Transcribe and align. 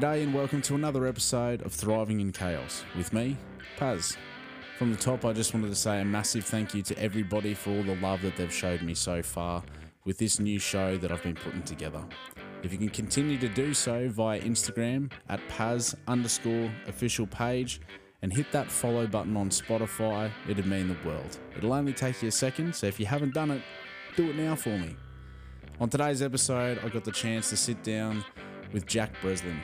G'day 0.00 0.22
and 0.22 0.32
welcome 0.32 0.62
to 0.62 0.76
another 0.76 1.06
episode 1.06 1.60
of 1.60 1.74
Thriving 1.74 2.20
in 2.20 2.32
Chaos 2.32 2.84
with 2.96 3.12
me, 3.12 3.36
Paz. 3.76 4.16
From 4.78 4.90
the 4.90 4.96
top, 4.96 5.26
I 5.26 5.34
just 5.34 5.52
wanted 5.52 5.68
to 5.68 5.74
say 5.74 6.00
a 6.00 6.04
massive 6.06 6.46
thank 6.46 6.72
you 6.72 6.80
to 6.80 6.98
everybody 6.98 7.52
for 7.52 7.68
all 7.68 7.82
the 7.82 7.96
love 7.96 8.22
that 8.22 8.34
they've 8.34 8.50
showed 8.50 8.80
me 8.80 8.94
so 8.94 9.22
far 9.22 9.62
with 10.06 10.16
this 10.16 10.40
new 10.40 10.58
show 10.58 10.96
that 10.96 11.12
I've 11.12 11.22
been 11.22 11.34
putting 11.34 11.62
together. 11.64 12.02
If 12.62 12.72
you 12.72 12.78
can 12.78 12.88
continue 12.88 13.36
to 13.40 13.48
do 13.50 13.74
so 13.74 14.08
via 14.08 14.40
Instagram 14.40 15.12
at 15.28 15.46
Paz 15.48 15.94
underscore 16.08 16.72
official 16.86 17.26
page 17.26 17.82
and 18.22 18.32
hit 18.32 18.50
that 18.52 18.72
follow 18.72 19.06
button 19.06 19.36
on 19.36 19.50
Spotify, 19.50 20.30
it'd 20.48 20.64
mean 20.64 20.88
the 20.88 20.96
world. 21.06 21.36
It'll 21.58 21.74
only 21.74 21.92
take 21.92 22.22
you 22.22 22.28
a 22.28 22.32
second, 22.32 22.74
so 22.74 22.86
if 22.86 22.98
you 22.98 23.04
haven't 23.04 23.34
done 23.34 23.50
it, 23.50 23.60
do 24.16 24.30
it 24.30 24.36
now 24.36 24.54
for 24.54 24.78
me. 24.78 24.96
On 25.78 25.90
today's 25.90 26.22
episode, 26.22 26.78
I 26.82 26.88
got 26.88 27.04
the 27.04 27.12
chance 27.12 27.50
to 27.50 27.56
sit 27.58 27.82
down 27.82 28.24
with 28.72 28.86
Jack 28.86 29.12
Breslin. 29.20 29.60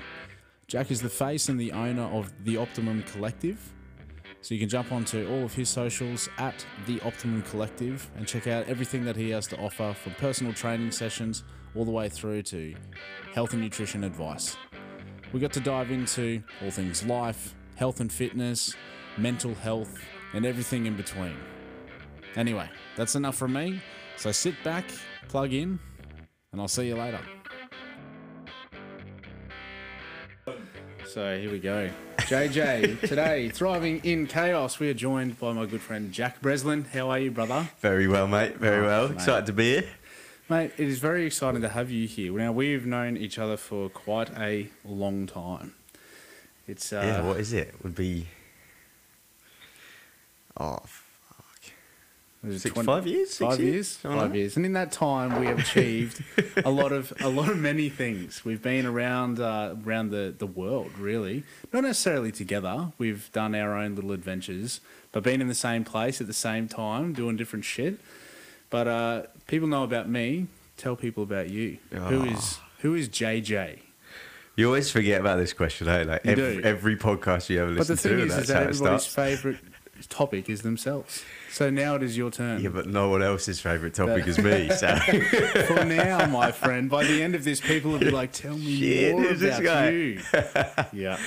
Jack 0.68 0.90
is 0.90 1.00
the 1.00 1.08
face 1.08 1.48
and 1.48 1.60
the 1.60 1.70
owner 1.70 2.02
of 2.02 2.32
The 2.44 2.56
Optimum 2.56 3.04
Collective. 3.04 3.72
So 4.40 4.52
you 4.52 4.58
can 4.58 4.68
jump 4.68 4.90
onto 4.90 5.28
all 5.28 5.44
of 5.44 5.54
his 5.54 5.68
socials 5.68 6.28
at 6.38 6.66
The 6.86 7.00
Optimum 7.02 7.42
Collective 7.42 8.10
and 8.16 8.26
check 8.26 8.48
out 8.48 8.66
everything 8.66 9.04
that 9.04 9.14
he 9.14 9.30
has 9.30 9.46
to 9.48 9.58
offer 9.58 9.94
from 9.94 10.14
personal 10.14 10.52
training 10.52 10.90
sessions 10.90 11.44
all 11.76 11.84
the 11.84 11.92
way 11.92 12.08
through 12.08 12.42
to 12.42 12.74
health 13.32 13.52
and 13.52 13.62
nutrition 13.62 14.02
advice. 14.02 14.56
We 15.32 15.38
got 15.38 15.52
to 15.52 15.60
dive 15.60 15.92
into 15.92 16.42
all 16.60 16.72
things 16.72 17.04
life, 17.04 17.54
health 17.76 18.00
and 18.00 18.10
fitness, 18.10 18.74
mental 19.16 19.54
health, 19.54 19.96
and 20.34 20.44
everything 20.44 20.86
in 20.86 20.96
between. 20.96 21.36
Anyway, 22.34 22.68
that's 22.96 23.14
enough 23.14 23.36
from 23.36 23.52
me. 23.52 23.80
So 24.16 24.32
sit 24.32 24.54
back, 24.64 24.84
plug 25.28 25.52
in, 25.52 25.78
and 26.50 26.60
I'll 26.60 26.66
see 26.66 26.88
you 26.88 26.96
later. 26.96 27.20
So 31.16 31.38
here 31.40 31.50
we 31.50 31.60
go. 31.60 31.88
JJ, 32.18 33.00
today, 33.08 33.48
thriving 33.48 34.02
in 34.04 34.26
chaos, 34.26 34.78
we 34.78 34.90
are 34.90 34.92
joined 34.92 35.40
by 35.40 35.54
my 35.54 35.64
good 35.64 35.80
friend 35.80 36.12
Jack 36.12 36.42
Breslin. 36.42 36.84
How 36.92 37.08
are 37.08 37.18
you, 37.18 37.30
brother? 37.30 37.70
Very 37.80 38.06
well, 38.06 38.26
mate. 38.28 38.56
Very 38.58 38.84
Oh, 38.84 38.86
well. 38.86 39.08
mate. 39.08 39.14
Excited 39.14 39.46
to 39.46 39.54
be 39.54 39.76
here. 39.76 39.88
Mate, 40.50 40.72
it 40.76 40.86
is 40.88 40.98
very 40.98 41.24
exciting 41.24 41.62
to 41.62 41.70
have 41.70 41.90
you 41.90 42.06
here. 42.06 42.34
Now, 42.34 42.52
we've 42.52 42.84
known 42.84 43.16
each 43.16 43.38
other 43.38 43.56
for 43.56 43.88
quite 43.88 44.28
a 44.38 44.68
long 44.84 45.26
time. 45.26 45.72
It's 46.68 46.92
uh, 46.92 47.00
yeah, 47.02 47.22
what 47.22 47.40
is 47.40 47.54
it? 47.54 47.74
Would 47.82 47.94
be. 47.94 48.26
Oh, 50.60 50.80
it 50.84 50.90
Six, 52.52 52.72
20 52.74 52.86
five 52.86 53.06
years? 53.06 53.30
Six 53.30 53.38
Five 53.38 53.60
years, 53.60 53.88
Something 53.88 54.18
five 54.20 54.30
like 54.30 54.36
years, 54.36 54.56
and 54.56 54.64
in 54.66 54.72
that 54.74 54.92
time 54.92 55.40
we 55.40 55.46
have 55.46 55.58
achieved 55.58 56.22
a 56.64 56.70
lot 56.70 56.92
of 56.92 57.12
a 57.20 57.28
lot 57.28 57.48
of 57.48 57.58
many 57.58 57.88
things. 57.88 58.44
We've 58.44 58.62
been 58.62 58.86
around 58.86 59.40
uh, 59.40 59.74
around 59.84 60.10
the 60.10 60.34
the 60.36 60.46
world, 60.46 60.96
really, 60.98 61.44
not 61.72 61.82
necessarily 61.82 62.32
together. 62.32 62.92
We've 62.98 63.30
done 63.32 63.54
our 63.54 63.74
own 63.76 63.94
little 63.94 64.12
adventures, 64.12 64.80
but 65.12 65.22
been 65.22 65.40
in 65.40 65.48
the 65.48 65.54
same 65.54 65.84
place 65.84 66.20
at 66.20 66.26
the 66.26 66.32
same 66.32 66.68
time, 66.68 67.12
doing 67.12 67.36
different 67.36 67.64
shit. 67.64 67.98
But 68.70 68.88
uh, 68.88 69.22
people 69.46 69.68
know 69.68 69.84
about 69.84 70.08
me. 70.08 70.46
Tell 70.76 70.96
people 70.96 71.22
about 71.22 71.50
you. 71.50 71.78
Who 71.90 72.22
Oh. 72.22 72.24
is 72.24 72.58
who 72.80 72.94
is 72.94 73.08
JJ? 73.08 73.78
You 74.56 74.66
always 74.66 74.90
forget 74.90 75.20
about 75.20 75.36
this 75.38 75.52
question, 75.52 75.86
hey? 75.86 76.04
Like 76.04 76.24
You 76.24 76.30
every, 76.32 76.64
every 76.64 76.96
podcast 76.96 77.50
you 77.50 77.60
ever 77.60 77.72
listen 77.72 77.96
to. 77.96 78.02
But 78.02 78.02
the 78.02 78.08
thing 78.08 78.18
to, 78.18 78.24
is, 78.24 78.30
that's 78.30 78.42
is 78.42 78.48
that 78.48 78.54
how 78.54 78.60
it 78.62 78.68
everybody's 78.70 79.02
starts. 79.02 79.06
favourite 79.42 79.58
topic 80.08 80.48
is 80.48 80.62
themselves. 80.62 81.22
So 81.56 81.70
now 81.70 81.94
it 81.94 82.02
is 82.02 82.18
your 82.18 82.30
turn. 82.30 82.60
Yeah, 82.60 82.68
but 82.68 82.86
no 82.86 83.08
one 83.08 83.22
else's 83.22 83.60
favourite 83.60 83.94
topic 83.94 84.26
is 84.26 84.36
me. 84.36 84.68
So 84.68 84.94
For 85.66 85.86
now, 85.86 86.26
my 86.26 86.52
friend, 86.52 86.90
by 86.90 87.02
the 87.04 87.22
end 87.22 87.34
of 87.34 87.44
this, 87.44 87.62
people 87.62 87.92
will 87.92 87.98
be 87.98 88.10
like, 88.10 88.30
"Tell 88.32 88.58
me 88.58 88.76
Shit, 88.76 89.12
more 89.14 89.22
who's 89.22 89.40
this 89.40 89.58
about 89.58 89.64
guy?" 89.64 89.88
you." 89.88 90.20
yeah. 90.92 91.18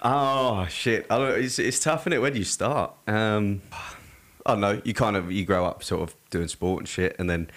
Oh 0.00 0.66
shit! 0.70 1.04
I 1.10 1.18
don't. 1.18 1.38
It's, 1.44 1.58
it's 1.58 1.80
tough, 1.80 2.06
is 2.06 2.14
it? 2.14 2.18
Where 2.22 2.30
do 2.30 2.38
you 2.38 2.46
start? 2.46 2.94
Um, 3.06 3.60
I 4.46 4.52
don't 4.52 4.60
know. 4.62 4.80
You 4.86 4.94
kind 4.94 5.16
of 5.16 5.30
you 5.30 5.44
grow 5.44 5.66
up 5.66 5.84
sort 5.84 6.00
of 6.00 6.16
doing 6.30 6.48
sport 6.48 6.78
and 6.80 6.88
shit, 6.88 7.14
and 7.18 7.28
then 7.28 7.50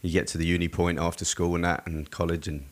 you 0.00 0.10
get 0.12 0.28
to 0.28 0.38
the 0.38 0.46
uni 0.46 0.68
point 0.68 0.98
after 0.98 1.26
school 1.26 1.54
and 1.56 1.64
that, 1.64 1.86
and 1.86 2.10
college, 2.10 2.48
and 2.48 2.64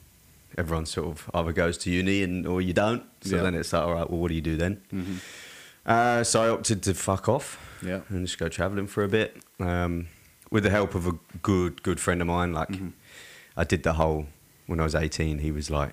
everyone 0.57 0.87
sort 0.87 1.09
of 1.09 1.31
either 1.35 1.53
goes 1.53 1.77
to 1.77 1.91
uni 1.91 2.23
and 2.23 2.47
or 2.47 2.63
you 2.63 2.73
don't. 2.73 3.03
So 3.21 3.37
Yeah. 3.37 3.43
then 3.43 3.55
it's 3.55 3.71
like, 3.71 3.83
all 3.83 3.93
right, 3.93 4.09
well, 4.09 4.19
what 4.19 4.29
do 4.29 4.35
you 4.35 4.41
do 4.41 4.57
then? 4.57 4.81
Uh, 5.89 6.23
so 6.23 6.43
I 6.43 6.49
opted 6.51 6.83
to 6.85 6.95
fuck 6.95 7.29
off 7.29 7.59
Yeah. 7.83 8.01
and 8.11 8.27
just 8.27 8.39
go 8.39 8.49
travelling 8.49 8.87
for 8.87 9.03
a 9.03 9.09
bit. 9.09 9.39
Um, 9.59 10.09
with 10.51 10.63
the 10.65 10.71
help 10.71 10.95
of 10.95 11.07
a 11.07 11.13
good 11.43 11.83
good 11.83 11.99
friend 11.99 12.21
of 12.21 12.27
mine, 12.27 12.53
like 12.53 12.71
I 13.57 13.65
did 13.65 13.83
the 13.83 13.95
whole. 13.95 14.27
When 14.67 14.81
I 14.81 14.85
was 14.85 14.95
eighteen, 14.95 15.39
he 15.39 15.51
was 15.51 15.71
like, 15.71 15.93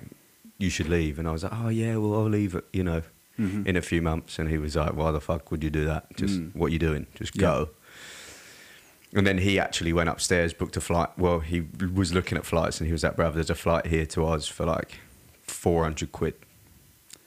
"You 0.58 0.70
should 0.70 0.90
leave," 0.90 1.18
and 1.18 1.28
I 1.28 1.32
was 1.32 1.44
like, 1.44 1.54
"Oh 1.56 1.70
yeah, 1.70 1.96
well 1.96 2.14
I'll 2.16 2.30
leave." 2.30 2.62
You 2.74 2.84
know, 2.84 3.02
Mhm. 3.40 3.66
in 3.66 3.76
a 3.78 3.82
few 3.82 4.02
months, 4.02 4.38
and 4.40 4.50
he 4.50 4.58
was 4.58 4.76
like, 4.76 4.94
"Why 4.94 5.12
the 5.12 5.22
fuck 5.22 5.50
would 5.52 5.64
you 5.64 5.70
do 5.70 5.86
that? 5.86 6.16
Just 6.18 6.40
Mm. 6.40 6.56
what 6.56 6.72
you 6.74 6.80
doing? 6.80 7.08
Just 7.16 7.36
Yeah. 7.36 7.42
go." 7.42 7.70
And 9.14 9.26
then 9.26 9.38
he 9.40 9.58
actually 9.60 9.94
went 9.94 10.10
upstairs, 10.10 10.54
booked 10.54 10.76
a 10.76 10.82
flight. 10.82 11.10
Well, 11.18 11.40
he 11.40 11.64
was 11.94 12.14
looking 12.14 12.38
at 12.38 12.46
flights, 12.46 12.80
and 12.82 12.88
he 12.88 12.92
was 12.92 13.04
like, 13.04 13.16
"Brother, 13.16 13.36
there's 13.36 13.50
a 13.50 13.56
flight 13.56 13.88
here 13.88 14.06
to 14.08 14.26
Oz 14.26 14.48
for 14.48 14.66
like 14.66 15.00
four 15.44 15.84
hundred 15.84 16.12
quid." 16.12 16.36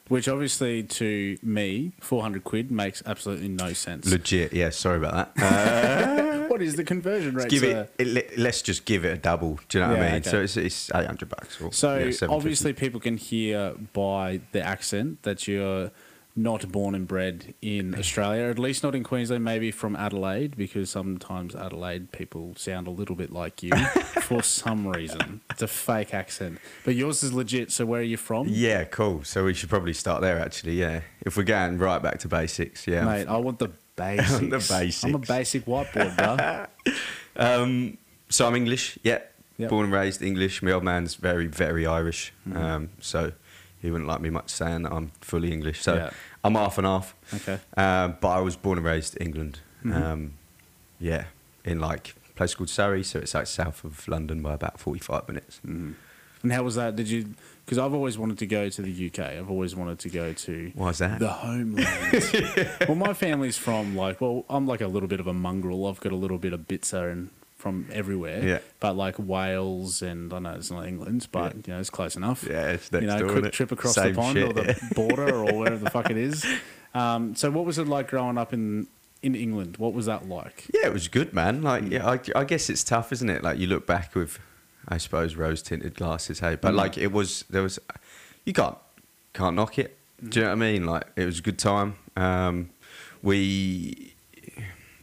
Which 0.08 0.26
obviously 0.28 0.82
to 0.84 1.38
me, 1.42 1.92
400 2.00 2.44
quid 2.44 2.70
makes 2.70 3.02
absolutely 3.06 3.48
no 3.48 3.72
sense. 3.74 4.10
Legit, 4.10 4.52
yeah. 4.52 4.70
Sorry 4.70 4.96
about 4.96 5.34
that. 5.36 5.42
Uh, 5.42 6.46
what 6.48 6.62
is 6.62 6.76
the 6.76 6.84
conversion 6.84 7.34
rate? 7.34 7.48
give 7.50 7.62
it, 7.62 7.92
it. 7.98 8.06
let- 8.06 8.38
Let's 8.38 8.62
just 8.62 8.84
give 8.86 9.04
it 9.04 9.12
a 9.12 9.18
double. 9.18 9.58
Do 9.68 9.78
you 9.78 9.84
know 9.84 9.90
what 9.90 9.98
I 10.00 10.02
mean? 10.06 10.14
okay. 10.20 10.30
So 10.30 10.40
it's, 10.40 10.56
it's 10.56 10.90
eight 10.94 11.06
hundred 11.06 11.28
bucks. 11.28 11.60
Or, 11.60 11.72
So 11.72 11.98
yeah, 11.98 12.28
obviously 12.28 12.72
people 12.72 13.00
can 13.00 13.16
hear 13.18 13.74
by 13.92 14.40
the 14.52 14.62
accent 14.62 15.22
that 15.24 15.46
you're 15.46 15.90
not 16.38 16.70
born 16.70 16.94
and 16.94 17.08
bred 17.08 17.52
in 17.60 17.98
Australia, 17.98 18.44
at 18.44 18.58
least 18.58 18.84
not 18.84 18.94
in 18.94 19.02
Queensland, 19.02 19.42
maybe 19.44 19.72
from 19.72 19.96
Adelaide, 19.96 20.56
because 20.56 20.88
sometimes 20.88 21.54
Adelaide 21.56 22.12
people 22.12 22.54
sound 22.56 22.86
a 22.86 22.90
little 22.90 23.16
bit 23.16 23.32
like 23.32 23.62
you 23.62 23.70
for 24.22 24.42
some 24.42 24.86
reason. 24.86 25.40
It's 25.50 25.62
a 25.62 25.66
fake 25.66 26.14
accent. 26.14 26.58
But 26.84 26.94
yours 26.94 27.22
is 27.24 27.32
legit, 27.32 27.72
so 27.72 27.84
where 27.84 28.00
are 28.00 28.04
you 28.04 28.16
from? 28.16 28.46
Yeah, 28.48 28.84
cool. 28.84 29.24
So 29.24 29.44
we 29.44 29.52
should 29.52 29.68
probably 29.68 29.92
start 29.92 30.20
there. 30.22 30.38
Actually, 30.38 30.74
yeah. 30.80 31.00
If 31.22 31.36
we're 31.36 31.42
going 31.42 31.76
right 31.78 32.00
back 32.00 32.20
to 32.20 32.28
basics, 32.28 32.86
yeah. 32.86 33.04
Mate, 33.04 33.26
I 33.26 33.36
want 33.38 33.58
the 33.58 33.72
basics. 33.96 34.38
The 34.38 34.46
basics. 34.48 35.04
I'm 35.04 35.14
a 35.16 35.18
basic 35.18 35.64
whiteboard, 35.66 36.16
bro. 36.16 36.94
Um, 37.40 37.98
so 38.28 38.48
I'm 38.48 38.56
English, 38.56 38.98
yeah. 39.04 39.20
Yep. 39.58 39.70
Born 39.70 39.84
and 39.84 39.92
raised 39.92 40.22
English. 40.22 40.60
My 40.60 40.72
old 40.72 40.82
man's 40.82 41.14
very, 41.14 41.46
very 41.46 41.86
Irish. 41.86 42.32
Mhm. 42.48 42.56
Um, 42.56 42.88
so 43.00 43.32
he 43.80 43.90
wouldn't 43.90 44.08
like 44.08 44.20
me 44.20 44.30
much 44.30 44.50
saying 44.50 44.82
that 44.82 44.92
I'm 44.92 45.12
fully 45.20 45.52
English. 45.52 45.82
So 45.82 45.94
Yeah. 45.94 46.10
I'm 46.44 46.54
half 46.54 46.78
and 46.78 46.86
half. 46.86 47.14
Okay. 47.34 47.58
Um, 47.76 48.16
but 48.20 48.28
I 48.28 48.40
was 48.40 48.56
born 48.56 48.78
and 48.78 48.86
raised 48.86 49.16
in 49.16 49.26
England. 49.26 49.60
Mhm. 49.84 49.94
Um, 50.02 50.32
yeah, 51.00 51.24
in 51.64 51.78
like 51.80 52.14
a 52.30 52.32
place 52.34 52.54
called 52.54 52.70
Surrey. 52.70 53.02
So 53.04 53.18
it's 53.20 53.34
like 53.34 53.46
south 53.46 53.84
of 53.84 54.06
London 54.08 54.42
by 54.42 54.54
about 54.54 54.78
45 54.80 55.28
minutes. 55.28 55.60
Mm. 55.66 55.94
And 56.42 56.52
how 56.52 56.62
was 56.62 56.76
that? 56.76 56.94
Did 56.96 57.08
you? 57.08 57.34
Because 57.64 57.78
I've 57.78 57.92
always 57.92 58.16
wanted 58.16 58.38
to 58.38 58.46
go 58.46 58.68
to 58.68 58.80
the 58.82 59.06
UK. 59.08 59.18
I've 59.18 59.50
always 59.50 59.74
wanted 59.76 59.98
to 59.98 60.08
go 60.08 60.32
to 60.32 60.72
Why 60.74 60.88
is 60.90 60.98
that? 60.98 61.18
the 61.18 61.28
homeland. 61.28 62.68
well, 62.88 62.94
my 62.96 63.12
family's 63.12 63.58
from 63.58 63.94
like, 63.96 64.20
well, 64.20 64.44
I'm 64.48 64.66
like 64.66 64.80
a 64.80 64.86
little 64.86 65.08
bit 65.08 65.20
of 65.20 65.26
a 65.26 65.34
mongrel. 65.34 65.86
I've 65.86 66.00
got 66.00 66.12
a 66.12 66.16
little 66.16 66.38
bit 66.38 66.52
of 66.52 66.60
bitzer 66.68 67.10
and 67.12 67.30
from 67.58 67.86
everywhere. 67.92 68.42
Yeah. 68.46 68.58
But 68.80 68.94
like 68.96 69.16
Wales 69.18 70.00
and 70.00 70.32
I 70.32 70.38
know 70.38 70.54
it's 70.54 70.70
not 70.70 70.86
England, 70.86 71.26
but 71.32 71.54
Yeah. 71.54 71.60
you 71.66 71.72
know 71.74 71.80
it's 71.80 71.90
close 71.90 72.16
enough. 72.16 72.44
yeah, 72.48 72.70
it's 72.70 72.90
next 72.92 73.02
you 73.02 73.08
know, 73.08 73.18
door, 73.18 73.40
quick 73.40 73.52
trip 73.52 73.72
across 73.72 73.94
Same 73.94 74.14
the 74.14 74.20
pond 74.20 74.36
shit, 74.36 74.48
or 74.48 74.52
the 74.52 74.64
yeah. 74.66 74.88
border 74.94 75.34
or 75.34 75.52
wherever 75.52 75.76
the 75.84 75.90
fuck 75.90 76.08
it 76.10 76.16
is. 76.16 76.46
Um, 76.94 77.34
so, 77.34 77.50
what 77.50 77.64
was 77.66 77.76
it 77.78 77.86
like 77.88 78.08
growing 78.08 78.38
up 78.38 78.52
in 78.52 78.86
in 79.22 79.34
England? 79.34 79.76
What 79.76 79.92
was 79.92 80.06
that 80.06 80.28
like? 80.28 80.66
Yeah, 80.72 80.86
it 80.86 80.92
was 80.92 81.08
good, 81.08 81.34
man. 81.34 81.60
Like, 81.62 81.82
Mm. 81.84 81.90
yeah, 81.90 82.06
I, 82.08 82.40
I 82.40 82.44
guess 82.44 82.70
it's 82.70 82.84
tough, 82.84 83.12
isn't 83.12 83.28
it? 83.28 83.42
Like, 83.42 83.58
you 83.58 83.66
look 83.66 83.84
back 83.86 84.14
with, 84.14 84.38
I 84.86 84.96
suppose, 84.98 85.34
rose 85.34 85.60
tinted 85.60 85.96
glasses. 85.96 86.38
Hey, 86.38 86.54
but 86.54 86.72
Mm. 86.72 86.76
like, 86.76 86.96
it 86.96 87.10
was 87.12 87.44
there 87.50 87.62
was, 87.64 87.78
you 88.44 88.52
can't 88.52 88.78
can't 89.34 89.56
knock 89.56 89.78
it. 89.78 89.96
Do 90.26 90.38
you 90.38 90.44
know 90.44 90.50
what 90.50 90.56
I 90.64 90.72
mean? 90.72 90.86
Like, 90.86 91.04
it 91.16 91.24
was 91.26 91.40
a 91.40 91.42
good 91.42 91.58
time. 91.58 91.96
Um, 92.16 92.70
we, 93.22 94.14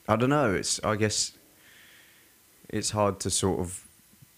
I 0.07 0.16
don't 0.16 0.30
know. 0.30 0.54
It's 0.54 0.80
I 0.84 0.96
guess, 0.96 1.34
it's 2.70 2.92
hard 2.92 3.20
to 3.22 3.30
sort 3.30 3.60
of 3.60 3.82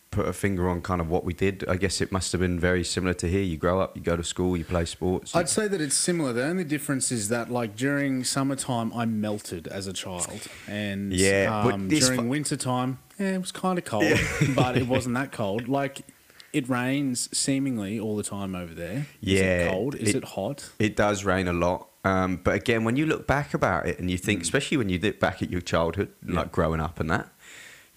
put 0.09 0.25
a 0.27 0.33
finger 0.33 0.69
on 0.69 0.81
kind 0.81 1.01
of 1.01 1.09
what 1.09 1.23
we 1.25 1.33
did. 1.33 1.65
I 1.67 1.75
guess 1.75 2.01
it 2.01 2.11
must 2.11 2.31
have 2.31 2.41
been 2.41 2.59
very 2.59 2.83
similar 2.83 3.13
to 3.15 3.27
here. 3.27 3.41
You 3.43 3.57
grow 3.57 3.81
up, 3.81 3.95
you 3.95 4.01
go 4.01 4.15
to 4.15 4.23
school, 4.23 4.55
you 4.57 4.63
play 4.63 4.85
sports. 4.85 5.35
I'd 5.35 5.49
say 5.49 5.67
that 5.67 5.81
it's 5.81 5.95
similar. 5.97 6.33
The 6.33 6.45
only 6.45 6.63
difference 6.63 7.11
is 7.11 7.29
that, 7.29 7.51
like 7.51 7.75
during 7.75 8.23
summertime, 8.23 8.91
I 8.93 9.05
melted 9.05 9.67
as 9.67 9.85
a 9.85 9.93
child, 9.93 10.47
and 10.67 11.13
Yeah, 11.13 11.61
um, 11.65 11.87
during 11.89 12.21
fu- 12.21 12.27
wintertime, 12.27 12.99
yeah, 13.19 13.33
it 13.35 13.39
was 13.39 13.51
kind 13.51 13.77
of 13.77 13.85
cold, 13.85 14.17
but 14.55 14.77
it 14.77 14.87
wasn't 14.87 15.15
that 15.15 15.31
cold. 15.41 15.67
Like 15.67 16.01
it 16.53 16.67
rains 16.69 17.27
seemingly 17.37 17.99
all 17.99 18.15
the 18.15 18.23
time 18.23 18.55
over 18.55 18.73
there. 18.73 19.07
Yeah, 19.19 19.41
it 19.67 19.71
cold? 19.71 19.95
Is 19.95 20.09
it, 20.09 20.15
it- 20.15 20.23
hot? 20.23 20.69
It 20.79 20.95
does 20.95 21.25
rain 21.25 21.47
a 21.49 21.53
lot. 21.53 21.89
Um, 22.05 22.37
but 22.41 22.55
again, 22.55 22.85
when 22.85 22.95
you 22.95 23.05
look 23.05 23.27
back 23.27 23.53
about 23.53 23.85
it 23.85 23.99
and 23.99 24.09
you 24.09 24.17
Mm. 24.17 24.21
think, 24.23 24.41
especially 24.41 24.77
when 24.77 24.87
you 24.87 24.97
look 24.97 25.19
back 25.19 25.41
at 25.43 25.51
your 25.51 25.59
childhood, 25.59 26.07
Yeah. 26.25 26.35
like 26.37 26.53
growing 26.53 26.79
up 26.79 27.01
and 27.01 27.11
that, 27.11 27.27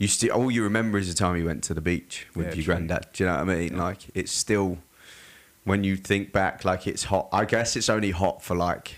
you 0.00 0.08
still 0.08 0.32
all 0.32 0.50
you 0.50 0.64
remember 0.64 0.99
is 0.99 1.06
the 1.06 1.14
time 1.14 1.37
you 1.37 1.44
went 1.44 1.62
to 1.64 1.75
the 1.75 1.81
beach 1.81 2.26
with 2.35 2.47
Yeah, 2.47 2.55
your 2.55 2.64
true. 2.64 2.75
granddad. 2.75 3.06
Do 3.12 3.23
you 3.25 3.29
know 3.31 3.37
what 3.44 3.49
I 3.50 3.55
mean? 3.56 3.73
Yeah. 3.75 3.82
Like 3.85 3.99
it's 4.14 4.32
still 4.32 4.79
when 5.64 5.85
you 5.85 5.94
think 5.97 6.32
back, 6.32 6.64
like 6.64 6.87
it's 6.88 7.05
hot. 7.05 7.29
I 7.32 7.44
guess 7.44 7.76
it's 7.76 7.88
only 7.88 8.11
hot 8.11 8.43
for 8.43 8.56
like 8.56 8.97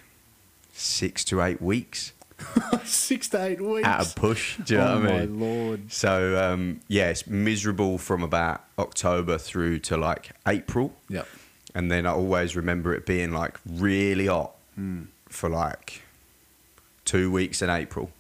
six 0.73 1.25
to 1.27 1.43
eight 1.43 1.61
weeks 1.61 2.13
Six 2.85 3.29
to 3.31 3.45
eight 3.45 3.61
weeks. 3.61 3.87
at 3.87 4.11
a 4.11 4.15
push. 4.19 4.57
Do 4.59 4.75
you 4.75 4.81
oh 4.81 4.85
know 4.99 5.01
what 5.01 5.11
I 5.11 5.13
my 5.19 5.27
mean? 5.27 5.41
lord. 5.41 5.93
So 5.93 6.43
um, 6.53 6.81
yeah, 6.89 7.11
it's 7.11 7.27
miserable 7.27 7.99
from 7.99 8.23
about 8.23 8.65
October 8.79 9.39
through 9.39 9.79
to 9.81 9.97
like 9.97 10.31
April, 10.47 10.93
Yep. 11.09 11.29
and 11.75 11.91
then 11.91 12.05
I 12.07 12.11
always 12.11 12.57
remember 12.57 12.95
it 12.95 13.07
being 13.07 13.33
like 13.33 13.59
really 13.67 14.27
hot 14.27 14.53
Hmm. 14.75 15.03
for 15.29 15.49
like 15.51 16.03
two 17.05 17.31
weeks 17.31 17.61
in 17.63 17.71
April, 17.71 18.11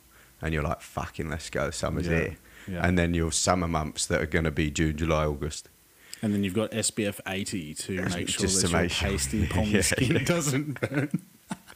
and 0.40 0.52
you're 0.55 0.62
like, 0.62 0.82
"Fucking, 0.82 1.28
let's 1.31 1.50
go, 1.50 1.70
summer's 1.70 2.06
Yeah, 2.06 2.14
here." 2.19 2.37
Yeah. 2.69 2.87
And 2.87 2.99
then 2.99 3.14
your 3.14 3.32
summer 3.32 3.69
months 3.69 4.06
that 4.06 4.20
are 4.20 4.26
going 4.26 4.44
to 4.44 4.50
be 4.50 4.70
June, 4.70 4.97
July, 4.97 5.25
August. 5.26 5.69
And 6.23 6.32
then 6.32 6.44
you've 6.44 6.55
got 6.55 6.70
SPF 6.70 7.19
80 7.26 7.75
to 7.75 8.03
make 8.14 8.29
sure 8.29 8.47
Just 8.47 8.62
that 8.62 8.69
to 8.69 8.73
your 8.73 8.82
make 8.82 8.91
sure. 8.93 9.09
pasty 9.11 9.38
Yeah, 9.70 9.81
skin 9.82 10.12
yeah. 10.12 10.25
doesn't 10.25 10.81
burn. 10.81 11.11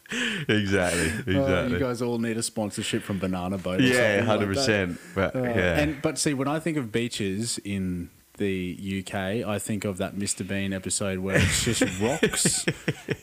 exactly, 0.48 1.06
exactly. 1.06 1.36
Oh, 1.36 1.66
you 1.66 1.78
guys 1.78 2.00
all 2.00 2.18
need 2.18 2.36
a 2.36 2.42
sponsorship 2.42 3.02
from 3.02 3.18
Banana 3.18 3.58
Boat. 3.58 3.80
Yeah, 3.80 4.22
hundred 4.22 4.54
percent. 4.54 5.00
But 5.14 5.34
Uh, 5.34 5.42
yeah, 5.42 5.80
And 5.80 6.00
but 6.00 6.18
see, 6.18 6.32
when 6.34 6.46
I 6.48 6.60
think 6.60 6.76
of 6.76 6.92
beaches 6.92 7.58
in 7.64 8.10
the 8.36 9.02
UK, 9.06 9.14
I 9.46 9.58
think 9.58 9.84
of 9.84 9.98
that 9.98 10.14
Mr. 10.16 10.46
Bean 10.46 10.72
episode 10.72 11.18
where 11.20 11.36
it's 11.36 11.64
just 11.64 11.82
rocks 12.00 12.64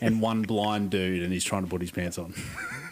and 0.00 0.20
one 0.20 0.42
blind 0.42 0.90
dude, 0.90 1.22
and 1.22 1.32
he's 1.32 1.44
trying 1.44 1.64
to 1.64 1.68
put 1.70 1.80
his 1.80 1.90
pants 1.90 2.18
on. 2.18 2.34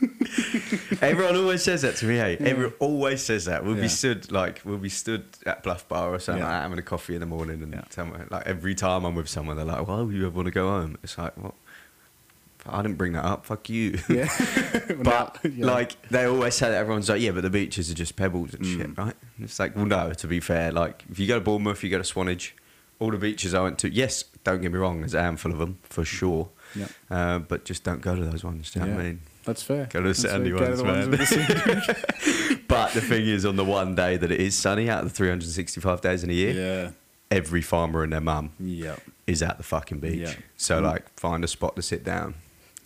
everyone 1.00 1.36
always 1.36 1.62
says 1.62 1.82
that 1.82 1.96
to 1.96 2.06
me. 2.06 2.16
Hey, 2.16 2.36
everyone 2.40 2.74
always 2.80 3.22
says 3.22 3.44
that. 3.46 3.64
We'll 3.64 3.76
Yeah. 3.76 3.82
be 3.82 3.88
stood 3.88 4.30
like 4.32 4.60
we'll 4.64 4.78
be 4.78 4.88
stood 4.88 5.24
at 5.46 5.62
Bluff 5.62 5.86
Bar 5.88 6.14
or 6.14 6.18
something 6.18 6.40
Yeah. 6.42 6.48
like 6.48 6.56
that, 6.58 6.62
having 6.62 6.78
a 6.78 6.82
coffee 6.82 7.14
in 7.14 7.20
the 7.20 7.26
morning, 7.26 7.62
and 7.62 7.72
Yeah. 7.72 7.82
someone 7.90 8.26
like 8.30 8.46
every 8.46 8.74
time 8.74 9.04
I'm 9.04 9.14
with 9.14 9.28
someone, 9.28 9.56
they're 9.56 9.64
like, 9.64 9.86
"Why 9.86 10.00
would 10.00 10.14
you 10.14 10.26
ever 10.26 10.34
want 10.36 10.46
to 10.46 10.52
go 10.52 10.68
home?" 10.68 10.96
It's 11.02 11.16
like, 11.18 11.36
well, 11.36 11.54
I 12.66 12.80
didn't 12.82 12.96
bring 12.96 13.12
that 13.14 13.24
up. 13.24 13.46
Fuck 13.46 13.68
you. 13.68 13.98
Yeah, 14.08 14.28
But 15.02 15.44
know, 15.44 15.66
like 15.66 16.00
they 16.08 16.24
always 16.24 16.54
say 16.54 16.70
that 16.70 16.76
everyone's 16.78 17.08
like, 17.08 17.20
yeah, 17.20 17.32
but 17.32 17.42
the 17.42 17.50
beaches 17.50 17.90
are 17.90 17.94
just 17.94 18.14
pebbles 18.16 18.54
and 18.54 18.64
Mm. 18.64 18.76
shit, 18.78 18.98
right? 18.98 19.14
And 19.36 19.44
it's 19.44 19.58
like, 19.58 19.74
well, 19.76 19.86
no. 19.86 20.12
To 20.12 20.26
be 20.26 20.40
fair, 20.40 20.70
like 20.72 21.04
if 21.10 21.18
you 21.18 21.26
go 21.26 21.34
to 21.34 21.40
Bournemouth, 21.44 21.82
you 21.82 21.90
go 21.90 21.98
to 21.98 22.04
Swanage, 22.04 22.54
all 23.00 23.10
the 23.10 23.18
beaches 23.18 23.52
I 23.54 23.62
went 23.62 23.78
to. 23.80 23.92
Yes, 23.92 24.24
don't 24.44 24.60
get 24.60 24.70
me 24.72 24.78
wrong, 24.78 25.00
there's 25.00 25.14
a 25.14 25.22
handful 25.22 25.50
of 25.52 25.58
them 25.58 25.78
for 25.82 26.04
sure. 26.04 26.50
Yeah. 26.76 26.86
Uh, 27.10 27.38
but 27.40 27.64
just 27.64 27.82
don't 27.84 28.00
go 28.00 28.14
to 28.14 28.24
those 28.24 28.44
ones. 28.44 28.70
Do 28.70 28.80
you 28.80 28.86
know 28.86 28.92
what 28.94 29.00
I 29.00 29.04
mean? 29.04 29.20
that's 29.44 29.62
fair. 29.62 29.86
Go 29.86 30.00
to 30.02 30.08
the 30.08 30.14
sandy. 30.14 30.52
Ones, 30.52 30.78
the 30.78 30.84
man. 30.84 31.10
with 31.10 31.18
the 31.20 32.60
But 32.68 32.92
the 32.92 33.00
thing 33.00 33.26
is, 33.26 33.44
on 33.44 33.56
the 33.56 33.64
one 33.64 33.94
day 33.96 34.16
that 34.16 34.30
it 34.30 34.40
is 34.40 34.56
sunny 34.56 34.88
out 34.88 35.02
of 35.02 35.08
the 35.10 35.14
365 35.14 36.00
days 36.00 36.22
in 36.22 36.30
a 36.30 36.32
year, 36.32 36.52
yeah, 36.54 36.90
every 37.30 37.60
farmer 37.60 38.04
and 38.04 38.12
their 38.12 38.20
mum 38.20 38.52
yeah. 38.60 38.96
is 39.26 39.42
at 39.42 39.56
the 39.58 39.64
fucking 39.64 39.98
beach. 39.98 40.20
Yeah. 40.20 40.34
So 40.56 40.80
Mm. 40.80 40.84
like, 40.84 41.10
find 41.18 41.42
a 41.44 41.48
spot 41.48 41.74
to 41.76 41.82
sit 41.82 42.04
down 42.04 42.34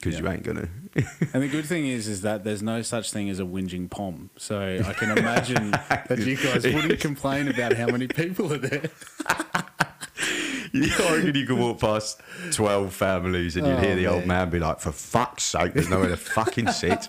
because 0.00 0.19
you 0.19 0.28
ain't 0.28 0.43
gonna. 0.43 0.69
And 1.34 1.43
the 1.43 1.48
good 1.48 1.66
thing 1.66 1.87
is, 1.87 2.08
is 2.08 2.22
that 2.22 2.43
there's 2.44 2.62
no 2.62 2.81
such 2.81 3.12
thing 3.12 3.28
as 3.28 3.38
a 3.38 3.43
whinging 3.43 3.90
pom. 3.90 4.31
So 4.38 4.58
I 4.87 4.93
can 4.94 5.16
imagine 5.19 5.70
that 6.08 6.19
you 6.19 6.37
guys 6.37 6.64
wouldn't 6.64 7.00
complain 7.00 7.48
about 7.48 7.75
how 7.75 7.87
many 7.88 8.06
people 8.08 8.52
are 8.52 8.58
there. 8.58 8.90
You 10.72 10.88
reckon 10.88 11.34
you 11.34 11.46
could 11.46 11.56
walk 11.56 11.78
past 11.81 12.20
12 12.52 12.93
families 12.93 13.56
and 13.56 13.66
you'd 13.66 13.76
Oh, 13.76 13.81
hear 13.81 13.94
the 13.94 14.08
old 14.08 14.26
man. 14.26 14.40
man 14.40 14.50
be 14.50 14.58
like, 14.58 14.81
for 14.81 14.93
fuck's 14.93 15.44
sake, 15.44 15.72
there's 15.72 15.88
nowhere 15.88 16.08
to 16.08 16.16
fucking 16.19 16.69
sit. 16.72 17.08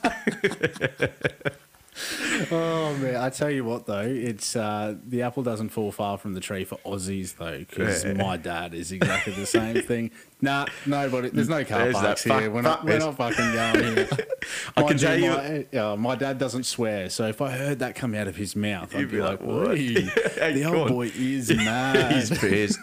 Oh 2.52 2.96
man, 3.02 3.16
I 3.16 3.30
tell 3.30 3.50
you 3.50 3.64
what 3.64 3.86
though, 3.86 4.02
it's 4.02 4.56
uh, 4.56 4.96
the 5.08 5.22
apple 5.24 5.44
doesn't 5.44 5.70
fall 5.70 5.92
far 5.92 6.18
from 6.18 6.34
the 6.34 6.40
tree 6.40 6.64
for 6.64 6.78
Aussies 6.86 7.36
though, 7.38 7.60
because 7.60 8.04
Yeah. 8.06 8.14
my 8.14 8.38
dad 8.38 8.74
is 8.74 8.92
exactly 8.92 9.34
the 9.34 9.46
same 9.46 9.82
thing. 9.82 10.12
Nah, 10.40 10.68
nobody. 10.86 11.30
There's 11.30 11.50
no 11.50 11.66
car 11.66 11.80
There's 11.80 11.96
parks 11.96 12.22
that 12.22 12.30
fuck- 12.30 12.42
here. 12.42 12.52
We're 12.52 12.62
not. 12.62 12.86
We're 12.86 13.00
not 13.00 13.18
fucking 13.18 13.54
going 13.54 13.96
here. 13.96 14.08
I 14.78 14.84
can 14.84 14.96
tell 14.96 15.18
you- 15.20 15.32
my, 15.32 15.66
uh, 15.80 15.96
my 15.96 16.14
dad 16.16 16.38
doesn't 16.38 16.66
swear, 16.68 17.10
so 17.10 17.26
if 17.26 17.42
I 17.42 17.50
heard 17.50 17.80
that 17.80 17.96
come 17.96 18.14
out 18.14 18.28
of 18.28 18.36
his 18.36 18.56
mouth, 18.56 18.96
I'd 18.96 19.10
be, 19.10 19.20
like, 19.20 19.40
like, 19.40 19.42
"What?" 19.42 19.78
Hey, 19.80 20.54
the 20.54 20.66
old 20.72 20.90
boy 20.90 21.12
is 21.18 21.50
mad." 21.56 22.12
He's 22.12 22.30
pissed. 22.38 22.78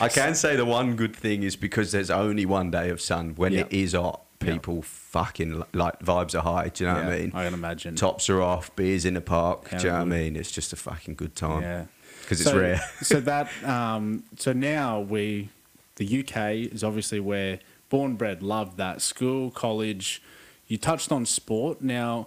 I 0.00 0.08
can 0.08 0.34
say 0.34 0.56
the 0.56 0.64
one 0.64 0.96
good 0.96 1.14
thing 1.14 1.42
is 1.42 1.54
because 1.54 1.92
there's 1.92 2.08
only 2.10 2.46
one 2.46 2.70
day 2.70 2.88
of 2.88 2.98
sun 2.98 3.34
when 3.36 3.52
Yeah. 3.52 3.60
it 3.60 3.72
is 3.74 3.92
hot, 3.92 4.23
Yeah. 4.42 4.54
people 4.54 4.82
fucking 4.82 5.62
like 5.72 6.00
vibes 6.00 6.34
are 6.34 6.42
high. 6.42 6.68
Do 6.68 6.84
you 6.84 6.90
know 6.90 6.96
what 6.96 7.04
I 7.04 7.18
mean? 7.18 7.32
I 7.34 7.44
can 7.44 7.54
imagine. 7.54 7.96
Tops 7.96 8.28
are 8.28 8.42
off, 8.42 8.74
beers 8.76 9.04
in 9.04 9.14
the 9.14 9.20
park. 9.20 9.68
How 9.68 9.78
do 9.78 9.84
you 9.84 9.92
know 9.92 9.98
what 9.98 10.02
I 10.02 10.04
mean? 10.06 10.36
It's 10.36 10.50
just 10.50 10.72
a 10.72 10.76
fucking 10.76 11.14
good 11.14 11.34
time. 11.34 11.62
Yeah, 11.62 11.84
because 12.20 12.40
it's 12.40 12.52
rare. 12.52 12.80
so 13.02 13.20
that 13.20 13.48
um, 13.64 14.24
so 14.36 14.52
now 14.52 15.00
we, 15.00 15.50
the 15.96 16.20
UK 16.20 16.72
is 16.72 16.84
obviously 16.84 17.20
where 17.20 17.60
born 17.88 18.14
bred 18.14 18.42
love 18.42 18.76
that 18.76 19.00
school, 19.00 19.50
college. 19.50 20.22
You 20.66 20.78
touched 20.78 21.12
on 21.12 21.26
sport. 21.26 21.82
Now, 21.82 22.26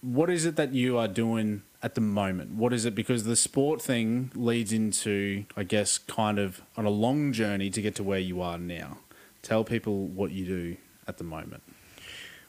what 0.00 0.28
is 0.30 0.44
it 0.44 0.56
that 0.56 0.72
you 0.72 0.98
are 0.98 1.08
doing 1.08 1.62
at 1.82 1.94
the 1.94 2.00
moment? 2.00 2.52
What 2.52 2.72
is 2.72 2.84
it? 2.84 2.94
Because 2.94 3.24
the 3.24 3.36
sport 3.36 3.80
thing 3.80 4.30
leads 4.34 4.72
into, 4.72 5.44
I 5.56 5.62
guess, 5.62 5.98
kind 5.98 6.38
of 6.38 6.62
on 6.76 6.84
a 6.84 6.90
long 6.90 7.32
journey 7.32 7.70
to 7.70 7.80
get 7.80 7.94
to 7.96 8.02
where 8.02 8.18
you 8.18 8.42
are 8.42 8.58
now. 8.58 8.98
Tell 9.42 9.62
people 9.64 10.06
what 10.06 10.32
you 10.32 10.44
do 10.44 10.76
at 11.08 11.18
the 11.18 11.24
moment. 11.24 11.62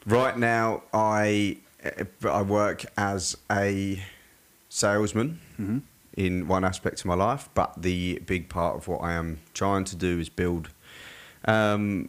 Right 0.06 0.38
now, 0.38 0.82
I 0.92 1.56
I 2.24 2.42
work 2.42 2.84
as 2.96 3.36
a 3.50 4.02
salesman 4.68 5.40
Mm-hmm. 5.60 5.78
in 6.16 6.46
one 6.48 6.64
aspect 6.64 7.00
of 7.00 7.06
my 7.06 7.14
life, 7.14 7.48
but 7.54 7.80
the 7.82 8.18
big 8.26 8.48
part 8.48 8.76
of 8.76 8.88
what 8.88 8.98
I 8.98 9.12
am 9.14 9.38
trying 9.54 9.84
to 9.84 9.96
do 9.96 10.18
is 10.18 10.28
build, 10.28 10.68
um, 11.46 12.08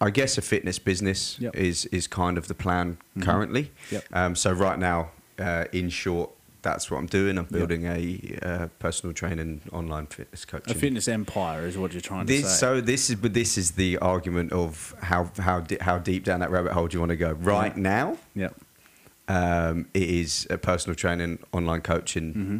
I 0.00 0.10
guess, 0.10 0.38
a 0.38 0.42
fitness 0.42 0.78
business 0.78 1.36
Yep. 1.40 1.56
is 1.56 1.86
is 1.86 2.06
kind 2.06 2.38
of 2.38 2.46
the 2.48 2.54
plan 2.54 2.98
Mhm. 3.16 3.22
currently. 3.22 3.72
Yep. 3.90 4.04
Um, 4.12 4.34
so 4.36 4.52
right 4.52 4.78
now, 4.78 5.10
uh, 5.38 5.64
in 5.72 5.90
short, 5.90 6.30
that's 6.62 6.90
what 6.90 6.98
I'm 6.98 7.06
doing. 7.06 7.38
I'm 7.38 7.44
Yep. 7.50 7.52
building 7.52 7.84
a 7.86 8.38
uh, 8.42 8.66
personal 8.78 9.12
training 9.14 9.60
online 9.72 10.06
fitness 10.06 10.44
coaching. 10.44 10.74
A 10.76 10.78
fitness 10.78 11.08
empire 11.08 11.66
is 11.66 11.76
what 11.78 11.92
you're 11.92 12.00
trying 12.00 12.26
to 12.26 12.32
This, 12.32 12.50
say. 12.50 12.56
so 12.60 12.80
this 12.80 13.10
is 13.10 13.16
but 13.16 13.34
this 13.34 13.56
is 13.58 13.72
the 13.72 13.98
argument 13.98 14.52
of 14.52 14.94
how 15.02 15.30
how 15.38 15.64
how 15.80 15.98
deep 15.98 16.24
down 16.24 16.40
that 16.40 16.50
rabbit 16.50 16.72
hole 16.72 16.86
do 16.88 16.96
you 16.96 17.00
want 17.00 17.10
to 17.10 17.16
go? 17.16 17.32
Right 17.32 17.74
Yeah. 17.76 17.82
now, 17.82 18.18
yep. 18.34 18.54
um, 19.28 19.86
it 19.94 20.08
is 20.08 20.46
a 20.50 20.58
personal 20.58 20.94
training, 20.94 21.38
online 21.52 21.80
coaching, 21.82 22.34
Mm-hmm. 22.34 22.58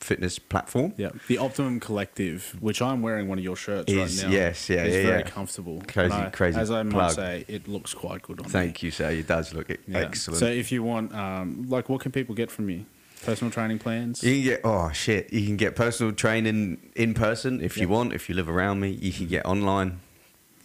fitness 0.00 0.38
platform. 0.40 0.92
Yeah, 0.96 1.10
the 1.28 1.38
Optimum 1.38 1.78
Collective, 1.78 2.56
which 2.60 2.82
I'm 2.82 3.02
wearing 3.02 3.28
one 3.28 3.38
of 3.38 3.44
your 3.44 3.54
shirts 3.56 3.92
Is- 3.92 3.96
right 4.24 4.28
now. 4.30 4.34
yes, 4.36 4.68
yeah, 4.68 4.82
is 4.84 4.94
yeah, 4.96 5.02
very 5.02 5.18
yeah. 5.20 5.28
comfortable. 5.30 5.80
Crazy- 5.86 6.12
I- 6.12 6.30
crazy 6.30 6.58
As 6.58 6.70
I 6.72 6.82
might 6.82 7.12
say, 7.12 7.44
it 7.46 7.68
looks 7.68 7.94
quite 7.94 8.22
good 8.22 8.40
on 8.40 8.46
Thank 8.46 8.82
you, 8.82 8.90
sir. 8.90 9.10
It 9.10 9.28
does 9.28 9.54
look 9.54 9.68
Yeah. 9.70 9.76
excellent. 9.98 10.40
So 10.40 10.46
if 10.46 10.72
you 10.72 10.82
want, 10.82 11.14
um, 11.14 11.66
like, 11.68 11.88
what 11.88 12.00
can 12.00 12.10
people 12.10 12.34
get 12.34 12.50
from 12.50 12.68
you? 12.68 12.84
Personal 13.24 13.50
training 13.50 13.78
plans. 13.78 14.22
you 14.22 14.34
can 14.34 14.42
get 14.44 14.60
oh 14.64 14.90
shit. 14.92 15.32
You 15.32 15.46
can 15.46 15.56
get 15.56 15.76
personal 15.76 16.12
training 16.12 16.78
in 16.96 17.14
person 17.14 17.60
if 17.60 17.76
you 17.78 17.88
want. 17.88 18.12
If 18.12 18.28
you 18.28 18.34
live 18.34 18.48
around 18.48 18.80
me, 18.80 18.90
you 18.90 19.12
can 19.12 19.26
get 19.28 19.46
online 19.46 20.00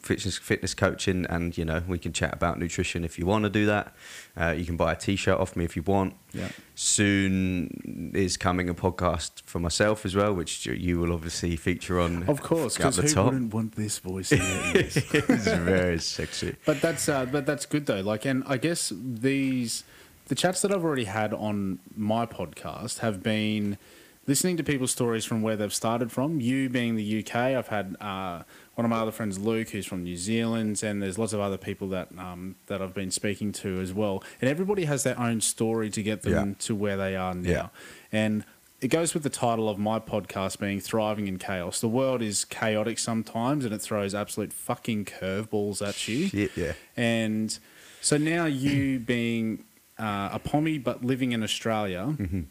fitness 0.02 0.38
fitness 0.38 0.74
coaching, 0.74 1.26
and 1.30 1.58
you 1.58 1.66
know 1.66 1.84
we 1.88 2.00
can 2.00 2.14
chat 2.14 2.34
about 2.34 2.58
nutrition 2.60 3.04
if 3.04 3.20
you 3.20 3.26
want 3.26 3.44
to 3.44 3.50
do 3.50 3.66
that. 3.66 3.94
Uh, 4.40 4.52
you 4.58 4.66
can 4.66 4.78
buy 4.78 4.94
a 4.94 4.96
t-shirt 4.96 5.38
off 5.38 5.56
me 5.56 5.66
if 5.66 5.76
you 5.76 5.82
want. 5.84 6.14
Yeah. 6.34 6.50
soon 6.76 8.12
is 8.16 8.38
coming 8.38 8.70
a 8.70 8.74
podcast 8.74 9.42
for 9.46 9.60
myself 9.60 10.06
as 10.06 10.16
well, 10.16 10.34
which 10.34 10.66
you- 10.66 11.00
will 11.00 11.12
obviously 11.14 11.56
feature 11.56 12.00
on. 12.00 12.24
Of 12.28 12.42
course, 12.42 12.78
because 12.78 12.98
who 12.98 13.08
top. 13.08 13.26
wouldn't 13.34 13.54
want 13.54 13.76
this 13.76 14.00
voice 14.00 14.32
it's 14.32 15.48
very 15.48 16.00
sexy. 16.00 16.56
But 16.66 16.82
that's 16.82 17.10
uh, 17.10 17.26
but 17.26 17.46
that's 17.46 17.66
good 17.66 17.86
though. 17.86 18.02
Like, 18.02 18.26
and 18.26 18.44
I 18.48 18.58
guess 18.58 18.92
these 18.96 19.84
the 20.28 20.36
chats 20.36 20.62
that 20.62 20.72
I've 20.72 20.84
already 20.84 21.06
had 21.06 21.34
on 21.34 21.80
my 21.96 22.26
podcast 22.26 23.00
have 23.00 23.24
been 23.24 23.78
listening 24.26 24.58
to 24.58 24.64
people's 24.64 24.92
stories 24.92 25.24
from 25.24 25.42
where 25.42 25.56
they've 25.56 25.74
started 25.74 26.12
from. 26.12 26.42
You 26.42 26.68
being 26.70 26.96
the 26.96 27.20
UK, 27.20 27.36
I've 27.36 27.70
had 27.70 27.96
uh, 28.02 28.44
one 28.76 28.84
of 28.84 28.90
my 28.90 28.98
other 29.00 29.12
friends, 29.12 29.40
Luke, 29.40 29.70
who's 29.70 29.86
from 29.86 30.04
New 30.04 30.18
Zealand, 30.18 30.84
and 30.84 31.02
there's 31.02 31.18
lots 31.18 31.32
of 31.34 31.40
other 31.40 31.58
people 31.58 31.88
that 31.90 32.10
um, 32.18 32.56
that 32.66 32.82
I've 32.82 32.94
been 32.94 33.12
speaking 33.12 33.52
to 33.54 33.80
as 33.80 33.94
well. 33.94 34.24
And 34.42 34.50
everybody 34.50 34.84
has 34.86 35.04
their 35.04 35.18
own 35.20 35.40
story 35.42 35.90
to 35.92 36.04
get 36.04 36.24
them 36.24 36.50
Yeah. 36.50 36.56
to 36.60 36.76
where 36.76 36.98
they 36.98 37.16
are 37.16 37.34
now. 37.34 37.50
Yeah. 37.50 37.68
And 38.12 38.44
it 38.82 38.90
goes 38.90 39.14
with 39.16 39.24
the 39.24 39.30
title 39.30 39.70
of 39.70 39.80
my 39.80 39.98
podcast 40.00 40.60
being 40.60 40.80
Thriving 40.80 41.28
in 41.28 41.40
Chaos. 41.40 41.82
The 41.82 41.88
world 41.88 42.22
is 42.22 42.46
chaotic 42.46 43.00
sometimes 43.00 43.66
and 43.66 43.74
it 43.74 43.82
throws 43.82 44.14
absolute 44.14 44.54
fucking 44.54 45.06
curveballs 45.06 45.82
at 45.88 46.08
you. 46.08 46.28
Shit, 46.28 46.52
yeah. 46.56 46.74
And 46.96 47.58
so 48.02 48.18
now 48.18 48.46
you 48.46 49.00
being 49.00 49.64
uh, 50.00 50.30
a 50.32 50.40
pommy 50.40 50.78
but 50.78 51.04
living 51.04 51.32
in 51.32 51.44
Australia, 51.44 52.16
Mm-hmm. 52.18 52.42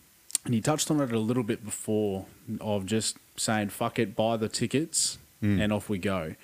and 0.44 0.54
he 0.54 0.60
touched 0.60 0.90
on 0.90 1.00
it 1.00 1.12
a 1.12 1.18
little 1.18 1.42
bit 1.42 1.64
before 1.64 2.26
of 2.60 2.86
just 2.86 3.16
saying, 3.36 3.68
fuck 3.70 3.98
it, 3.98 4.14
buy 4.16 4.36
the 4.36 4.48
tickets 4.48 5.18
Mm. 5.42 5.60
and 5.62 5.70
off 5.72 5.88
we 5.90 5.98
go. 5.98 6.34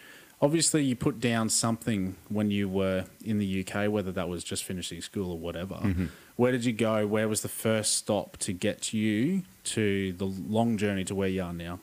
Obviously, 0.42 0.84
you 0.84 0.94
put 0.96 1.18
down 1.18 1.48
something 1.48 2.16
when 2.28 2.50
you 2.50 2.68
were 2.68 3.06
in 3.24 3.38
the 3.38 3.60
UK, 3.64 3.88
whether 3.90 4.12
that 4.12 4.28
was 4.28 4.44
just 4.44 4.64
finishing 4.64 5.00
school 5.00 5.30
or 5.30 5.38
whatever. 5.38 5.76
Mm-hmm. 5.76 6.06
Where 6.36 6.52
did 6.52 6.64
you 6.66 6.72
go? 6.74 7.06
Where 7.06 7.26
was 7.28 7.40
the 7.40 7.48
first 7.48 7.96
stop 7.96 8.36
to 8.38 8.52
get 8.52 8.92
you 8.92 9.44
to 9.64 10.12
the 10.12 10.26
long 10.26 10.76
journey 10.76 11.04
to 11.04 11.14
where 11.14 11.28
you 11.28 11.42
are 11.42 11.52
now? 11.54 11.78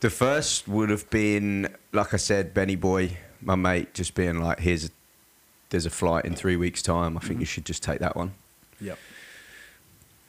The 0.00 0.10
first 0.10 0.68
would 0.68 0.90
have 0.90 1.08
been, 1.10 1.68
like 1.92 2.12
I 2.14 2.18
said, 2.18 2.52
Benny 2.54 2.76
Boy, 2.76 3.16
my 3.40 3.54
mate, 3.56 3.92
just 3.94 4.14
being 4.14 4.38
like, 4.40 4.60
"Here's, 4.60 4.84
a, 4.84 4.90
there's 5.74 5.86
a 5.86 5.90
flight 5.90 6.24
in 6.24 6.34
three 6.36 6.56
weeks' 6.56 6.82
time. 6.82 7.16
I 7.16 7.20
think 7.20 7.40
you 7.40 7.46
should 7.46 7.64
just 7.64 7.82
take 7.82 7.98
that 7.98 8.14
one." 8.16 8.30
Yep. 8.80 8.98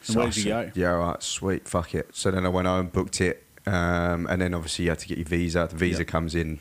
So 0.01 0.11
And 0.13 0.17
where 0.17 0.27
did 0.31 0.37
you 0.37 0.43
go? 0.45 0.71
Yeah, 0.75 0.93
all 0.93 0.99
right, 1.11 1.23
sweet, 1.23 1.67
fuck 1.67 1.93
it. 1.95 2.09
So 2.13 2.31
then 2.31 2.45
I 2.45 2.49
went 2.49 2.67
home, 2.67 2.87
booked 2.87 3.21
it, 3.21 3.43
um, 3.65 4.27
and 4.29 4.41
then 4.41 4.53
obviously 4.53 4.85
you 4.85 4.91
had 4.91 4.99
to 4.99 5.07
get 5.07 5.17
your 5.17 5.25
visa. 5.27 5.67
The 5.69 5.75
visa 5.77 5.99
Yep. 5.99 6.07
comes 6.07 6.35
in 6.35 6.59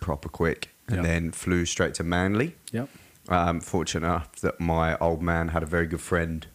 proper 0.00 0.28
quick, 0.28 0.68
and 0.88 0.96
Yep. 0.96 1.04
then 1.04 1.30
flew 1.32 1.64
straight 1.64 1.94
to 1.94 2.04
Manly. 2.04 2.54
Yep. 2.72 2.88
Um, 3.28 3.60
fortunate 3.60 4.06
enough 4.06 4.32
that 4.40 4.58
my 4.60 4.96
old 4.98 5.22
man 5.22 5.48
had 5.48 5.62
a 5.62 5.66
very 5.66 5.86
good 5.86 6.00
friend 6.00 6.46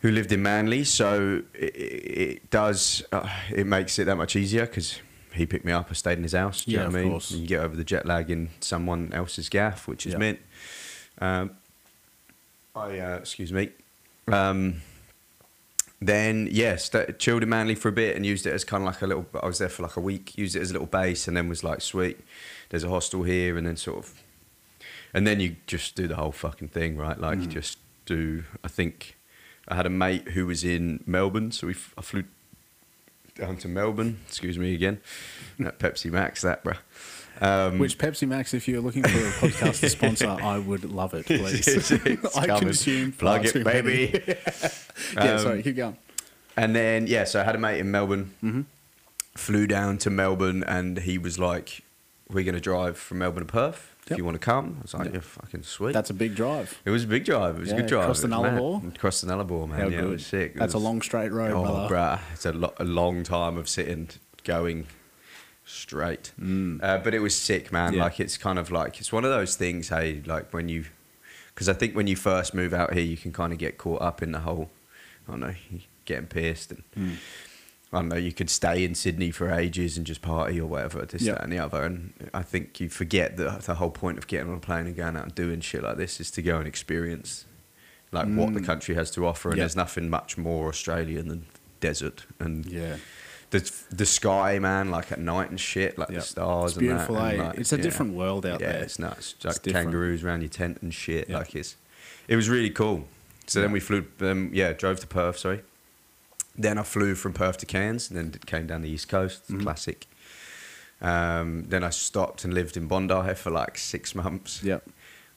who 0.00 0.10
lived 0.10 0.32
in 0.32 0.42
Manly, 0.42 0.84
so 0.84 1.42
it, 1.54 1.74
it 1.76 2.50
does 2.50 3.02
uh, 3.12 3.28
it 3.50 3.66
makes 3.66 3.98
it 3.98 4.04
that 4.06 4.16
much 4.16 4.34
easier 4.36 4.66
because 4.66 5.00
he 5.38 5.46
picked 5.46 5.64
me 5.64 5.72
up. 5.72 5.88
I 5.90 5.94
stayed 5.94 6.18
in 6.18 6.22
his 6.22 6.32
house. 6.34 6.64
Do 6.64 6.70
you 6.72 6.76
Yeah, 6.78 6.84
know 6.84 6.88
what 6.90 6.94
of 6.94 7.00
I 7.00 7.02
mean? 7.04 7.10
course. 7.12 7.30
You 7.30 7.36
can 7.38 7.46
get 7.46 7.60
over 7.60 7.76
the 7.76 7.84
jet 7.84 8.04
lag 8.06 8.30
in 8.30 8.50
someone 8.60 9.10
else's 9.12 9.48
gaff, 9.48 9.88
which 9.88 10.06
is 10.06 10.12
Yeah. 10.12 10.18
mint. 10.18 10.40
Um, 11.20 11.50
I 12.76 12.98
uh, 12.98 13.16
excuse 13.16 13.52
me. 13.52 13.70
Um, 14.28 14.82
then 16.00 16.48
yes, 16.50 16.90
yeah, 16.94 17.06
chilled 17.18 17.42
in 17.42 17.48
Manly 17.48 17.74
for 17.74 17.88
a 17.88 17.92
bit 17.92 18.14
and 18.14 18.24
used 18.24 18.46
it 18.46 18.52
as 18.52 18.62
kind 18.64 18.82
of 18.82 18.86
like 18.86 19.02
a 19.02 19.06
little. 19.06 19.26
I 19.42 19.46
was 19.46 19.58
there 19.58 19.68
for 19.68 19.82
like 19.82 19.96
a 19.96 20.00
week. 20.00 20.36
Used 20.38 20.54
it 20.54 20.60
as 20.62 20.70
a 20.70 20.72
little 20.74 20.86
base, 20.86 21.26
and 21.26 21.36
then 21.36 21.48
was 21.48 21.64
like, 21.64 21.80
sweet. 21.80 22.20
There's 22.70 22.84
a 22.84 22.88
hostel 22.88 23.24
here, 23.24 23.56
and 23.56 23.66
then 23.66 23.76
sort 23.76 23.98
of, 23.98 24.14
and 25.12 25.26
then 25.26 25.40
you 25.40 25.56
just 25.66 25.96
do 25.96 26.06
the 26.06 26.14
whole 26.16 26.30
fucking 26.32 26.68
thing, 26.68 26.96
right? 26.96 27.18
Like 27.18 27.40
you 27.40 27.46
Mm. 27.48 27.52
just 27.52 27.78
do. 28.06 28.44
I 28.62 28.68
think 28.68 29.16
I 29.66 29.74
had 29.74 29.86
a 29.86 29.90
mate 29.90 30.28
who 30.28 30.46
was 30.46 30.62
in 30.62 31.02
Melbourne, 31.04 31.50
so 31.50 31.66
we 31.66 31.72
f- 31.72 31.94
I 31.98 32.02
flew 32.02 32.24
down 33.38 33.56
to 33.58 33.68
Melbourne. 33.68 34.18
Excuse 34.26 34.58
me 34.58 34.74
again. 34.74 35.00
That 35.60 35.80
Pepsi 35.80 36.08
Max, 36.08 36.42
that 36.42 36.62
bro. 36.62 36.74
Um, 37.40 37.80
Which 37.80 37.98
Pepsi 37.98 38.28
Max, 38.28 38.54
if 38.54 38.68
you're 38.68 38.80
looking 38.80 39.02
for 39.02 39.08
a 39.08 39.50
podcast 39.50 39.80
to 39.80 39.90
sponsor, 39.90 40.28
I 40.28 40.58
would 40.58 40.84
love 40.84 41.14
it, 41.14 41.26
please. 41.26 41.66
It's- 41.66 41.90
it's 41.90 42.36
I 42.36 42.46
coming. 42.46 42.62
consume 42.62 43.10
plug 43.10 43.44
it, 43.46 43.64
baby. 43.64 44.22
yeah, 45.14 45.20
Um, 45.34 45.38
sorry, 45.40 45.62
keep 45.64 45.74
going. 45.76 45.96
And 46.56 46.76
then 46.76 47.08
yeah, 47.08 47.24
so 47.24 47.40
I 47.40 47.44
had 47.44 47.56
a 47.56 47.58
mate 47.58 47.80
in 47.80 47.90
Melbourne. 47.90 48.34
Mm-hmm. 48.42 48.60
Flew 49.36 49.66
down 49.66 49.98
to 49.98 50.10
Melbourne, 50.10 50.62
and 50.64 50.98
he 50.98 51.18
was 51.18 51.38
like, 51.40 51.82
"We're 52.30 52.44
gonna 52.44 52.60
drive 52.60 52.96
from 52.98 53.18
Melbourne 53.18 53.46
to 53.46 53.52
Perth. 53.52 53.94
If 54.08 54.12
Yep. 54.12 54.18
you 54.18 54.24
want 54.24 54.34
to 54.34 54.38
come." 54.38 54.76
I 54.78 54.82
was 54.82 54.94
like, 54.94 55.04
Yep. 55.06 55.14
"Yeah, 55.14 55.20
fucking 55.20 55.62
sweet." 55.62 55.92
That's 55.92 56.10
a 56.10 56.14
big 56.14 56.34
drive. 56.34 56.78
it 56.84 56.90
was 56.90 57.04
a 57.04 57.06
big 57.06 57.24
drive. 57.24 57.56
It 57.56 57.60
was 57.60 57.72
a 57.72 57.76
good 57.76 57.86
drive. 57.86 58.04
across 58.04 58.20
the 58.20 58.28
was. 58.28 58.36
Nullarbor? 58.38 58.94
Across 58.96 59.20
the 59.20 59.26
Nullarbor, 59.32 59.68
man. 59.68 59.78
How 59.80 59.84
yeah, 59.88 60.00
good. 60.00 60.04
it 60.04 60.08
was 60.10 60.26
sick. 60.26 60.52
It 60.54 60.58
That's 60.58 60.74
a 60.74 60.78
long 60.78 61.00
straight 61.02 61.30
road, 61.32 61.52
Oh, 61.52 61.62
brother. 61.88 61.94
bruh, 61.94 62.20
it's 62.32 62.46
a, 62.46 62.52
lo- 62.52 62.74
a 62.78 62.84
long 62.84 63.22
time 63.22 63.56
of 63.56 63.68
sitting, 63.68 64.08
going 64.44 64.86
straight. 65.64 66.32
Mm. 66.40 66.82
Uh, 66.82 66.98
but 66.98 67.14
it 67.14 67.18
was 67.20 67.36
sick, 67.38 67.72
man. 67.72 67.94
Yeah. 67.94 68.04
Like 68.04 68.20
it's 68.20 68.36
kind 68.36 68.58
of 68.58 68.70
like 68.70 68.98
it's 69.00 69.12
one 69.12 69.24
of 69.24 69.30
those 69.30 69.56
things. 69.56 69.88
Hey, 69.90 70.22
like 70.24 70.52
when 70.52 70.68
you, 70.68 70.86
because 71.54 71.68
I 71.68 71.72
think 71.74 71.94
when 71.94 72.06
you 72.06 72.16
first 72.16 72.54
move 72.54 72.72
out 72.72 72.94
here, 72.94 73.02
you 73.02 73.16
can 73.16 73.32
kind 73.32 73.52
of 73.52 73.58
get 73.58 73.78
caught 73.78 74.00
up 74.02 74.22
in 74.22 74.32
the 74.32 74.40
whole, 74.40 74.70
I 75.26 75.32
don't 75.32 75.40
know, 75.40 75.54
getting 76.04 76.26
pissed 76.26 76.72
and. 76.72 76.82
Mm. 76.96 77.16
I 77.92 77.98
don't 78.00 78.08
know, 78.10 78.16
you 78.16 78.32
could 78.32 78.50
stay 78.50 78.84
in 78.84 78.94
Sydney 78.94 79.30
for 79.30 79.50
ages 79.50 79.96
and 79.96 80.06
just 80.06 80.20
party 80.20 80.60
or 80.60 80.66
whatever, 80.66 81.06
this, 81.06 81.22
Yeah. 81.22 81.32
that, 81.32 81.44
and 81.44 81.52
the 81.52 81.58
other. 81.58 81.82
And 81.84 82.12
I 82.34 82.42
think 82.42 82.80
you 82.80 82.88
forget 82.90 83.36
that 83.38 83.62
the 83.62 83.76
whole 83.76 83.90
point 83.90 84.18
of 84.18 84.26
getting 84.26 84.50
on 84.50 84.56
a 84.56 84.60
plane 84.60 84.86
and 84.86 84.94
going 84.94 85.16
out 85.16 85.24
and 85.24 85.34
doing 85.34 85.60
shit 85.60 85.82
like 85.82 85.96
this 85.96 86.20
is 86.20 86.30
to 86.32 86.42
go 86.42 86.58
and 86.58 86.66
experience 86.66 87.46
like 88.12 88.26
what 88.28 88.52
the 88.54 88.60
Mm. 88.60 88.66
country 88.66 88.94
has 88.94 89.10
to 89.12 89.26
offer. 89.26 89.50
And 89.50 89.58
Yeah. 89.58 89.62
there's 89.62 89.76
nothing 89.76 90.08
much 90.10 90.36
more 90.38 90.68
Australian 90.68 91.28
than 91.28 91.46
desert 91.80 92.24
and 92.38 92.66
Yeah. 92.66 92.96
the 93.50 93.70
the 93.90 94.04
sky, 94.06 94.58
man, 94.58 94.90
like 94.90 95.10
at 95.10 95.18
night 95.20 95.48
and 95.48 95.58
shit, 95.58 95.96
like 95.98 96.10
Yeah. 96.10 96.16
the 96.16 96.22
stars. 96.22 96.72
It's 96.72 96.78
beautiful, 96.78 97.16
and 97.16 97.24
that, 97.26 97.32
and 97.32 97.40
eh? 97.42 97.46
like, 97.48 97.58
It's 97.58 97.72
a 97.72 97.76
yeah. 97.76 97.82
different 97.82 98.12
world 98.14 98.44
out 98.44 98.60
yeah, 98.60 98.72
there. 98.72 98.82
it's 98.82 98.98
nuts. 98.98 99.34
It's 99.36 99.44
Like 99.46 99.62
different. 99.62 99.86
kangaroos 99.86 100.22
around 100.24 100.42
your 100.42 100.50
tent 100.50 100.78
and 100.82 100.92
shit. 100.92 101.28
Yeah. 101.30 101.38
Like 101.38 101.54
it's, 101.54 101.76
it 102.28 102.36
was 102.36 102.50
really 102.50 102.68
cool. 102.70 103.08
So 103.46 103.62
then 103.62 103.72
we 103.72 103.80
flew, 103.80 104.04
um, 104.20 104.50
yeah, 104.52 104.74
drove 104.74 105.00
to 105.00 105.06
Perth. 105.06 105.38
Sorry. 105.38 105.62
Then 106.58 106.76
I 106.76 106.82
flew 106.82 107.14
from 107.14 107.32
Perth 107.32 107.58
to 107.58 107.66
Cairns, 107.66 108.10
and 108.10 108.18
then 108.18 108.40
came 108.46 108.66
down 108.66 108.82
the 108.82 108.90
east 108.90 109.08
coast. 109.08 109.48
Mhm. 109.50 109.62
Classic. 109.62 110.06
Um, 111.00 111.64
then 111.68 111.84
I 111.84 111.90
stopped 111.90 112.44
and 112.44 112.52
lived 112.52 112.76
in 112.76 112.88
Bondi 112.88 113.34
for 113.34 113.50
like 113.50 113.78
six 113.78 114.14
months, 114.16 114.62
Yep. 114.64 114.88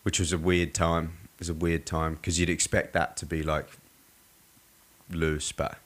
which 0.02 0.20
was 0.20 0.34
a 0.34 0.38
weird 0.40 0.74
time. 0.74 1.18
It 1.36 1.40
was 1.42 1.50
a 1.50 1.54
weird 1.54 1.86
time 1.86 2.16
because 2.16 2.40
you'd 2.40 2.50
expect 2.50 2.94
that 2.94 3.16
to 3.18 3.26
be 3.28 3.44
like 3.44 3.68
loose, 5.12 5.52
but 5.52 5.78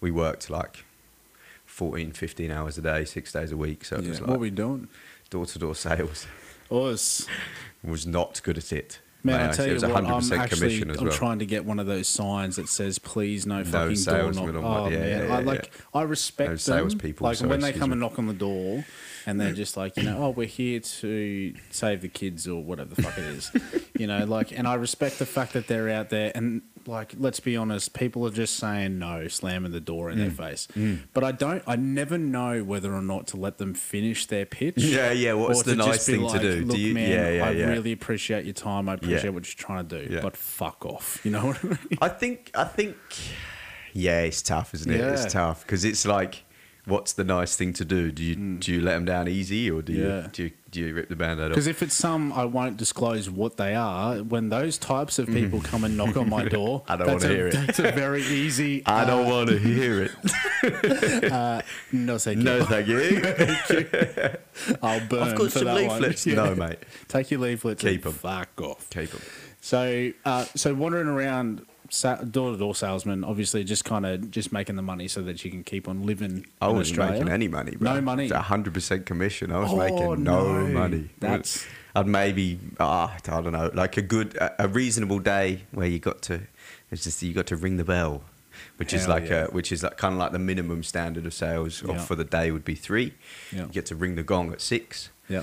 we 0.00 0.10
worked 0.10 0.50
like 0.50 0.84
14, 1.64 2.12
15 2.12 2.50
hours 2.50 2.76
a 2.76 2.82
day, 2.82 3.06
six 3.06 3.32
days 3.32 3.50
a 3.52 3.56
week. 3.56 3.84
So 3.86 3.96
it 3.96 4.02
Yeah. 4.04 4.10
was 4.10 4.20
what 4.20 4.30
like 4.30 4.40
we 4.40 4.50
doing? 4.50 4.88
door 5.30 5.46
to 5.46 5.58
door 5.58 5.74
sales. 5.74 6.26
Us. 6.70 7.26
Was 7.82 8.06
not 8.06 8.42
good 8.42 8.58
at 8.58 8.70
it. 8.72 8.98
Man, 9.24 9.50
I 9.50 9.52
tell 9.52 9.66
you 9.68 9.74
what, 9.76 10.04
I'm 10.04 10.32
actually 10.32 10.82
I'm 10.82 10.88
well. 11.04 11.12
trying 11.12 11.38
to 11.38 11.46
get 11.46 11.64
one 11.64 11.78
of 11.78 11.86
those 11.86 12.08
signs 12.08 12.56
that 12.56 12.68
says 12.68 12.98
"Please, 12.98 13.46
no 13.46 13.62
fucking 13.64 13.88
door 13.88 13.96
salesman 13.96 14.54
knock." 14.54 14.64
Oh 14.64 14.88
yeah, 14.88 14.98
man, 14.98 15.08
yeah, 15.28 15.34
I 15.34 15.38
yeah, 15.40 15.46
like 15.46 15.70
I 15.94 16.02
respect 16.02 16.48
No 16.48 16.54
them. 16.54 16.58
salespeople, 16.58 17.24
Like 17.26 17.36
sorry, 17.36 17.50
when 17.50 17.60
they 17.60 17.72
come 17.72 17.90
me. 17.90 17.92
and 17.94 18.00
knock 18.00 18.18
on 18.18 18.26
the 18.26 18.34
door, 18.34 18.84
and 19.26 19.40
they're 19.40 19.52
just 19.52 19.76
like, 19.76 19.96
you 19.96 20.02
know, 20.04 20.24
oh, 20.24 20.30
we're 20.30 20.46
here 20.46 20.80
to 20.80 21.54
save 21.70 22.00
the 22.02 22.08
kids 22.08 22.46
or 22.48 22.62
whatever 22.62 22.94
the 22.94 23.02
fuck 23.02 23.16
it 23.18 23.24
is, 23.24 23.50
you 23.98 24.06
know, 24.06 24.24
like, 24.24 24.52
and 24.56 24.66
I 24.68 24.74
respect 24.74 25.18
the 25.18 25.26
fact 25.26 25.52
that 25.54 25.66
they're 25.66 25.88
out 25.90 26.10
there 26.10 26.32
and 26.34 26.62
like, 26.86 27.14
let's 27.16 27.38
be 27.38 27.56
honest, 27.56 27.94
people 27.94 28.26
are 28.26 28.30
just 28.32 28.56
saying 28.56 28.98
no, 28.98 29.28
slamming 29.28 29.70
the 29.72 29.80
door 29.80 30.10
in 30.10 30.18
their 30.18 30.30
Mm. 30.30 30.36
face, 30.36 30.68
but 31.12 31.22
I 31.22 31.30
don't, 31.32 31.62
I 31.66 31.76
never 31.76 32.18
know 32.18 32.64
whether 32.64 32.92
or 32.92 33.02
not 33.02 33.28
to 33.28 33.36
let 33.36 33.58
them 33.58 33.74
finish 33.74 34.26
their 34.26 34.44
pitch. 34.46 34.74
Yeah, 34.78 35.12
yeah, 35.12 35.32
what's 35.34 35.62
the 35.62 35.76
just 35.76 35.88
nice 35.88 36.06
thing 36.06 36.20
to 36.20 36.26
like, 36.26 36.40
do? 36.40 36.60
Do 36.60 36.64
Look, 36.66 36.78
you- 36.78 36.94
man, 36.94 37.10
yeah, 37.10 37.30
yeah, 37.30 37.46
I 37.46 37.50
yeah. 37.52 37.66
really 37.68 37.92
appreciate 37.92 38.44
your 38.44 38.54
time. 38.54 38.88
I 38.88 38.94
appreciate 38.94 39.24
Yeah. 39.24 39.30
what 39.30 39.46
you're 39.46 39.64
trying 39.66 39.86
to 39.86 40.06
do, 40.06 40.14
Yeah. 40.14 40.20
but 40.22 40.36
fuck 40.36 40.84
off. 40.84 41.20
You 41.24 41.30
know 41.30 41.46
what 41.46 41.64
I 41.64 41.68
mean? 41.68 41.78
I 42.00 42.08
think, 42.08 42.50
I 42.54 42.64
think, 42.64 42.96
yeah, 43.92 44.20
it's 44.22 44.42
tough, 44.42 44.74
isn't 44.74 44.90
it? 44.90 45.00
It's 45.00 45.32
tough 45.32 45.62
because 45.64 45.84
it's 45.84 46.04
like, 46.06 46.44
what's 46.86 47.12
the 47.12 47.24
nice 47.24 47.54
thing 47.56 47.72
to 47.74 47.84
do? 47.84 48.10
Do 48.10 48.22
you 48.24 48.34
do 48.58 48.72
you 48.72 48.80
let 48.80 48.94
them 48.94 49.04
down 49.04 49.28
easy 49.28 49.70
or 49.70 49.82
do 49.82 49.92
you 49.92 50.04
Mm. 50.04 50.32
Do 50.32 50.42
you, 50.44 50.50
do 50.70 50.80
you 50.80 50.94
rip 50.94 51.08
the 51.10 51.16
band-aid 51.16 51.50
Because 51.50 51.66
if 51.66 51.82
it's 51.82 51.94
some, 51.94 52.32
I 52.32 52.44
won't 52.46 52.76
disclose 52.78 53.28
what 53.28 53.56
they 53.58 53.74
are. 53.74 54.16
When 54.22 54.48
those 54.48 54.78
types 54.78 55.18
of 55.18 55.26
people 55.28 55.60
come 55.60 55.84
and 55.84 55.96
knock 55.98 56.16
on 56.16 56.28
my 56.30 56.44
door, 56.48 56.80
Mm. 56.80 56.84
I 56.90 56.96
don't 56.96 57.06
wanna 57.08 57.28
hear 57.28 57.48
it. 57.48 57.52
That's 57.54 57.78
a 57.78 57.92
very 57.92 58.22
easy. 58.22 58.82
I 58.86 59.04
don't 59.04 59.26
uh, 59.26 59.30
want 59.30 59.48
to 59.50 59.58
hear 59.58 60.02
it. 60.04 60.12
Uh, 61.32 61.60
no, 61.90 62.18
thank 62.18 62.38
you. 62.38 62.44
no, 62.44 62.64
thank 62.64 62.86
you. 62.86 63.20
I'll 64.80 65.00
burn. 65.08 65.22
I've 65.22 65.34
got 65.36 65.44
for 65.52 65.58
some 65.58 65.64
that 65.64 65.74
one. 65.86 66.00
leaflets. 66.00 66.24
Yeah. 66.26 66.34
No, 66.36 66.54
mate. 66.54 66.78
Take 67.08 67.30
your 67.32 67.40
leaflets. 67.40 67.82
Keep 67.82 68.04
and 68.04 68.14
'em. 68.14 68.18
Fuck 68.20 68.60
off. 68.60 68.88
Keep 68.90 69.10
them. 69.10 69.20
So, 69.60 70.12
uh, 70.24 70.44
so 70.54 70.72
wandering 70.74 71.08
around, 71.08 71.66
door 72.00 72.52
to 72.52 72.56
door 72.56 72.74
salesman, 72.74 73.22
obviously 73.24 73.64
just 73.64 73.84
kind 73.84 74.06
of 74.06 74.30
just 74.30 74.52
making 74.52 74.76
the 74.76 74.82
money 74.82 75.08
so 75.08 75.22
that 75.22 75.44
you 75.44 75.50
can 75.50 75.62
keep 75.62 75.88
on 75.88 76.04
living. 76.06 76.46
I 76.60 76.68
in 76.70 76.76
wasn't 76.76 76.98
Australia. 76.98 77.20
making 77.24 77.32
any 77.32 77.48
money, 77.48 77.76
bro. 77.76 77.94
No 77.94 78.00
money. 78.00 78.24
It's 78.26 78.34
hundred 78.34 78.74
percent 78.74 79.06
commission. 79.06 79.52
I 79.52 79.58
was 79.58 79.70
Oh, 79.72 79.76
making 79.76 80.24
no, 80.24 80.62
no. 80.62 80.66
money. 80.72 81.10
That's- 81.20 81.66
I'd 81.94 82.06
maybe 82.06 82.58
ah, 82.80 83.14
I 83.14 83.40
don't 83.40 83.52
know, 83.52 83.70
like 83.74 83.98
a 83.98 84.02
good, 84.02 84.38
a, 84.58 84.66
reasonable 84.66 85.18
day 85.18 85.64
where 85.72 85.86
you 85.86 85.98
got 85.98 86.22
to, 86.22 86.40
it's 86.90 87.04
just 87.04 87.22
you 87.22 87.34
got 87.34 87.46
to 87.48 87.56
ring 87.56 87.76
the 87.76 87.84
bell, 87.84 88.22
which 88.78 88.94
is 88.94 89.06
like 89.06 89.28
yeah. 89.28 89.44
a, 89.44 89.50
which 89.50 89.70
is 89.70 89.82
like 89.82 89.98
kind 89.98 90.14
of 90.14 90.18
like 90.18 90.32
the 90.32 90.38
minimum 90.38 90.82
standard 90.84 91.26
of 91.26 91.34
sales 91.34 91.82
Yeah. 91.86 91.98
for 91.98 92.14
the 92.14 92.24
day 92.24 92.50
would 92.50 92.64
be 92.64 92.74
three. 92.74 93.12
Yeah. 93.54 93.64
You 93.66 93.68
get 93.68 93.84
to 93.86 93.94
ring 93.94 94.14
the 94.14 94.22
gong 94.22 94.54
at 94.54 94.62
six. 94.62 95.10
Yeah. 95.28 95.42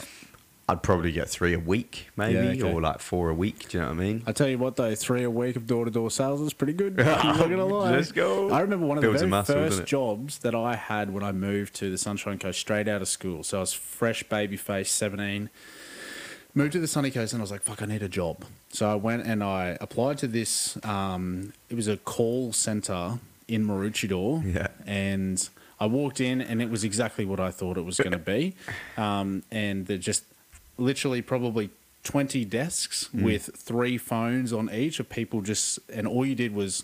I'd 0.70 0.84
probably 0.84 1.12
get 1.12 1.28
three 1.30 1.54
a 1.54 1.60
week, 1.60 2.10
maybe, 2.16 2.34
Yeah, 2.36 2.66
okay. 2.66 2.74
or 2.74 2.80
like 2.80 3.00
four 3.00 3.30
a 3.30 3.34
week. 3.34 3.70
Do 3.70 3.78
you 3.78 3.82
know 3.82 3.90
what 3.90 3.98
I 3.98 4.00
mean? 4.00 4.24
I 4.28 4.32
tell 4.34 4.48
you 4.48 4.58
what, 4.60 4.76
though, 4.76 4.94
three 4.94 5.24
a 5.24 5.30
week 5.30 5.56
of 5.56 5.66
door 5.66 5.86
to 5.86 5.92
door 5.92 6.12
sales 6.12 6.42
is 6.42 6.54
pretty 6.54 6.74
good. 6.74 7.00
I'm 7.02 7.38
not 7.38 7.50
gonna 7.50 7.66
lie. 7.66 7.92
Let's 7.92 8.12
go. 8.12 8.52
I 8.52 8.62
remember 8.62 8.86
one 8.86 8.98
of 8.98 9.02
Builds 9.02 9.22
the 9.22 9.28
very 9.28 9.32
muscle, 9.32 9.56
first 9.56 9.86
jobs 9.86 10.40
that 10.40 10.54
I 10.54 10.76
had 10.76 11.12
when 11.12 11.24
I 11.24 11.32
moved 11.32 11.74
to 11.76 11.90
the 11.90 11.98
Sunshine 11.98 12.38
Coast 12.38 12.60
straight 12.60 12.88
out 12.88 13.02
of 13.02 13.08
school. 13.08 13.44
So 13.44 13.58
I 13.58 13.62
was 13.62 13.74
fresh 13.74 14.22
baby 14.24 14.58
face, 14.58 14.92
17. 14.92 15.50
Moved 16.56 16.74
to 16.74 16.80
the 16.80 16.88
sunny 16.88 17.12
coast 17.12 17.32
and 17.34 17.42
I 17.42 17.44
was 17.44 17.52
like, 17.52 17.62
fuck, 17.62 17.82
I 17.82 17.86
need 17.86 18.02
a 18.02 18.10
job. 18.10 18.44
So 18.70 18.92
I 18.92 18.96
went 18.96 19.26
and 19.26 19.44
I 19.44 19.78
applied 19.80 20.18
to 20.20 20.28
this. 20.28 20.78
Um, 20.84 21.54
it 21.70 21.76
was 21.76 21.88
a 21.88 21.96
call 21.98 22.54
center 22.54 23.20
in 23.48 23.66
Maroochydore. 23.68 24.56
Yeah. 24.56 24.68
And 24.86 25.48
I 25.80 25.86
walked 25.86 26.20
in 26.20 26.42
and 26.42 26.60
it 26.62 26.70
was 26.72 26.84
exactly 26.84 27.24
what 27.24 27.40
I 27.40 27.52
thought 27.52 27.78
it 27.78 27.86
was 27.86 27.98
going 27.98 28.12
to 28.14 28.18
be. 28.18 28.56
Um, 28.98 29.44
and 29.52 29.86
they're 29.86 29.98
just 29.98 30.24
literally 30.80 31.22
probably 31.22 31.70
20 32.04 32.46
desks 32.46 33.08
Hmm. 33.08 33.24
with 33.24 33.50
three 33.56 33.98
phones 33.98 34.54
on 34.54 34.70
each 34.74 35.00
of 35.00 35.10
people 35.10 35.42
just, 35.42 35.80
and 35.92 36.08
all 36.08 36.26
you 36.26 36.36
did 36.36 36.54
was 36.54 36.84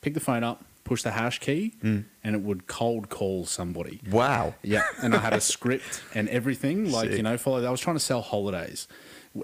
pick 0.00 0.14
the 0.14 0.20
phone 0.20 0.42
up, 0.44 0.64
push 0.84 1.02
the 1.02 1.12
hash 1.12 1.38
key, 1.40 1.74
Hmm. 1.80 2.00
and 2.22 2.34
it 2.36 2.42
would 2.42 2.66
cold 2.66 3.08
call 3.08 3.46
somebody. 3.46 4.00
Wow. 4.10 4.54
Yeah, 4.62 4.82
and 5.02 5.14
I 5.14 5.18
had 5.18 5.32
a 5.32 5.40
script 5.54 6.02
and 6.14 6.28
everything. 6.28 6.90
Like 6.90 7.08
Sick. 7.10 7.16
you 7.18 7.22
know, 7.22 7.36
follow. 7.38 7.64
I 7.64 7.70
was 7.70 7.80
trying 7.80 7.96
to 7.96 8.00
sell 8.00 8.22
holidays, 8.22 8.86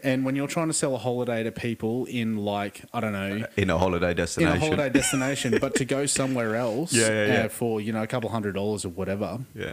and 0.05 0.25
when 0.25 0.37
you're 0.37 0.47
trying 0.49 0.69
to 0.69 0.73
sell 0.73 0.95
a 0.95 0.99
holiday 0.99 1.43
to 1.43 1.51
people 1.53 2.05
in 2.07 2.37
like 2.37 2.83
I 2.95 3.01
don't 3.01 3.13
know. 3.13 3.45
In 3.57 3.71
a 3.71 3.79
holiday 3.79 4.15
destination, 4.15 4.57
In 4.57 4.63
a 4.63 4.65
holiday 4.65 4.89
destination, 5.01 5.59
but 5.61 5.75
to 5.77 5.85
go 5.85 6.07
somewhere 6.07 6.55
else 6.57 6.93
Yeah, 6.93 7.09
yeah, 7.09 7.27
yeah. 7.27 7.45
Uh, 7.45 7.49
for 7.49 7.81
you 7.81 7.93
know 7.93 8.03
a 8.03 8.07
couple 8.07 8.31
hundred 8.31 8.55
dollars 8.55 8.85
or 8.85 8.89
whatever, 8.91 9.41
Yeah. 9.55 9.73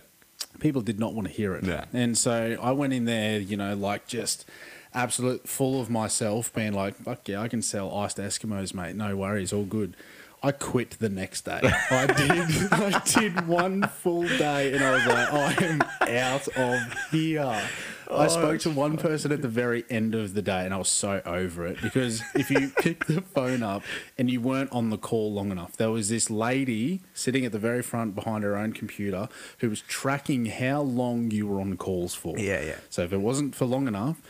People 0.60 0.82
did 0.82 1.00
not 1.00 1.14
want 1.14 1.28
to 1.28 1.34
hear 1.34 1.56
it. 1.56 1.64
Yeah. 1.64 1.86
And 1.94 2.18
so 2.18 2.58
I 2.62 2.72
went 2.72 2.94
in 2.94 3.06
there, 3.06 3.40
you 3.40 3.58
know, 3.58 3.76
like 3.76 4.08
just 4.08 4.46
absolute 4.94 5.48
full 5.48 5.80
of 5.80 5.90
myself, 5.90 6.54
being 6.54 6.74
like, 6.74 6.96
fuck 6.96 7.28
yeah, 7.28 7.42
I 7.42 7.48
can 7.48 7.62
sell 7.62 7.96
iced 7.96 8.18
Eskimos, 8.18 8.74
mate. 8.74 8.96
No 8.96 9.16
worries, 9.16 9.54
all 9.54 9.66
good. 9.66 9.96
I 10.42 10.54
quit 10.54 10.92
the 11.00 11.10
next 11.10 11.42
day. 11.42 11.60
I 11.92 12.08
did. 12.08 12.74
I 12.74 13.02
did 13.06 13.48
one 13.48 13.84
full 13.88 14.24
day, 14.24 14.74
and 14.74 14.84
I 14.84 14.92
was 14.92 15.06
like, 15.06 15.34
I 15.34 15.66
am 15.66 15.82
out 16.08 16.48
of 16.48 16.94
here. 17.12 17.62
I 18.10 18.28
spoke 18.28 18.60
to 18.62 18.70
one 18.70 18.98
person 18.98 19.32
at 19.32 19.42
the 19.42 19.48
very 19.48 19.86
end 19.90 20.16
of 20.16 20.34
the 20.34 20.42
day, 20.42 20.66
and 20.66 20.74
I 20.74 20.78
was 20.78 20.90
so 20.90 21.22
over 21.26 21.66
it 21.68 21.82
because 21.82 22.22
if 22.34 22.50
you 22.50 22.72
pick 22.78 23.06
the 23.06 23.22
phone 23.22 23.62
up 23.62 23.84
and 24.18 24.32
you 24.32 24.42
weren't 24.42 24.72
on 24.72 24.90
the 24.90 24.98
call 24.98 25.32
long 25.32 25.52
enough, 25.52 25.78
there 25.78 25.92
was 25.92 26.10
this 26.10 26.30
lady 26.30 27.02
sitting 27.14 27.46
at 27.46 27.52
the 27.52 27.60
very 27.60 27.84
front 27.84 28.16
behind 28.16 28.44
her 28.44 28.56
own 28.58 28.74
computer 28.74 29.30
who 29.60 29.70
was 29.70 29.82
tracking 29.82 30.48
how 30.48 30.82
long 30.82 31.32
you 31.32 31.46
were 31.48 31.62
on 31.62 31.78
calls 31.78 32.16
for. 32.16 32.38
Yeah, 32.38 32.62
yeah. 32.62 32.78
So 32.90 33.04
if 33.04 33.14
it 33.14 33.20
wasn't 33.20 33.54
for 33.56 33.66
long 33.66 33.88
enough, 33.88 34.22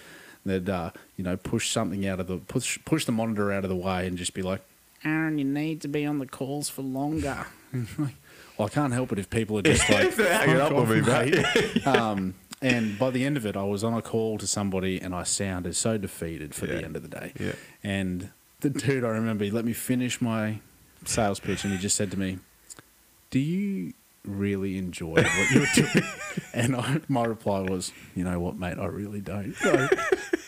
they'd 0.46 0.70
uh, 0.70 0.92
you 1.16 1.24
know 1.24 1.38
push 1.38 1.72
something 1.72 2.06
out 2.06 2.20
of 2.20 2.28
the 2.28 2.38
push 2.38 2.80
push 2.86 3.06
the 3.06 3.12
monitor 3.12 3.52
out 3.52 3.64
of 3.64 3.70
the 3.70 3.76
way 3.76 4.08
and 4.08 4.18
just 4.18 4.34
be 4.34 4.42
like, 4.42 4.62
Aaron, 5.06 5.38
you 5.38 5.46
need 5.46 5.82
to 5.82 5.88
be 5.88 6.06
on 6.06 6.20
the 6.20 6.28
calls 6.28 6.70
for 6.70 6.82
longer. 6.82 7.46
well, 7.98 8.10
I 8.60 8.68
can't 8.68 8.94
help 8.94 9.12
it 9.12 9.20
if 9.20 9.30
people 9.30 9.58
are 9.60 9.62
just 9.62 9.90
like, 9.90 10.14
Hang 10.16 10.50
it 10.50 10.58
"Fuck 10.58 10.72
up 10.72 10.78
on 10.78 10.90
me, 10.90 11.02
mate." 11.02 11.46
mate." 11.56 11.88
um, 11.88 12.34
and 12.62 12.98
by 13.00 13.10
the 13.10 13.26
end 13.26 13.38
of 13.38 13.46
it, 13.46 13.56
I 13.56 13.64
was 13.64 13.84
on 13.84 13.94
a 13.94 14.02
call 14.02 14.38
to 14.38 14.48
somebody 14.48 15.00
and 15.00 15.14
I 15.16 15.24
sounded 15.24 15.76
so 15.76 15.98
defeated 15.98 16.54
for 16.56 16.66
Yeah. 16.68 16.76
the 16.76 16.86
end 16.86 16.96
of 16.96 17.02
the 17.04 17.08
day. 17.10 17.34
Yeah. 17.40 17.54
And 17.84 18.32
the 18.62 18.70
dude, 18.70 19.04
I 19.04 19.10
remember, 19.10 19.46
he 19.46 19.52
let 19.52 19.66
me 19.66 19.74
finish 19.74 20.20
my 20.22 20.60
sales 21.06 21.40
pitch 21.40 21.64
and 21.64 21.72
he 21.74 21.80
just 21.80 21.96
said 21.96 22.12
to 22.12 22.20
me, 22.20 22.40
Do 23.32 23.40
you 23.40 23.94
really 24.26 24.78
enjoy 24.78 25.14
what 25.16 25.52
you're 25.52 25.66
doing? 25.74 26.04
and 26.54 26.76
I, 26.76 27.00
my 27.08 27.24
reply 27.26 27.62
was, 27.62 27.92
You 28.16 28.24
know 28.26 28.40
what, 28.40 28.58
mate, 28.58 28.78
I 28.78 28.86
really 28.88 29.22
don't. 29.22 29.56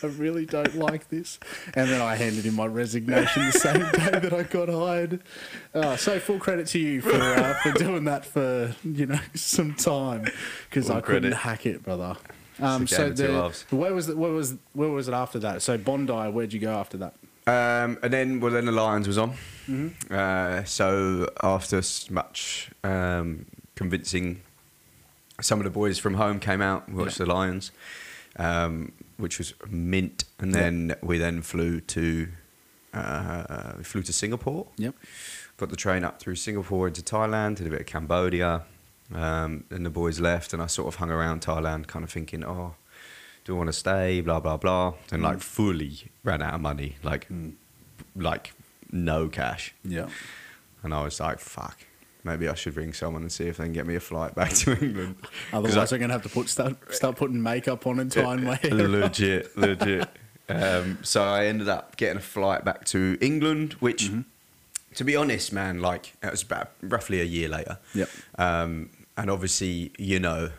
I 0.02 0.08
really 0.08 0.46
don't 0.46 0.74
like 0.76 1.08
this. 1.08 1.38
And 1.74 1.90
then 1.90 2.00
I 2.00 2.16
handed 2.16 2.46
in 2.46 2.54
my 2.54 2.66
resignation 2.66 3.46
the 3.46 3.52
same 3.52 3.80
day 3.92 4.18
that 4.20 4.32
I 4.32 4.42
got 4.42 4.68
hired. 4.68 5.22
Uh, 5.74 5.96
so 5.96 6.18
full 6.18 6.38
credit 6.38 6.66
to 6.68 6.78
you 6.78 7.00
for 7.00 7.14
uh, 7.14 7.54
for 7.62 7.72
doing 7.72 8.04
that 8.04 8.24
for 8.24 8.74
you 8.84 9.06
know 9.06 9.20
some 9.34 9.74
time 9.74 10.26
because 10.68 10.88
Full 10.88 10.96
I 10.96 11.00
couldn't 11.00 11.32
hack 11.32 11.66
it, 11.66 11.82
brother. 11.82 12.16
Um, 12.60 12.86
so 12.86 13.10
game 13.10 13.34
of 13.36 13.56
two 13.58 13.66
the, 13.70 13.76
where 13.76 13.94
was 13.94 14.06
the, 14.08 14.16
where 14.16 14.32
was 14.32 14.54
where 14.74 14.90
was 14.90 15.08
it 15.08 15.14
after 15.14 15.38
that? 15.40 15.62
So 15.62 15.78
Bondi, 15.78 16.12
where'd 16.30 16.52
you 16.52 16.60
go 16.60 16.72
after 16.72 16.98
that? 16.98 17.14
Um, 17.44 17.98
and 18.02 18.12
then, 18.12 18.38
well, 18.40 18.52
then 18.52 18.66
the 18.66 18.72
Lions 18.72 19.08
was 19.08 19.18
on. 19.18 19.32
Mm-hmm. 19.68 20.14
Uh, 20.14 20.62
so 20.64 21.28
after 21.42 21.82
much 22.10 22.70
um, 22.84 23.46
convincing, 23.74 24.42
some 25.40 25.58
of 25.58 25.64
the 25.64 25.70
boys 25.70 25.98
from 25.98 26.14
home 26.14 26.38
came 26.38 26.62
out, 26.62 26.88
watched 26.88 27.18
Yeah. 27.18 27.26
the 27.26 27.32
Lions, 27.32 27.72
um, 28.36 28.92
which 29.22 29.38
was 29.38 29.54
mint. 29.68 30.24
And 30.40 30.52
then 30.52 30.96
we 31.02 31.16
then 31.16 31.42
flew 31.42 31.80
to 31.80 32.28
uh, 32.92 33.72
we 33.78 33.84
flew 33.84 34.02
to 34.02 34.12
Singapore. 34.12 34.66
Yep. 34.76 34.94
Got 35.56 35.70
the 35.70 35.76
train 35.76 36.02
up 36.04 36.18
through 36.18 36.36
Singapore 36.36 36.88
into 36.88 37.02
Thailand, 37.02 37.56
did 37.56 37.66
a 37.66 37.70
bit 37.70 37.80
of 37.80 37.86
Cambodia. 37.86 38.64
Um, 39.14 39.64
then 39.68 39.82
the 39.84 39.90
boys 39.90 40.20
left, 40.20 40.52
and 40.52 40.62
I 40.62 40.66
sort 40.66 40.88
of 40.88 40.96
hung 40.96 41.10
around 41.10 41.42
Thailand, 41.42 41.86
kind 41.86 42.02
of 42.02 42.10
thinking, 42.10 42.44
oh, 42.44 42.74
do 43.44 43.54
I 43.54 43.58
want 43.58 43.68
to 43.68 43.72
stay? 43.72 44.20
Blah 44.20 44.40
blah 44.40 44.56
blah. 44.56 44.94
And 45.12 45.22
like 45.22 45.40
fully 45.40 46.10
ran 46.24 46.42
out 46.42 46.54
of 46.54 46.60
money, 46.60 46.96
like 47.02 47.28
like 48.16 48.54
no 48.90 49.28
cash. 49.28 49.74
Yeah. 49.84 50.08
And 50.82 50.92
I 50.92 51.04
was 51.04 51.20
like, 51.20 51.38
fuck. 51.38 51.78
Maybe 52.24 52.48
I 52.48 52.54
should 52.54 52.76
ring 52.76 52.92
someone 52.92 53.22
and 53.22 53.32
see 53.32 53.44
if 53.48 53.56
they 53.56 53.64
can 53.64 53.72
get 53.72 53.86
me 53.86 53.96
a 53.96 54.00
flight 54.00 54.34
back 54.34 54.50
to 54.62 54.72
England. 54.82 55.16
Otherwise, 55.52 55.92
I- 55.92 55.96
I'm 55.96 56.00
gonna 56.00 56.12
have 56.12 56.22
to 56.22 56.28
put 56.28 56.48
start 56.48 56.94
start 56.94 57.16
putting 57.16 57.42
makeup 57.42 57.86
on 57.86 57.98
and 57.98 58.10
tying 58.12 58.44
my 58.44 58.54
hair. 58.56 58.70
legit, 58.72 59.56
legit. 59.56 60.08
Um, 60.48 60.98
so 61.02 61.22
I 61.24 61.46
ended 61.46 61.68
up 61.68 61.96
getting 61.96 62.18
a 62.18 62.20
flight 62.20 62.64
back 62.64 62.84
to 62.86 63.16
England, 63.20 63.74
which, 63.74 64.04
Mm-hmm. 64.10 64.20
to 64.96 65.04
be 65.04 65.16
honest, 65.16 65.52
man, 65.52 65.80
like 65.80 66.12
it 66.22 66.30
was 66.30 66.42
about 66.42 66.70
roughly 66.82 67.20
a 67.20 67.24
year 67.24 67.48
later. 67.48 67.78
Yep. 67.94 68.08
Um, 68.38 68.90
and 69.16 69.30
obviously, 69.30 69.92
you 69.98 70.18
know, 70.20 70.50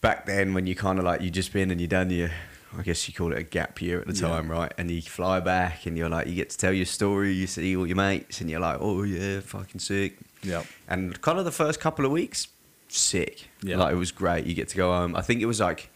back 0.00 0.26
then 0.26 0.54
when 0.54 0.66
you 0.66 0.74
kind 0.74 0.98
of 0.98 1.04
like 1.04 1.20
you 1.22 1.30
just 1.30 1.52
been 1.52 1.70
and 1.70 1.80
you 1.80 1.86
done 1.86 2.10
your, 2.10 2.30
I 2.78 2.82
guess 2.82 3.08
you 3.08 3.14
call 3.14 3.32
it 3.32 3.38
a 3.38 3.42
gap 3.42 3.82
year 3.82 4.00
at 4.00 4.06
the 4.06 4.14
Yeah. 4.14 4.28
time, 4.28 4.50
right? 4.50 4.72
And 4.78 4.90
you 4.90 5.02
fly 5.02 5.40
back 5.40 5.86
and 5.86 5.98
you're 5.98 6.08
like, 6.08 6.28
you 6.28 6.34
get 6.34 6.50
to 6.50 6.56
tell 6.58 6.72
your 6.72 6.86
story, 6.86 7.32
you 7.32 7.46
see 7.46 7.76
all 7.76 7.86
your 7.86 7.96
mates, 7.96 8.40
and 8.40 8.48
you're 8.48 8.60
like, 8.60 8.78
oh 8.80 9.02
yeah, 9.02 9.40
fucking 9.40 9.80
sick. 9.80 10.18
Yeah. 10.42 10.62
And 10.88 11.20
kind 11.20 11.38
of 11.38 11.44
the 11.44 11.50
first 11.50 11.80
couple 11.80 12.04
of 12.04 12.12
weeks, 12.12 12.46
sick. 12.88 13.48
Yeah. 13.62 13.76
Like 13.78 13.92
it 13.92 13.96
was 13.96 14.12
great. 14.12 14.46
You 14.46 14.54
get 14.54 14.68
to 14.68 14.76
go 14.76 14.92
home. 14.92 15.16
I 15.16 15.22
think 15.22 15.40
it 15.40 15.46
was 15.46 15.58
like 15.60 15.90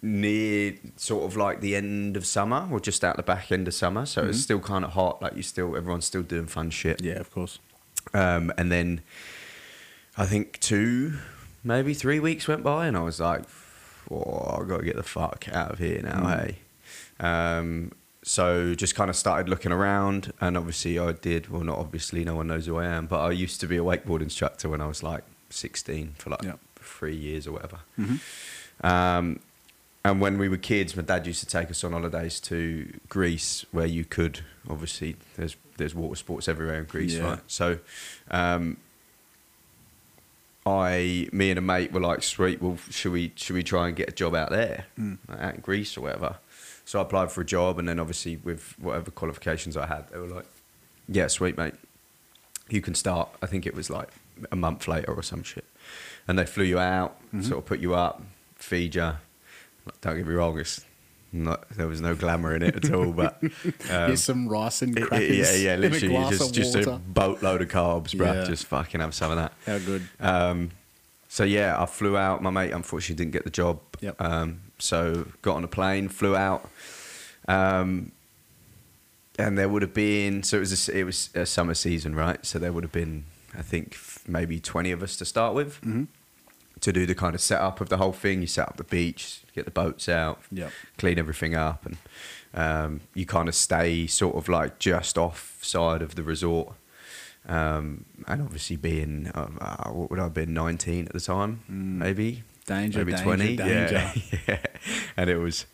near 0.00 0.74
sort 0.96 1.24
of 1.24 1.36
like 1.36 1.60
the 1.60 1.74
end 1.76 2.16
of 2.16 2.24
summer 2.24 2.68
or 2.70 2.78
just 2.80 3.02
out 3.04 3.16
the 3.16 3.22
back 3.22 3.50
end 3.52 3.66
of 3.68 3.74
summer. 3.74 4.06
So 4.06 4.24
it's 4.26 4.40
still 4.40 4.60
kind 4.60 4.84
of 4.84 4.92
hot. 4.92 5.20
Like 5.20 5.36
you 5.36 5.42
still, 5.42 5.76
everyone's 5.76 6.06
still 6.06 6.22
doing 6.22 6.46
fun 6.46 6.70
shit. 6.70 7.02
Yeah, 7.02 7.14
of 7.18 7.30
course. 7.30 7.58
Um, 8.14 8.52
and 8.56 8.72
then 8.72 9.02
I 10.16 10.24
think 10.24 10.58
two, 10.60 11.18
maybe 11.62 11.92
three 11.94 12.18
weeks 12.20 12.48
went 12.48 12.62
by, 12.62 12.86
and 12.86 12.96
I 12.96 13.00
was 13.00 13.20
like, 13.20 13.42
"Oh, 14.10 14.60
I 14.62 14.64
got 14.66 14.78
to 14.78 14.84
get 14.84 14.96
the 14.96 15.02
fuck 15.02 15.46
out 15.52 15.72
of 15.72 15.78
here 15.78 16.00
now." 16.02 16.26
Hey. 16.26 16.58
Um, 17.20 17.92
so 18.22 18.74
just 18.74 18.94
kind 18.94 19.08
of 19.10 19.16
started 19.16 19.48
looking 19.48 19.72
around, 19.72 20.32
and 20.40 20.56
obviously 20.56 20.98
I 20.98 21.12
did. 21.12 21.48
Well, 21.48 21.62
not 21.64 21.78
obviously, 21.78 22.24
no 22.24 22.36
one 22.36 22.48
knows 22.48 22.66
who 22.66 22.76
I 22.76 22.86
am, 22.86 23.06
but 23.06 23.20
I 23.20 23.30
used 23.30 23.60
to 23.60 23.66
be 23.66 23.76
a 23.76 23.82
wakeboard 23.82 24.20
instructor 24.22 24.68
when 24.68 24.80
I 24.80 24.86
was 24.86 25.02
like 25.02 25.24
16 25.50 26.14
for 26.18 26.30
like 26.30 26.42
Yeah. 26.42 26.54
three 26.76 27.14
years 27.16 27.46
or 27.46 27.52
whatever. 27.52 27.78
Mm-hmm. 27.98 28.86
Um, 28.86 29.40
and 30.04 30.20
when 30.20 30.38
we 30.38 30.48
were 30.48 30.56
kids, 30.58 30.96
my 30.96 31.02
dad 31.02 31.26
used 31.26 31.40
to 31.40 31.46
take 31.46 31.70
us 31.70 31.82
on 31.84 31.92
holidays 31.92 32.38
to 32.40 32.92
Greece, 33.08 33.64
where 33.72 33.86
you 33.86 34.04
could 34.04 34.40
obviously 34.68 35.16
there's 35.36 35.56
there's 35.76 35.94
water 35.94 36.16
sports 36.16 36.48
everywhere 36.48 36.78
in 36.80 36.84
Greece, 36.84 37.14
Yeah. 37.14 37.22
right? 37.30 37.40
So, 37.46 37.78
um, 38.30 38.76
I, 40.68 41.28
me 41.32 41.50
and 41.50 41.58
a 41.58 41.62
mate 41.62 41.92
were 41.92 42.00
like, 42.00 42.22
"Sweet, 42.22 42.60
well, 42.62 42.78
should 42.90 43.12
we 43.12 43.32
should 43.36 43.54
we 43.54 43.62
try 43.62 43.88
and 43.88 43.96
get 43.96 44.08
a 44.08 44.12
job 44.12 44.34
out 44.34 44.50
there, 44.50 44.86
Mm. 44.98 45.18
like, 45.28 45.40
out 45.40 45.54
in 45.56 45.60
Greece 45.60 45.96
or 45.96 46.02
whatever?" 46.02 46.36
So 46.84 46.98
I 46.98 47.02
applied 47.02 47.30
for 47.32 47.40
a 47.42 47.44
job, 47.44 47.78
and 47.78 47.88
then 47.88 47.98
obviously 47.98 48.36
with 48.36 48.74
whatever 48.78 49.10
qualifications 49.10 49.76
I 49.76 49.86
had, 49.86 50.08
they 50.10 50.18
were 50.18 50.26
like, 50.26 50.46
"Yeah, 51.08 51.26
sweet, 51.28 51.56
mate, 51.58 51.74
you 52.68 52.80
can 52.80 52.94
start." 52.94 53.28
I 53.42 53.46
think 53.46 53.66
it 53.66 53.74
was 53.74 53.90
like 53.90 54.08
a 54.52 54.56
month 54.56 54.86
later 54.88 55.12
or 55.14 55.22
some 55.22 55.42
shit, 55.42 55.64
and 56.26 56.38
they 56.38 56.46
flew 56.46 56.64
you 56.64 56.78
out, 56.78 57.16
Mhm. 57.34 57.44
sort 57.44 57.58
of 57.58 57.66
put 57.66 57.80
you 57.80 57.94
up, 57.94 58.22
feed 58.56 58.94
you. 58.94 59.12
Don't 60.00 60.16
get 60.16 60.26
me 60.26 60.34
wrong, 60.34 60.58
it's 60.58 60.84
not, 61.32 61.68
there 61.70 61.86
was 61.86 62.00
no 62.00 62.14
glamour 62.14 62.54
in 62.56 62.62
it 62.62 62.76
at 62.84 62.92
all, 62.92 63.12
but 63.12 63.38
um, 63.42 63.52
Here's 64.06 64.24
some 64.24 64.48
rice 64.48 64.82
and 64.82 64.96
it- 64.96 65.02
it- 65.02 65.06
crackers. 65.08 65.36
yeah, 65.60 65.70
yeah, 65.72 65.76
literally, 65.76 66.14
just 66.30 66.54
just 66.54 66.74
a 66.76 67.00
boatload 67.06 67.62
of 67.62 67.68
carbs, 67.68 68.16
bro. 68.16 68.32
Yeah. 68.32 68.44
Just 68.44 68.66
fucking 68.66 69.00
have 69.00 69.14
some 69.14 69.30
of 69.30 69.36
that. 69.36 69.52
How 69.66 69.78
good. 69.78 70.08
Um, 70.20 70.70
so 71.28 71.44
yeah, 71.44 71.80
I 71.80 71.84
flew 71.86 72.16
out. 72.16 72.42
My 72.42 72.50
mate 72.50 72.70
unfortunately 72.72 73.16
didn't 73.22 73.32
get 73.34 73.44
the 73.44 73.50
job. 73.50 73.80
Yep. 74.00 74.20
Um, 74.20 74.60
so 74.78 75.26
got 75.42 75.56
on 75.56 75.64
a 75.64 75.68
plane, 75.68 76.08
flew 76.08 76.34
out, 76.36 76.68
um, 77.46 78.12
and 79.38 79.58
there 79.58 79.68
would 79.68 79.82
have 79.82 79.94
been. 79.94 80.42
So 80.42 80.56
it 80.56 80.60
was 80.60 80.88
a, 80.88 80.98
it 80.98 81.04
was 81.04 81.30
a 81.34 81.44
summer 81.46 81.74
season, 81.74 82.14
right? 82.14 82.44
So 82.46 82.58
there 82.58 82.72
would 82.72 82.84
have 82.84 82.92
been, 82.92 83.24
I 83.56 83.62
think, 83.62 83.92
f- 83.92 84.24
maybe 84.26 84.60
twenty 84.60 84.90
of 84.92 85.02
us 85.02 85.16
to 85.16 85.24
start 85.24 85.54
with 85.54 85.76
hmm 85.76 86.04
to 86.80 86.92
do 86.92 87.06
the 87.06 87.14
kind 87.14 87.34
of 87.34 87.40
setup 87.40 87.80
of 87.80 87.88
the 87.88 87.96
whole 87.98 88.12
thing. 88.12 88.40
You 88.40 88.46
set 88.46 88.68
up 88.68 88.76
the 88.76 88.84
beach, 88.84 89.42
get 89.54 89.64
the 89.64 89.70
boats 89.70 90.08
out, 90.08 90.40
Yep. 90.52 90.70
clean 90.98 91.18
everything 91.18 91.54
up, 91.54 91.84
and 91.86 91.96
um, 92.54 93.00
you 93.14 93.26
kind 93.26 93.48
of 93.48 93.54
stay 93.54 94.06
sort 94.06 94.36
of 94.36 94.48
like 94.48 94.78
just 94.78 95.16
off 95.18 95.58
side 95.62 96.02
of 96.02 96.14
the 96.14 96.22
resort. 96.22 96.74
Um, 97.48 98.04
and 98.26 98.42
obviously, 98.42 98.76
being 98.76 99.30
um, 99.34 99.58
uh, 99.60 99.90
what 99.90 100.10
would 100.10 100.18
I 100.18 100.24
have 100.24 100.34
been 100.34 100.52
nineteen 100.52 101.06
at 101.06 101.12
the 101.12 101.20
time, 101.20 101.60
Mm. 101.70 101.96
maybe 101.98 102.42
Danger, 102.66 102.98
maybe 102.98 103.12
danger, 103.12 103.24
twenty, 103.24 103.56
danger. 103.56 103.92
Yeah. 103.94 104.12
yeah, 104.48 104.58
and 105.16 105.30
it 105.30 105.38
was 105.38 105.64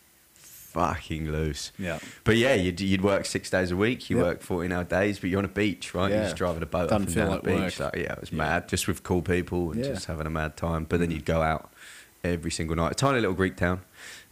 fucking 0.75 1.31
loose. 1.31 1.71
Yeah. 1.79 1.99
But 2.25 2.35
yeah, 2.37 2.53
you'd, 2.53 2.81
you'd 2.81 3.01
work 3.01 3.25
six 3.25 3.49
days 3.49 3.71
a 3.71 3.77
week. 3.77 4.09
You 4.09 4.17
Yep. 4.17 4.25
work 4.25 4.41
fourteen 4.41 4.71
hour 4.73 4.83
days, 4.83 5.19
but 5.19 5.29
you're 5.29 5.39
on 5.39 5.45
a 5.45 5.47
beach, 5.47 5.93
right? 5.93 6.09
Yeah. 6.09 6.15
You're 6.17 6.23
just 6.25 6.35
driving 6.35 6.63
a 6.63 6.65
boat 6.65 6.89
Doesn't 6.89 7.03
up 7.03 7.07
and 7.07 7.15
down 7.15 7.29
like 7.29 7.43
the 7.43 7.49
beach. 7.51 7.79
work. 7.79 7.93
Like, 7.93 8.03
yeah, 8.03 8.13
it 8.13 8.19
was 8.21 8.31
Yeah. 8.31 8.37
mad, 8.37 8.67
just 8.67 8.87
with 8.87 9.03
cool 9.03 9.21
people 9.21 9.71
and 9.71 9.79
Yeah. 9.83 9.93
just 9.93 10.05
having 10.07 10.27
a 10.27 10.29
mad 10.29 10.57
time. 10.57 10.83
But 10.83 10.99
then 10.99 11.09
Mm. 11.09 11.13
you'd 11.13 11.25
go 11.25 11.41
out 11.41 11.71
every 12.23 12.51
single 12.51 12.75
night. 12.75 12.91
A 12.91 12.95
tiny 12.95 13.19
little 13.21 13.35
Greek 13.35 13.55
town. 13.55 13.81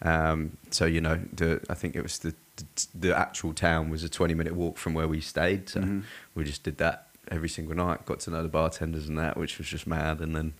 Um, 0.02 0.58
so 0.70 0.86
you 0.86 1.00
know, 1.00 1.20
the 1.34 1.62
I 1.70 1.74
think 1.76 1.96
it 1.96 2.04
was 2.04 2.20
the 2.20 2.36
the, 2.58 2.66
the 3.08 3.18
actual 3.18 3.54
town 3.54 3.90
was 3.90 4.04
a 4.04 4.10
twenty 4.10 4.34
minute 4.36 4.54
walk 4.54 4.78
from 4.78 4.94
where 4.94 5.08
we 5.08 5.22
stayed. 5.22 5.70
So 5.70 5.80
Mhm. 5.80 6.04
we 6.36 6.44
just 6.44 6.62
did 6.64 6.78
that 6.78 7.08
every 7.32 7.50
single 7.50 7.76
night. 7.76 8.06
Got 8.06 8.20
to 8.22 8.32
know 8.32 8.44
the 8.44 8.50
bartenders 8.50 9.08
and 9.08 9.18
that, 9.18 9.38
which 9.38 9.58
was 9.58 9.68
just 9.68 9.88
mad. 9.88 10.20
And 10.20 10.36
then 10.36 10.54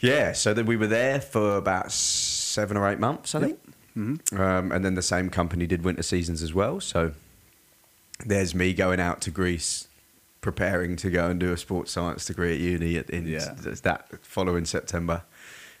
yeah, 0.00 0.32
so 0.32 0.54
then 0.54 0.66
we 0.66 0.76
were 0.76 0.86
there 0.86 1.20
for 1.20 1.56
about 1.56 1.90
seven 1.90 2.76
or 2.76 2.88
eight 2.88 2.98
months, 3.00 3.34
I 3.34 3.40
Yep. 3.40 3.48
think. 3.48 3.60
Hmm 3.98 4.40
Um, 4.40 4.72
and 4.72 4.84
then 4.84 4.94
the 4.94 5.02
same 5.02 5.28
company 5.30 5.66
did 5.66 5.82
winter 5.82 6.02
seasons 6.02 6.42
as 6.42 6.54
well. 6.54 6.80
So 6.80 7.12
there's 8.24 8.54
me 8.54 8.72
going 8.74 9.00
out 9.00 9.20
to 9.22 9.30
Greece 9.30 9.86
preparing 10.40 10.96
to 10.96 11.10
go 11.10 11.28
and 11.30 11.40
do 11.40 11.52
a 11.52 11.56
sports 11.56 11.90
science 11.92 12.24
degree 12.24 12.54
at 12.54 12.60
uni 12.60 12.96
at, 12.96 13.10
in 13.10 13.26
Yeah. 13.26 13.54
that 13.82 14.06
following 14.22 14.64
September. 14.64 15.22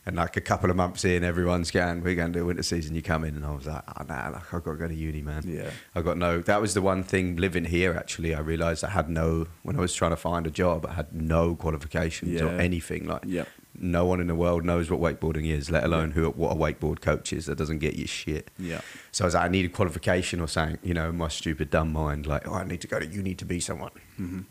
And 0.06 0.16
like 0.16 0.38
a 0.38 0.40
couple 0.40 0.70
of 0.70 0.76
months 0.76 1.04
in, 1.04 1.22
everyone's 1.22 1.70
going, 1.70 2.02
"We're 2.02 2.14
going 2.14 2.32
to 2.32 2.38
do 2.38 2.46
winter 2.46 2.62
season." 2.62 2.94
You 2.94 3.02
come 3.02 3.24
in, 3.24 3.36
and 3.36 3.44
I 3.44 3.50
was 3.50 3.66
like, 3.66 3.82
"Oh 3.88 4.04
nah, 4.08 4.30
like 4.30 4.54
I've 4.54 4.64
got 4.64 4.70
to 4.72 4.76
go 4.78 4.88
to 4.88 4.94
uni, 4.94 5.20
man." 5.20 5.42
Yeah. 5.46 5.68
I 5.94 6.00
got 6.00 6.16
no. 6.16 6.40
That 6.40 6.62
was 6.62 6.72
the 6.72 6.80
one 6.80 7.02
thing 7.02 7.36
living 7.36 7.66
here. 7.66 7.92
Actually, 7.94 8.34
I 8.34 8.40
realised 8.40 8.82
I 8.84 8.90
had 8.90 9.10
no. 9.10 9.48
When 9.64 9.76
I 9.76 9.80
was 9.80 9.92
trying 9.94 10.12
to 10.12 10.16
find 10.16 10.46
a 10.46 10.50
job, 10.50 10.86
I 10.86 10.94
had 10.94 11.12
no 11.12 11.54
qualifications 11.56 12.40
or 12.40 12.48
anything. 12.58 13.06
Like, 13.06 13.22
Yep. 13.26 13.48
No 13.80 14.04
one 14.04 14.20
in 14.20 14.26
the 14.26 14.34
world 14.34 14.64
knows 14.64 14.90
what 14.90 15.00
wakeboarding 15.00 15.46
is, 15.46 15.70
let 15.70 15.84
alone 15.84 16.12
who 16.12 16.28
what 16.30 16.52
a 16.52 16.54
wakeboard 16.54 17.00
coach 17.00 17.32
is. 17.32 17.46
That 17.46 17.58
doesn't 17.58 17.78
get 17.78 17.94
you 17.94 18.06
shit. 18.06 18.50
Yeah. 18.58 18.80
So 19.12 19.24
I 19.24 19.26
was 19.26 19.34
like, 19.34 19.44
I 19.44 19.48
need 19.48 19.64
a 19.64 19.68
qualification 19.68 20.40
or 20.40 20.48
something. 20.48 20.78
You 20.82 20.94
know, 20.94 21.12
my 21.12 21.28
stupid 21.28 21.70
dumb 21.70 21.92
mind, 21.92 22.26
like, 22.26 22.46
oh, 22.48 22.54
I 22.54 22.64
need 22.64 22.80
to 22.82 22.88
go 22.88 22.98
to 22.98 23.06
uni 23.06 23.34
to 23.34 23.44
be 23.44 23.60
someone. 23.60 23.92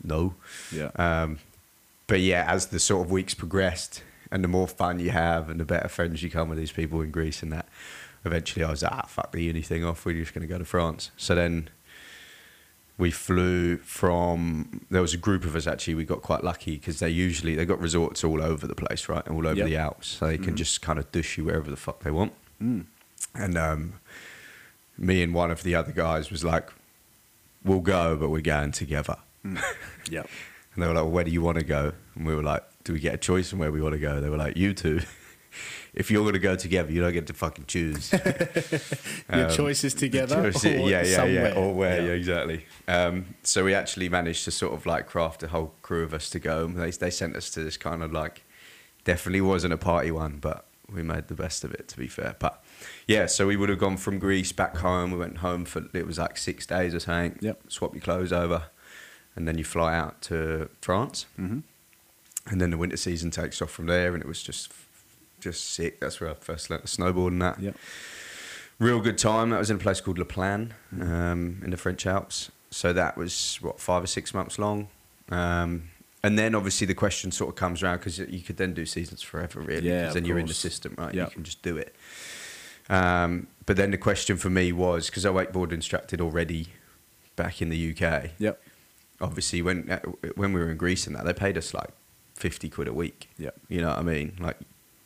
No. 0.02 0.34
Yeah. 0.72 0.90
Um, 0.96 1.38
but 2.06 2.20
yeah, 2.20 2.44
as 2.48 2.66
the 2.66 2.78
sort 2.78 3.06
of 3.06 3.10
weeks 3.10 3.34
progressed, 3.34 4.02
and 4.30 4.44
the 4.44 4.48
more 4.48 4.68
fun 4.68 5.00
you 5.00 5.10
have, 5.10 5.48
and 5.48 5.58
the 5.58 5.64
better 5.64 5.88
friends 5.88 6.22
you 6.22 6.30
come 6.30 6.48
with 6.48 6.58
these 6.58 6.72
people 6.72 7.00
in 7.00 7.10
Greece, 7.10 7.42
and 7.42 7.52
that, 7.52 7.66
eventually 8.24 8.64
I 8.64 8.70
was 8.70 8.82
like, 8.82 8.92
ah, 8.92 9.06
fuck 9.06 9.32
the 9.32 9.42
uni 9.42 9.62
thing 9.62 9.84
off. 9.84 10.04
We're 10.04 10.20
just 10.20 10.34
going 10.34 10.46
to 10.46 10.48
go 10.48 10.58
to 10.58 10.64
France. 10.64 11.10
So 11.16 11.34
then 11.34 11.70
we 12.98 13.10
flew 13.10 13.76
from. 13.78 14.84
There 14.90 15.00
was 15.00 15.14
a 15.14 15.18
group 15.18 15.44
of 15.44 15.54
us 15.56 15.66
actually. 15.66 15.94
We 15.94 16.04
got 16.04 16.20
quite 16.22 16.44
lucky 16.44 16.72
because 16.76 16.98
they 16.98 17.08
usually 17.08 17.54
they 17.54 17.64
got 17.64 17.80
resorts 17.80 18.22
all 18.24 18.42
over 18.42 18.66
the 18.66 18.74
place, 18.74 19.08
right, 19.08 19.24
and 19.26 19.34
all 19.36 19.46
over 19.46 19.56
Yep. 19.56 19.66
the 19.66 19.76
Alps, 19.76 20.08
so 20.08 20.26
they 20.26 20.38
can 20.38 20.56
just 20.56 20.82
kind 20.82 20.98
of 20.98 21.10
douche 21.12 21.38
you 21.38 21.44
wherever 21.44 21.70
the 21.70 21.76
fuck 21.76 22.00
they 22.02 22.10
want. 22.10 22.32
Mm. 22.62 22.84
And 23.34 23.56
um, 23.56 23.92
me 24.98 25.22
and 25.22 25.32
one 25.32 25.50
of 25.50 25.62
the 25.62 25.74
other 25.76 25.92
guys 25.92 26.30
was 26.30 26.42
like, 26.44 26.70
"We'll 27.64 27.80
go, 27.80 28.16
but 28.16 28.30
we're 28.30 28.40
going 28.42 28.72
together." 28.72 29.16
Yeah. 30.10 30.22
And 30.74 30.82
they 30.82 30.86
were 30.86 30.94
like, 30.94 31.02
well, 31.04 31.10
where 31.12 31.24
do 31.24 31.30
you 31.30 31.42
want 31.42 31.58
to 31.58 31.64
go? 31.64 31.92
And 32.14 32.24
we 32.26 32.34
were 32.34 32.42
like, 32.42 32.62
do 32.84 32.94
we 32.94 33.00
get 33.00 33.12
a 33.12 33.18
choice 33.18 33.52
on 33.52 33.58
where 33.58 33.70
we 33.70 33.82
want 33.82 33.92
to 33.94 33.98
go? 33.98 34.20
They 34.20 34.30
were 34.30 34.36
like, 34.38 34.56
you 34.56 34.72
two. 34.72 35.00
If 35.98 36.10
you're 36.10 36.22
going 36.22 36.32
to 36.34 36.38
go 36.38 36.56
together, 36.56 36.90
you 36.92 37.00
don't 37.00 37.12
get 37.12 37.26
to 37.26 37.34
fucking 37.34 37.66
choose. 37.66 38.12
Your 39.32 39.46
Um, 39.46 39.50
choices 39.50 39.94
together. 39.94 40.50
Yeah, 40.64 41.02
yeah, 41.02 41.02
somewhere. 41.16 41.48
yeah. 41.48 41.54
Or 41.54 41.74
where, 41.74 42.00
yeah, 42.00 42.06
Yeah. 42.08 42.12
exactly. 42.12 42.66
Um, 42.86 43.34
so 43.42 43.64
we 43.64 43.74
actually 43.74 44.08
managed 44.08 44.44
to 44.44 44.50
sort 44.50 44.74
of 44.74 44.86
like 44.86 45.06
craft 45.06 45.42
a 45.42 45.48
whole 45.48 45.74
crew 45.82 46.02
of 46.04 46.14
us 46.14 46.30
to 46.30 46.38
go. 46.38 46.66
They, 46.68 46.90
they 46.90 47.10
sent 47.10 47.36
us 47.36 47.50
to 47.50 47.62
this 47.64 47.76
kind 47.76 48.02
of 48.02 48.12
like, 48.12 48.44
definitely 49.04 49.40
wasn't 49.40 49.72
a 49.74 49.78
party 49.78 50.10
one, 50.10 50.38
but 50.40 50.64
we 50.90 51.02
made 51.02 51.28
the 51.28 51.34
best 51.34 51.64
of 51.64 51.72
it, 51.74 51.88
to 51.88 51.96
be 51.98 52.06
fair. 52.08 52.36
But 52.38 52.62
yeah, 53.06 53.26
so 53.26 53.46
we 53.46 53.56
would 53.56 53.68
have 53.68 53.78
gone 53.78 53.96
from 53.96 54.18
Greece 54.18 54.52
back 54.52 54.76
home. 54.78 55.10
We 55.10 55.18
went 55.18 55.38
home 55.38 55.64
for, 55.64 55.84
it 55.92 56.06
was 56.06 56.18
like 56.18 56.36
six 56.38 56.64
days 56.66 56.94
or 56.94 57.00
something. 57.00 57.38
Yep. 57.42 57.62
Swap 57.68 57.94
your 57.94 58.02
clothes 58.02 58.32
over. 58.32 58.64
And 59.36 59.46
then 59.46 59.56
you 59.58 59.64
fly 59.64 59.94
out 59.96 60.22
to 60.22 60.68
France 60.80 61.26
Mm-hmm. 61.38 61.60
and 62.50 62.60
then 62.60 62.70
the 62.70 62.78
winter 62.78 62.96
season 62.96 63.30
takes 63.30 63.60
off 63.62 63.70
from 63.70 63.86
there, 63.86 64.14
and 64.14 64.22
it 64.22 64.26
was 64.26 64.42
just 64.42 64.72
just 65.40 65.72
sick. 65.72 66.00
That's 66.00 66.20
where 66.20 66.30
I 66.30 66.34
first 66.34 66.70
learned 66.70 66.84
to 66.86 66.88
snowboard 66.88 67.28
and 67.28 67.42
that. 67.42 67.60
Yep. 67.60 67.76
Real 68.78 69.00
good 69.00 69.18
time. 69.18 69.50
That 69.50 69.58
was 69.58 69.70
in 69.70 69.76
a 69.76 69.80
place 69.80 70.00
called 70.00 70.18
La 70.18 70.24
Plagne 70.24 70.72
um, 71.00 71.60
in 71.64 71.70
the 71.70 71.76
French 71.76 72.06
Alps. 72.06 72.50
So 72.70 72.92
that 72.92 73.16
was 73.16 73.58
what 73.60 73.80
five 73.80 74.04
or 74.04 74.06
six 74.06 74.32
months 74.32 74.58
long. 74.58 74.88
Um, 75.30 75.90
and 76.22 76.38
then 76.38 76.54
obviously 76.54 76.86
the 76.86 76.94
question 76.94 77.30
sort 77.32 77.50
of 77.50 77.56
comes 77.56 77.82
around 77.82 77.98
because 77.98 78.18
you 78.18 78.40
could 78.40 78.56
then 78.56 78.74
do 78.74 78.84
seasons 78.86 79.22
forever, 79.22 79.60
really. 79.60 79.88
Yeah. 79.88 80.00
Because 80.02 80.14
then 80.14 80.24
you're 80.24 80.38
in 80.38 80.46
the 80.46 80.54
system, 80.54 80.94
right? 80.98 81.14
Yep. 81.14 81.28
You 81.28 81.34
can 81.34 81.44
just 81.44 81.62
do 81.62 81.76
it. 81.76 81.94
Um, 82.90 83.48
but 83.66 83.76
then 83.76 83.90
the 83.90 83.98
question 83.98 84.36
for 84.36 84.50
me 84.50 84.72
was 84.72 85.10
because 85.10 85.26
I 85.26 85.30
wakeboard 85.30 85.72
instructed 85.72 86.20
already 86.20 86.68
back 87.36 87.60
in 87.62 87.68
the 87.68 87.92
UK 87.92 88.30
Yep. 88.38 88.60
obviously 89.20 89.62
when 89.62 89.88
uh, 89.90 89.98
when 90.34 90.52
we 90.52 90.60
were 90.60 90.70
in 90.70 90.76
Greece 90.76 91.06
and 91.06 91.14
that 91.14 91.24
they 91.24 91.32
paid 91.32 91.56
us 91.58 91.72
like 91.74 91.90
fifty 92.34 92.68
quid 92.68 92.88
a 92.88 92.92
week. 92.92 93.28
Yep. 93.38 93.54
You 93.68 93.80
know 93.82 93.88
what 93.88 93.98
I 93.98 94.02
mean? 94.02 94.36
Like 94.40 94.56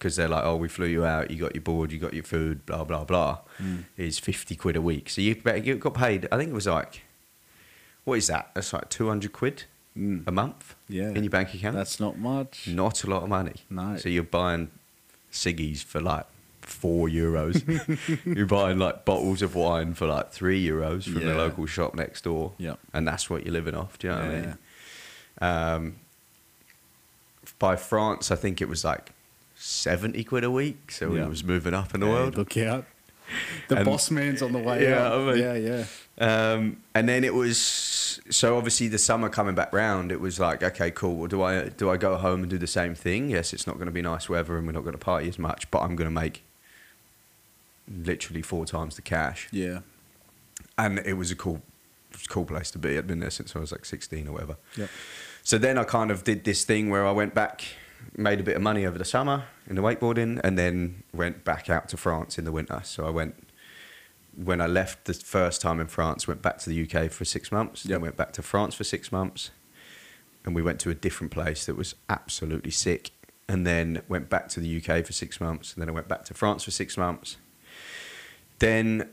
because 0.02 0.16
they're 0.16 0.26
like, 0.28 0.44
oh, 0.44 0.56
we 0.56 0.66
flew 0.66 0.86
you 0.86 1.04
out, 1.04 1.30
you 1.30 1.36
got 1.36 1.54
your 1.54 1.62
board, 1.62 1.92
you 1.92 1.98
got 2.00 2.12
your 2.12 2.24
food, 2.24 2.66
blah 2.66 2.82
blah 2.82 3.04
blah. 3.04 3.38
Mm. 3.62 3.84
Is 3.96 4.18
fifty 4.18 4.56
quid 4.56 4.74
a 4.74 4.82
week. 4.82 5.08
So 5.08 5.20
you 5.20 5.40
you 5.62 5.76
got 5.76 5.94
paid. 5.94 6.26
I 6.32 6.36
think 6.36 6.50
it 6.50 6.54
was 6.54 6.66
like, 6.66 7.02
what 8.04 8.18
is 8.18 8.26
that? 8.26 8.50
That's 8.52 8.72
like 8.72 8.88
two 8.90 9.08
hundred 9.08 9.32
quid 9.32 9.64
Mm. 9.96 10.26
a 10.26 10.32
month. 10.32 10.74
Yeah. 10.88 11.10
In 11.10 11.22
your 11.22 11.28
bank 11.30 11.52
account. 11.52 11.76
That's 11.76 12.00
not 12.00 12.18
much. 12.18 12.66
not 12.66 13.04
a 13.04 13.10
lot 13.10 13.24
of 13.24 13.28
money. 13.28 13.56
No. 13.68 13.98
So 13.98 14.08
you're 14.08 14.22
buying 14.22 14.70
ciggies 15.30 15.84
for 15.84 16.00
like 16.00 16.24
four 16.62 17.08
euros. 17.08 17.62
you're 18.36 18.46
buying 18.46 18.78
like 18.78 19.04
bottles 19.04 19.42
of 19.42 19.54
wine 19.54 19.92
for 19.92 20.06
like 20.06 20.30
three 20.30 20.64
euros 20.66 21.04
from 21.04 21.22
the 21.26 21.34
local 21.34 21.66
shop 21.66 21.94
next 21.94 22.24
door. 22.24 22.52
Yep. 22.56 22.78
And 22.94 23.06
that's 23.06 23.28
what 23.28 23.44
you're 23.44 23.52
living 23.52 23.74
off. 23.74 23.98
Do 23.98 24.08
you 24.08 24.14
know 24.14 24.20
what 24.20 24.28
I 24.28 24.40
mean? 24.40 24.58
Um, 25.42 25.96
by 27.58 27.76
France, 27.76 28.30
I 28.30 28.36
think 28.36 28.62
it 28.62 28.70
was 28.70 28.86
like 28.86 29.12
70 29.62 30.24
quid 30.24 30.44
a 30.44 30.50
week. 30.50 30.90
So 30.90 31.14
Yeah. 31.14 31.24
it 31.24 31.28
was 31.28 31.44
moving 31.44 31.72
up 31.74 31.94
in 31.94 32.00
the 32.00 32.06
Hey, 32.06 32.12
world. 32.12 32.36
Look 32.36 32.56
out. 32.56 32.84
The 33.68 33.76
And- 33.76 33.84
boss 33.86 34.10
man's 34.10 34.42
on 34.42 34.52
the 34.52 34.58
way 34.58 34.82
Yeah, 34.82 35.06
out. 35.06 35.12
I 35.28 35.32
mean- 35.32 35.38
yeah, 35.38 35.54
yeah. 35.54 35.84
Um, 36.52 36.76
and 36.94 37.08
then 37.08 37.24
it 37.24 37.32
was 37.32 37.58
so 38.28 38.58
obviously 38.58 38.88
the 38.88 38.98
summer 38.98 39.30
coming 39.30 39.54
back 39.54 39.72
round. 39.72 40.12
It 40.12 40.20
was 40.20 40.38
like, 40.38 40.62
okay, 40.62 40.90
cool. 40.90 41.16
Well, 41.16 41.28
do 41.28 41.40
I 41.42 41.68
do 41.70 41.88
I 41.88 41.96
go 41.96 42.16
home 42.16 42.42
and 42.42 42.50
do 42.50 42.58
the 42.58 42.66
same 42.66 42.94
thing? 42.94 43.30
Yes, 43.30 43.54
it's 43.54 43.66
not 43.66 43.76
going 43.76 43.86
to 43.86 43.92
be 43.92 44.02
nice 44.02 44.28
weather 44.28 44.58
and 44.58 44.66
we're 44.66 44.72
not 44.74 44.82
going 44.82 44.92
to 44.92 44.98
party 44.98 45.28
as 45.28 45.38
much, 45.38 45.70
but 45.70 45.78
I'm 45.80 45.96
going 45.96 46.08
to 46.10 46.14
make 46.14 46.42
literally 47.88 48.42
four 48.42 48.66
times 48.66 48.96
the 48.96 49.02
cash. 49.02 49.48
Yeah. 49.50 49.80
And 50.76 50.98
it 50.98 51.14
was 51.14 51.30
a 51.30 51.36
cool, 51.36 51.62
it 52.10 52.16
was 52.18 52.24
a 52.26 52.28
cool 52.28 52.44
place 52.44 52.70
to 52.72 52.78
be. 52.78 52.98
I'd 52.98 53.06
been 53.06 53.20
there 53.20 53.30
since 53.30 53.56
I 53.56 53.58
was 53.60 53.72
like 53.72 53.84
16 53.86 54.28
or 54.28 54.32
whatever. 54.32 54.56
Yep. 54.76 54.90
So 55.42 55.56
then 55.58 55.78
I 55.78 55.84
kind 55.84 56.10
of 56.10 56.24
did 56.24 56.44
this 56.44 56.64
thing 56.64 56.90
where 56.90 57.06
I 57.06 57.12
went 57.12 57.34
back, 57.34 57.62
made 58.16 58.40
a 58.40 58.42
bit 58.42 58.56
of 58.56 58.62
money 58.62 58.86
over 58.86 58.98
the 58.98 59.04
summer 59.04 59.44
in 59.66 59.76
the 59.76 59.82
wakeboarding, 59.82 60.40
and 60.44 60.58
then 60.58 61.02
went 61.12 61.44
back 61.44 61.70
out 61.70 61.88
to 61.90 61.96
France 61.96 62.38
in 62.38 62.44
the 62.44 62.52
winter. 62.52 62.80
So 62.84 63.06
I 63.06 63.10
went 63.10 63.48
when 64.34 64.60
I 64.60 64.66
left 64.66 65.04
the 65.04 65.14
first 65.14 65.60
time 65.60 65.78
in 65.80 65.86
France, 65.88 66.26
went 66.26 66.42
back 66.42 66.58
to 66.58 66.70
the 66.70 66.82
UK 66.82 67.10
for 67.10 67.24
six 67.24 67.52
months, 67.52 67.82
then 67.82 68.00
went 68.00 68.16
back 68.16 68.32
to 68.34 68.42
France 68.42 68.74
for 68.74 68.84
six 68.84 69.12
months, 69.12 69.50
and 70.44 70.54
we 70.54 70.62
went 70.62 70.80
to 70.80 70.90
a 70.90 70.94
different 70.94 71.30
place 71.30 71.66
that 71.66 71.76
was 71.76 71.94
absolutely 72.08 72.70
sick, 72.70 73.10
and 73.48 73.66
then 73.66 74.02
went 74.08 74.30
back 74.30 74.48
to 74.48 74.60
the 74.60 74.76
UK 74.78 75.04
for 75.04 75.12
six 75.12 75.40
months, 75.40 75.74
and 75.74 75.82
then 75.82 75.88
I 75.88 75.92
went 75.92 76.08
back 76.08 76.24
to 76.26 76.34
France 76.34 76.64
for 76.64 76.70
six 76.70 76.96
months, 76.96 77.36
then 78.58 79.10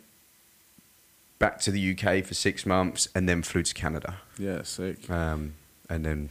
back 1.38 1.60
to 1.62 1.72
the 1.72 1.92
UK 1.92 2.24
for 2.24 2.34
six 2.34 2.66
months, 2.66 3.08
and 3.14 3.28
then 3.28 3.42
flew 3.42 3.64
to 3.64 3.74
Canada. 3.74 4.18
Yeah, 4.38 4.62
sick. 4.64 5.10
Um, 5.10 5.56
and 5.90 6.06
then 6.06 6.30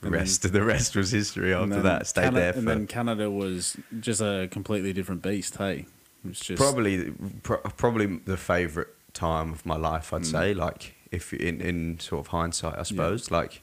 the 0.00 0.06
And 0.06 0.14
then- 0.14 0.20
rest 0.20 0.52
the 0.52 0.62
rest 0.62 0.96
was 0.96 1.10
history 1.10 1.52
after 1.54 1.68
then 1.74 1.82
that. 1.84 2.06
Stayed 2.06 2.22
Cana- 2.24 2.36
there 2.40 2.52
And 2.54 2.66
then 2.68 2.86
Canada 2.86 3.30
was 3.30 3.76
just 4.00 4.20
a 4.20 4.48
completely 4.50 4.92
different 4.92 5.22
beast, 5.22 5.56
hey? 5.56 5.86
It 6.24 6.28
was 6.28 6.40
just 6.40 6.60
probably 6.60 7.12
pro- 7.42 7.58
probably 7.58 8.06
the 8.24 8.36
favourite 8.36 8.88
time 9.14 9.52
of 9.52 9.64
my 9.66 9.76
life. 9.76 10.12
I'd 10.12 10.22
Mm. 10.22 10.26
say, 10.30 10.54
like 10.54 10.94
if 11.10 11.32
in 11.32 11.60
in 11.60 11.98
sort 12.00 12.20
of 12.20 12.28
hindsight, 12.28 12.78
I 12.78 12.82
suppose, 12.82 13.30
like 13.30 13.62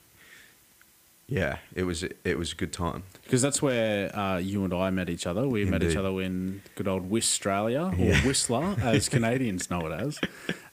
yeah, 1.28 1.58
it 1.76 1.84
was 1.84 2.04
it 2.04 2.38
was 2.38 2.54
a 2.54 2.56
good 2.56 2.72
time. 2.72 3.04
Because 3.24 3.42
that's 3.42 3.62
where 3.62 4.16
uh, 4.18 4.38
you 4.38 4.63
and 4.63 4.74
I 4.74 4.90
met 4.90 5.10
each 5.10 5.28
other. 5.28 5.48
We 5.48 5.66
met 5.66 5.84
each 5.84 5.98
other 5.98 6.22
in 6.22 6.62
good 6.76 6.88
old 6.88 7.12
Australia, 7.12 7.92
or 7.98 8.06
Yeah. 8.06 8.26
Whistler, 8.26 8.76
as 8.82 9.10
Canadians 9.18 9.70
know 9.70 9.82
it 9.88 9.92
as. 9.92 10.20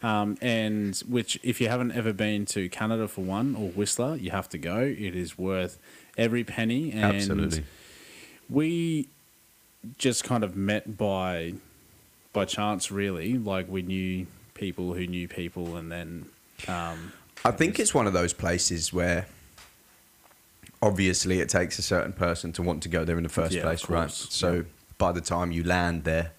Um, 0.03 0.37
and 0.41 0.97
which, 1.09 1.41
if 1.43 1.61
you 1.61 1.69
haven't 1.69 1.93
ever 1.93 2.13
been 2.13 2.47
to 2.47 2.69
Canada 2.69 3.09
for 3.09 3.23
one, 3.23 3.57
or 3.57 3.71
Whistler, 3.71 4.15
you 4.17 4.31
have 4.31 4.49
to 4.51 4.59
go. 4.59 4.79
It 4.79 5.17
is 5.17 5.37
worth 5.37 5.79
every 6.17 6.45
penny. 6.45 6.93
And 6.93 7.17
Absolutely. 7.17 7.65
We 8.49 9.09
just 9.99 10.23
kind 10.25 10.45
of 10.45 10.57
met 10.57 10.97
by 10.97 11.55
by 12.33 12.45
chance, 12.45 12.93
really. 12.93 13.39
Like 13.39 13.69
we 13.69 13.83
knew 13.83 14.27
people 14.55 14.95
who 14.95 15.07
knew 15.09 15.27
people, 15.27 15.75
and 15.77 15.91
then 15.91 16.27
um, 16.69 17.13
I 17.45 17.51
think 17.51 17.81
it's 17.81 17.93
one 17.93 18.07
of 18.07 18.13
those 18.13 18.33
places 18.33 18.93
where 18.93 19.27
obviously 20.89 21.41
it 21.41 21.49
takes 21.49 21.79
a 21.79 21.83
certain 21.83 22.13
person 22.13 22.53
to 22.53 22.63
want 22.63 22.83
to 22.83 22.89
go 22.89 23.05
there 23.05 23.17
in 23.17 23.23
the 23.23 23.29
first 23.41 23.55
Yeah, 23.55 23.63
place, 23.63 23.89
right? 23.89 24.11
So 24.11 24.53
Yeah. 24.53 24.63
by 24.99 25.13
the 25.13 25.21
time 25.21 25.51
you 25.53 25.65
land 25.65 26.05
there, 26.05 26.33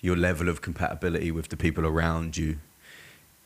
your 0.00 0.16
level 0.16 0.48
of 0.48 0.60
compatibility 0.62 1.30
with 1.30 1.48
the 1.48 1.56
people 1.56 1.84
around 1.86 2.36
you 2.36 2.58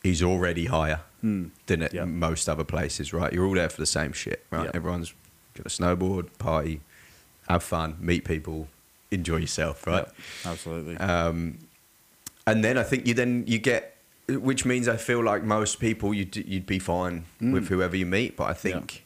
is 0.05 0.23
already 0.23 0.67
higher 0.67 1.01
Hmm. 1.23 1.47
than 1.67 1.83
at 1.83 1.93
most 2.09 2.49
other 2.49 2.65
places, 2.65 3.13
right? 3.13 3.33
You're 3.33 3.47
all 3.47 3.55
there 3.55 3.69
for 3.71 3.81
the 3.81 3.87
same 3.87 4.13
shit, 4.13 4.45
right? 4.51 4.65
Yeah. 4.67 4.71
Everyone's 4.75 5.13
gonna 5.55 5.71
snowboard, 5.71 6.29
party, 6.39 6.81
have 7.49 7.63
fun, 7.63 7.97
meet 7.99 8.25
people, 8.25 8.69
enjoy 9.11 9.37
yourself, 9.39 9.87
right? 9.87 10.07
absolutely. 10.45 10.97
Um, 10.99 11.59
and 12.47 12.63
then 12.63 12.77
I 12.79 12.83
think 12.83 13.07
you 13.07 13.15
then 13.15 13.45
you 13.47 13.59
get, 13.59 13.97
which 14.29 14.65
means 14.65 14.87
I 14.87 14.97
feel 14.97 15.23
like 15.25 15.43
most 15.45 15.81
people 15.81 16.13
you'd 16.15 16.37
you'd 16.37 16.67
be 16.67 16.79
fine 16.79 17.25
Mm. 17.41 17.53
with 17.53 17.69
whoever 17.69 17.97
you 17.97 18.07
meet, 18.07 18.37
but 18.37 18.45
I 18.45 18.55
think 18.55 19.05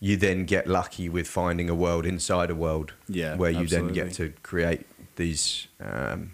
you 0.00 0.16
then 0.16 0.44
get 0.44 0.66
lucky 0.66 1.08
with 1.08 1.26
finding 1.26 1.68
a 1.68 1.74
world 1.74 2.06
inside 2.06 2.50
a 2.50 2.54
world, 2.54 2.92
Yeah, 3.08 3.36
where 3.36 3.50
you 3.50 3.66
then 3.66 3.88
get 3.92 4.12
to 4.14 4.32
create 4.42 4.86
these 5.16 5.66
um, 5.80 6.32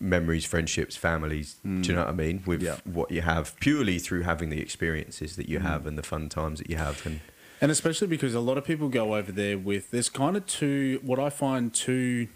memories, 0.00 0.44
friendships, 0.44 0.96
families. 0.96 1.56
Do 1.64 1.68
you 1.88 1.94
know 1.94 2.02
what 2.04 2.10
I 2.10 2.12
mean? 2.12 2.42
With 2.46 2.62
Yeah. 2.62 2.76
what 2.84 3.10
you 3.10 3.22
have 3.22 3.58
purely 3.58 3.98
through 3.98 4.22
having 4.22 4.50
the 4.50 4.60
experiences 4.60 5.34
that 5.36 5.48
you 5.48 5.58
have 5.58 5.86
and 5.86 5.98
the 5.98 6.02
fun 6.04 6.28
times 6.28 6.60
that 6.60 6.70
you 6.70 6.76
have. 6.76 7.04
And 7.04 7.20
And 7.60 7.72
especially 7.72 8.06
because 8.06 8.34
a 8.34 8.40
lot 8.40 8.56
of 8.56 8.64
people 8.64 8.88
go 8.88 9.16
over 9.16 9.32
there 9.32 9.58
with 9.58 9.90
there's 9.90 10.08
kind 10.08 10.36
of 10.36 10.46
two 10.46 11.00
what 11.02 11.18
I 11.18 11.30
find 11.30 11.74
two 11.74 12.28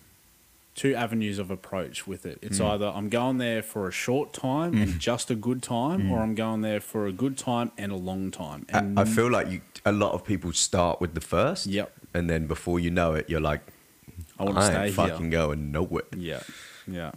two 0.74 0.94
avenues 0.94 1.38
of 1.38 1.50
approach 1.50 2.06
with 2.06 2.24
it. 2.24 2.38
It's 2.40 2.58
hmm. 2.58 2.64
either 2.64 2.86
I'm 2.86 3.08
going 3.08 3.38
there 3.38 3.62
for 3.62 3.88
a 3.88 3.92
short 3.92 4.32
time 4.32 4.74
and 4.74 4.92
hmm. 4.92 4.98
just 4.98 5.30
a 5.30 5.34
good 5.34 5.62
time, 5.62 6.02
hmm. 6.02 6.12
or 6.12 6.20
I'm 6.20 6.34
going 6.34 6.62
there 6.62 6.80
for 6.80 7.06
a 7.06 7.12
good 7.12 7.36
time 7.36 7.72
and 7.76 7.92
a 7.92 7.96
long 7.96 8.30
time. 8.30 8.66
I- 8.72 8.78
And 8.78 8.98
I 8.98 9.04
feel 9.04 9.30
like 9.30 9.50
you, 9.50 9.60
a 9.84 9.92
lot 9.92 10.12
of 10.12 10.24
people 10.24 10.52
start 10.52 11.00
with 11.00 11.14
the 11.14 11.20
first. 11.20 11.66
Yep. 11.66 11.92
And 12.14 12.28
then 12.28 12.46
before 12.46 12.80
you 12.80 12.90
know 12.90 13.14
it, 13.14 13.28
you're 13.28 13.40
like, 13.40 13.60
I 14.38 14.44
want 14.44 14.56
to 14.56 14.62
I 14.62 14.66
stay 14.66 14.86
ain't 14.86 14.94
here. 14.96 15.08
fucking 15.08 15.30
going 15.30 15.72
nowhere. 15.72 16.02
Yeah, 16.16 16.42
yeah. 16.86 17.12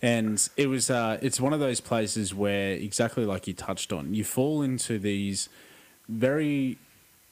And 0.00 0.48
it 0.56 0.68
was 0.68 0.90
uh, 0.90 1.18
it's 1.20 1.40
one 1.40 1.52
of 1.52 1.60
those 1.60 1.80
places 1.80 2.34
where 2.34 2.72
exactly 2.72 3.24
like 3.24 3.46
you 3.46 3.54
touched 3.54 3.92
on, 3.92 4.14
you 4.14 4.24
fall 4.24 4.62
into 4.62 4.98
these 4.98 5.48
very 6.08 6.78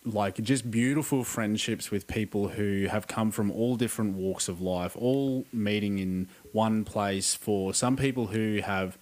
like 0.07 0.37
just 0.37 0.71
beautiful 0.71 1.25
friendships 1.25 1.91
with 1.91 2.07
people 2.07 2.49
who 2.49 2.87
have 2.89 3.09
come 3.09 3.33
from 3.33 3.51
all 3.51 3.77
different 3.77 4.15
walks 4.15 4.49
of 4.49 4.61
life, 4.61 4.97
all 4.97 5.45
meeting 5.53 5.99
in 5.99 6.29
one 6.53 6.85
place. 6.85 7.35
For 7.35 7.75
some 7.75 7.97
people 7.97 8.29
who 8.29 8.61
have 8.63 8.97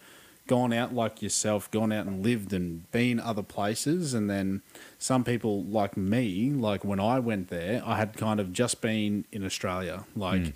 gone 0.46 0.72
out 0.72 0.94
like 0.94 1.22
yourself, 1.22 1.70
gone 1.70 1.92
out 1.92 2.06
and 2.06 2.24
lived 2.24 2.54
and 2.54 2.90
been 2.90 3.20
other 3.20 3.42
places, 3.42 4.14
and 4.14 4.30
then 4.30 4.62
some 4.98 5.24
people 5.24 5.62
like 5.64 5.96
me, 5.96 6.50
like 6.50 6.84
when 6.84 7.00
I 7.00 7.18
went 7.18 7.48
there, 7.48 7.82
I 7.84 7.96
had 7.96 8.16
kind 8.16 8.40
of 8.40 8.52
just 8.52 8.80
been 8.80 9.26
in 9.30 9.44
Australia, 9.44 10.04
like 10.16 10.42
hmm. 10.42 10.50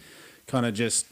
kind 0.46 0.64
of 0.64 0.72
just 0.72 1.06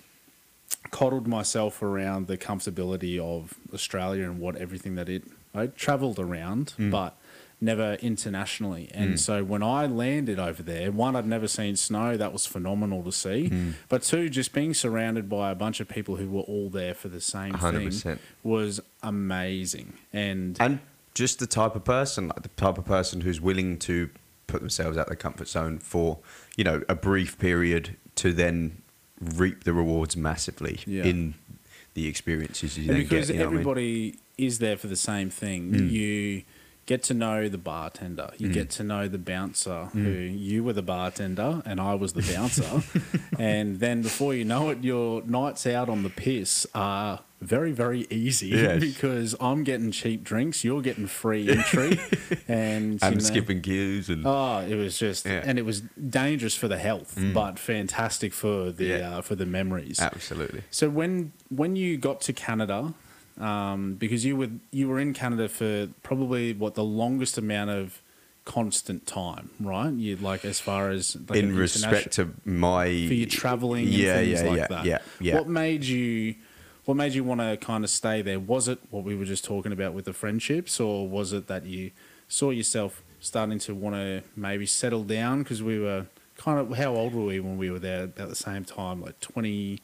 coddled 0.91 1.27
myself 1.27 1.83
around 1.83 2.27
the 2.27 2.39
comfortability 2.39 3.19
of 3.19 3.55
Australia 3.75 4.25
and 4.25 4.41
what 4.41 4.57
everything 4.57 4.95
that 4.95 5.09
it 5.09 5.25
I 5.55 5.67
travelled 5.69 6.19
around, 6.19 6.71
hmm. 6.71 6.91
but 6.91 7.17
never 7.61 7.95
internationally. 7.95 8.91
And 8.93 9.15
mm. 9.15 9.19
so 9.19 9.43
when 9.43 9.63
I 9.63 9.87
landed 9.87 10.39
over 10.39 10.63
there, 10.63 10.93
one 10.93 11.17
I'd 11.17 11.27
never 11.27 11.49
seen 11.49 11.77
snow, 11.77 12.17
that 12.17 12.33
was 12.33 12.45
phenomenal 12.47 13.03
to 13.05 13.13
see. 13.13 13.49
Mm. 13.51 13.75
But 13.89 14.03
two, 14.03 14.29
just 14.29 14.53
being 14.53 14.75
surrounded 14.75 15.29
by 15.29 15.51
a 15.51 15.55
bunch 15.55 15.81
of 15.81 15.89
people 15.89 16.17
who 16.17 16.29
were 16.29 16.43
all 16.43 16.69
there 16.69 16.95
for 16.95 17.09
the 17.09 17.21
same 17.21 17.55
thing 17.55 17.89
100%. 17.89 18.19
was 18.43 18.81
amazing. 19.03 19.95
And, 20.13 20.57
And 20.61 20.81
just 21.15 21.39
the 21.39 21.47
type 21.47 21.75
of 21.75 21.85
person, 21.85 22.29
like 22.29 22.43
the 22.43 22.49
type 22.51 22.77
of 22.77 22.85
person 22.85 23.23
who's 23.23 23.41
willing 23.41 23.79
to 23.81 24.11
put 24.47 24.61
themselves 24.61 24.99
out 24.99 25.03
of 25.03 25.09
their 25.09 25.17
comfort 25.17 25.49
zone 25.49 25.79
for, 25.79 26.19
you 26.57 26.65
know, 26.65 26.83
a 26.89 26.95
brief 26.95 27.39
period 27.39 27.97
to 28.17 28.33
then 28.33 28.83
reap 29.21 29.65
the 29.65 29.73
rewards 29.73 30.17
massively 30.17 30.81
Yeah. 30.87 31.05
in 31.05 31.35
the 31.95 32.07
experiences 32.07 32.77
you 32.77 32.83
And 32.83 32.91
then 32.91 33.03
because 33.03 33.29
get. 33.29 33.37
You 33.37 33.41
know 33.41 33.47
what 33.47 33.49
I 33.49 33.51
mean? 33.51 33.61
everybody 33.61 34.19
is 34.37 34.59
there 34.59 34.77
for 34.77 34.89
the 34.89 34.97
same 34.97 35.31
thing, 35.31 35.73
mm. 35.73 35.91
you 35.91 36.43
get 36.87 37.03
to 37.03 37.15
know 37.15 37.49
the 37.49 37.59
bartender. 37.59 38.31
You 38.39 38.49
get 38.53 38.69
mm. 38.69 38.77
to 38.77 38.85
know 38.85 39.09
the 39.09 39.19
bouncer, 39.19 39.89
mm. 39.93 40.05
who 40.05 40.11
you 40.11 40.63
were 40.63 40.73
the 40.73 40.83
bartender 40.83 41.63
and 41.67 41.81
I 41.81 41.95
was 41.95 42.13
the 42.13 42.23
bouncer. 42.23 42.83
and 43.39 43.81
then 43.81 44.03
before 44.03 44.35
you 44.35 44.45
know 44.45 44.71
it, 44.71 44.83
your 44.85 45.23
nights 45.23 45.67
out 45.67 45.89
on 45.89 46.05
the 46.05 46.11
piss 46.11 46.67
are 46.75 47.21
very, 47.41 47.73
very 47.73 48.07
easy 48.09 48.49
Yes. 48.49 48.81
because 48.81 49.35
I'm 49.41 49.65
getting 49.65 49.91
cheap 49.91 50.23
drinks, 50.25 50.65
you're 50.65 50.81
getting 50.81 51.07
free 51.07 51.51
entry, 51.51 52.01
and 52.49 53.03
and 53.03 53.17
know- 53.17 53.19
skipping 53.19 53.61
queues 53.61 54.09
and 54.09 54.25
Oh, 54.25 54.61
it 54.61 54.77
was 54.77 54.97
just, 54.99 55.27
Yeah. 55.27 55.43
and 55.45 55.59
it 55.59 55.65
was 55.65 55.81
dangerous 55.81 56.55
for 56.55 56.69
the 56.69 56.79
health, 56.79 57.17
mm. 57.17 57.35
but 57.35 57.59
fantastic 57.59 58.33
for 58.33 58.71
the 58.71 58.85
Yeah. 58.85 59.19
uh, 59.19 59.21
for 59.23 59.35
the 59.35 59.45
memories. 59.47 60.01
absolutely. 60.01 60.63
So 60.71 60.89
when 60.89 61.33
when 61.49 61.75
you 61.77 61.99
got 61.99 62.21
to 62.23 62.33
Canada, 62.33 62.95
um, 63.39 63.95
because 63.95 64.25
you 64.25 64.37
were 64.37 64.51
you 64.71 64.89
were 64.89 64.99
in 64.99 65.13
Canada 65.13 65.49
for 65.49 65.89
probably 66.03 66.53
what 66.53 66.75
the 66.75 66.85
longest 66.85 67.39
amount 67.39 67.71
of 67.71 68.03
constant 68.45 69.07
time, 69.07 69.51
right? 69.61 69.93
You 69.93 70.17
like 70.17 70.45
as 70.45 70.61
far 70.61 70.91
as 70.91 71.17
like 71.29 71.39
in 71.39 71.55
respect 71.55 72.13
to 72.13 72.31
my 72.45 72.87
for 72.87 73.15
your 73.15 73.29
traveling 73.29 73.85
and 73.85 73.95
yeah, 73.95 74.15
things 74.17 74.43
yeah, 74.43 74.49
like 74.49 74.59
yeah, 74.59 74.67
that. 74.69 74.85
yeah, 74.85 74.99
yeah. 75.21 75.35
What 75.35 75.49
made 75.49 75.85
you 75.85 76.37
what 76.87 76.95
made 76.95 77.13
you 77.13 77.25
want 77.25 77.41
to 77.41 77.57
kind 77.59 77.85
of 77.85 77.91
stay 77.91 78.23
there? 78.23 78.41
Was 78.41 78.69
it 78.69 78.79
what 78.91 79.05
we 79.05 79.15
were 79.15 79.25
just 79.25 79.45
talking 79.45 79.73
about 79.73 79.93
with 79.93 80.07
the 80.07 80.13
friendships, 80.13 80.81
or 80.81 81.07
was 81.07 81.33
it 81.33 81.49
that 81.49 81.67
you 81.67 81.91
saw 82.29 82.51
yourself 82.51 83.03
starting 83.21 83.59
to 83.59 83.75
want 83.75 83.97
to 83.97 84.23
maybe 84.35 84.67
settle 84.67 85.03
down 85.03 85.43
because 85.43 85.63
we 85.63 85.79
were 85.79 86.07
kind 86.37 86.59
of 86.59 86.77
how 86.79 86.95
old 86.95 87.15
were 87.15 87.25
we 87.25 87.41
when 87.41 87.59
we 87.59 87.71
were 87.71 87.79
there 87.79 88.05
about 88.05 88.29
the 88.29 88.37
same 88.37 88.65
time, 88.65 89.03
like 89.03 89.21
twenty. 89.21 89.81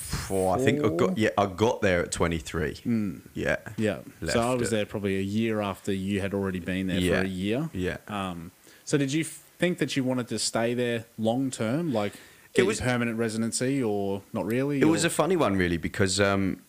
Four, 0.00 0.56
I 0.56 0.58
think 0.58 0.84
I 0.84 0.88
got 0.88 1.18
yeah, 1.18 1.28
I 1.36 1.46
got 1.46 1.82
there 1.82 2.00
at 2.02 2.10
23. 2.12 2.74
Mm. 2.86 3.20
Yeah. 3.34 3.56
Yeah. 3.76 3.98
so 4.28 4.40
I 4.40 4.54
was 4.54 4.68
it. 4.68 4.76
there 4.76 4.86
probably 4.86 5.18
a 5.18 5.22
year 5.22 5.60
after 5.60 5.92
you 5.92 6.20
had 6.20 6.34
already 6.34 6.58
been 6.60 6.86
there 6.88 6.98
Yeah. 6.98 7.20
for 7.20 7.24
a 7.26 7.28
year. 7.28 7.70
Yeah. 7.72 7.98
Um, 8.08 8.50
so 8.84 8.96
did 8.98 9.12
you 9.12 9.22
think 9.24 9.78
that 9.78 9.96
you 9.96 10.02
wanted 10.02 10.26
to 10.28 10.38
stay 10.38 10.74
there 10.74 11.04
long 11.18 11.50
term, 11.50 11.92
like 11.92 12.14
It 12.54 12.62
was- 12.64 12.80
permanent 12.80 13.18
residency, 13.18 13.82
or 13.82 14.22
not 14.32 14.46
really? 14.46 14.80
It 14.80 14.86
was 14.86 15.04
a 15.04 15.10
funny 15.10 15.36
one, 15.36 15.56
really, 15.56 15.76
because 15.76 16.18
um, 16.20 16.62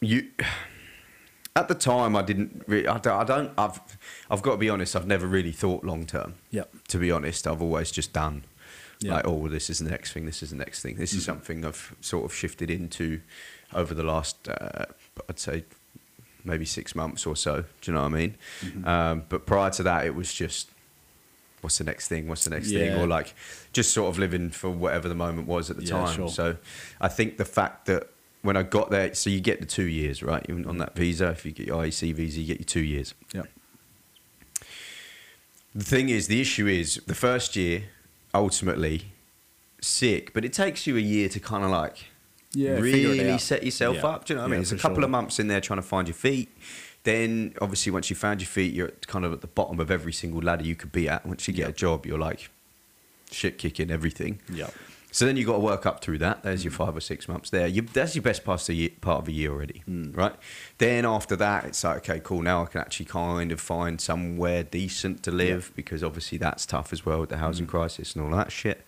you. 0.00 0.28
At 1.56 1.68
the 1.68 1.74
time, 1.76 2.16
I 2.16 2.22
didn't. 2.22 2.64
Re- 2.66 2.84
I, 2.88 2.98
don't, 2.98 3.20
I 3.20 3.22
don't. 3.22 3.52
I've. 3.56 3.78
I've 4.28 4.42
got 4.42 4.52
to 4.52 4.56
be 4.56 4.68
honest. 4.68 4.96
I've 4.96 5.06
never 5.06 5.24
really 5.28 5.52
thought 5.52 5.84
long 5.84 6.04
term. 6.04 6.34
Yep. 6.50 6.68
To 6.88 6.98
be 6.98 7.12
honest, 7.12 7.46
I've 7.46 7.62
always 7.62 7.92
just 7.92 8.12
done. 8.12 8.42
Yeah. 9.04 9.14
Like, 9.16 9.26
oh, 9.26 9.32
well, 9.34 9.50
this 9.50 9.68
is 9.70 9.78
the 9.80 9.90
next 9.90 10.12
thing. 10.12 10.24
This 10.26 10.42
is 10.42 10.50
the 10.50 10.56
next 10.56 10.80
thing. 10.82 10.96
This 10.96 11.12
is 11.12 11.22
Mm-hmm. 11.22 11.32
something 11.32 11.64
I've 11.64 11.94
sort 12.00 12.24
of 12.24 12.34
shifted 12.34 12.70
into 12.70 13.20
over 13.72 13.92
the 13.94 14.02
last. 14.02 14.48
Uh, 14.48 14.86
I'd 15.28 15.38
say 15.38 15.64
maybe 16.44 16.64
six 16.64 16.94
months 16.94 17.26
or 17.26 17.36
so. 17.36 17.62
Do 17.80 17.90
you 17.90 17.92
know 17.94 18.02
what 18.02 18.12
I 18.12 18.16
mean? 18.16 18.34
Mm-hmm. 18.62 18.88
Um, 18.88 19.22
but 19.28 19.44
prior 19.46 19.70
to 19.70 19.82
that, 19.84 20.06
it 20.06 20.14
was 20.14 20.32
just. 20.32 20.68
What's 21.60 21.78
the 21.78 21.84
next 21.84 22.08
thing? 22.08 22.28
What's 22.28 22.44
the 22.44 22.50
next 22.50 22.70
thing? 22.70 22.92
Or 23.00 23.06
like, 23.06 23.34
just 23.72 23.94
sort 23.94 24.10
of 24.10 24.18
living 24.18 24.50
for 24.50 24.68
whatever 24.68 25.08
the 25.08 25.14
moment 25.14 25.48
was 25.48 25.70
at 25.70 25.76
the 25.78 25.82
Yeah, 25.84 25.92
time. 26.04 26.14
sure. 26.14 26.28
So, 26.28 26.56
I 27.00 27.08
think 27.08 27.38
the 27.38 27.46
fact 27.46 27.86
that 27.86 28.10
when 28.42 28.54
I 28.56 28.62
got 28.62 28.90
there, 28.90 29.14
so 29.14 29.30
you 29.30 29.40
get 29.40 29.60
the 29.60 29.66
two 29.66 29.86
years, 29.86 30.22
right? 30.22 30.44
Even 30.50 30.66
on 30.66 30.76
that 30.76 30.94
visa, 30.94 31.28
if 31.30 31.46
you 31.46 31.52
get 31.52 31.66
your 31.66 31.82
IEC 31.82 32.12
visa, 32.14 32.40
you 32.40 32.46
get 32.46 32.58
your 32.58 32.66
two 32.66 32.82
years. 32.82 33.14
Yep. 33.32 33.46
The 35.74 35.84
thing 35.84 36.08
is, 36.10 36.28
the 36.28 36.40
issue 36.40 36.66
is 36.66 37.00
the 37.06 37.14
first 37.14 37.56
year, 37.56 37.84
ultimately, 38.34 39.12
sick, 39.80 40.32
but 40.34 40.44
it 40.44 40.52
takes 40.52 40.86
you 40.86 40.96
a 40.96 41.00
year 41.00 41.28
to 41.28 41.40
kind 41.40 41.64
of 41.64 41.70
like 41.70 41.96
Yeah, 42.52 42.72
really 42.78 43.38
set 43.38 43.62
yourself 43.64 43.96
Yeah. 43.96 44.06
up. 44.06 44.24
Do 44.26 44.32
you 44.32 44.36
know 44.36 44.42
what 44.42 44.48
I 44.48 44.50
mean? 44.52 44.60
It's 44.62 44.72
a 44.72 44.76
couple 44.76 44.96
sure. 44.96 45.04
of 45.04 45.10
months 45.10 45.38
in 45.38 45.46
there 45.48 45.60
trying 45.60 45.78
to 45.78 45.82
find 45.86 46.06
your 46.08 46.14
feet. 46.14 46.48
Then, 47.04 47.54
obviously, 47.60 47.92
once 47.92 48.08
you 48.10 48.16
found 48.16 48.40
your 48.40 48.46
feet, 48.48 48.72
you're 48.72 48.90
kind 49.06 49.24
of 49.24 49.32
at 49.32 49.40
the 49.40 49.46
bottom 49.46 49.78
of 49.80 49.90
every 49.90 50.12
single 50.12 50.40
ladder 50.40 50.64
you 50.64 50.74
could 50.74 50.92
be 50.92 51.08
at. 51.08 51.26
Once 51.26 51.46
you 51.48 51.52
get 51.54 51.62
Yeah. 51.64 51.68
a 51.68 51.72
job, 51.72 52.06
you're 52.06 52.18
like 52.18 52.48
shit 53.30 53.58
kicking 53.58 53.90
everything. 53.90 54.40
Yep. 54.52 54.72
So 55.14 55.26
then 55.26 55.36
you've 55.36 55.46
got 55.46 55.52
to 55.52 55.58
work 55.60 55.86
up 55.86 56.00
through 56.02 56.18
that. 56.18 56.42
There's 56.42 56.64
your 56.64 56.72
five 56.72 56.96
or 56.96 57.00
six 57.00 57.28
months 57.28 57.48
there. 57.48 57.68
You, 57.68 57.82
that's 57.82 58.16
your 58.16 58.22
best 58.22 58.44
part 58.44 58.60
of 58.62 58.66
the 58.66 58.74
year, 58.74 58.90
part 59.00 59.20
of 59.20 59.26
the 59.26 59.32
year 59.32 59.52
already, 59.52 59.84
Mm. 59.88 60.16
right? 60.16 60.34
Then 60.78 61.04
after 61.06 61.36
that, 61.36 61.64
it's 61.66 61.84
like 61.84 61.98
okay, 61.98 62.18
cool. 62.18 62.42
Now 62.42 62.64
I 62.64 62.66
can 62.66 62.80
actually 62.80 63.06
kind 63.06 63.52
of 63.52 63.60
find 63.60 64.00
somewhere 64.00 64.64
decent 64.64 65.22
to 65.22 65.30
live 65.30 65.70
because 65.76 66.02
obviously 66.02 66.36
that's 66.38 66.66
tough 66.66 66.92
as 66.92 67.06
well 67.06 67.20
with 67.20 67.28
the 67.28 67.36
Mm. 67.36 67.46
housing 67.46 67.66
crisis 67.68 68.16
and 68.16 68.24
all 68.24 68.36
that 68.36 68.50
shit. 68.50 68.84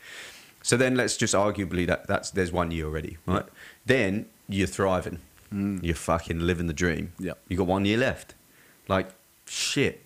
So 0.62 0.76
then 0.76 0.96
let's 0.96 1.16
just 1.16 1.32
arguably 1.32 1.86
that 1.86 2.08
that's 2.08 2.32
there's 2.32 2.50
one 2.50 2.72
year 2.72 2.86
already, 2.86 3.18
right? 3.24 3.46
Then 3.84 4.26
you're 4.48 4.66
thriving. 4.66 5.20
Mm. 5.54 5.80
You're 5.80 5.94
fucking 5.94 6.40
living 6.40 6.66
the 6.66 6.72
dream. 6.74 7.12
Yep. 7.20 7.38
You 7.46 7.56
got 7.58 7.68
one 7.68 7.84
year 7.84 7.98
left. 7.98 8.34
Like 8.88 9.10
shit. 9.46 10.02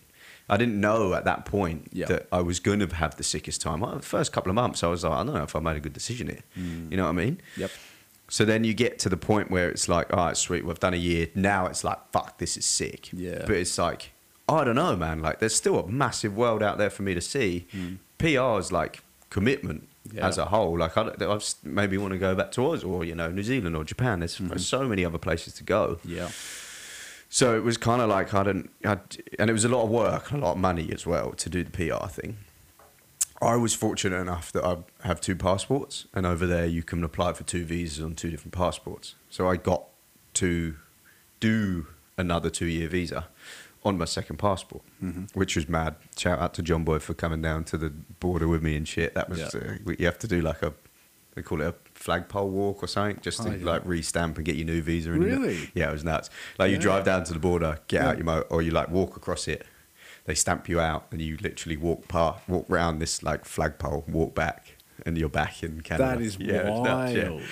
I 0.51 0.57
didn't 0.57 0.81
know 0.81 1.15
at 1.15 1.25
that 1.25 1.45
point 1.47 1.89
Yeah. 1.93 2.07
that 2.07 2.27
I 2.33 2.43
was 2.43 2.61
going 2.61 2.81
to 2.81 2.87
have 2.95 3.17
the 3.17 3.23
sickest 3.25 3.61
time. 3.63 3.81
The 3.81 4.01
first 4.01 4.33
couple 4.33 4.51
of 4.51 4.55
months, 4.57 4.83
I 4.83 4.89
was 4.89 5.05
like, 5.05 5.13
I 5.13 5.25
don't 5.25 5.35
know 5.35 5.43
if 5.45 5.55
I 5.57 5.61
made 5.61 5.77
a 5.77 5.81
good 5.81 5.93
decision 5.95 6.27
here. 6.29 6.43
Mm. 6.59 6.91
You 6.91 6.97
know 6.97 7.05
what 7.05 7.11
I 7.11 7.25
mean? 7.25 7.41
Yep. 7.57 7.71
So 8.29 8.45
then 8.45 8.65
you 8.65 8.75
get 8.75 8.99
to 9.01 9.09
the 9.09 9.17
point 9.17 9.51
where 9.51 9.69
it's 9.71 9.89
like, 9.89 10.13
all 10.13 10.27
right, 10.27 10.37
sweet, 10.37 10.65
we've 10.65 10.79
done 10.79 10.95
a 10.95 10.99
year. 10.99 11.29
Now 11.35 11.67
it's 11.67 11.83
like, 11.85 11.99
fuck, 12.13 12.39
this 12.39 12.57
is 12.57 12.65
sick. 12.65 13.11
Yeah. 13.13 13.41
But 13.47 13.57
it's 13.57 13.77
like, 13.79 14.13
I 14.49 14.65
don't 14.65 14.77
know, 14.77 14.95
man. 14.97 15.21
Like, 15.21 15.39
there's 15.41 15.55
still 15.55 15.79
a 15.79 15.87
massive 15.89 16.37
world 16.37 16.63
out 16.63 16.79
there 16.79 16.91
for 16.91 17.03
me 17.03 17.15
to 17.15 17.21
see. 17.21 17.67
PR 18.19 18.59
is 18.59 18.71
like 18.73 19.03
commitment 19.31 19.85
Mm. 20.09 20.15
Yeah. 20.17 20.27
as 20.29 20.39
a 20.39 20.47
whole. 20.47 20.79
Like, 20.79 20.97
I, 20.97 21.11
I 21.21 21.39
maybe 21.63 21.99
want 21.99 22.13
to 22.15 22.19
go 22.19 22.35
back 22.35 22.53
to 22.53 22.65
Oz 22.67 22.83
or, 22.83 23.05
you 23.05 23.15
know, 23.15 23.31
New 23.31 23.43
Zealand 23.43 23.77
or 23.77 23.85
Japan. 23.85 24.21
There's, 24.21 24.37
Mm-hmm. 24.37 24.49
there's 24.49 24.67
so 24.67 24.89
many 24.89 25.05
other 25.05 25.19
places 25.19 25.53
to 25.55 25.63
go. 25.63 25.99
Yeah. 26.07 26.31
So 27.33 27.57
it 27.57 27.63
was 27.63 27.77
kind 27.77 28.03
of 28.03 28.09
like 28.11 28.35
I 28.35 28.43
didn't, 28.43 28.71
i 28.85 28.99
and 29.39 29.49
it 29.49 29.53
was 29.53 29.65
a 29.65 29.69
lot 29.69 29.85
of 29.85 29.91
work 29.91 30.33
and 30.33 30.43
a 30.43 30.47
lot 30.47 30.53
of 30.53 30.59
money 30.59 30.91
as 30.93 31.07
well 31.07 31.31
to 31.33 31.49
do 31.49 31.63
the 31.65 31.71
PR 31.71 32.09
thing. 32.09 32.39
I 33.41 33.55
was 33.57 33.73
fortunate 33.73 34.19
enough 34.21 34.51
that 34.53 34.65
I 34.65 34.79
have 35.07 35.21
two 35.21 35.37
passports, 35.37 36.07
and 36.13 36.27
over 36.27 36.45
there 36.47 36.67
you 36.67 36.83
can 36.83 37.03
apply 37.05 37.33
for 37.33 37.45
two 37.45 37.65
visas 37.65 38.05
on 38.05 38.15
two 38.15 38.31
different 38.31 38.53
passports. 38.53 39.15
So 39.31 39.49
I 39.49 39.57
got 39.57 39.85
to 40.35 40.75
do 41.39 41.87
another 42.19 42.51
two-year 42.51 42.89
visa 42.89 43.29
on 43.83 43.97
my 43.97 44.05
second 44.05 44.37
passport, 44.39 44.83
which 45.33 45.57
was 45.57 45.69
mad. 45.69 45.95
Shout 46.19 46.39
out 46.39 46.53
to 46.55 46.63
John 46.63 46.85
Boy 46.85 46.99
for 46.99 47.15
coming 47.15 47.41
down 47.41 47.65
to 47.65 47.79
the 47.79 47.89
border 47.89 48.47
with 48.49 48.63
me 48.63 48.77
and 48.77 48.87
shit. 48.87 49.15
That 49.15 49.31
was 49.31 49.39
Yeah. 49.39 49.47
uh, 49.87 49.93
you 49.99 50.05
have 50.05 50.19
to 50.19 50.29
do 50.29 50.43
like 50.43 50.63
a 50.63 50.75
they 51.35 51.43
call 51.43 51.61
it 51.63 51.69
a 51.69 51.75
flagpole 52.01 52.49
walk 52.51 52.83
or 52.83 52.87
something, 52.87 53.19
just 53.23 53.43
to 53.43 53.51
Oh, 53.51 53.53
yeah. 53.55 53.65
like 53.65 53.83
re-stamp 53.85 54.37
and 54.39 54.45
get 54.45 54.57
your 54.57 54.67
new 54.67 54.81
visa. 54.83 55.13
And 55.13 55.23
Really? 55.23 55.71
Yeah, 55.75 55.91
it 55.91 55.93
was 55.93 56.03
nuts. 56.05 56.31
Like 56.59 56.71
you 56.73 56.79
drive 56.79 57.05
down 57.05 57.25
to 57.25 57.33
the 57.35 57.39
border, 57.39 57.79
get 57.89 58.03
Yeah. 58.03 58.09
out 58.09 58.17
your 58.17 58.25
motor, 58.25 58.47
or 58.49 58.63
you 58.63 58.71
like 58.73 58.89
walk 58.89 59.17
across 59.17 59.47
it. 59.47 59.67
They 60.25 60.35
stamp 60.35 60.69
you 60.69 60.81
out, 60.81 61.07
and 61.13 61.21
you 61.21 61.37
literally 61.41 61.77
walk 61.77 62.09
past, 62.09 62.49
walk 62.49 62.67
round 62.69 63.01
this 63.01 63.23
like 63.23 63.45
flagpole, 63.45 64.05
walk 64.09 64.35
back, 64.35 64.77
and 65.07 65.17
you're 65.19 65.29
back 65.29 65.63
in 65.63 65.83
Canada. 65.83 66.17
That 66.17 66.23
is 66.23 66.37
Yeah, 66.39 66.69
it's 66.69 66.81
nuts, 66.81 67.13
yeah. 67.15 67.29
wild. 67.31 67.43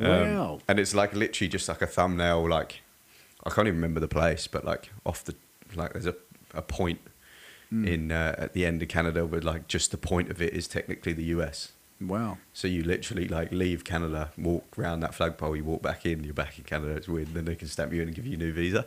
Um, 0.00 0.34
wow. 0.36 0.58
and 0.68 0.78
it's 0.80 0.94
like 0.94 1.14
literally 1.14 1.48
just 1.48 1.68
like 1.68 1.82
a 1.82 1.86
thumbnail. 1.86 2.48
Like 2.48 2.82
I 3.44 3.50
can't 3.50 3.68
even 3.68 3.76
remember 3.80 4.00
the 4.00 4.08
place, 4.08 4.46
but 4.46 4.64
like 4.64 4.90
off 5.04 5.22
the 5.24 5.34
like 5.74 5.92
there's 5.92 6.06
a 6.06 6.14
a 6.54 6.62
point 6.62 7.00
Hmm. 7.70 7.86
in 7.86 8.10
uh, 8.12 8.34
at 8.38 8.54
the 8.54 8.64
end 8.64 8.80
of 8.80 8.88
Canada 8.88 9.26
where 9.26 9.42
like 9.42 9.68
just 9.68 9.90
the 9.90 9.98
point 9.98 10.30
of 10.30 10.40
it 10.40 10.54
is 10.54 10.66
technically 10.66 11.12
the 11.12 11.24
US. 11.36 11.72
Wow. 12.00 12.38
So 12.52 12.68
you 12.68 12.84
literally 12.84 13.26
like 13.26 13.50
leave 13.52 13.84
Canada, 13.84 14.30
walk 14.38 14.64
round 14.76 15.02
that 15.02 15.14
flagpole, 15.14 15.56
you 15.56 15.64
walk 15.64 15.82
back 15.82 16.06
in, 16.06 16.22
you're 16.22 16.32
back 16.34 16.56
in 16.58 16.64
Canada. 16.64 16.92
It's 16.92 17.08
weird. 17.08 17.34
Then 17.34 17.44
they 17.44 17.56
can 17.56 17.66
stamp 17.68 17.92
you 17.92 18.00
in 18.02 18.08
and 18.08 18.14
give 18.16 18.24
you 18.26 18.34
a 18.34 18.38
new 18.38 18.52
visa. 18.52 18.86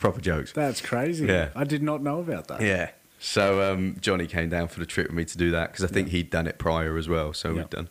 Proper 0.00 0.20
jokes. 0.20 0.52
That's 0.52 0.80
crazy. 0.80 1.26
Yeah. 1.26 1.50
I 1.54 1.64
did 1.64 1.82
not 1.82 2.02
know 2.02 2.18
about 2.20 2.48
that. 2.48 2.60
Yeah. 2.60 2.90
So 3.20 3.72
um, 3.72 3.96
Johnny 4.00 4.26
came 4.26 4.48
down 4.48 4.68
for 4.68 4.80
the 4.80 4.86
trip 4.86 5.06
with 5.08 5.16
me 5.16 5.24
to 5.24 5.38
do 5.38 5.50
that 5.52 5.70
because 5.72 5.84
I 5.84 5.88
think 5.88 6.08
he'd 6.08 6.30
done 6.30 6.46
it 6.46 6.58
prior 6.58 6.96
as 6.96 7.08
well. 7.08 7.32
So 7.32 7.50
Yeah. 7.50 7.54
we'd 7.54 7.70
done. 7.70 7.88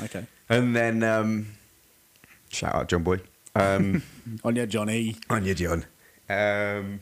Okay. 0.00 0.26
And 0.48 0.74
then 0.74 1.02
um, 1.04 1.46
shout 2.48 2.74
out 2.74 2.88
John 2.88 3.02
Boy. 3.04 3.20
Um, 3.54 4.02
On 4.44 4.54
your 4.56 4.66
Johnny. 4.66 5.16
On 5.28 5.44
your 5.44 5.54
John. 5.54 5.84
Um, 6.28 7.00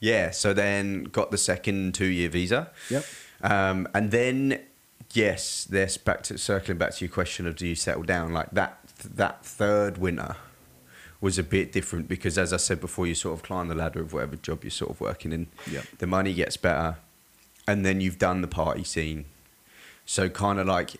yeah, 0.00 0.30
so 0.30 0.52
then 0.54 1.04
got 1.04 1.30
the 1.30 1.38
second 1.38 1.94
two 1.94 2.06
year 2.06 2.28
visa. 2.28 2.70
Yep. 2.90 3.04
Um, 3.42 3.88
and 3.94 4.10
then, 4.10 4.60
yes, 5.12 5.64
this 5.64 5.96
back 5.96 6.22
to 6.24 6.38
circling 6.38 6.78
back 6.78 6.94
to 6.94 7.04
your 7.04 7.12
question 7.12 7.46
of 7.46 7.56
do 7.56 7.66
you 7.66 7.74
settle 7.74 8.02
down? 8.02 8.32
Like 8.32 8.50
that, 8.52 8.78
that 9.14 9.44
third 9.44 9.98
winter 9.98 10.36
was 11.20 11.38
a 11.38 11.42
bit 11.42 11.72
different 11.72 12.08
because, 12.08 12.38
as 12.38 12.52
I 12.52 12.58
said 12.58 12.80
before, 12.80 13.06
you 13.06 13.14
sort 13.14 13.34
of 13.38 13.42
climb 13.42 13.68
the 13.68 13.74
ladder 13.74 14.00
of 14.00 14.12
whatever 14.12 14.36
job 14.36 14.62
you're 14.64 14.70
sort 14.70 14.90
of 14.90 15.00
working 15.00 15.32
in. 15.32 15.48
Yep. 15.70 15.84
The 15.98 16.06
money 16.06 16.32
gets 16.34 16.56
better, 16.56 16.96
and 17.66 17.84
then 17.84 18.00
you've 18.00 18.18
done 18.18 18.40
the 18.40 18.48
party 18.48 18.84
scene. 18.84 19.24
So, 20.06 20.28
kind 20.28 20.58
of 20.58 20.66
like 20.66 20.92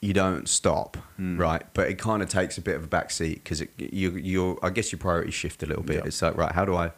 you 0.00 0.12
don't 0.12 0.48
stop, 0.48 0.96
Hmm. 1.16 1.38
right? 1.38 1.62
But 1.72 1.88
it 1.88 1.98
kind 1.98 2.22
of 2.22 2.28
takes 2.28 2.58
a 2.58 2.60
bit 2.60 2.76
of 2.76 2.84
a 2.84 2.86
backseat 2.86 3.34
because 3.36 3.62
you, 3.78 4.10
you're, 4.12 4.58
I 4.62 4.68
guess 4.68 4.92
your 4.92 4.98
priorities 4.98 5.32
shift 5.32 5.62
a 5.62 5.66
little 5.66 5.82
bit. 5.82 5.96
Yep. 5.96 6.06
It's 6.06 6.20
like, 6.20 6.36
right, 6.36 6.52
how 6.52 6.66
do 6.66 6.74
I, 6.76 6.92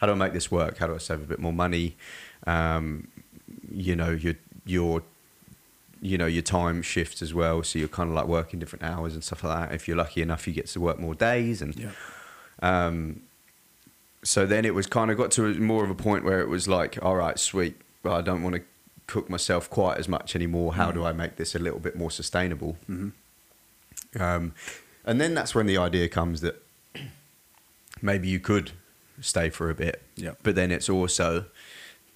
how 0.00 0.06
do 0.06 0.12
I 0.12 0.14
make 0.14 0.32
this 0.32 0.48
work? 0.50 0.78
How 0.78 0.86
do 0.86 0.94
I 0.94 0.98
save 0.98 1.20
a 1.22 1.24
bit 1.24 1.40
more 1.40 1.52
money? 1.52 1.96
Um, 2.46 3.08
you 3.68 3.96
know, 3.96 4.10
your, 4.10 4.34
your, 4.64 5.02
you 6.02 6.18
know, 6.18 6.26
your 6.26 6.42
time 6.42 6.82
shifts 6.82 7.22
as 7.22 7.32
well. 7.32 7.62
So 7.62 7.78
you're 7.78 7.88
kind 7.88 8.10
of 8.10 8.14
like 8.16 8.26
working 8.26 8.58
different 8.60 8.82
hours 8.84 9.14
and 9.14 9.22
stuff 9.24 9.42
like 9.44 9.68
that. 9.70 9.74
If 9.74 9.86
you're 9.88 9.96
lucky 9.96 10.20
enough, 10.20 10.46
you 10.48 10.52
get 10.52 10.66
to 10.66 10.80
work 10.80 10.98
more 10.98 11.14
days 11.14 11.62
and, 11.62 11.74
Yeah. 11.76 11.90
um, 12.60 13.22
so 14.24 14.44
then 14.46 14.64
it 14.64 14.74
was 14.74 14.86
kind 14.86 15.10
of 15.10 15.16
got 15.16 15.30
to 15.32 15.46
a, 15.46 15.54
more 15.54 15.82
of 15.84 15.90
a 15.90 15.94
point 15.94 16.24
where 16.24 16.40
it 16.40 16.48
was 16.48 16.66
like, 16.68 16.98
all 17.02 17.16
right, 17.16 17.38
sweet, 17.38 17.80
but 18.02 18.12
I 18.12 18.20
don't 18.20 18.42
want 18.42 18.56
to 18.56 18.62
cook 19.06 19.30
myself 19.30 19.70
quite 19.70 19.96
as 19.98 20.08
much 20.08 20.34
anymore. 20.36 20.74
How 20.74 20.90
do 20.92 21.04
I 21.04 21.12
make 21.12 21.36
this 21.36 21.54
a 21.54 21.58
little 21.60 21.80
bit 21.80 21.94
more 21.96 22.10
sustainable? 22.10 22.76
Um, 24.18 24.54
and 25.04 25.20
then 25.20 25.34
that's 25.34 25.54
when 25.54 25.66
the 25.66 25.78
idea 25.78 26.08
comes 26.08 26.40
that 26.40 26.62
maybe 28.02 28.28
you 28.28 28.40
could 28.40 28.72
stay 29.20 29.50
for 29.50 29.70
a 29.70 29.74
bit. 29.74 30.02
Yep. 30.16 30.38
But 30.42 30.54
then 30.54 30.70
it's 30.72 30.88
also 30.88 31.46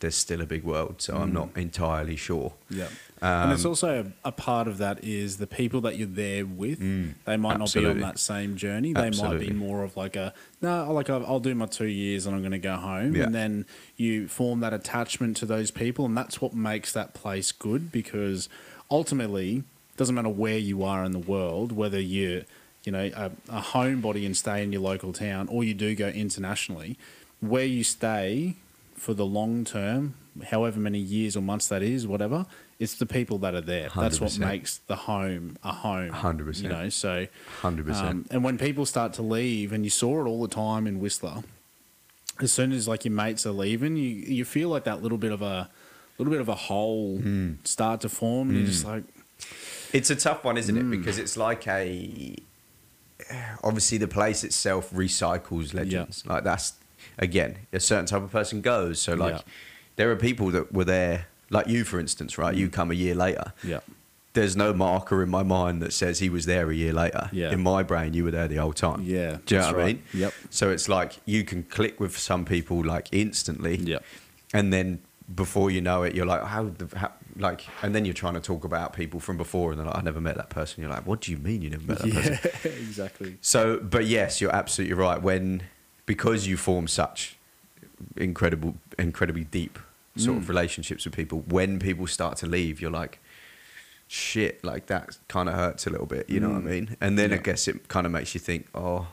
there's 0.00 0.14
still 0.16 0.40
a 0.42 0.46
big 0.46 0.62
world, 0.62 1.00
so 1.00 1.16
I'm 1.16 1.30
Mm. 1.30 1.34
not 1.34 1.48
entirely 1.56 2.16
sure. 2.16 2.52
Yeah. 2.68 2.88
And 3.22 3.52
it's 3.52 3.64
Um, 3.64 3.70
also 3.70 4.12
a, 4.24 4.28
a 4.28 4.32
part 4.32 4.68
of 4.68 4.78
that 4.78 5.02
is 5.02 5.38
the 5.38 5.46
people 5.46 5.80
that 5.82 5.96
you're 5.96 6.06
there 6.06 6.44
with. 6.44 6.80
Mm, 6.80 7.14
they 7.24 7.36
might 7.36 7.58
not 7.58 7.72
be 7.72 7.84
on 7.86 8.00
that 8.00 8.18
same 8.18 8.56
journey. 8.56 8.92
They 8.92 9.10
might 9.10 9.38
be 9.38 9.50
more 9.50 9.82
of 9.84 9.96
like 9.96 10.16
a 10.16 10.34
no, 10.60 10.92
like 10.92 11.08
I'll, 11.08 11.24
I'll 11.26 11.40
do 11.40 11.54
my 11.54 11.66
two 11.66 11.86
years 11.86 12.26
and 12.26 12.34
I'm 12.34 12.42
going 12.42 12.52
to 12.52 12.58
go 12.58 12.76
home. 12.76 13.14
Yeah. 13.16 13.24
And 13.24 13.34
then 13.34 13.66
you 13.96 14.28
form 14.28 14.60
that 14.60 14.74
attachment 14.74 15.36
to 15.38 15.46
those 15.46 15.70
people, 15.70 16.04
and 16.04 16.16
that's 16.16 16.40
what 16.40 16.54
makes 16.54 16.92
that 16.92 17.14
place 17.14 17.52
good 17.52 17.90
because 17.90 18.48
ultimately, 18.90 19.56
it 19.58 19.96
doesn't 19.96 20.14
matter 20.14 20.28
where 20.28 20.58
you 20.58 20.82
are 20.84 21.04
in 21.04 21.12
the 21.12 21.18
world, 21.18 21.72
whether 21.72 22.00
you're 22.00 22.42
you 22.84 22.92
know 22.92 23.10
a, 23.16 23.30
a 23.48 23.60
homebody 23.60 24.26
and 24.26 24.36
stay 24.36 24.62
in 24.62 24.72
your 24.72 24.82
local 24.82 25.12
town, 25.12 25.48
or 25.48 25.64
you 25.64 25.74
do 25.74 25.94
go 25.94 26.08
internationally, 26.08 26.98
where 27.40 27.64
you 27.64 27.82
stay 27.82 28.56
for 28.94 29.14
the 29.14 29.26
long 29.26 29.64
term, 29.64 30.14
however 30.50 30.78
many 30.78 30.98
years 30.98 31.36
or 31.36 31.40
months 31.40 31.68
that 31.68 31.82
is, 31.82 32.06
whatever, 32.06 32.46
it's 32.78 32.94
the 32.94 33.06
people 33.06 33.38
that 33.38 33.54
are 33.54 33.60
there. 33.62 33.88
That's 33.96 34.20
what 34.20 34.38
makes 34.38 34.78
the 34.78 34.96
home 34.96 35.56
a 35.64 35.72
home. 35.72 36.10
100%. 36.10 36.62
You 36.62 36.68
know, 36.68 36.88
so 36.90 37.26
100%. 37.62 37.94
um, 37.94 38.26
and 38.30 38.44
when 38.44 38.58
people 38.58 38.84
start 38.86 39.12
to 39.14 39.22
leave, 39.22 39.72
and 39.72 39.84
you 39.84 39.90
saw 39.90 40.20
it 40.24 40.28
all 40.28 40.42
the 40.42 40.54
time 40.54 40.86
in 40.86 41.00
Whistler, 41.00 41.42
as 42.40 42.52
soon 42.52 42.72
as 42.72 42.86
like 42.86 43.04
your 43.06 43.12
mates 43.14 43.46
are 43.46 43.52
leaving, 43.52 43.96
you 43.96 44.08
you 44.10 44.44
feel 44.44 44.68
like 44.68 44.84
that 44.84 45.02
little 45.02 45.16
bit 45.18 45.32
of 45.32 45.40
a 45.40 45.70
little 46.18 46.30
bit 46.30 46.40
of 46.40 46.48
a 46.48 46.54
hole 46.54 47.22
start 47.64 48.02
to 48.02 48.08
form, 48.10 48.50
and 48.50 48.58
you're 48.58 48.66
just 48.66 48.84
like, 48.84 49.04
It's 49.92 50.10
a 50.10 50.16
tough 50.16 50.44
one, 50.44 50.58
isn't 50.58 50.76
Mm. 50.76 50.92
it? 50.92 50.96
Because 50.98 51.18
it's 51.18 51.36
like 51.36 51.66
a 51.66 52.36
obviously 53.64 53.98
the 53.98 54.08
place 54.08 54.44
itself 54.44 54.90
recycles 54.90 55.72
legends. 55.74 56.24
Like 56.26 56.44
that's 56.44 56.74
again 57.18 57.56
a 57.72 57.80
certain 57.80 58.06
type 58.06 58.22
of 58.22 58.30
person 58.30 58.60
goes. 58.60 59.00
So 59.00 59.14
like 59.14 59.40
there 59.96 60.10
are 60.10 60.16
people 60.16 60.50
that 60.50 60.72
were 60.72 60.84
there, 60.84 61.26
like 61.50 61.68
you 61.68 61.84
for 61.84 61.98
instance, 61.98 62.38
right? 62.38 62.54
You 62.54 62.68
mm. 62.68 62.72
come 62.72 62.90
a 62.90 62.94
year 62.94 63.14
later. 63.14 63.52
yeah, 63.62 63.80
There's 64.32 64.56
no 64.56 64.72
marker 64.72 65.22
in 65.22 65.30
my 65.30 65.42
mind 65.42 65.82
that 65.82 65.92
says 65.92 66.18
he 66.18 66.28
was 66.28 66.46
there 66.46 66.70
a 66.70 66.74
year 66.74 66.92
later. 66.92 67.28
Yeah. 67.32 67.52
In 67.52 67.62
my 67.62 67.82
brain, 67.82 68.14
you 68.14 68.24
were 68.24 68.30
there 68.30 68.48
the 68.48 68.56
whole 68.56 68.72
time. 68.72 69.02
Yeah, 69.02 69.38
Do 69.46 69.54
you 69.54 69.60
know 69.60 69.66
what 69.68 69.74
I 69.74 69.78
right. 69.78 69.86
mean? 69.86 70.02
Yep. 70.14 70.34
So 70.50 70.70
it's 70.70 70.88
like 70.88 71.18
you 71.24 71.44
can 71.44 71.62
click 71.62 72.00
with 72.00 72.16
some 72.18 72.44
people 72.44 72.84
like 72.84 73.08
instantly. 73.12 73.76
Yep. 73.76 74.04
And 74.52 74.72
then 74.72 75.00
before 75.34 75.70
you 75.70 75.80
know 75.80 76.02
it, 76.02 76.14
you're 76.14 76.26
like, 76.26 76.44
how, 76.44 76.64
the, 76.64 76.96
how 76.96 77.12
like, 77.38 77.66
and 77.82 77.94
then 77.94 78.04
you're 78.04 78.14
trying 78.14 78.34
to 78.34 78.40
talk 78.40 78.64
about 78.64 78.92
people 78.92 79.20
from 79.20 79.36
before, 79.36 79.70
and 79.70 79.78
they're 79.78 79.86
like, 79.86 79.98
I 79.98 80.00
never 80.00 80.20
met 80.20 80.36
that 80.36 80.50
person. 80.50 80.82
You're 80.82 80.90
like, 80.90 81.06
what 81.06 81.20
do 81.20 81.32
you 81.32 81.38
mean 81.38 81.62
you 81.62 81.70
never 81.70 81.84
met 81.84 81.98
that 81.98 82.12
person? 82.12 82.38
yeah, 82.64 82.70
exactly. 82.70 83.38
So, 83.40 83.78
but 83.78 84.06
yes, 84.06 84.40
you're 84.40 84.54
absolutely 84.54 84.94
right. 84.94 85.20
When 85.20 85.64
because 86.06 86.46
you 86.46 86.56
form 86.56 86.86
such 86.88 87.36
incredible, 88.16 88.76
incredibly 88.98 89.44
deep 89.44 89.78
sort 90.16 90.36
Mm. 90.36 90.40
of 90.42 90.48
relationships 90.48 91.04
with 91.04 91.14
people, 91.14 91.40
when 91.46 91.78
people 91.78 92.06
start 92.06 92.36
to 92.38 92.46
leave, 92.46 92.80
you're 92.80 92.90
like, 92.90 93.18
shit, 94.08 94.62
like 94.64 94.86
that 94.86 95.18
kind 95.28 95.48
of 95.48 95.54
hurts 95.54 95.86
a 95.86 95.90
little 95.90 96.06
bit. 96.06 96.28
You 96.30 96.40
know 96.40 96.50
what 96.50 96.58
I 96.58 96.60
Mm. 96.60 96.64
mean? 96.64 96.96
And 97.00 97.18
then 97.18 97.32
I 97.32 97.38
guess 97.38 97.68
it 97.68 97.88
kind 97.88 98.06
of 98.06 98.12
makes 98.12 98.34
you 98.34 98.40
think, 98.40 98.66
oh, 98.74 99.08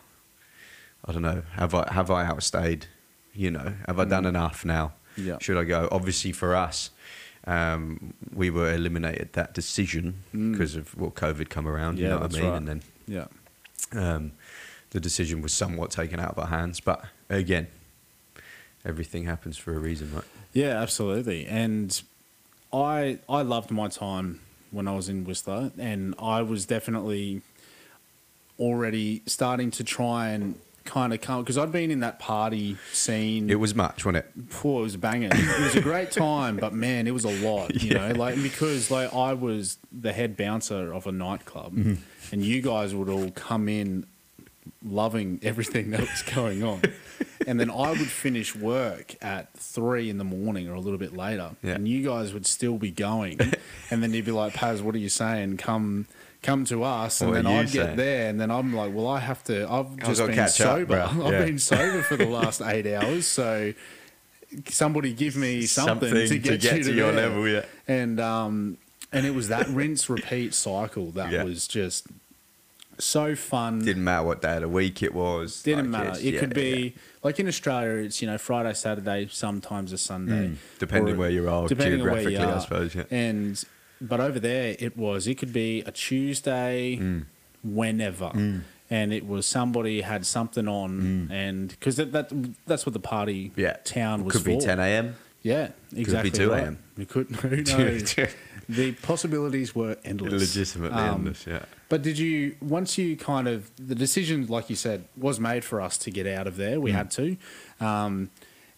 I 1.06 1.12
don't 1.12 1.22
know, 1.24 1.44
have 1.54 1.74
I 1.76 1.92
have 1.92 2.10
I 2.12 2.26
outstayed? 2.26 2.86
You 3.34 3.52
know, 3.52 3.74
have 3.88 4.00
I 4.00 4.06
done 4.06 4.24
Mm. 4.24 4.30
enough 4.30 4.64
now? 4.64 4.94
Yeah. 5.18 5.38
Should 5.42 5.58
I 5.58 5.64
go? 5.64 5.88
Obviously, 5.92 6.32
for 6.32 6.56
us. 6.56 6.92
Um, 7.46 8.14
we 8.34 8.50
were 8.50 8.72
eliminated 8.74 9.34
that 9.34 9.54
decision 9.54 10.24
Mm. 10.34 10.54
because 10.54 10.76
of 10.76 10.96
what 10.98 11.14
COVID 11.16 11.50
come 11.50 11.68
around. 11.68 12.00
you 12.00 12.08
know 12.08 12.20
what 12.20 12.34
I 12.36 12.40
mean? 12.40 12.50
right. 12.50 12.58
And 12.58 12.68
then 12.70 12.82
Yeah, 13.06 13.28
um, 13.92 14.32
the 14.92 15.02
decision 15.02 15.42
was 15.42 15.52
somewhat 15.52 15.92
taken 15.92 16.22
out 16.22 16.30
of 16.32 16.40
our 16.40 16.48
hands. 16.48 16.80
But 16.80 17.04
again, 17.30 17.68
everything 18.86 19.26
happens 19.26 19.58
for 19.58 19.74
a 19.76 19.80
reason, 19.80 20.14
right? 20.16 20.24
Yeah, 20.54 20.82
absolutely. 20.82 21.46
And 21.46 22.02
I 22.72 23.20
I 23.30 23.42
loved 23.42 23.72
my 23.72 23.88
time 23.88 24.40
when 24.72 24.88
I 24.88 24.96
was 24.96 25.10
in 25.10 25.24
Whistler, 25.26 25.72
and 25.78 26.16
I 26.20 26.42
was 26.42 26.66
definitely 26.66 27.42
already 28.60 29.22
starting 29.26 29.72
to 29.72 29.84
try 29.84 30.30
and 30.30 30.56
kind 30.86 31.14
of 31.14 31.22
come 31.22 31.42
because 31.42 31.58
I'd 31.58 31.72
been 31.72 31.92
in 31.92 32.02
that 32.02 32.20
party 32.20 32.78
scene. 32.92 33.50
It 33.50 33.56
was 33.60 33.74
much, 33.74 34.06
wasn't 34.06 34.26
it? 34.26 34.48
Before 34.50 34.82
it 34.82 34.84
was 34.84 34.98
banging. 34.98 35.32
It 35.34 35.62
was 35.62 35.76
a 35.76 35.82
great 35.82 36.12
time, 36.28 36.58
but 36.58 36.74
man, 36.74 37.08
it 37.08 37.12
was 37.14 37.24
a 37.26 37.32
lot. 37.48 37.82
You 37.82 37.92
Yeah. 37.92 38.10
know, 38.10 38.16
like 38.16 38.42
because 38.42 38.92
like 38.92 39.14
I 39.14 39.34
was 39.34 39.78
the 39.92 40.12
head 40.14 40.36
bouncer 40.38 40.94
of 40.94 41.08
a 41.08 41.12
nightclub, 41.12 41.74
Mm-hmm. 41.74 41.94
and 42.32 42.44
you 42.44 42.62
guys 42.62 42.94
would 42.94 43.10
all 43.10 43.32
come 43.32 43.68
in 43.70 44.06
loving 44.86 45.40
everything 45.44 45.92
that 45.92 46.02
was 46.02 46.22
going 46.36 46.64
on, 46.64 46.82
and 47.48 47.60
then 47.60 47.70
I 47.70 47.90
would 47.92 48.08
finish 48.10 48.56
work 48.56 49.16
at 49.22 49.54
three 49.58 50.10
in 50.10 50.18
the 50.18 50.24
morning 50.24 50.68
or 50.70 50.74
a 50.74 50.80
little 50.80 50.98
bit 51.00 51.16
later, 51.16 51.52
Yeah. 51.62 51.74
and 51.74 51.88
you 51.88 52.04
guys 52.06 52.34
would 52.34 52.46
still 52.46 52.78
be 52.78 52.92
going, 52.92 53.40
and 53.92 54.02
then 54.04 54.14
you'd 54.14 54.26
be 54.26 54.32
like, 54.32 54.54
"Paz, 54.54 54.82
what 54.82 54.96
are 54.96 55.00
you 55.00 55.10
saying? 55.10 55.58
Come." 55.58 56.08
Come 56.42 56.66
to 56.66 56.84
us, 56.84 57.22
and 57.22 57.30
What 57.32 57.36
then 57.36 57.48
I'd 57.48 57.72
get 57.72 57.96
there, 57.96 58.28
and 58.30 58.38
then 58.38 58.52
I'm 58.52 58.76
like, 58.76 58.94
"Well, 58.94 59.08
I 59.08 59.22
have 59.22 59.42
to. 59.46 59.66
I've 59.72 59.96
just 59.96 60.20
been 60.26 60.36
catch 60.36 60.60
up, 60.60 60.76
sober. 60.80 60.86
bro. 60.88 61.04
I've 61.26 61.32
Yeah. 61.36 61.46
been 61.46 61.58
sober 61.58 62.02
for 62.04 62.18
the 62.18 62.26
last 62.26 62.62
eight 62.62 62.86
hours, 62.86 63.26
so 63.28 63.72
somebody 64.68 65.14
give 65.14 65.36
me 65.36 65.66
something, 65.66 66.14
to 66.14 66.38
get, 66.38 66.62
you 66.64 66.84
to, 66.84 66.94
your 66.94 67.12
there. 67.14 67.30
level, 67.30 67.48
yeah. 67.48 67.64
And 67.88 68.20
um, 68.20 68.78
and 69.14 69.26
it 69.26 69.34
was 69.34 69.48
that 69.48 69.68
rinse 69.70 70.10
repeat 70.10 70.54
cycle 70.54 71.12
that 71.12 71.32
Yeah. 71.32 71.44
was 71.44 71.68
just 71.68 72.08
so 73.04 73.36
fun. 73.36 73.80
Didn't 73.84 74.04
matter 74.04 74.26
what 74.26 74.42
day 74.42 74.56
of 74.56 74.62
the 74.62 74.70
week 74.70 75.04
it 75.04 75.14
was. 75.14 75.62
Didn't 75.64 75.92
like, 75.92 76.06
matter. 76.06 76.20
It 76.20 76.34
yeah, 76.36 76.40
could 76.40 76.54
be 76.54 76.94
yeah. 76.96 77.02
like 77.24 77.40
in 77.40 77.48
Australia, 77.48 78.04
it's 78.04 78.22
you 78.22 78.28
know 78.28 78.38
Friday, 78.38 78.74
Saturday, 78.74 79.28
sometimes 79.32 79.92
a 79.92 79.98
Sunday, 79.98 80.48
Mm, 80.50 80.56
depending 80.80 81.16
Or- 81.16 81.20
where 81.20 81.30
you 81.30 81.50
are 81.50 81.64
where 81.68 81.70
you 81.90 81.98
geographically, 81.98 82.38
I 82.38 82.60
suppose, 82.60 82.96
yeah. 82.96 83.04
And 83.12 83.64
but 84.02 84.20
over 84.20 84.40
there, 84.40 84.76
it 84.80 84.98
was 84.98 85.28
it 85.28 85.38
could 85.38 85.54
be 85.54 85.82
a 85.82 85.92
Tuesday, 85.92 86.98
Mm. 87.02 87.26
whenever. 87.64 88.30
Mm. 88.34 88.62
And 88.90 89.12
it 89.14 89.26
was 89.28 89.46
somebody 89.48 90.02
had 90.02 90.26
something 90.26 90.68
on, 90.68 91.30
and 91.32 91.70
because 91.70 91.96
that, 91.96 92.12
that 92.12 92.32
that's 92.68 92.86
what 92.86 92.94
the 92.94 93.00
party 93.00 93.52
Yeah. 93.56 93.78
town 93.84 94.24
was 94.24 94.36
Could 94.36 94.44
be 94.44 94.56
for. 94.60 94.62
10 94.66 94.80
a.m. 94.80 95.16
Yeah, 95.42 95.70
exactly. 95.96 96.30
2 96.32 96.52
right. 96.52 96.64
a.m.. 96.64 96.78
It 96.98 97.10
could. 97.10 97.28
Who 97.38 97.50
knows? 97.64 98.16
The 98.76 98.92
possibilities 98.94 99.74
were 99.76 99.98
endless. 100.04 100.32
Legitimately 100.56 100.98
Um, 100.98 101.16
endless, 101.16 101.46
yeah. 101.48 101.66
But 101.90 102.02
did 102.02 102.18
you 102.18 102.56
once 102.62 102.98
you 102.98 103.16
kind 103.16 103.48
of 103.48 103.70
the 103.78 103.96
decision, 103.96 104.48
like 104.48 104.70
you 104.70 104.76
said, 104.76 105.06
was 105.18 105.40
made 105.40 105.64
for 105.64 105.80
us 105.82 105.98
to 106.00 106.12
get 106.12 106.26
out 106.28 106.48
of 106.48 106.58
there. 106.58 106.80
We 106.82 106.92
Mm. 106.92 106.96
had 106.96 107.12
to. 107.12 107.38
Um, 107.80 108.30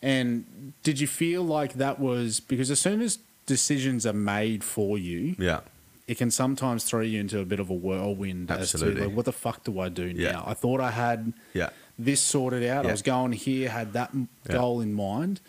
and 0.02 0.74
did 0.84 1.00
you 1.00 1.08
feel 1.08 1.43
like 1.43 1.74
that 1.74 2.00
was 2.00 2.39
because 2.39 2.70
as 2.72 2.80
soon 2.80 3.02
as 3.02 3.20
decisions 3.46 4.06
are 4.06 4.14
made 4.14 4.64
for 4.64 4.98
you, 4.98 5.36
Yeah. 5.39 5.62
it 6.08 6.18
can 6.18 6.32
sometimes 6.32 6.84
throw 6.84 7.02
you 7.02 7.20
into 7.20 7.39
a 7.39 7.46
bit 7.46 7.60
of 7.60 7.70
a 7.70 7.74
whirlwind 7.74 8.52
as 8.52 8.74
Absolutely. 8.74 9.02
to 9.02 9.08
like, 9.08 9.16
what 9.16 9.26
the 9.26 9.32
fuck 9.32 9.64
do 9.64 9.80
I 9.80 9.89
do 9.89 10.08
Yeah. 10.08 10.34
now? 10.34 10.43
I 10.48 10.54
thought 10.54 10.80
I 10.82 10.91
had 10.91 11.34
Yeah. 11.54 11.70
this 11.98 12.22
sorted 12.22 12.64
out. 12.64 12.84
Yeah. 12.84 12.89
I 12.89 12.91
was 12.91 13.02
going 13.02 13.32
here, 13.34 13.70
had 13.70 13.93
that 13.93 14.12
Yeah. 14.14 14.52
goal 14.54 14.82
in 14.82 14.93
mind. 14.93 15.41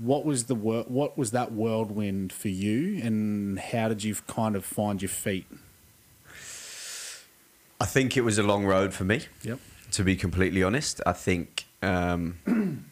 What 0.00 0.24
was 0.24 0.44
the 0.44 0.54
wor- 0.54 0.84
What 0.88 1.18
was 1.18 1.30
that 1.32 1.52
whirlwind 1.52 2.32
for 2.32 2.48
you, 2.48 3.00
and 3.02 3.58
how 3.58 3.88
did 3.88 4.02
you 4.02 4.14
kind 4.26 4.56
of 4.56 4.64
find 4.64 5.00
your 5.02 5.10
feet? 5.10 5.46
I 7.80 7.86
think 7.86 8.16
it 8.16 8.22
was 8.22 8.38
a 8.38 8.42
long 8.42 8.64
road 8.64 8.92
for 8.92 9.04
me. 9.04 9.22
Yep. 9.42 9.58
to 9.92 10.04
be 10.04 10.14
completely 10.16 10.62
honest. 10.62 11.00
I 11.06 11.12
think 11.12 11.66
um, 11.82 12.38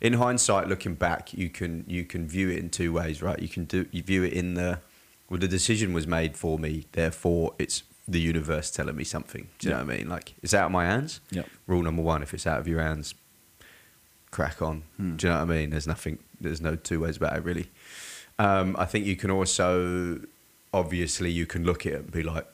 in 0.00 0.12
hindsight, 0.14 0.68
looking 0.68 0.94
back, 0.94 1.32
you 1.34 1.48
can 1.48 1.84
you 1.86 2.04
can 2.04 2.26
view 2.26 2.50
it 2.50 2.58
in 2.58 2.70
two 2.70 2.92
ways, 2.92 3.22
right? 3.22 3.38
You 3.40 3.48
can 3.48 3.64
do 3.64 3.86
you 3.90 4.02
view 4.02 4.22
it 4.24 4.32
in 4.32 4.54
the 4.54 4.80
well, 5.28 5.40
the 5.40 5.48
decision 5.48 5.92
was 5.92 6.06
made 6.06 6.36
for 6.36 6.58
me, 6.58 6.84
therefore 6.92 7.54
it's 7.58 7.82
the 8.08 8.20
universe 8.20 8.70
telling 8.70 8.96
me 8.96 9.04
something. 9.04 9.48
Do 9.58 9.68
you 9.68 9.74
know 9.74 9.84
what 9.84 9.92
I 9.94 9.96
mean? 9.98 10.08
Like 10.08 10.34
it's 10.42 10.54
out 10.54 10.66
of 10.66 10.72
my 10.72 10.84
hands. 10.84 11.20
Yep. 11.30 11.46
Rule 11.66 11.82
number 11.82 12.02
one: 12.02 12.22
if 12.22 12.32
it's 12.34 12.46
out 12.46 12.60
of 12.60 12.68
your 12.68 12.80
hands, 12.82 13.14
crack 14.36 14.60
on. 14.62 14.76
Hmm. 14.98 15.16
Do 15.16 15.26
you 15.26 15.32
know 15.32 15.38
what 15.44 15.50
I 15.50 15.56
mean? 15.56 15.70
There's 15.70 15.86
nothing. 15.94 16.18
There's 16.40 16.60
no 16.60 16.76
two 16.76 17.00
ways 17.00 17.16
about 17.16 17.36
it, 17.38 17.42
really. 17.50 17.66
Um, 18.38 18.76
I 18.78 18.84
think 18.84 19.06
you 19.06 19.16
can 19.16 19.30
also, 19.30 20.20
obviously, 20.72 21.30
you 21.30 21.46
can 21.46 21.64
look 21.64 21.86
at 21.86 21.92
it 21.92 21.98
and 22.00 22.10
be 22.12 22.22
like, 22.22 22.46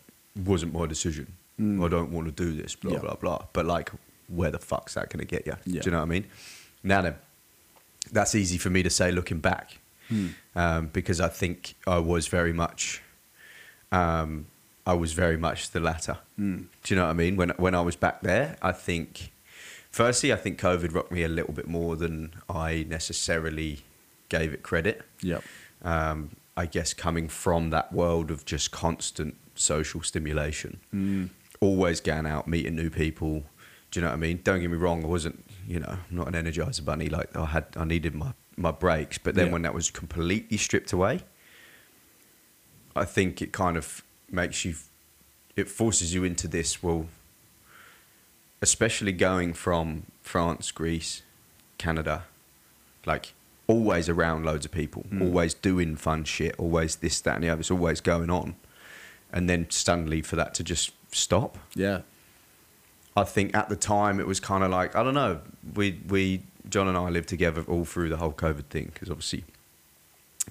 wasn't 0.53 0.73
my 0.73 0.87
decision. 0.87 1.27
I 1.59 1.89
don't 1.89 2.11
want 2.17 2.27
to 2.29 2.33
do 2.45 2.51
this, 2.63 2.75
blah, 2.77 2.91
Hmm. 2.91 2.95
Yeah. 2.97 3.01
blah, 3.03 3.15
blah. 3.17 3.41
But 3.53 3.67
like, 3.67 3.91
where 4.29 4.51
the 4.57 4.59
fuck's 4.71 4.95
that 4.95 5.11
going 5.11 5.25
to 5.27 5.31
get 5.37 5.43
you? 5.47 5.57
Yeah. 5.67 5.81
Do 5.83 5.87
you 5.87 5.91
know 5.93 5.99
what 5.99 6.11
I 6.11 6.15
mean? 6.17 6.25
Now 6.83 7.03
then, 7.03 7.15
that's 8.11 8.35
easy 8.35 8.59
for 8.59 8.71
me 8.71 8.83
to 8.83 8.91
say 8.91 9.11
looking 9.13 9.41
back 9.41 9.79
Hmm. 10.09 10.29
um, 10.57 10.87
because 10.93 11.21
I 11.21 11.29
think 11.29 11.75
I 11.87 11.99
was 11.99 12.27
very 12.29 12.53
much, 12.53 13.03
um, 13.93 14.47
I 14.87 14.95
was 14.95 15.13
very 15.13 15.37
much 15.37 15.71
the 15.71 15.81
latter. 15.81 16.17
Hmm. 16.37 16.57
Do 16.83 16.87
you 16.89 16.97
know 16.97 17.05
what 17.07 17.11
I 17.11 17.15
mean? 17.25 17.37
When 17.37 17.51
when 17.65 17.75
I 17.75 17.83
was 17.83 17.97
back 17.97 18.23
there, 18.23 18.57
I 18.71 18.73
think, 18.73 19.31
firstly, 19.93 20.33
I 20.33 20.37
think 20.37 20.61
COVID 20.61 20.93
rocked 20.95 21.13
me 21.13 21.23
a 21.23 21.29
little 21.29 21.53
bit 21.55 21.69
more 21.69 21.95
than 21.97 22.35
I 22.49 22.85
necessarily 22.89 23.81
gave 24.29 24.53
it 24.53 24.63
credit. 24.63 25.03
Yep. 25.21 25.45
Um, 25.83 26.31
I 26.57 26.67
guess 26.67 26.93
coming 26.95 27.29
from 27.29 27.71
that 27.71 27.93
world 27.93 28.31
of 28.31 28.45
just 28.45 28.71
constant 28.73 29.37
social 29.55 30.03
stimulation, 30.03 30.81
Mm. 30.95 31.31
always 31.61 32.01
going 32.01 32.27
out, 32.27 32.49
meeting 32.49 32.75
new 32.75 32.91
people. 32.91 33.45
Do 33.91 34.01
you 34.01 34.03
know 34.03 34.09
what 34.09 34.15
I 34.15 34.19
mean? 34.19 34.41
Don't 34.43 34.61
get 34.61 34.71
me 34.71 34.77
wrong, 34.77 35.05
I 35.05 35.07
wasn't, 35.07 35.45
you 35.69 35.79
know, 35.81 35.99
I'm 36.11 36.17
not 36.17 36.29
an 36.29 36.35
energizer 36.35 36.85
bunny. 36.85 37.09
Like 37.09 37.35
I 37.37 37.47
had, 37.47 37.67
I 37.77 37.85
needed 37.85 38.15
my 38.15 38.33
my 38.57 38.71
breaks. 38.71 39.17
But 39.19 39.35
then 39.35 39.47
Yeah. 39.47 39.53
when 39.55 39.63
that 39.63 39.73
was 39.75 39.91
completely 39.91 40.59
stripped 40.59 40.93
away, 40.93 41.21
I 42.95 43.05
think 43.07 43.41
it 43.41 43.51
kind 43.53 43.77
of 43.79 44.03
makes 44.31 44.65
you, 44.65 44.75
it 45.57 45.69
forces 45.71 46.13
you 46.13 46.23
into 46.25 46.49
this. 46.49 46.83
Well, 46.83 47.07
especially 48.63 49.13
going 49.13 49.53
from 49.53 50.05
France, 50.23 50.71
Greece, 50.71 51.23
Canada, 51.79 52.25
like 53.05 53.35
always 53.67 54.09
around 54.09 54.45
loads 54.45 54.65
of 54.65 54.73
people, 54.73 55.05
Mm. 55.11 55.21
always 55.23 55.53
doing 55.55 55.97
fun 55.97 56.25
shit, 56.25 56.55
always 56.59 56.97
this, 56.97 57.21
that, 57.21 57.35
and 57.35 57.45
the 57.45 57.49
other. 57.51 57.61
It's 57.61 57.71
always 57.71 58.01
going 58.01 58.31
on. 58.31 58.55
And 59.33 59.49
then 59.51 59.67
suddenly 59.71 60.23
for 60.23 60.37
that 60.37 60.55
to 60.55 60.65
just 60.65 60.93
stop, 61.11 61.59
Yeah. 61.75 62.03
I 63.15 63.25
think 63.25 63.55
at 63.55 63.69
the 63.69 63.77
time 63.77 64.19
it 64.21 64.27
was 64.27 64.41
kind 64.41 64.65
of 64.65 64.71
like 64.71 64.97
I 64.97 65.03
don't 65.03 65.13
know. 65.13 65.41
We 65.75 66.01
we 66.09 66.43
John 66.69 66.89
and 66.89 66.97
I 66.97 67.11
lived 67.11 67.29
together 67.29 67.63
all 67.69 67.85
through 67.85 68.09
the 68.09 68.17
whole 68.17 68.33
COVID 68.33 68.67
thing 68.71 68.91
because 68.95 69.11
obviously, 69.11 69.45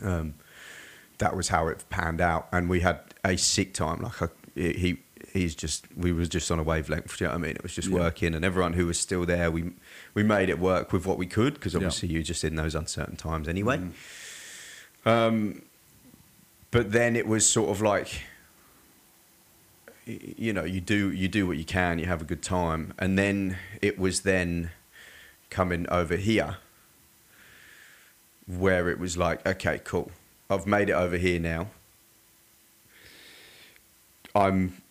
um, 0.04 0.36
that 1.18 1.36
was 1.36 1.48
how 1.48 1.68
it 1.70 1.84
panned 1.90 2.22
out, 2.22 2.48
and 2.52 2.70
we 2.70 2.82
had 2.82 3.00
a 3.26 3.36
sick 3.38 3.74
time. 3.74 4.02
Like 4.02 4.22
I, 4.22 4.28
he 4.56 5.00
he's 5.34 5.56
just 5.56 5.86
we 5.96 6.12
was 6.12 6.30
just 6.30 6.52
on 6.52 6.60
a 6.60 6.64
wavelength. 6.64 7.18
Do 7.18 7.24
you 7.24 7.28
know 7.28 7.36
what 7.36 7.44
I 7.44 7.48
mean? 7.48 7.56
It 7.56 7.64
was 7.64 7.74
just 7.74 7.88
Yeah. 7.90 8.00
working, 8.00 8.34
and 8.36 8.44
everyone 8.46 8.74
who 8.74 8.86
was 8.88 9.00
still 9.00 9.26
there, 9.26 9.50
we 9.52 9.72
we 10.14 10.24
made 10.24 10.50
it 10.50 10.60
work 10.60 10.92
with 10.92 11.06
what 11.06 11.18
we 11.18 11.26
could 11.26 11.54
because 11.56 11.74
Yeah. 11.74 11.78
obviously 11.80 12.10
you're 12.10 12.24
just 12.24 12.44
in 12.44 12.56
those 12.56 12.76
uncertain 12.76 13.16
times 13.16 13.48
anyway. 13.48 13.78
Mm. 15.06 15.10
Um, 15.10 15.62
but 16.70 16.92
then 16.92 17.16
it 17.16 17.28
was 17.28 17.50
sort 17.50 17.70
of 17.70 17.82
like 17.82 18.22
you 20.06 20.52
know 20.52 20.64
you 20.64 20.82
do 20.82 21.12
you 21.12 21.28
do 21.28 21.46
what 21.48 21.58
you 21.58 21.64
can 21.64 22.00
you 22.00 22.06
have 22.06 22.22
a 22.22 22.26
good 22.26 22.42
time 22.42 22.94
and 22.98 23.18
then 23.20 23.58
it 23.82 24.00
was 24.00 24.22
then 24.22 24.72
coming 25.50 25.88
over 25.90 26.16
here 26.16 26.58
where 28.48 28.90
it 28.90 28.98
was 29.00 29.16
like 29.18 29.46
okay 29.46 29.80
cool 29.84 30.12
i've 30.50 30.66
made 30.66 30.90
it 30.90 30.94
over 30.94 31.18
here 31.18 31.40
now 31.40 31.68
i'm 34.36 34.82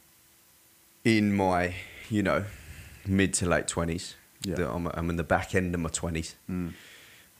in 1.04 1.34
my 1.34 1.74
you 2.08 2.22
know 2.22 2.44
mid 3.06 3.32
to 3.34 3.46
late 3.46 3.66
20s 3.66 4.14
Yeah. 4.42 4.54
The- 4.56 4.70
I'm, 4.70 4.86
I'm 4.88 5.10
in 5.10 5.16
the 5.16 5.24
back 5.24 5.54
end 5.54 5.74
of 5.74 5.80
my 5.80 5.88
20s 5.90 6.34
Mm. 6.48 6.72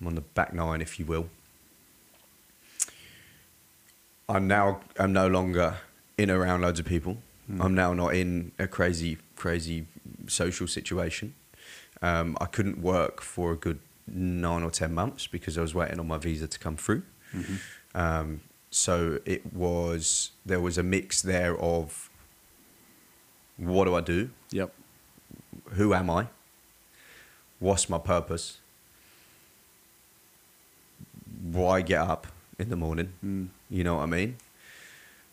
I'm 0.00 0.06
on 0.06 0.14
the 0.14 0.22
back 0.22 0.54
nine, 0.54 0.80
if 0.80 0.98
you 0.98 1.04
will. 1.04 1.28
I'm 4.28 4.46
now 4.46 4.80
I'm 4.98 5.12
no 5.12 5.26
longer 5.26 5.76
in 6.16 6.30
around 6.30 6.62
loads 6.62 6.80
of 6.80 6.86
people. 6.86 7.18
I'm 7.60 7.74
now 7.74 7.92
not 7.92 8.14
in 8.14 8.52
a 8.60 8.68
crazy 8.68 9.18
crazy 9.34 9.86
social 10.28 10.68
situation. 10.68 11.34
Um, 12.00 12.36
I 12.40 12.44
couldn't 12.46 12.78
work 12.80 13.20
for 13.22 13.50
a 13.52 13.56
good 13.56 13.80
nine 14.06 14.62
or 14.62 14.70
ten 14.70 14.94
months 14.94 15.26
because 15.26 15.58
I 15.58 15.62
was 15.62 15.74
waiting 15.74 15.98
on 15.98 16.06
my 16.06 16.16
visa 16.18 16.46
to 16.46 16.58
come 16.60 16.76
through. 16.76 17.02
Um, 17.94 18.40
so 18.70 19.18
it 19.26 19.52
was 19.52 20.30
there 20.46 20.60
was 20.60 20.78
a 20.78 20.82
mix 20.84 21.22
there 21.22 21.58
of 21.58 22.08
what 23.60 23.84
do 23.84 23.94
I 23.94 24.00
do? 24.00 24.30
Yep. 24.50 24.72
Who 25.72 25.94
am 25.94 26.10
I? 26.10 26.26
What's 27.58 27.88
my 27.88 27.98
purpose? 27.98 28.58
Why 31.42 31.82
get 31.82 32.00
up 32.00 32.26
in 32.58 32.70
the 32.70 32.76
morning? 32.76 33.12
Mm. 33.24 33.48
You 33.68 33.84
know 33.84 33.96
what 33.96 34.02
I 34.02 34.06
mean? 34.06 34.36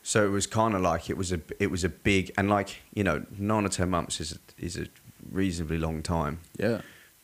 So 0.03 0.25
it 0.25 0.29
was 0.29 0.47
kind 0.47 0.73
of 0.75 0.81
like 0.81 1.09
it 1.09 1.17
was 1.17 1.31
a 1.31 1.41
it 1.59 1.69
was 1.71 1.83
a 1.83 1.89
big 1.89 2.31
and 2.37 2.49
like 2.49 2.77
you 2.93 3.03
know 3.03 3.25
nine 3.37 3.65
or 3.65 3.69
ten 3.69 3.89
months 3.89 4.21
is 4.21 4.33
a, 4.33 4.37
is 4.63 4.77
a 4.77 4.87
reasonably 5.31 5.77
long 5.77 6.01
time 6.01 6.39
Yeah. 6.57 6.81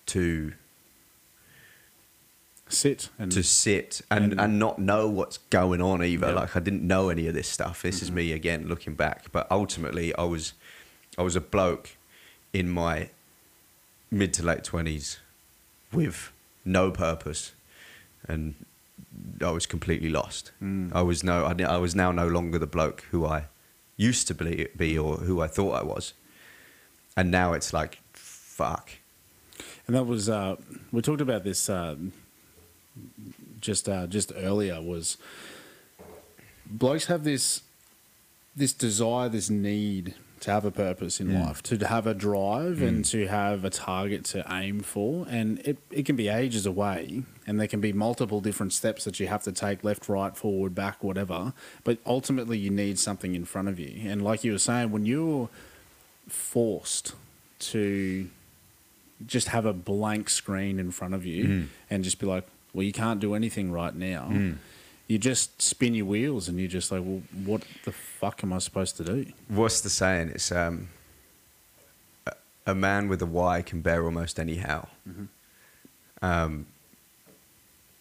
to 0.08 0.54
Sit 2.70 3.10
and 3.20 3.32
to 3.32 3.44
sit 3.44 4.02
and, 4.10 4.32
And- 4.32 4.42
and 4.42 4.58
not 4.60 4.80
know 4.80 5.08
what's 5.08 5.38
going 5.38 5.80
on 5.80 6.04
either. 6.04 6.28
Yeah. 6.30 6.34
Like 6.34 6.56
I 6.56 6.60
didn't 6.60 6.82
know 6.82 7.10
any 7.10 7.28
of 7.28 7.36
this 7.36 7.48
stuff. 7.48 7.84
This 7.84 8.02
is 8.02 8.12
me 8.12 8.32
again 8.32 8.68
looking 8.68 8.96
back. 8.96 9.32
But 9.32 9.46
ultimately, 9.52 10.16
I 10.16 10.24
was 10.24 10.54
I 11.18 11.22
was 11.22 11.36
a 11.36 11.42
bloke 11.42 11.92
in 12.52 12.70
my 12.70 13.10
mid 14.12 14.34
to 14.36 14.44
late 14.44 14.64
twenties 14.64 15.20
with 15.92 16.32
no 16.66 16.92
purpose, 16.92 17.54
and 18.28 18.56
I 19.42 19.52
was 19.52 19.66
completely 19.66 20.10
lost. 20.10 20.52
Mm. 20.62 20.92
I 20.94 21.02
was 21.02 21.24
no 21.24 21.46
I, 21.46 21.62
I 21.64 21.78
was 21.78 21.96
now 21.96 22.12
no 22.12 22.28
longer 22.28 22.60
the 22.60 22.68
bloke 22.68 23.02
who 23.12 23.26
I 23.26 23.46
used 23.98 24.28
to 24.28 24.34
be, 24.34 24.68
be 24.76 24.98
or 24.98 25.18
who 25.18 25.42
I 25.42 25.48
thought 25.48 25.74
I 25.74 25.84
was, 25.84 26.14
and 27.16 27.30
now 27.30 27.54
it's 27.54 27.74
like 27.74 28.00
fuck. 28.14 28.92
And 29.86 29.96
that 29.96 30.06
was 30.06 30.30
uh, 30.30 30.56
we 30.92 31.02
talked 31.02 31.22
about 31.22 31.44
this 31.44 31.70
uh, 31.70 31.96
just 33.60 33.88
uh, 33.88 34.08
just 34.08 34.32
earlier. 34.36 34.82
Was 34.82 35.18
blokes 36.66 37.06
have 37.06 37.24
this 37.24 37.62
this 38.56 38.74
desire, 38.74 39.30
this 39.30 39.50
need 39.50 40.16
to 40.44 40.52
have 40.52 40.66
a 40.66 40.72
purpose 40.72 41.20
in 41.20 41.28
Mm. 41.28 41.46
life, 41.46 41.64
to 41.64 41.78
have 41.88 42.06
a 42.08 42.14
drive, 42.14 42.82
and 42.82 43.04
to 43.06 43.28
have 43.28 43.64
a 43.66 43.70
target 43.70 44.24
to 44.26 44.44
aim 44.50 44.82
for, 44.82 45.26
and 45.30 45.60
it 45.60 45.78
it 45.90 46.06
can 46.06 46.16
be 46.16 46.28
ages 46.28 46.66
away, 46.66 47.24
and 47.48 47.60
there 47.60 47.68
can 47.68 47.80
be 47.82 47.94
multiple 47.94 48.42
different 48.42 48.74
steps 48.74 49.04
that 49.06 49.20
you 49.20 49.28
have 49.28 49.44
to 49.44 49.52
take, 49.52 49.84
left, 49.84 50.08
right, 50.10 50.36
forward, 50.38 50.74
back, 50.76 51.04
whatever. 51.04 51.54
But 51.84 51.98
ultimately, 52.06 52.58
you 52.58 52.70
need 52.70 53.00
something 53.00 53.36
in 53.36 53.46
front 53.46 53.68
of 53.70 53.80
you, 53.80 54.10
and 54.10 54.22
like 54.22 54.44
you 54.44 54.52
were 54.52 54.60
saying, 54.60 54.92
when 54.92 55.06
you're 55.06 55.50
forced 56.28 57.14
to 57.60 58.30
just 59.26 59.48
have 59.50 59.66
a 59.66 59.74
blank 59.74 60.30
screen 60.30 60.80
in 60.80 60.92
front 60.92 61.14
of 61.14 61.26
you 61.26 61.46
Mm. 61.46 61.68
and 61.90 62.04
just 62.04 62.20
be 62.20 62.26
like, 62.26 62.46
well, 62.74 62.84
you 62.84 62.92
can't 62.92 63.20
do 63.20 63.34
anything 63.36 63.72
right 63.72 63.96
now. 63.96 64.28
Mm. 64.32 64.56
You 65.08 65.18
just 65.18 65.62
spin 65.62 65.94
your 65.94 66.06
wheels 66.06 66.48
and 66.48 66.60
you're 66.60 66.70
just 66.70 66.92
like, 66.92 67.02
well, 67.04 67.22
what 67.46 67.64
the 67.84 67.92
fuck 67.92 68.44
am 68.44 68.54
I 68.54 68.60
supposed 68.60 68.98
to 68.98 69.04
do? 69.04 69.26
What's 69.48 69.82
the 69.82 69.90
saying? 69.90 70.30
It's 70.30 70.52
um, 70.52 70.90
a, 72.66 72.74
man 72.74 73.10
with 73.10 73.22
a 73.22 73.26
why 73.26 73.62
can 73.62 73.82
bear 73.82 74.04
almost 74.06 74.40
any 74.40 74.58
how. 74.58 74.88
Um, 76.22 76.68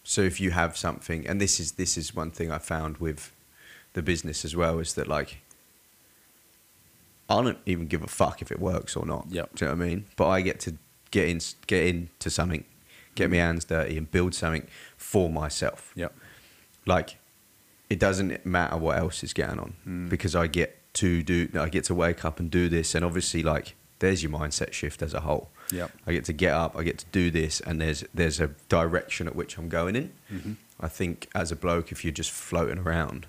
so 0.05 0.23
if 0.23 0.41
you 0.41 0.51
have 0.53 0.77
something, 0.77 1.27
and 1.27 1.41
this 1.41 1.59
is 1.59 1.73
this 1.73 1.97
is 1.97 2.15
one 2.15 2.31
thing 2.31 2.51
I 2.51 2.59
found 2.59 2.99
with 2.99 3.33
the 3.95 4.03
business 4.03 4.45
as 4.45 4.55
well, 4.55 4.79
is 4.79 4.95
that 4.95 5.09
like 5.09 5.39
I 7.29 7.43
don't 7.43 7.59
even 7.67 7.87
give 7.87 8.03
a 8.03 8.09
fuck 8.09 8.43
if 8.43 8.53
it 8.53 8.61
works 8.61 8.97
or 8.97 9.07
not. 9.07 9.27
Yep. 9.31 9.55
Do 9.55 9.65
you 9.65 9.71
know 9.71 9.77
what 9.77 9.85
I 9.85 9.89
mean? 9.89 10.05
But 10.17 10.29
I 10.29 10.41
get 10.41 10.61
to 10.61 10.77
get 11.11 11.29
in, 11.29 11.41
get 11.67 11.87
into 11.87 12.31
something, 12.31 12.65
get 13.15 13.31
my 13.31 13.37
hands 13.37 13.65
dirty, 13.65 13.97
and 13.97 14.11
build 14.11 14.35
something 14.35 14.67
for 14.97 15.29
myself 15.31 15.93
Yep. 15.95 16.15
Like 16.87 17.19
it 17.91 17.99
doesn't 17.99 18.45
matter 18.47 18.77
what 18.77 18.97
else 18.99 19.23
is 19.23 19.33
going 19.33 19.59
on 19.59 19.75
Mm. 19.87 20.09
because 20.09 20.35
I 20.35 20.47
get 20.47 20.79
to 20.95 21.23
do 21.23 21.49
I 21.59 21.69
get 21.69 21.85
to 21.85 21.95
wake 21.95 22.25
up 22.25 22.39
and 22.41 22.51
do 22.51 22.69
this 22.69 22.95
and 22.95 23.05
obviously 23.05 23.43
like 23.43 23.75
there's 23.99 24.23
your 24.23 24.33
mindset 24.33 24.73
shift 24.73 25.01
as 25.03 25.15
a 25.15 25.21
whole. 25.21 25.49
Yeah. 25.71 25.87
I 26.07 26.13
get 26.13 26.25
to 26.27 26.33
get 26.33 26.53
up, 26.53 26.77
I 26.77 26.83
get 26.83 26.99
to 26.99 27.07
do 27.13 27.31
this 27.31 27.61
and 27.61 27.81
there's 27.81 28.05
there's 28.13 28.41
a 28.41 28.49
direction 28.69 29.27
at 29.29 29.37
which 29.37 29.57
I'm 29.59 29.69
going 29.69 29.95
in. 29.97 30.13
Mm-hmm. 30.33 30.53
I 30.81 30.89
think 30.89 31.29
as 31.35 31.53
a 31.53 31.57
bloke 31.57 31.93
if 31.93 32.05
you're 32.05 32.13
just 32.13 32.31
floating 32.31 32.79
around 32.79 33.27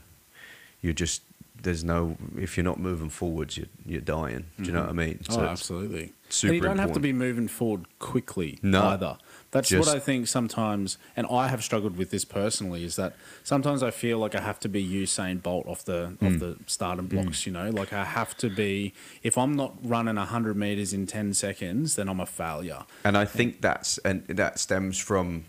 you're 0.82 0.94
just 0.94 1.22
there's 1.62 1.84
no 1.84 2.18
if 2.38 2.58
you're 2.58 2.64
not 2.66 2.80
moving 2.80 3.10
forwards 3.10 3.58
you're 3.58 3.68
you're 3.86 4.02
dying. 4.02 4.46
Do 4.58 4.66
you 4.66 4.72
know 4.72 4.82
what 4.82 4.90
I 4.90 4.94
mean? 4.94 5.20
oh, 5.30 5.42
absolutely. 5.42 6.12
super 6.30 6.54
and 6.54 6.56
you 6.56 6.62
don't 6.68 6.80
have 6.80 6.92
to 6.94 7.00
be 7.00 7.14
moving 7.14 7.48
forward 7.48 7.86
quickly 8.00 8.60
No. 8.62 8.84
either. 8.88 9.18
That's 9.54 9.70
Just- 9.70 9.88
what 9.88 9.96
I 9.96 10.00
think 10.00 10.28
sometimes, 10.28 10.98
and 11.16 11.26
I 11.32 11.48
have 11.48 11.64
struggled 11.64 11.96
with 11.96 12.10
this 12.10 12.26
personally, 12.26 12.84
is 12.84 12.96
that 12.98 13.16
sometimes 13.44 13.82
I 13.84 13.92
feel 13.92 14.18
like 14.18 14.34
I 14.36 14.42
have 14.42 14.60
to 14.62 14.68
be 14.68 14.84
Usain 14.86 15.42
Bolt 15.42 15.66
off 15.68 15.86
the 15.86 16.18
Mm. 16.22 16.34
off 16.34 16.40
the 16.40 16.58
starting 16.68 17.06
blocks. 17.06 17.46
You 17.46 17.54
know, 17.54 17.70
like 17.70 17.94
I 17.94 18.04
have 18.04 18.36
to 18.38 18.50
be. 18.50 18.94
If 19.22 19.38
I'm 19.38 19.56
not 19.56 19.76
running 19.84 20.16
hundred 20.18 20.58
meters 20.58 20.92
in 20.92 21.06
ten 21.08 21.34
seconds, 21.34 21.96
then 21.96 22.10
I'm 22.10 22.20
a 22.20 22.26
failure. 22.26 22.84
And 23.06 23.16
I 23.18 23.26
think 23.26 23.62
that's 23.62 24.00
and 24.00 24.26
that 24.28 24.60
stems 24.60 24.98
from 24.98 25.46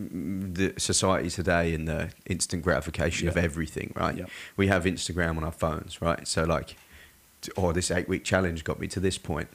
mm, 0.00 0.54
the 0.54 0.74
society 0.78 1.30
today 1.30 1.74
and 1.74 1.88
the 1.88 2.10
instant 2.26 2.62
gratification 2.62 3.28
of 3.28 3.36
everything, 3.36 3.92
right? 3.96 4.16
Yeah. 4.16 4.24
We 4.56 4.68
have 4.68 4.84
Instagram 4.84 5.36
on 5.36 5.44
our 5.44 5.52
phones, 5.52 6.00
right? 6.00 6.26
So 6.28 6.44
like, 6.44 6.76
oh, 7.56 7.72
this 7.72 7.90
eight 7.90 8.08
week 8.08 8.24
challenge 8.24 8.64
got 8.64 8.78
me 8.80 8.88
to 8.88 9.00
this 9.00 9.18
point. 9.18 9.48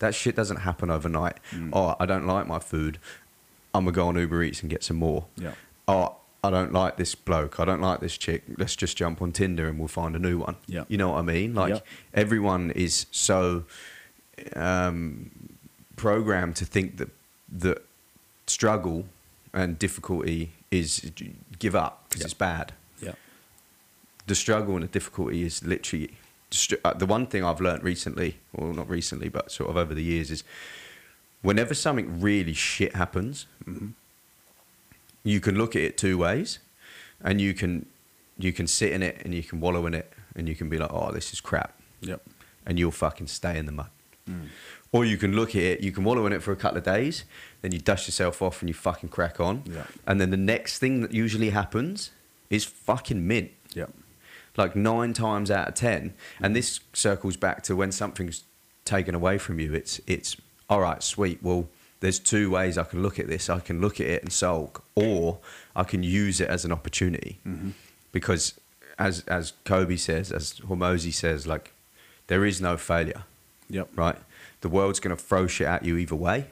That 0.00 0.14
shit 0.14 0.36
doesn't 0.36 0.58
happen 0.58 0.90
overnight. 0.90 1.38
Mm. 1.52 1.70
Oh, 1.72 1.96
I 1.98 2.06
don't 2.06 2.26
like 2.26 2.46
my 2.46 2.58
food. 2.58 2.98
I'm 3.74 3.84
gonna 3.84 3.94
go 3.94 4.08
on 4.08 4.16
Uber 4.16 4.42
Eats 4.42 4.60
and 4.62 4.70
get 4.70 4.82
some 4.84 4.96
more. 4.96 5.26
Yeah. 5.36 5.52
Oh, 5.86 6.16
I 6.42 6.50
don't 6.50 6.72
like 6.72 6.96
this 6.96 7.14
bloke. 7.16 7.58
I 7.58 7.64
don't 7.64 7.80
like 7.80 8.00
this 8.00 8.16
chick. 8.16 8.44
Let's 8.56 8.76
just 8.76 8.96
jump 8.96 9.20
on 9.20 9.32
Tinder 9.32 9.68
and 9.68 9.78
we'll 9.78 9.88
find 9.88 10.14
a 10.14 10.18
new 10.20 10.38
one. 10.38 10.56
Yeah. 10.66 10.84
You 10.88 10.96
know 10.96 11.08
what 11.10 11.18
I 11.18 11.22
mean? 11.22 11.54
Like 11.54 11.74
Yeah. 11.74 11.80
everyone 12.14 12.70
is 12.70 13.06
so 13.10 13.64
um, 14.54 15.30
programmed 15.96 16.56
to 16.56 16.64
think 16.64 16.96
that 16.98 17.10
that 17.50 17.84
struggle 18.46 19.06
and 19.52 19.78
difficulty 19.78 20.52
is 20.70 21.10
give 21.58 21.74
up 21.74 22.04
because 22.08 22.20
Yeah. 22.22 22.26
it's 22.26 22.34
bad. 22.34 22.72
Yeah. 23.02 23.12
The 24.26 24.34
struggle 24.34 24.74
and 24.74 24.84
the 24.84 24.88
difficulty 24.88 25.42
is 25.42 25.64
literally 25.64 26.10
the 26.50 27.06
one 27.06 27.26
thing 27.26 27.44
I've 27.44 27.60
learned 27.60 27.82
recently, 27.82 28.38
or 28.52 28.72
not 28.72 28.88
recently, 28.88 29.28
but 29.28 29.50
sort 29.52 29.70
of 29.70 29.76
over 29.76 29.94
the 29.94 30.02
years, 30.02 30.30
is 30.30 30.44
whenever 31.42 31.74
something 31.74 32.20
really 32.20 32.54
shit 32.54 32.94
happens, 32.94 33.46
you 35.24 35.40
can 35.40 35.56
look 35.56 35.76
at 35.76 35.82
it 35.82 35.98
two 35.98 36.16
ways, 36.18 36.58
and 37.22 37.40
you 37.40 37.54
can 37.54 37.86
you 38.38 38.52
can 38.52 38.66
sit 38.68 38.92
in 38.92 39.02
it 39.02 39.20
and 39.24 39.34
you 39.34 39.42
can 39.42 39.60
wallow 39.60 39.84
in 39.86 39.94
it, 39.94 40.12
and 40.36 40.48
you 40.48 40.54
can 40.54 40.68
be 40.68 40.78
like, 40.78 40.92
oh, 40.92 41.10
this 41.12 41.32
is 41.32 41.40
crap, 41.40 41.74
Yep. 42.00 42.22
and 42.66 42.78
you'll 42.78 42.92
fucking 42.92 43.26
stay 43.26 43.58
in 43.58 43.66
the 43.66 43.72
mud. 43.72 43.90
Mm. 44.30 44.46
Or 44.92 45.04
you 45.04 45.16
can 45.18 45.34
look 45.34 45.50
at 45.50 45.62
it, 45.62 45.80
you 45.80 45.90
can 45.92 46.04
wallow 46.04 46.24
in 46.26 46.32
it 46.32 46.42
for 46.42 46.52
a 46.52 46.56
couple 46.56 46.78
of 46.78 46.84
days, 46.84 47.24
then 47.62 47.72
you 47.72 47.78
dust 47.78 48.06
yourself 48.06 48.40
off 48.40 48.62
and 48.62 48.68
you 48.70 48.74
fucking 48.74 49.08
crack 49.10 49.38
on. 49.40 49.64
Yeah. 49.66 49.84
And 50.06 50.20
then 50.20 50.30
the 50.30 50.36
next 50.38 50.78
thing 50.78 51.00
that 51.02 51.12
usually 51.12 51.50
happens 51.50 52.10
is 52.48 52.64
fucking 52.64 53.26
mint. 53.26 53.50
Yep. 53.74 53.90
Like 54.58 54.74
nine 54.76 55.12
times 55.14 55.50
out 55.50 55.68
of 55.68 55.74
ten. 55.74 56.12
And 56.42 56.54
this 56.54 56.80
circles 56.92 57.36
back 57.36 57.62
to 57.62 57.76
when 57.76 57.92
something's 57.92 58.42
taken 58.84 59.14
away 59.14 59.38
from 59.38 59.60
you, 59.60 59.72
it's 59.72 60.00
it's 60.06 60.36
all 60.68 60.80
right, 60.80 61.02
sweet. 61.02 61.42
Well, 61.42 61.68
there's 62.00 62.18
two 62.18 62.50
ways 62.50 62.76
I 62.76 62.84
can 62.84 63.00
look 63.02 63.18
at 63.18 63.28
this. 63.28 63.48
I 63.48 63.60
can 63.60 63.80
look 63.80 64.00
at 64.00 64.06
it 64.06 64.22
and 64.22 64.32
sulk, 64.32 64.84
or 64.94 65.38
I 65.74 65.84
can 65.84 66.02
use 66.02 66.40
it 66.40 66.48
as 66.50 66.64
an 66.64 66.72
opportunity. 66.72 67.38
Mm-hmm. 67.46 67.70
Because 68.12 68.58
as 68.98 69.22
as 69.28 69.52
Kobe 69.64 69.96
says, 69.96 70.32
as 70.32 70.54
Hormozi 70.60 71.12
says, 71.14 71.46
like 71.46 71.72
there 72.26 72.44
is 72.44 72.60
no 72.60 72.76
failure 72.76 73.22
Yep. 73.70 73.90
right? 73.96 74.16
The 74.60 74.68
world's 74.68 74.98
going 74.98 75.14
to 75.16 75.22
throw 75.22 75.46
shit 75.46 75.66
at 75.68 75.84
you 75.84 75.96
either 75.98 76.16
way, 76.16 76.46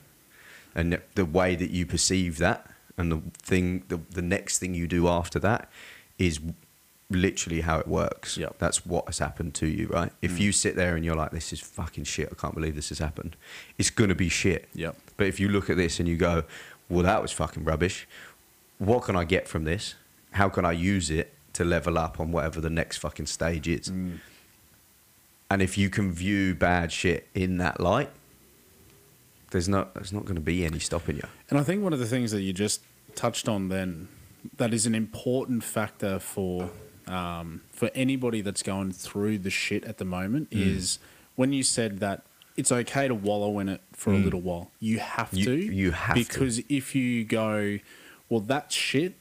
and 0.75 0.93
the- 0.93 1.03
the 1.17 1.25
way 1.25 1.57
that 1.57 1.71
you 1.71 1.87
perceive 1.87 2.39
that, 2.39 2.71
and 2.99 3.11
the 3.11 3.21
thing, 3.43 3.83
the, 3.89 3.99
the 4.11 4.23
next 4.23 4.59
thing 4.59 4.75
you 4.75 4.87
do 4.87 5.09
after 5.09 5.39
that, 5.41 5.69
is 6.19 6.39
literally 7.11 7.61
how 7.61 7.79
it 7.79 7.87
works. 7.87 8.37
Yep. 8.37 8.59
That's 8.59 8.85
what 8.85 9.07
has 9.07 9.19
happened 9.19 9.55
to 9.55 9.67
you, 9.67 9.87
right? 9.89 10.13
If 10.23 10.41
you 10.41 10.53
sit 10.53 10.77
there 10.77 10.97
and 10.97 11.05
you're 11.05 11.17
like, 11.17 11.31
"This 11.31 11.53
is 11.53 11.61
fucking 11.61 12.05
shit. 12.05 12.29
I 12.31 12.35
can't 12.35 12.55
believe 12.55 12.75
this 12.75 12.89
has 12.89 12.99
happened," 12.99 13.37
it's 13.79 13.91
going 13.91 14.09
to 14.09 14.15
be 14.15 14.29
shit. 14.29 14.69
Yep. 14.75 14.97
But 15.17 15.27
if 15.29 15.39
you 15.39 15.49
look 15.49 15.71
at 15.71 15.77
this 15.77 16.01
and 16.01 16.09
you 16.09 16.17
go, 16.17 16.45
"Well, 16.89 17.05
that 17.05 17.23
was 17.23 17.33
fucking 17.33 17.65
rubbish. 17.65 18.09
What 18.79 19.05
can 19.05 19.17
I 19.17 19.25
get 19.25 19.49
from 19.49 19.65
this? 19.65 19.95
How 20.33 20.49
can 20.49 20.65
I 20.65 20.73
use 20.73 21.11
it 21.11 21.33
to 21.55 21.65
level 21.65 21.97
up 21.97 22.21
on 22.21 22.33
whatever 22.33 22.61
the 22.61 22.71
next 22.71 22.99
fucking 22.99 23.27
stage 23.27 23.69
is?" 23.69 23.89
Mm. 23.89 24.19
And 25.49 25.63
if 25.63 25.79
you 25.79 25.91
can 25.91 26.13
view 26.13 26.55
bad 26.57 26.91
shit 26.91 27.29
in 27.35 27.59
that 27.59 27.81
light, 27.81 28.11
there's 29.51 29.69
not 29.69 29.95
there's 29.95 30.13
not 30.13 30.25
going 30.25 30.35
to 30.35 30.41
be 30.41 30.65
any 30.65 30.81
stopping 30.81 31.17
you. 31.17 31.29
And 31.51 31.59
I 31.59 31.63
think 31.63 31.85
one 31.85 31.93
of 31.93 32.01
the 32.01 32.07
things 32.07 32.33
that 32.33 32.43
you 32.43 32.53
just 32.53 32.83
touched 33.15 33.49
on 33.49 33.69
then 33.69 34.09
that 34.57 34.75
is 34.75 34.87
an 34.87 34.95
important 34.95 35.65
factor 35.65 36.19
for 36.19 36.71
um, 37.07 37.63
for 37.73 37.91
anybody 37.95 38.41
that's 38.41 38.63
going 38.63 38.93
through 38.93 39.39
the 39.39 39.51
shit 39.51 39.85
at 39.85 39.99
the 39.99 40.05
moment 40.05 40.51
Mm. 40.51 40.61
is 40.77 40.99
when 41.37 41.53
you 41.53 41.63
said 41.63 42.01
that 42.01 42.23
it's 42.57 42.73
okay 42.73 43.07
to 43.07 43.15
wallow 43.15 43.59
in 43.59 43.69
it 43.69 43.81
for 43.93 44.13
a 44.13 44.17
little 44.19 44.41
while. 44.41 44.71
You 44.81 44.99
have 44.99 45.31
Mm. 45.31 45.39
You- 45.39 45.45
to. 45.45 45.57
you 45.75 45.91
have 45.93 46.17
to. 46.17 46.23
because 46.25 46.61
if 46.69 46.95
you 46.95 47.25
go, 47.25 47.79
well, 48.29 48.41
that's 48.41 48.75
shit, 48.75 49.15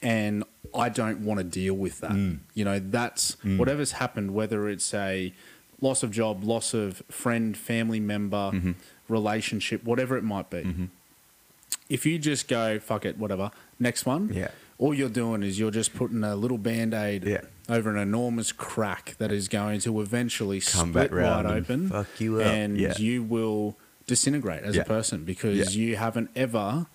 and 0.00 0.44
I 0.74 0.88
don't 0.88 1.20
want 1.24 1.38
to 1.38 1.44
deal 1.44 1.74
with 1.74 2.00
that. 2.00 2.12
Mm. 2.12 2.38
You 2.54 2.64
know, 2.64 2.78
that's 2.78 3.36
whatever's 3.42 3.92
happened, 3.92 4.34
whether 4.34 4.68
it's 4.68 4.94
a 4.94 5.32
loss 5.80 6.02
of 6.02 6.10
job, 6.12 6.44
loss 6.44 6.72
of 6.74 7.02
friend, 7.10 7.56
family 7.56 8.00
member, 8.00 8.50
Mm-hmm. 8.54 8.72
relationship, 9.08 9.84
whatever 9.84 10.16
it 10.16 10.24
might 10.24 10.48
be. 10.50 10.88
If 11.88 12.04
you 12.06 12.18
just 12.18 12.48
go, 12.48 12.78
fuck 12.78 13.04
it, 13.04 13.18
whatever, 13.18 13.50
next 13.78 14.06
one, 14.06 14.32
Yeah. 14.32 14.50
All 14.78 14.92
you're 14.94 15.08
doing 15.08 15.42
is 15.42 15.58
you're 15.58 15.70
just 15.70 15.94
putting 15.94 16.22
a 16.24 16.36
little 16.36 16.58
band 16.58 16.92
aid 16.94 17.24
Yeah. 17.24 17.40
over 17.68 17.90
an 17.90 17.96
enormous 17.96 18.52
crack 18.52 19.14
that 19.18 19.32
is 19.32 19.48
going 19.48 19.80
to 19.80 20.00
eventually 20.00 20.60
Come 20.60 20.90
split 20.90 21.12
wide 21.12 21.46
open. 21.46 21.88
fuck 21.88 22.20
you 22.20 22.40
up. 22.40 22.46
And 22.46 22.78
Yeah. 22.78 22.94
you 22.98 23.22
will 23.22 23.76
disintegrate 24.06 24.62
as 24.62 24.76
Yeah. 24.76 24.82
a 24.82 24.84
person 24.84 25.24
because 25.24 25.76
you 25.76 25.96
haven't 25.96 26.30
ever 26.36 26.86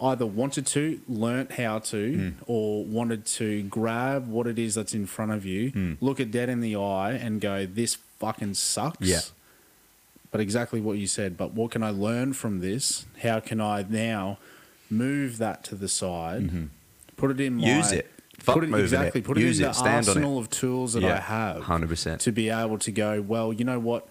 either 0.00 0.26
wanted 0.26 0.66
to, 0.66 1.00
learnt 1.08 1.52
how 1.52 1.78
to, 1.78 2.16
Hmm. 2.16 2.42
or 2.46 2.84
wanted 2.84 3.24
to 3.26 3.62
grab 3.62 4.28
what 4.28 4.46
it 4.46 4.58
is 4.58 4.74
that's 4.74 4.92
in 4.92 5.06
front 5.06 5.32
of 5.32 5.46
you, 5.46 5.70
Hmm. 5.70 5.92
look 6.00 6.20
it 6.20 6.30
dead 6.30 6.48
in 6.48 6.60
the 6.60 6.76
eye, 6.76 7.12
and 7.12 7.40
go, 7.40 7.64
"This 7.64 7.96
fucking 8.18 8.54
sucks." 8.54 8.98
Yeah. 9.06 9.20
But 10.30 10.40
exactly 10.40 10.80
what 10.80 10.98
you 10.98 11.06
said. 11.06 11.36
But 11.36 11.54
what 11.54 11.70
can 11.70 11.82
I 11.82 11.90
learn 11.90 12.32
from 12.32 12.60
this? 12.60 13.06
How 13.22 13.38
can 13.40 13.60
I 13.60 13.84
now 13.88 14.38
move 14.90 15.38
that 15.38 15.62
to 15.64 15.74
the 15.76 15.88
side? 15.88 16.68
Put 17.16 17.30
it 17.30 17.40
in 17.40 17.56
my. 17.56 17.76
Use 17.76 17.92
it. 17.92 18.10
Fuck 18.38 18.56
put 18.56 18.64
it 18.64 18.74
exactly. 18.74 19.20
it. 19.20 19.24
Put 19.24 19.38
Use 19.38 19.60
it 19.60 19.62
in 19.62 19.68
it. 19.70 19.72
the 19.72 19.78
Stand 19.78 20.08
arsenal 20.08 20.38
of 20.38 20.50
tools 20.50 20.92
that 20.94 21.04
I 21.04 21.18
have. 21.18 21.62
100%. 21.62 22.18
To 22.18 22.32
be 22.32 22.50
able 22.50 22.78
to 22.78 22.90
go, 22.92 23.22
well, 23.22 23.52
you 23.52 23.64
know 23.64 23.78
what? 23.78 24.08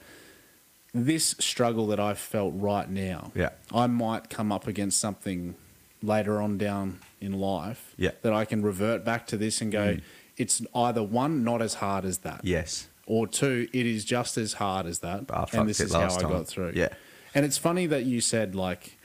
This 0.94 1.36
struggle 1.40 1.88
that 1.88 2.00
I've 2.00 2.20
felt 2.20 2.54
right 2.56 2.90
now, 2.90 3.32
Yeah. 3.36 3.50
I 3.74 3.88
might 3.88 4.30
come 4.30 4.52
up 4.52 4.68
against 4.68 5.00
something 5.00 5.56
later 6.02 6.42
on 6.42 6.58
down 6.58 7.00
in 7.20 7.34
life 7.34 7.94
Yeah. 7.98 8.12
Mm. 8.12 8.22
that 8.22 8.34
I 8.34 8.46
can 8.46 8.62
revert 8.62 9.04
back 9.04 9.26
to 9.28 9.38
this 9.38 9.60
and 9.62 9.72
go, 9.72 9.98
it's 10.38 10.62
either 10.76 11.02
one, 11.04 11.44
not 11.44 11.62
as 11.62 11.76
hard 11.76 12.06
as 12.06 12.20
that. 12.20 12.42
Yes. 12.44 12.88
Or 13.06 13.28
two, 13.28 13.68
it 13.74 13.86
is 13.86 14.06
just 14.06 14.38
as 14.38 14.54
hard 14.54 14.86
as 14.86 15.00
that. 15.00 15.26
I 15.30 15.40
fucked 15.42 15.54
and 15.56 15.70
this 15.70 15.80
it 15.80 15.86
is 15.86 15.94
how 15.94 16.06
I 16.06 16.08
time. 16.08 16.30
got 16.30 16.48
through. 16.48 16.74
Yeah. 16.76 16.90
And 17.36 17.46
it's 17.46 17.58
funny 17.58 17.88
that 17.88 18.06
you 18.06 18.22
said 18.22 18.56
like, 18.56 18.98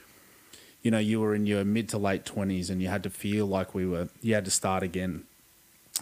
you 0.81 0.91
know, 0.91 0.99
you 0.99 1.19
were 1.19 1.35
in 1.35 1.45
your 1.45 1.63
mid 1.65 1.89
to 1.89 1.97
late 1.97 2.25
twenties 2.25 2.69
and 2.69 2.81
you 2.81 2.87
had 2.87 3.03
to 3.03 3.09
feel 3.09 3.45
like 3.45 3.73
we 3.75 3.85
were 3.85 4.09
you 4.21 4.33
had 4.35 4.45
to 4.45 4.51
start 4.51 4.83
again. 4.83 5.23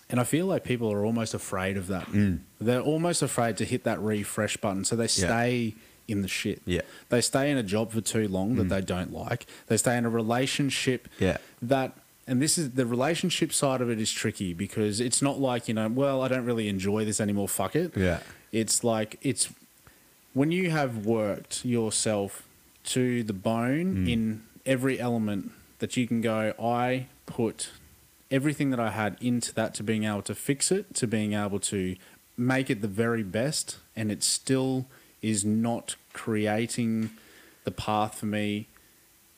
And 0.10 0.20
I 0.20 0.24
feel 0.24 0.46
like 0.46 0.64
people 0.64 0.92
are 0.94 1.04
almost 1.04 1.34
afraid 1.34 1.76
of 1.78 1.88
that. 1.88 2.06
Mm. 2.08 2.40
They're 2.62 2.82
almost 2.82 3.22
afraid 3.22 3.58
to 3.58 3.66
hit 3.66 3.84
that 3.84 4.00
refresh 4.00 4.56
button. 4.58 4.86
So 4.86 4.96
they 4.96 5.08
stay 5.08 5.74
in 6.08 6.22
the 6.22 6.28
shit. 6.28 6.62
Yeah. 6.66 6.82
They 7.10 7.20
stay 7.22 7.52
in 7.52 7.58
a 7.58 7.64
job 7.64 7.92
for 7.92 8.00
too 8.02 8.28
long 8.28 8.56
that 8.56 8.70
they 8.70 8.80
don't 8.82 9.12
like. 9.12 9.46
They 9.68 9.76
stay 9.78 9.98
in 9.98 10.06
a 10.06 10.10
relationship 10.10 11.08
Yeah. 11.20 11.38
that 11.62 11.94
and 12.30 12.42
this 12.42 12.58
is 12.58 12.72
the 12.72 12.86
relationship 12.86 13.52
side 13.54 13.80
of 13.82 13.90
it 13.90 14.00
is 14.02 14.12
tricky 14.12 14.54
because 14.54 15.00
it's 15.00 15.22
not 15.22 15.40
like 15.40 15.68
you 15.68 15.74
know, 15.74 15.88
well, 15.90 16.22
I 16.22 16.28
don't 16.28 16.46
really 16.46 16.68
enjoy 16.70 17.04
this 17.04 17.20
anymore. 17.20 17.48
Fuck 17.50 17.76
it. 17.76 17.98
Yeah. 17.98 18.20
It's 18.52 18.84
like 18.84 19.18
it's 19.22 19.50
when 20.34 20.52
you 20.52 20.70
have 20.70 21.06
worked 21.06 21.66
yourself 21.66 22.44
to 22.86 23.24
the 23.24 23.34
bone 23.34 24.06
Mm. 24.06 24.10
in 24.14 24.44
every 24.68 25.00
element 25.00 25.52
that 25.80 25.98
you 25.98 26.08
can 26.08 26.22
go. 26.22 26.54
I 26.62 27.08
put 27.26 27.72
everything 28.30 28.70
that 28.72 28.80
I 28.80 28.92
had 28.92 29.18
into 29.22 29.54
that 29.56 29.74
to 29.76 29.84
being 29.84 30.04
able 30.04 30.22
to 30.24 30.36
fix 30.36 30.72
it, 30.72 30.94
to 30.96 31.08
being 31.08 31.34
able 31.34 31.60
to 31.62 31.96
make 32.38 32.70
it 32.70 32.82
the 32.82 32.88
very 32.88 33.24
best, 33.24 33.78
and 33.96 34.12
it 34.12 34.22
still 34.24 34.86
is 35.22 35.44
not 35.44 35.96
creating 36.14 37.10
the 37.64 37.72
path 37.72 38.20
for 38.20 38.28
me 38.28 38.68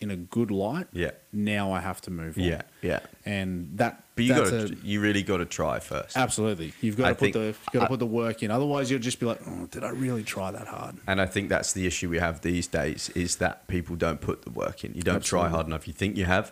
in 0.01 0.11
a 0.11 0.15
good 0.15 0.51
light. 0.51 0.88
Yeah. 0.91 1.11
Now 1.32 1.71
I 1.71 1.80
have 1.82 2.01
to 2.01 2.11
move 2.11 2.38
on. 2.38 2.43
Yeah. 2.43 2.61
Yeah. 2.82 2.99
And 3.25 3.77
that 3.77 4.03
But 4.28 4.38
you 4.38 4.43
got 4.43 4.67
to, 4.67 4.78
you 4.84 5.01
really 5.01 5.24
got 5.24 5.38
to 5.38 5.45
try 5.45 5.80
first. 5.80 6.17
absolutely. 6.17 6.74
You've 6.82 6.97
got 6.97 7.07
I 7.07 7.09
to 7.13 7.15
put 7.15 7.34
the 7.34 7.39
you've 7.39 7.70
got 7.74 7.80
to 7.82 7.88
put 7.88 7.99
the 7.99 8.05
work 8.05 8.43
in. 8.43 8.51
Otherwise 8.51 8.91
you'll 8.91 8.99
just 8.99 9.20
be 9.20 9.26
like, 9.26 9.39
oh, 9.47 9.67
did 9.72 9.84
I 9.84 9.89
really 9.89 10.24
try 10.24 10.51
that 10.51 10.67
hard? 10.67 10.97
And 11.07 11.22
I 11.22 11.26
think 11.26 11.49
that's 11.49 11.74
the 11.74 11.88
issue 11.88 12.09
we 12.09 12.20
have 12.20 12.41
these 12.41 12.67
days 12.67 13.09
is 13.15 13.38
that 13.38 13.67
people 13.67 13.95
don't 13.95 14.22
put 14.22 14.43
the 14.43 14.49
work 14.51 14.84
in. 14.84 14.93
You 14.93 15.01
don't 15.01 15.24
try 15.24 15.49
hard 15.49 15.67
enough. 15.67 15.88
You 15.88 15.93
think 15.93 16.17
you 16.17 16.26
have, 16.26 16.51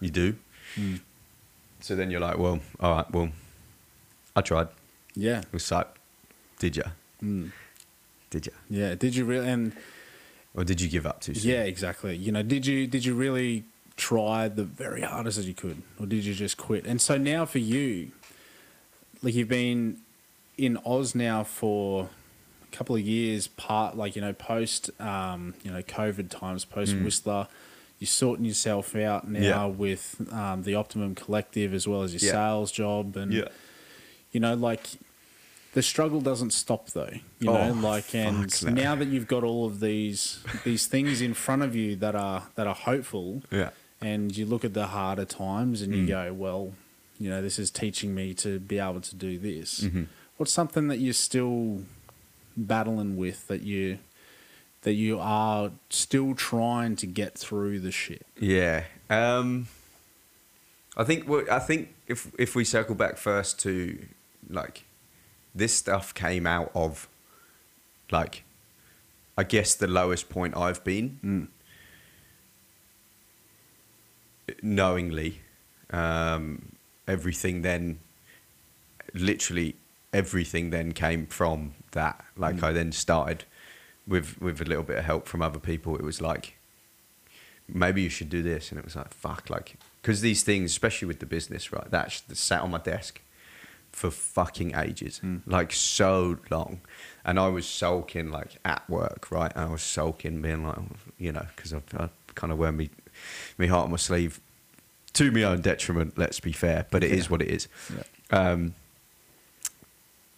you 0.00 0.10
do. 0.10 0.36
So 1.80 1.94
then 1.96 2.10
you're 2.10 2.20
like, 2.20 2.38
well, 2.38 2.60
all 2.80 2.96
right, 2.96 3.10
well, 3.10 3.30
I 4.34 4.40
tried. 4.40 4.68
Yeah. 5.14 5.40
It 5.40 5.52
was 5.52 5.70
like, 5.70 5.88
did 6.58 6.76
you? 6.76 6.84
Mm. 7.22 7.50
Did 8.30 8.46
you? 8.46 8.52
Yeah. 8.68 8.94
Did 8.94 9.16
you 9.16 9.24
really 9.24 9.48
and 9.48 9.72
Or 10.54 10.64
did 10.64 10.80
you 10.80 10.88
give 10.88 11.06
up 11.06 11.20
too 11.20 11.34
soon? 11.34 11.50
Yeah, 11.50 11.62
exactly. 11.62 12.16
You 12.16 12.32
know, 12.32 12.42
did 12.42 12.66
you 12.66 12.86
did 12.86 13.04
you 13.04 13.14
really 13.14 13.64
try 13.98 14.48
the 14.48 14.64
very 14.64 15.02
hardest 15.02 15.36
as 15.38 15.46
you 15.46 15.52
could, 15.54 15.82
or 16.00 16.06
did 16.06 16.24
you 16.24 16.32
just 16.32 16.56
quit? 16.56 16.86
And 16.86 17.00
so 17.00 17.18
now 17.18 17.44
for 17.44 17.58
you, 17.58 18.12
like 19.22 19.34
you've 19.34 19.48
been 19.48 19.98
in 20.56 20.78
Oz 20.86 21.14
now 21.14 21.44
for 21.44 22.08
a 22.72 22.76
couple 22.76 22.96
of 22.96 23.02
years, 23.02 23.48
part 23.48 23.96
like 23.96 24.16
you 24.16 24.22
know 24.22 24.32
post 24.32 24.90
um, 25.00 25.54
you 25.62 25.70
know 25.70 25.82
COVID 25.82 26.30
times, 26.30 26.64
post 26.64 26.94
Whistler. 26.96 27.46
You're 27.98 28.06
sorting 28.06 28.44
yourself 28.44 28.94
out 28.94 29.26
now 29.28 29.40
Mm. 29.40 29.42
Yeah. 29.42 29.66
with 29.66 30.32
um, 30.32 30.62
the 30.62 30.76
Optimum 30.76 31.16
Collective 31.16 31.74
as 31.74 31.88
well 31.88 32.02
as 32.04 32.12
your 32.14 32.24
Yeah. 32.32 32.38
sales 32.38 32.70
job, 32.70 33.16
and 33.16 33.32
Yeah. 33.32 33.48
you 34.30 34.38
know, 34.38 34.54
like 34.54 34.86
the 35.74 35.82
struggle 35.82 36.20
doesn't 36.20 36.52
stop 36.52 36.90
though. 36.90 37.10
You 37.40 37.46
know, 37.50 37.70
Oh, 37.76 37.80
like 37.82 38.14
and 38.14 38.62
no. 38.64 38.70
now 38.70 38.94
that 38.94 39.08
you've 39.08 39.26
got 39.26 39.42
all 39.42 39.66
of 39.66 39.80
these 39.80 40.38
these 40.64 40.86
things 40.86 41.20
in 41.20 41.34
front 41.34 41.62
of 41.62 41.74
you 41.74 41.96
that 41.96 42.14
are 42.14 42.44
that 42.54 42.68
are 42.68 42.74
hopeful, 42.76 43.42
Yeah. 43.50 43.70
And 44.00 44.36
you 44.36 44.46
look 44.46 44.64
at 44.64 44.74
the 44.74 44.88
harder 44.88 45.24
times 45.24 45.82
and 45.82 45.94
you 45.94 46.04
Mm. 46.04 46.08
go, 46.08 46.32
well, 46.34 46.72
you 47.18 47.28
know, 47.28 47.42
this 47.42 47.58
is 47.58 47.70
teaching 47.70 48.14
me 48.14 48.32
to 48.34 48.60
be 48.60 48.78
able 48.78 49.00
to 49.00 49.14
do 49.16 49.38
this. 49.38 49.80
Mhm. 49.80 50.06
What's 50.36 50.52
something 50.52 50.86
that 50.88 50.98
you're 50.98 51.12
still 51.12 51.82
battling 52.56 53.16
with 53.16 53.46
that 53.48 53.62
you 53.62 53.98
that 54.82 54.92
you 54.94 55.18
are 55.18 55.72
still 55.90 56.34
trying 56.36 56.94
to 56.96 57.06
get 57.06 57.36
through 57.36 57.80
the 57.80 57.90
shit? 57.90 58.24
Yeah. 58.38 58.84
Um, 59.10 59.66
I 60.96 61.02
think. 61.04 61.28
I 61.50 61.58
think 61.58 61.94
if 62.06 62.30
if 62.38 62.54
we 62.54 62.64
circle 62.64 62.94
back 62.94 63.16
first 63.18 63.58
to 63.60 63.98
like 64.48 64.84
this 65.54 65.74
stuff 65.74 66.14
came 66.14 66.46
out 66.46 66.70
of 66.74 67.08
like 68.10 68.44
I 69.36 69.42
guess 69.44 69.74
the 69.74 69.86
lowest 69.88 70.28
point 70.28 70.56
I've 70.56 70.82
been 70.84 71.18
Mm. 71.24 71.48
Knowingly. 74.62 75.40
Um, 75.90 76.72
everything 77.06 77.62
then, 77.62 77.98
literally 79.14 79.76
everything 80.12 80.70
then 80.70 80.92
came 80.92 81.26
from 81.26 81.74
that. 81.92 82.24
Like 82.36 82.62
I 82.62 82.70
mm. 82.70 82.74
then 82.74 82.92
started 82.92 83.44
with 84.06 84.40
with 84.40 84.60
a 84.60 84.64
little 84.64 84.84
bit 84.84 84.98
of 84.98 85.04
help 85.04 85.26
from 85.26 85.42
other 85.42 85.58
people. 85.58 85.96
It 85.96 86.02
was 86.02 86.20
like 86.20 86.56
maybe 87.68 88.02
you 88.02 88.08
should 88.08 88.30
do 88.30 88.42
this, 88.42 88.70
and 88.70 88.78
it 88.78 88.84
was 88.84 88.96
like 88.96 89.12
fuck, 89.12 89.50
like 89.50 89.76
because 90.02 90.20
these 90.20 90.42
things, 90.42 90.70
especially 90.70 91.06
with 91.06 91.20
the 91.20 91.26
business, 91.26 91.72
right? 91.72 91.90
That 91.90 92.12
sat 92.32 92.62
on 92.62 92.70
my 92.70 92.78
desk 92.78 93.20
for 93.92 94.10
fucking 94.10 94.74
ages, 94.76 95.20
mm. 95.24 95.42
like 95.46 95.72
so 95.72 96.38
long, 96.50 96.80
and 97.24 97.38
I 97.38 97.48
was 97.48 97.66
sulking 97.66 98.30
like 98.30 98.58
at 98.64 98.88
work, 98.88 99.30
right? 99.30 99.52
And 99.54 99.64
I 99.64 99.72
was 99.72 99.82
sulking, 99.82 100.40
being 100.40 100.66
like, 100.66 100.78
you 101.18 101.32
know, 101.32 101.46
because 101.56 101.72
I, 101.72 101.82
I 101.96 102.08
kind 102.34 102.52
of 102.52 102.58
uh, 102.58 102.62
wear 102.62 102.72
me 102.72 102.90
me 103.58 103.66
heart 103.66 103.84
on 103.84 103.90
my 103.90 103.96
sleeve 103.96 104.40
to 105.14 105.30
my 105.32 105.42
own 105.42 105.60
detriment. 105.60 106.16
Let's 106.18 106.40
be 106.40 106.52
fair, 106.52 106.86
but 106.90 107.02
it 107.02 107.10
is 107.10 107.24
Yeah. 107.24 107.30
what 107.30 107.42
it 107.42 107.48
is. 107.48 107.68
Yeah. 107.94 108.02
Um, 108.38 108.74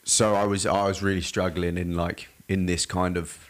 so 0.05 0.35
I 0.35 0.45
was 0.45 0.67
I 0.67 0.87
was 0.87 1.03
really 1.03 1.21
struggling 1.21 1.77
in 1.77 1.95
like 1.95 2.29
in 2.49 2.67
this 2.67 2.87
kind 2.87 3.17
of 3.17 3.47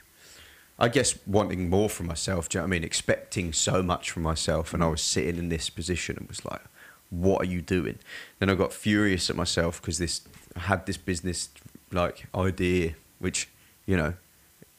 I 0.78 0.88
guess 0.88 1.14
wanting 1.26 1.68
more 1.68 1.88
from 1.90 2.06
myself. 2.06 2.48
Do 2.48 2.56
you 2.56 2.60
know 2.60 2.64
what 2.64 2.68
I 2.68 2.70
mean? 2.70 2.84
Expecting 2.84 3.52
so 3.52 3.82
much 3.82 4.10
from 4.10 4.22
myself, 4.22 4.72
and 4.72 4.82
I 4.82 4.86
was 4.88 5.02
sitting 5.02 5.36
in 5.36 5.50
this 5.50 5.68
position 5.68 6.16
and 6.18 6.26
was 6.26 6.42
like, 6.44 6.62
"What 7.10 7.42
are 7.42 7.50
you 7.50 7.60
doing?" 7.60 7.98
Then 8.38 8.48
I 8.48 8.54
got 8.54 8.72
furious 8.72 9.28
at 9.28 9.36
myself 9.36 9.80
because 9.80 9.98
this 9.98 10.22
I 10.56 10.60
had 10.60 10.86
this 10.86 10.96
business 10.96 11.50
like 11.92 12.26
idea, 12.34 12.94
which 13.18 13.48
you 13.86 13.96
know 13.96 14.14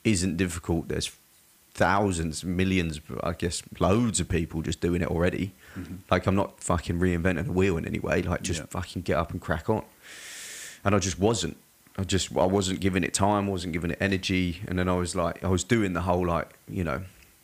isn't 0.04 0.38
difficult. 0.38 0.88
There's 0.88 1.12
thousands, 1.74 2.44
millions, 2.44 3.00
I 3.24 3.34
guess, 3.34 3.64
loads 3.80 4.20
of 4.20 4.28
people 4.28 4.62
just 4.62 4.82
doing 4.82 5.02
it 5.02 5.08
already. 5.08 5.54
Mm-hmm. 5.78 5.96
Like 6.10 6.28
I'm 6.28 6.36
not 6.36 6.60
fucking 6.60 7.00
reinventing 7.00 7.46
the 7.46 7.52
wheel 7.52 7.78
in 7.78 7.86
any 7.86 8.00
way. 8.00 8.22
Like 8.22 8.42
just 8.42 8.60
Yeah. 8.60 8.66
fucking 8.68 9.04
get 9.04 9.18
up 9.18 9.32
and 9.32 9.42
crack 9.42 9.70
on. 9.70 9.84
And 10.84 10.96
I 10.96 11.00
just 11.00 11.20
wasn't. 11.20 11.58
I 11.98 12.04
just 12.04 12.36
I 12.36 12.46
wasn't 12.46 12.80
giving 12.80 13.04
it 13.04 13.14
time, 13.14 13.48
wasn't 13.48 13.74
giving 13.74 13.92
it 13.92 13.98
energy, 14.00 14.62
and 14.68 14.80
then 14.80 14.88
I 14.88 14.96
was 14.96 15.16
like 15.16 15.44
I 15.44 15.50
was 15.50 15.64
doing 15.64 15.94
the 15.94 16.02
whole 16.02 16.26
like 16.26 16.50
you 16.68 16.84
know, 16.84 17.04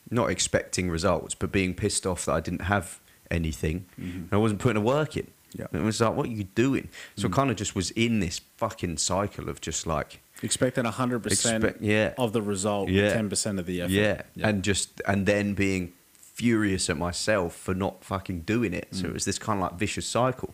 not 0.09 0.29
expecting 0.29 0.89
results, 0.89 1.35
but 1.35 1.51
being 1.51 1.73
pissed 1.73 2.07
off 2.07 2.25
that 2.25 2.33
I 2.33 2.39
didn't 2.39 2.63
have 2.63 2.99
anything, 3.29 3.85
mm-hmm. 3.99 4.19
and 4.19 4.29
I 4.31 4.37
wasn't 4.37 4.61
putting 4.61 4.81
the 4.81 4.87
work 4.87 5.17
in. 5.17 5.27
Yeah. 5.53 5.67
And 5.71 5.81
it 5.81 5.85
was 5.85 6.01
like, 6.01 6.15
what 6.15 6.27
are 6.27 6.31
you 6.31 6.43
doing? 6.43 6.89
So 7.15 7.27
I 7.27 7.31
mm. 7.31 7.33
kind 7.33 7.49
of 7.49 7.55
just 7.55 7.75
was 7.75 7.91
in 7.91 8.19
this 8.19 8.41
fucking 8.57 8.97
cycle 8.97 9.49
of 9.49 9.61
just 9.61 9.87
like 9.87 10.21
Expecting 10.43 10.85
hundred 10.85 11.23
percent 11.23 11.77
yeah. 11.81 12.13
of 12.17 12.31
the 12.33 12.41
result, 12.41 12.89
Yeah. 12.89 13.13
ten 13.13 13.29
percent 13.29 13.59
of 13.59 13.65
the 13.65 13.81
effort. 13.81 13.91
Yeah. 13.91 14.21
and 14.41 14.63
just 14.63 15.01
and 15.07 15.25
then 15.25 15.53
being 15.53 15.93
furious 16.11 16.89
at 16.89 16.97
myself 16.97 17.55
for 17.55 17.73
not 17.73 18.03
fucking 18.03 18.41
doing 18.41 18.73
it. 18.73 18.87
So 18.91 19.05
mm. 19.05 19.09
it 19.09 19.13
was 19.13 19.25
this 19.25 19.39
kind 19.39 19.57
of 19.57 19.71
like 19.71 19.79
vicious 19.79 20.05
cycle. 20.05 20.53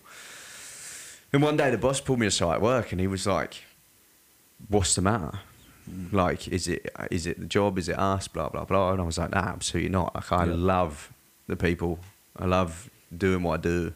And 1.34 1.42
one 1.42 1.58
day 1.58 1.70
the 1.72 1.78
boss 1.78 2.00
pulled 2.00 2.20
me 2.20 2.28
aside 2.28 2.56
at 2.56 2.62
work 2.62 2.92
and 2.92 3.02
he 3.02 3.08
was 3.08 3.28
like, 3.28 3.64
"What's 4.70 4.96
the 4.96 5.02
matter? 5.02 5.40
Mm. 5.90 6.14
Like, 6.14 6.48
is 6.48 6.68
it 6.70 6.90
is 7.12 7.28
it 7.28 7.40
the 7.40 7.46
job? 7.46 7.78
Is 7.78 7.90
it 7.90 8.00
us? 8.00 8.28
Blah 8.30 8.50
blah 8.50 8.64
blah." 8.64 8.92
And 8.94 9.02
I 9.02 9.04
was 9.04 9.18
like, 9.18 9.32
"Nah, 9.32 9.40
absolutely 9.50 9.90
not. 9.90 10.16
Like, 10.16 10.32
I 10.32 10.46
Yeah. 10.46 10.54
love 10.56 11.12
the 11.48 11.58
people. 11.58 12.00
I 12.38 12.46
love 12.46 12.90
doing 13.16 13.44
what 13.44 13.60
I 13.60 13.62
do." 13.62 13.94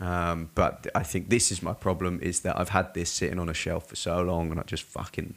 Um, 0.00 0.50
but 0.54 0.86
I 0.94 1.02
think 1.02 1.28
this 1.28 1.50
is 1.50 1.62
my 1.62 1.72
problem: 1.72 2.20
is 2.22 2.40
that 2.40 2.58
I've 2.58 2.70
had 2.70 2.94
this 2.94 3.10
sitting 3.10 3.38
on 3.38 3.48
a 3.48 3.54
shelf 3.54 3.88
for 3.88 3.96
so 3.96 4.20
long, 4.22 4.50
and 4.50 4.60
I 4.60 4.62
just 4.62 4.84
fucking 4.84 5.34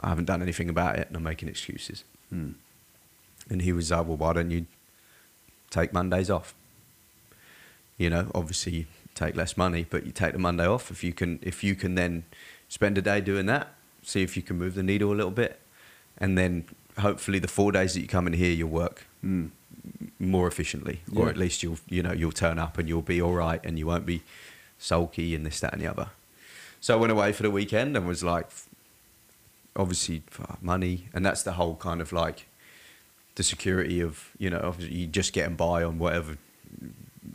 I 0.00 0.08
haven't 0.08 0.24
done 0.24 0.42
anything 0.42 0.68
about 0.68 0.98
it, 0.98 1.08
and 1.08 1.16
I'm 1.16 1.22
making 1.22 1.48
excuses. 1.48 2.04
Hmm. 2.30 2.52
And 3.50 3.62
he 3.62 3.72
was 3.72 3.90
like, 3.90 4.06
"Well, 4.06 4.16
why 4.16 4.32
don't 4.32 4.50
you 4.50 4.66
take 5.70 5.92
Mondays 5.92 6.30
off? 6.30 6.54
You 7.98 8.10
know, 8.10 8.30
obviously 8.34 8.72
you 8.72 8.86
take 9.14 9.36
less 9.36 9.56
money, 9.56 9.86
but 9.88 10.06
you 10.06 10.12
take 10.12 10.32
the 10.32 10.38
Monday 10.38 10.66
off 10.66 10.90
if 10.90 11.04
you 11.04 11.12
can. 11.12 11.38
If 11.42 11.62
you 11.62 11.74
can 11.74 11.94
then 11.94 12.24
spend 12.68 12.98
a 12.98 13.02
day 13.02 13.20
doing 13.20 13.46
that, 13.46 13.74
see 14.02 14.22
if 14.22 14.36
you 14.36 14.42
can 14.42 14.58
move 14.58 14.74
the 14.74 14.82
needle 14.82 15.12
a 15.12 15.14
little 15.14 15.30
bit, 15.30 15.60
and 16.18 16.36
then 16.36 16.64
hopefully 16.98 17.38
the 17.38 17.48
four 17.48 17.70
days 17.72 17.94
that 17.94 18.00
you 18.00 18.08
come 18.08 18.26
in 18.26 18.32
here, 18.32 18.50
you'll 18.50 18.68
work 18.68 19.06
Mm. 19.24 19.50
More 20.22 20.46
efficiently, 20.46 21.00
or 21.14 21.28
at 21.28 21.36
least 21.36 21.62
you'll 21.62 21.78
you 21.88 22.02
know 22.02 22.12
you'll 22.12 22.32
turn 22.32 22.58
up 22.58 22.78
and 22.78 22.88
you'll 22.88 23.02
be 23.02 23.20
all 23.20 23.34
right, 23.34 23.60
and 23.64 23.78
you 23.78 23.86
won't 23.86 24.06
be 24.06 24.22
sulky 24.78 25.34
and 25.34 25.44
this 25.44 25.60
that 25.60 25.72
and 25.72 25.82
the 25.82 25.86
other. 25.86 26.08
So 26.80 26.94
I 26.94 27.00
went 27.00 27.12
away 27.12 27.32
for 27.32 27.42
the 27.42 27.50
weekend 27.50 27.96
and 27.96 28.06
was 28.06 28.24
like, 28.24 28.48
obviously 29.76 30.22
money, 30.60 31.08
and 31.12 31.26
that's 31.26 31.42
the 31.42 31.52
whole 31.52 31.74
kind 31.74 32.00
of 32.00 32.12
like 32.12 32.46
the 33.34 33.42
security 33.42 34.00
of 34.00 34.30
you 34.38 34.50
know 34.50 34.60
obviously 34.62 34.94
you 34.94 35.06
just 35.06 35.32
getting 35.32 35.56
by 35.56 35.82
on 35.82 35.98
whatever 35.98 36.36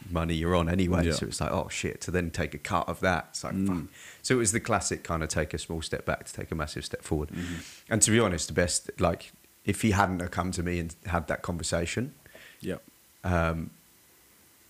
money 0.10 0.36
you're 0.36 0.56
on 0.56 0.70
anyway. 0.70 1.06
Yeah. 1.06 1.14
So 1.14 1.26
it's 1.28 1.42
like 1.42 1.52
oh 1.52 1.68
shit 1.70 2.00
to 2.02 2.12
then 2.12 2.32
take 2.32 2.54
a 2.54 2.58
cut 2.58 2.88
of 2.88 3.02
that. 3.02 3.28
It's 3.32 3.44
like 3.44 3.54
mm. 3.54 3.68
fuck. 3.68 3.94
So 4.22 4.36
it 4.36 4.38
was 4.38 4.54
the 4.54 4.60
classic 4.62 5.04
kind 5.04 5.24
of 5.24 5.30
take 5.30 5.54
a 5.54 5.58
small 5.58 5.82
step 5.82 6.06
back 6.06 6.26
to 6.26 6.34
take 6.34 6.52
a 6.52 6.56
massive 6.56 6.86
step 6.86 7.04
forward. 7.04 7.30
Mm-hmm. 7.30 7.56
And 7.90 8.02
to 8.02 8.12
be 8.12 8.20
honest, 8.20 8.48
the 8.48 8.54
best 8.54 8.90
like 9.00 9.34
if 9.66 9.82
he 9.82 9.92
hadn't 9.92 10.22
have 10.22 10.32
come 10.32 10.52
to 10.52 10.64
me 10.64 10.80
and 10.80 10.96
had 11.06 11.28
that 11.28 11.42
conversation, 11.42 12.14
Yep. 12.62 12.82
um, 13.24 13.70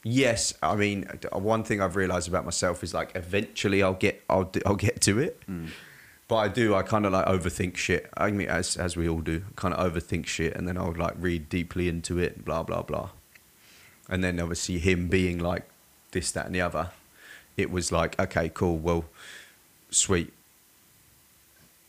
yes, 0.03 0.53
I 0.61 0.75
mean 0.75 1.05
uh, 1.33 1.39
one 1.39 1.63
thing 1.63 1.81
I've 1.81 1.95
realised 1.95 2.27
about 2.27 2.45
myself 2.45 2.83
is 2.83 2.93
like 2.93 3.11
eventually 3.15 3.81
I'll 3.83 3.93
get 3.93 4.23
I'll 4.29 4.51
I'll 4.65 4.75
get 4.75 5.01
to 5.01 5.19
it, 5.19 5.41
but 6.27 6.35
I 6.35 6.47
do 6.47 6.75
I 6.75 6.81
kind 6.83 7.05
of 7.05 7.13
like 7.13 7.25
overthink 7.25 7.77
shit. 7.77 8.09
I 8.15 8.31
mean 8.31 8.47
as 8.49 8.75
as 8.77 8.95
we 8.97 9.07
all 9.09 9.21
do, 9.21 9.43
kind 9.55 9.73
of 9.73 9.79
overthink 9.93 10.25
shit, 10.27 10.55
and 10.55 10.67
then 10.67 10.77
I'll 10.77 10.93
like 10.93 11.15
read 11.17 11.49
deeply 11.49 11.87
into 11.87 12.17
it, 12.19 12.43
blah 12.45 12.63
blah 12.63 12.81
blah, 12.83 13.09
and 14.09 14.23
then 14.23 14.39
obviously 14.39 14.79
him 14.79 15.07
being 15.07 15.39
like 15.39 15.63
this, 16.11 16.31
that, 16.31 16.45
and 16.45 16.55
the 16.55 16.61
other, 16.61 16.91
it 17.57 17.69
was 17.69 17.91
like, 17.91 18.17
okay, 18.19 18.49
cool, 18.49 18.77
well, 18.77 19.05
sweet. 19.89 20.31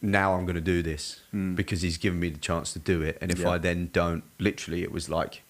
Now 0.01 0.35
I'm 0.35 0.45
going 0.45 0.55
to 0.57 0.61
do 0.61 0.83
this 0.83 1.21
Mm. 1.35 1.57
because 1.57 1.83
he's 1.83 1.99
given 1.99 2.21
me 2.21 2.31
the 2.31 2.39
chance 2.39 2.73
to 2.73 2.79
do 2.79 3.03
it. 3.03 3.19
And 3.21 3.31
if 3.33 3.41
Yeah. 3.41 3.51
I 3.51 3.59
then 3.59 3.91
don't, 3.93 4.23
literally, 4.39 4.83
it 4.83 4.93
was 4.93 5.09
like, 5.09 5.43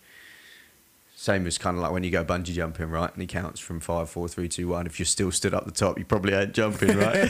same 1.21 1.49
as 1.49 1.59
kind 1.59 1.77
of 1.77 1.83
like 1.83 1.91
when 1.91 2.05
you 2.05 2.13
go 2.13 2.25
bungee 2.25 2.53
jumping, 2.53 2.91
right? 2.91 3.13
And 3.13 3.21
he 3.21 3.27
counts 3.27 3.59
from 3.59 3.81
five, 3.81 4.09
four, 4.09 4.29
three, 4.29 4.49
two, 4.49 4.69
one. 4.69 4.87
If 4.87 5.01
you're 5.01 5.07
still 5.07 5.33
stood 5.33 5.53
up 5.53 5.65
the 5.65 5.73
top, 5.73 5.99
you 5.99 6.05
probably 6.05 6.33
ain't 6.33 6.55
jumping, 6.55 6.97
right? 6.97 7.29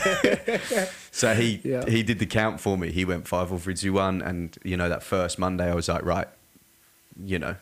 so 1.11 1.33
he 1.33 1.59
Yeah. 1.63 1.85
he 1.87 2.03
did 2.03 2.19
the 2.19 2.27
count 2.27 2.61
for 2.61 2.77
me. 2.77 2.91
He 2.91 3.03
went 3.03 3.27
five, 3.27 3.49
four, 3.49 3.57
three, 3.57 3.73
two, 3.73 3.93
one, 3.93 4.21
and 4.21 4.55
you 4.63 4.77
know 4.77 4.89
that 4.89 5.01
first 5.01 5.39
Monday, 5.39 5.71
I 5.71 5.73
was 5.73 5.87
like, 5.89 6.03
right, 6.05 6.27
you 7.25 7.39
know, 7.39 7.55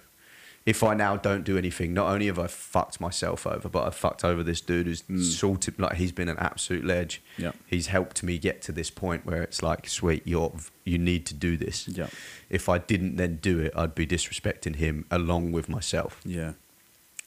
if 0.67 0.83
I 0.83 0.93
now 0.93 1.15
don't 1.15 1.45
do 1.45 1.57
anything, 1.57 1.93
not 1.93 2.11
only 2.11 2.25
have 2.25 2.37
I 2.37 2.47
fucked 2.47 2.99
myself 2.99 3.47
over, 3.47 3.69
but 3.69 3.83
I've 3.87 3.95
fucked 3.95 4.25
over 4.25 4.43
this 4.43 4.59
dude 4.59 4.85
who's 4.85 5.01
Mm. 5.03 5.23
sorted 5.23 5.79
like 5.79 5.95
he's 5.95 6.11
been 6.11 6.27
an 6.27 6.37
absolute 6.39 6.83
ledge. 6.83 7.21
Yeah. 7.37 7.53
He's 7.65 7.87
helped 7.87 8.21
me 8.21 8.37
get 8.37 8.61
to 8.63 8.73
this 8.73 8.89
point 8.89 9.25
where 9.25 9.41
it's 9.41 9.63
like, 9.63 9.87
sweet, 9.87 10.23
you're 10.25 10.53
you 10.83 10.97
need 10.97 11.25
to 11.27 11.33
do 11.33 11.55
this. 11.55 11.87
Yeah. 11.87 12.09
If 12.49 12.67
I 12.67 12.79
didn't 12.79 13.15
then 13.15 13.37
do 13.41 13.59
it, 13.59 13.71
I'd 13.77 13.95
be 13.95 14.05
disrespecting 14.05 14.75
him 14.75 15.05
along 15.09 15.53
with 15.53 15.69
myself. 15.69 16.19
Yeah. 16.25 16.53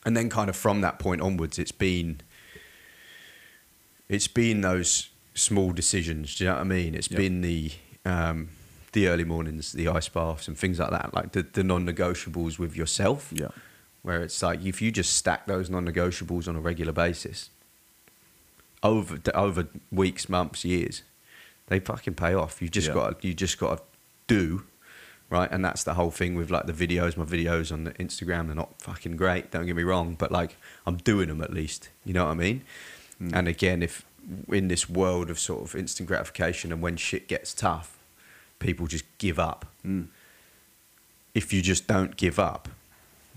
And 0.05 0.15
then 0.17 0.29
kind 0.29 0.51
of 0.51 0.57
from 0.57 0.83
that 0.83 0.99
point 0.99 1.23
onwards, 1.23 1.59
it's 1.59 1.73
been 1.73 2.21
it's 4.09 4.29
been 4.29 4.61
those 4.61 5.09
small 5.35 5.73
decisions. 5.73 6.37
Do 6.37 6.45
you 6.45 6.51
know 6.51 6.57
what 6.57 6.61
I 6.61 6.65
mean? 6.65 6.95
It's 6.95 7.11
Yep. 7.11 7.17
been 7.19 7.41
the 7.41 7.73
um, 8.05 8.49
the 8.93 9.09
early 9.09 9.25
mornings, 9.25 9.73
the 9.73 9.89
ice 9.89 10.09
baths, 10.09 10.49
and 10.49 10.59
things 10.59 10.79
like 10.79 10.91
that, 10.91 11.15
like 11.15 11.33
the, 11.33 11.43
the 11.43 11.63
non-negotiables 11.63 12.59
with 12.59 12.77
yourself. 12.77 13.33
Yeah. 13.35 13.49
Where 14.03 14.23
it's 14.23 14.43
like 14.43 14.65
if 14.65 14.81
you 14.81 14.91
just 14.91 15.15
stack 15.15 15.47
those 15.47 15.69
non-negotiables 15.69 16.49
on 16.49 16.57
a 16.57 16.61
regular 16.61 16.93
basis 16.93 17.51
over 18.83 19.19
over 19.35 19.69
weeks, 19.93 20.29
months, 20.29 20.65
years, 20.65 21.03
they 21.67 21.81
fucking 21.81 22.15
pay 22.15 22.35
off. 22.35 22.63
You 22.63 22.69
just 22.69 22.89
Yeah. 22.89 22.95
got 22.95 23.25
you 23.25 23.35
just 23.35 23.59
got 23.59 23.77
to 23.79 23.83
do 24.27 24.65
right, 25.29 25.51
and 25.53 25.65
that's 25.65 25.85
the 25.85 25.95
whole 25.95 26.11
thing 26.11 26.35
with 26.35 26.51
like 26.51 26.67
the 26.67 26.73
videos. 26.73 27.17
My 27.17 27.25
videos 27.25 27.71
on 27.71 27.85
the 27.85 27.93
Instagram, 27.93 28.47
they're 28.47 28.55
not 28.55 28.81
fucking 28.81 29.17
great. 29.17 29.51
Don't 29.51 29.67
get 29.67 29.77
me 29.77 29.83
wrong, 29.83 30.15
but 30.19 30.33
like 30.33 30.57
I'm 30.87 30.97
doing 30.97 31.29
them 31.29 31.43
at 31.43 31.53
least. 31.53 31.91
You 32.05 32.15
know 32.15 32.25
what 32.25 32.33
I 32.33 32.35
mean? 32.35 32.63
Mm. 33.23 33.35
And 33.35 33.49
again, 33.49 33.83
if 33.83 34.05
in 34.49 34.69
this 34.69 34.89
world 34.89 35.29
of 35.31 35.39
sort 35.39 35.63
of 35.63 35.75
instant 35.75 36.09
gratification 36.09 36.73
and 36.73 36.81
when 36.81 36.97
shit 36.97 37.29
gets 37.29 37.53
tough, 37.53 37.99
people 38.61 38.87
just 38.87 39.05
give 39.19 39.41
up. 39.41 39.67
Mm. 39.85 40.07
If 41.35 41.53
you 41.53 41.61
just 41.63 41.89
don't 41.89 42.17
give 42.17 42.39
up, 42.39 42.69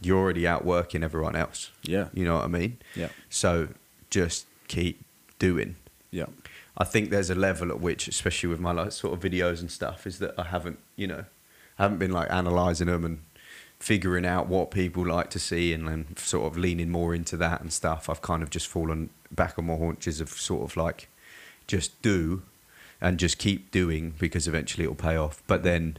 you're 0.02 0.20
already 0.20 0.48
outworking 0.48 1.04
everyone 1.04 1.36
else. 1.36 1.72
Yeah. 1.82 2.10
You 2.14 2.26
know 2.26 2.36
what 2.36 2.44
I 2.44 2.48
mean? 2.48 2.78
Yeah. 2.96 3.10
So 3.30 3.70
just 4.10 4.46
keep 4.68 5.04
doing. 5.40 5.76
Yeah. 6.12 6.28
I 6.78 6.84
think 6.84 7.10
there's 7.10 7.30
a 7.30 7.36
level 7.36 7.70
at 7.70 7.80
which, 7.80 8.08
especially 8.08 8.50
with 8.50 8.60
my 8.60 8.72
like 8.72 8.92
sort 8.92 9.14
of 9.14 9.20
videos 9.20 9.62
and 9.62 9.72
stuff, 9.72 10.06
is 10.06 10.20
that 10.20 10.34
I 10.38 10.44
haven't, 10.44 10.80
you 10.96 11.08
know, 11.08 11.26
I 11.80 11.84
haven't 11.84 11.98
been 12.00 12.12
like 12.12 12.28
analysing 12.30 12.88
them 12.88 13.06
and 13.06 13.20
figuring 13.80 14.26
out 14.26 14.48
what 14.48 14.72
people 14.72 15.06
like 15.06 15.30
to 15.30 15.40
see 15.40 15.74
and 15.74 15.88
then 15.88 16.16
sort 16.18 16.52
of 16.52 16.58
leaning 16.58 16.90
more 16.90 17.14
into 17.14 17.38
that 17.38 17.62
and 17.62 17.72
stuff. 17.72 18.10
I've 18.10 18.22
kind 18.22 18.42
of 18.42 18.50
just 18.50 18.68
fallen 18.68 19.10
back 19.32 19.58
on 19.60 19.66
my 19.66 19.76
haunches 19.76 20.22
of 20.22 20.30
sort 20.30 20.64
of 20.64 20.78
like 20.78 21.10
just 21.68 22.02
do 22.02 22.44
and 23.04 23.20
just 23.20 23.38
keep 23.38 23.70
doing 23.70 24.14
because 24.18 24.48
eventually 24.48 24.86
it'll 24.86 24.96
pay 24.96 25.16
off. 25.18 25.44
But 25.46 25.62
then 25.62 25.98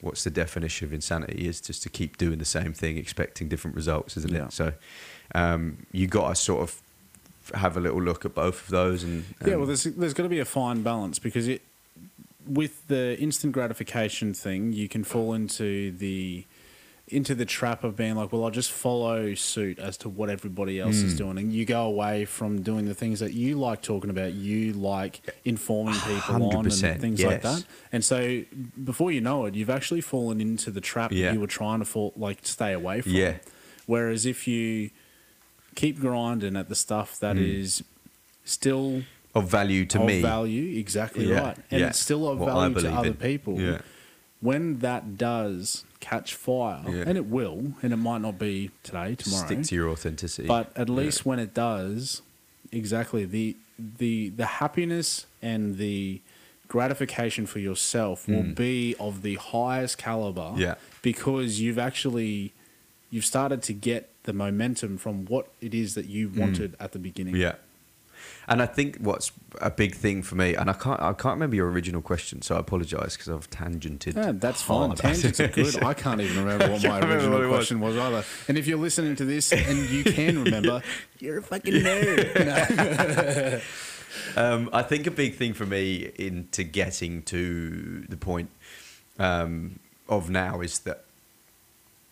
what's 0.00 0.24
the 0.24 0.30
definition 0.30 0.86
of 0.88 0.92
insanity 0.92 1.46
is 1.46 1.60
just 1.60 1.82
to 1.84 1.88
keep 1.90 2.16
doing 2.16 2.38
the 2.38 2.44
same 2.44 2.72
thing 2.72 2.96
expecting 2.96 3.48
different 3.48 3.76
results, 3.76 4.16
isn't 4.16 4.32
Yeah. 4.32 4.46
it? 4.46 4.52
So 4.52 4.72
um, 5.34 5.86
you 5.92 6.06
got 6.08 6.30
to 6.30 6.34
sort 6.34 6.62
of 6.62 6.80
have 7.54 7.76
a 7.76 7.80
little 7.80 8.00
look 8.02 8.24
at 8.24 8.34
both 8.34 8.64
of 8.64 8.68
those 8.70 9.04
and, 9.04 9.24
Yeah, 9.46 9.56
well, 9.56 9.66
there's 9.66 9.84
there's 9.84 10.14
got 10.14 10.22
to 10.24 10.28
be 10.30 10.40
a 10.40 10.44
fine 10.44 10.82
balance 10.82 11.18
because 11.20 11.46
it 11.46 11.60
with 12.46 12.88
the 12.88 13.16
instant 13.20 13.52
gratification 13.52 14.34
thing, 14.34 14.72
you 14.72 14.88
can 14.88 15.04
fall 15.04 15.32
into 15.34 15.92
the 15.92 16.44
into 17.12 17.34
the 17.34 17.44
trap 17.44 17.84
of 17.84 17.96
being 17.96 18.16
like, 18.16 18.32
well, 18.32 18.44
I'll 18.44 18.50
just 18.50 18.72
follow 18.72 19.34
suit 19.34 19.78
as 19.78 19.96
to 19.98 20.08
what 20.08 20.30
everybody 20.30 20.80
else 20.80 20.96
is 20.96 21.12
hmm. 21.12 21.18
doing, 21.18 21.38
and 21.38 21.52
you 21.52 21.64
go 21.64 21.84
away 21.84 22.24
from 22.24 22.62
doing 22.62 22.86
the 22.86 22.94
things 22.94 23.20
that 23.20 23.32
you 23.32 23.56
like 23.56 23.82
talking 23.82 24.10
about, 24.10 24.32
you 24.32 24.72
like 24.72 25.20
informing 25.44 25.94
people 25.94 26.34
on, 26.34 26.42
and 26.42 26.66
100%, 26.66 27.00
things 27.00 27.22
like 27.22 27.42
that. 27.42 27.64
And 27.92 28.04
so, 28.04 28.42
before 28.82 29.12
you 29.12 29.20
know 29.20 29.46
it, 29.46 29.54
you've 29.54 29.70
actually 29.70 30.00
fallen 30.00 30.40
into 30.40 30.70
the 30.70 30.80
trap 30.80 31.12
Yeah. 31.12 31.26
that 31.26 31.34
you 31.34 31.40
were 31.40 31.46
trying 31.46 31.80
to 31.80 31.84
fall 31.84 32.12
like 32.16 32.38
stay 32.42 32.72
away 32.72 33.02
from. 33.02 33.12
Yeah. 33.12 33.34
Whereas 33.86 34.26
if 34.26 34.46
you 34.46 34.90
keep 35.74 36.00
grinding 36.00 36.56
at 36.56 36.68
the 36.68 36.74
stuff 36.74 37.18
that 37.20 37.36
hmm. 37.36 37.44
is 37.44 37.84
still 38.44 39.02
of 39.34 39.48
value 39.48 39.86
to 39.86 40.00
of 40.00 40.06
me. 40.06 40.20
value, 40.20 40.78
exactly 40.78 41.26
Yeah, 41.26 41.40
right, 41.40 41.56
and 41.70 41.80
yeah. 41.80 41.88
it's 41.88 41.98
still 41.98 42.28
of 42.28 42.38
What 42.38 42.52
value 42.52 42.74
to 42.80 42.92
other 42.92 43.08
in. 43.08 43.14
people. 43.14 43.58
When 44.40 44.80
that 44.80 45.16
does 45.16 45.84
catch 46.02 46.34
fire, 46.34 46.82
Yeah. 46.86 47.04
and 47.06 47.16
it 47.16 47.26
will, 47.26 47.72
and 47.82 47.92
it 47.92 47.96
might 47.96 48.20
not 48.20 48.36
be 48.38 48.70
today, 48.82 49.14
tomorrow, 49.14 49.46
Stick 49.46 49.62
to 49.62 49.74
your 49.74 49.88
authenticity. 49.88 50.46
but 50.48 50.70
at 50.76 50.88
Yeah. 50.88 50.94
least 50.94 51.24
when 51.24 51.38
it 51.38 51.54
does, 51.54 52.20
exactly 52.70 53.24
the 53.24 53.56
the 53.78 54.28
the 54.30 54.46
happiness 54.60 55.26
and 55.40 55.78
the 55.78 56.20
gratification 56.68 57.46
for 57.46 57.58
yourself 57.58 58.28
will 58.28 58.42
be 58.54 58.94
of 59.00 59.22
the 59.22 59.34
highest 59.36 59.96
caliber. 59.98 60.52
Mm. 60.54 60.58
Yeah. 60.58 60.74
because 61.02 61.60
you've 61.60 61.78
actually 61.78 62.52
you've 63.10 63.24
started 63.24 63.62
to 63.64 63.72
get 63.72 64.08
the 64.22 64.32
momentum 64.32 64.96
from 64.98 65.26
what 65.26 65.48
it 65.60 65.74
is 65.74 65.94
that 65.94 66.06
you 66.06 66.28
wanted 66.34 66.74
at 66.80 66.92
the 66.92 66.98
beginning. 66.98 67.34
Mm. 67.34 67.40
Yeah. 67.40 67.54
And 68.48 68.60
I 68.60 68.66
think 68.66 68.98
what's 68.98 69.30
a 69.60 69.70
big 69.70 69.94
thing 69.94 70.22
for 70.22 70.34
me, 70.34 70.54
and 70.54 70.68
I 70.68 70.72
can't, 70.72 71.00
I 71.00 71.12
can't 71.12 71.34
remember 71.34 71.56
your 71.56 71.70
original 71.70 72.02
question, 72.02 72.42
so 72.42 72.56
I 72.56 72.58
apologise 72.58 73.16
because 73.16 73.28
I've 73.28 73.48
tangented. 73.50 74.16
Yeah, 74.16 74.32
that's 74.34 74.60
fine. 74.62 74.94
Tangents 74.96 75.38
are 75.38 75.48
good. 75.48 75.82
I 75.82 75.94
can't 75.94 76.20
even 76.20 76.44
remember 76.44 76.70
what 76.70 76.82
my 76.88 77.00
original 77.00 77.32
what 77.32 77.42
it 77.42 77.46
was. 77.46 77.56
question 77.56 77.80
was. 77.80 77.96
either. 77.96 78.24
And 78.48 78.58
if 78.58 78.66
you're 78.66 78.78
listening 78.78 79.14
to 79.16 79.24
this 79.24 79.52
and 79.52 79.88
you 79.88 80.04
can 80.04 80.42
remember, 80.42 80.82
you're 81.20 81.38
a 81.38 81.42
fucking 81.42 81.74
nerd. 81.74 82.44
No. 83.56 83.60
Um, 84.36 84.70
I 84.72 84.82
think 84.82 85.06
a 85.06 85.10
big 85.10 85.36
thing 85.36 85.52
for 85.54 85.66
me 85.66 86.10
into 86.16 86.64
getting 86.64 87.22
to 87.24 88.04
the 88.08 88.16
point 88.16 88.50
um, 89.18 89.78
of 90.08 90.30
now 90.30 90.60
is 90.60 90.80
that 90.80 91.04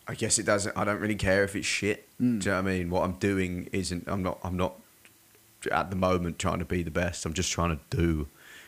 I 0.07 0.15
guess 0.15 0.39
it 0.39 0.45
doesn't. 0.45 0.75
I 0.77 0.83
don't 0.83 0.99
really 0.99 1.15
care 1.15 1.43
if 1.43 1.55
it's 1.55 1.67
shit. 1.67 2.07
Mm. 2.19 2.41
Do 2.41 2.45
you 2.49 2.51
know 2.51 2.61
what 2.61 2.69
I 2.69 2.73
mean? 2.73 2.89
What 2.89 3.03
I'm 3.03 3.13
doing 3.13 3.69
isn't. 3.71 4.05
I'm 4.07 4.23
not. 4.23 4.39
I'm 4.43 4.57
not 4.57 4.73
at 5.71 5.89
the 5.89 5.95
moment 5.95 6.39
trying 6.39 6.59
to 6.59 6.65
be 6.65 6.83
the 6.83 6.91
best. 6.91 7.25
I'm 7.25 7.33
just 7.33 7.51
trying 7.51 7.77
to 7.77 7.95
do. 7.95 8.27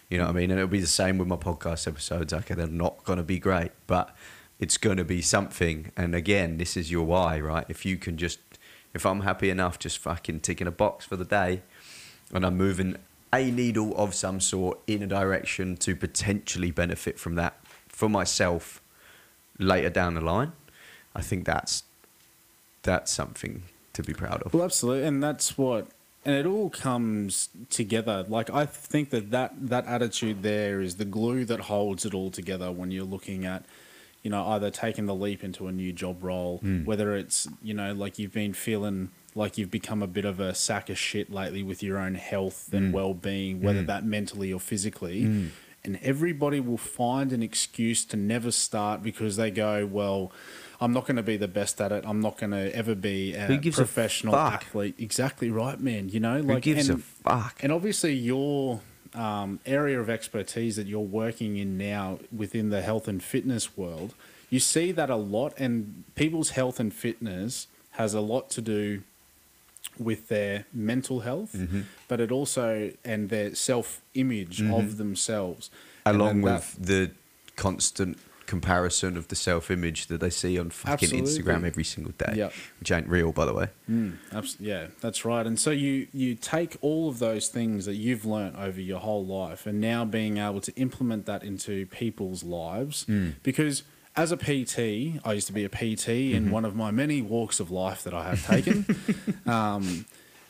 You 0.09 0.17
know 0.17 0.25
what 0.25 0.31
I 0.31 0.39
mean? 0.39 0.51
And 0.51 0.59
it'll 0.59 0.69
be 0.69 0.79
the 0.79 0.87
same 0.87 1.17
with 1.17 1.27
my 1.27 1.35
podcast 1.35 1.87
episodes. 1.87 2.33
Okay, 2.33 2.53
they're 2.53 2.67
not 2.67 3.03
going 3.03 3.17
to 3.17 3.23
be 3.23 3.39
great, 3.39 3.71
but 3.87 4.15
it's 4.59 4.77
going 4.77 4.97
to 4.97 5.03
be 5.03 5.21
something. 5.21 5.91
And 5.97 6.13
again, 6.13 6.57
this 6.57 6.77
is 6.77 6.91
your 6.91 7.05
why, 7.05 7.39
right? 7.39 7.65
If 7.69 7.85
you 7.85 7.97
can 7.97 8.17
just, 8.17 8.39
if 8.93 9.05
I'm 9.05 9.21
happy 9.21 9.49
enough, 9.49 9.79
just 9.79 9.97
fucking 9.97 10.41
ticking 10.41 10.67
a 10.67 10.71
box 10.71 11.05
for 11.05 11.15
the 11.15 11.25
day, 11.25 11.61
and 12.31 12.45
I'm 12.45 12.57
moving 12.57 12.97
a 13.33 13.49
needle 13.49 13.95
of 13.97 14.13
some 14.13 14.39
sort 14.39 14.79
in 14.85 15.01
a 15.01 15.07
direction 15.07 15.75
to 15.77 15.95
potentially 15.95 16.69
benefit 16.69 17.17
from 17.17 17.35
that 17.35 17.57
for 17.87 18.07
myself 18.07 18.81
later 19.57 19.89
down 19.89 20.13
the 20.13 20.21
line, 20.21 20.51
I 21.15 21.21
think 21.21 21.45
that's 21.45 21.83
that's 22.83 23.11
something 23.11 23.63
to 23.93 24.03
be 24.03 24.13
proud 24.13 24.41
of. 24.43 24.53
Well, 24.53 24.63
absolutely, 24.63 25.07
and 25.07 25.23
that's 25.23 25.57
what, 25.57 25.87
and 26.26 26.36
it 26.36 26.45
all 26.45 26.69
comes 26.69 27.49
together. 27.69 28.26
Like 28.28 28.49
I 28.49 28.65
think 28.65 29.09
that 29.09 29.32
that 29.32 29.53
that 29.69 29.86
attitude 29.86 30.43
there 30.43 30.82
is 30.82 30.95
the 30.95 31.05
glue 31.05 31.45
that 31.45 31.61
holds 31.61 32.05
it 32.05 32.13
all 32.13 32.32
together 32.32 32.71
when 32.71 32.91
you're 32.91 33.03
looking 33.03 33.45
at, 33.45 33.65
you 34.21 34.32
know, 34.32 34.45
either 34.47 34.69
taking 34.69 35.05
the 35.05 35.15
leap 35.15 35.43
into 35.43 35.67
a 35.67 35.71
new 35.71 35.91
job 35.91 36.24
role, 36.24 36.59
hmm. 36.59 36.86
whether 36.86 37.15
it's 37.15 37.47
you 37.61 37.74
know 37.74 37.93
like 37.93 38.19
you've 38.19 38.34
been 38.34 38.53
feeling 38.53 39.09
like 39.36 39.57
you've 39.57 39.71
become 39.71 40.03
a 40.03 40.07
bit 40.07 40.26
of 40.26 40.39
a 40.39 40.53
sack 40.53 40.89
of 40.89 40.97
shit 40.97 41.32
lately 41.32 41.63
with 41.63 41.82
your 41.82 41.97
own 41.97 42.15
health 42.15 42.71
and 42.71 42.88
hmm. 42.88 42.91
well-being, 42.91 43.61
whether 43.61 43.82
hmm. 43.82 43.88
that 43.88 44.05
mentally 44.05 44.53
or 44.53 44.59
physically. 44.59 45.51
And 45.86 45.99
everybody 46.01 46.59
will 46.61 46.77
find 46.77 47.34
an 47.34 47.43
excuse 47.43 48.05
to 48.05 48.17
never 48.17 48.51
start 48.51 49.03
because 49.03 49.36
they 49.36 49.51
go, 49.51 49.86
well, 49.86 50.31
I'm 50.79 50.93
not 50.93 51.05
going 51.05 51.17
to 51.17 51.23
be 51.23 51.38
the 51.38 51.47
best 51.47 51.81
at 51.81 51.91
it. 51.91 52.03
I'm 52.07 52.21
not 52.21 52.38
going 52.38 52.51
to 52.51 52.73
ever 52.75 52.95
be 52.95 53.34
a 53.34 53.47
a 53.49 53.71
professional 53.71 54.34
fuck? 54.34 54.53
athlete. 54.53 54.95
Exactly 54.97 55.49
right, 55.49 55.79
man. 55.79 56.09
You 56.09 56.19
know, 56.19 56.39
like 56.39 56.63
Who 56.63 56.73
gives 56.73 56.89
and, 56.89 56.99
a 56.99 57.01
fuck? 57.01 57.59
and 57.61 57.71
obviously 57.71 58.13
your 58.13 58.81
um, 59.13 59.59
area 59.65 59.99
of 59.99 60.09
expertise 60.09 60.75
that 60.75 60.88
you're 60.88 60.99
working 61.01 61.57
in 61.57 61.77
now 61.77 62.19
within 62.36 62.69
the 62.69 62.81
health 62.81 63.07
and 63.07 63.21
fitness 63.23 63.77
world, 63.77 64.13
you 64.49 64.59
see 64.59 64.91
that 64.91 65.09
a 65.09 65.15
lot, 65.15 65.53
and 65.57 66.03
people's 66.15 66.51
health 66.51 66.79
and 66.79 66.93
fitness 66.93 67.67
has 67.91 68.13
a 68.13 68.21
lot 68.21 68.49
to 68.51 68.61
do 68.61 69.03
with 69.99 70.27
their 70.27 70.65
mental 70.73 71.21
health, 71.21 71.53
Mm-hmm. 71.53 71.81
but 72.07 72.19
it 72.19 72.31
also 72.31 72.91
and 73.05 73.29
their 73.29 73.55
self 73.55 74.01
image 74.13 74.61
of 74.61 74.97
themselves, 74.97 75.69
Along 76.05 76.41
with 76.41 76.75
the 76.79 77.11
constant 77.55 78.17
comparison 78.45 79.15
of 79.15 79.29
the 79.29 79.35
self 79.35 79.71
image 79.71 80.07
that 80.07 80.19
they 80.19 80.29
see 80.29 80.59
on 80.59 80.69
fucking 80.69 81.09
Absolutely. 81.09 81.31
Instagram 81.43 81.65
every 81.65 81.83
single 81.83 82.11
day, 82.17 82.33
Yep. 82.35 82.53
which 82.79 82.91
ain't 82.91 83.07
real, 83.07 83.31
by 83.31 83.45
the 83.45 83.53
way. 83.53 83.67
Mm, 83.89 84.17
abs- 84.33 84.57
yeah, 84.59 84.87
that's 85.01 85.23
right. 85.25 85.45
And 85.47 85.57
so 85.59 85.71
you 85.71 86.07
you 86.13 86.35
take 86.35 86.75
all 86.81 87.07
of 87.09 87.19
those 87.19 87.47
things 87.47 87.85
that 87.85 87.95
you've 87.95 88.25
learnt 88.25 88.55
over 88.57 88.81
your 88.81 88.99
whole 88.99 89.25
life, 89.25 89.65
and 89.65 89.79
now 89.79 90.03
being 90.05 90.37
able 90.37 90.59
to 90.61 90.73
implement 90.75 91.25
that 91.25 91.43
into 91.43 91.85
people's 91.87 92.43
lives, 92.43 93.05
because. 93.43 93.83
As 94.16 94.32
a 94.32 94.38
PT, 94.38 95.20
I 95.26 95.34
used 95.34 95.47
to 95.47 95.53
be 95.53 95.66
a 95.66 95.70
PT 95.70 96.09
in 96.09 96.45
mm-hmm. 96.45 96.51
one 96.51 96.66
of 96.66 96.76
my 96.76 96.91
many 96.91 97.22
walks 97.22 97.59
of 97.59 97.72
life 97.72 98.03
that 98.03 98.14
I 98.14 98.24
have 98.24 98.45
taken. 98.45 98.86
um, 99.47 100.05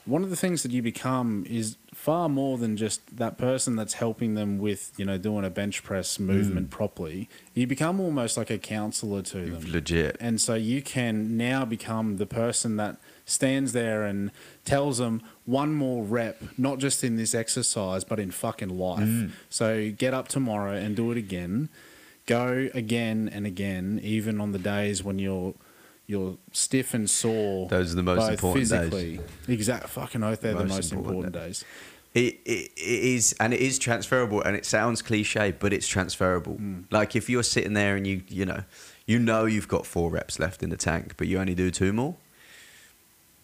one 0.06 0.24
of 0.24 0.30
the 0.30 0.36
things 0.36 0.64
that 0.64 0.72
you 0.72 0.82
become 0.82 1.46
is 1.50 1.78
far 1.94 2.28
more 2.28 2.58
than 2.58 2.76
just 2.76 3.16
that 3.16 3.38
person 3.38 3.78
that's 3.78 3.94
helping 3.94 4.34
them 4.34 4.58
with, 4.58 4.92
you 4.98 5.06
know, 5.06 5.18
doing 5.18 5.46
a 5.46 5.50
bench 5.50 5.82
press 5.82 6.18
mm. 6.18 6.26
movement 6.26 6.70
properly. 6.72 7.30
You 7.54 7.68
become 7.68 8.02
almost 8.02 8.36
like 8.36 8.50
a 8.50 8.58
counselor 8.58 9.22
to 9.22 9.46
them. 9.46 9.72
Legit. 9.72 10.18
And 10.20 10.42
so 10.42 10.56
you 10.56 10.82
can 10.82 11.38
now 11.38 11.64
become 11.64 12.18
the 12.18 12.26
person 12.26 12.76
that 12.78 12.98
stands 13.26 13.72
there 13.72 14.04
and 14.04 14.32
tells 14.66 14.98
them 14.98 15.22
one 15.46 15.74
more 15.74 16.04
rep, 16.04 16.42
not 16.58 16.80
just 16.80 17.04
in 17.04 17.16
this 17.16 17.34
exercise, 17.34 18.04
but 18.04 18.20
in 18.20 18.32
fucking 18.32 18.78
life. 18.78 19.00
Mm. 19.00 19.32
So 19.50 19.92
get 19.92 20.14
up 20.14 20.28
tomorrow 20.28 20.74
and 20.74 20.98
do 20.98 21.12
it 21.12 21.18
again. 21.18 21.70
Go 22.26 22.70
again 22.74 23.30
and 23.32 23.46
again, 23.46 24.00
even 24.04 24.40
on 24.40 24.52
the 24.52 24.60
days 24.60 25.04
when 25.04 25.20
you're 25.20 25.54
you're 26.08 26.38
stiff 26.52 26.94
and 26.94 27.10
sore. 27.10 27.68
Those 27.70 27.94
are 27.94 27.96
the 27.96 28.04
most 28.04 28.30
important 28.30 28.70
days. 28.70 28.80
physically. 28.80 29.20
Exact 29.48 29.90
fucking 29.90 30.24
oath, 30.24 30.42
they're 30.42 30.54
the 30.54 30.60
Most 30.60 30.70
most 30.70 30.92
important 30.92 31.26
important 31.26 31.34
days. 31.34 31.66
It, 32.14 32.40
it, 32.46 32.72
it 32.78 33.04
is, 33.16 33.36
and 33.40 33.54
it 33.54 33.60
is 33.60 33.80
transferable, 33.80 34.42
and 34.42 34.56
it 34.56 34.66
sounds 34.66 35.02
cliche, 35.02 35.52
but 35.52 35.74
it's 35.74 35.88
transferable. 35.88 36.54
Hmm. 36.54 36.82
Like 36.92 37.16
if 37.16 37.30
you're 37.30 37.44
sitting 37.44 37.74
there 37.74 37.96
and 37.96 38.06
you, 38.06 38.22
you 38.28 38.46
know, 38.46 38.64
you 39.08 39.18
know 39.18 39.46
you've 39.46 39.68
got 39.68 39.86
four 39.86 40.12
reps 40.12 40.40
left 40.40 40.62
in 40.62 40.70
the 40.70 40.78
tank, 40.78 41.16
but 41.18 41.28
you 41.28 41.40
only 41.40 41.56
do 41.56 41.72
two 41.72 41.92
more. 41.92 42.16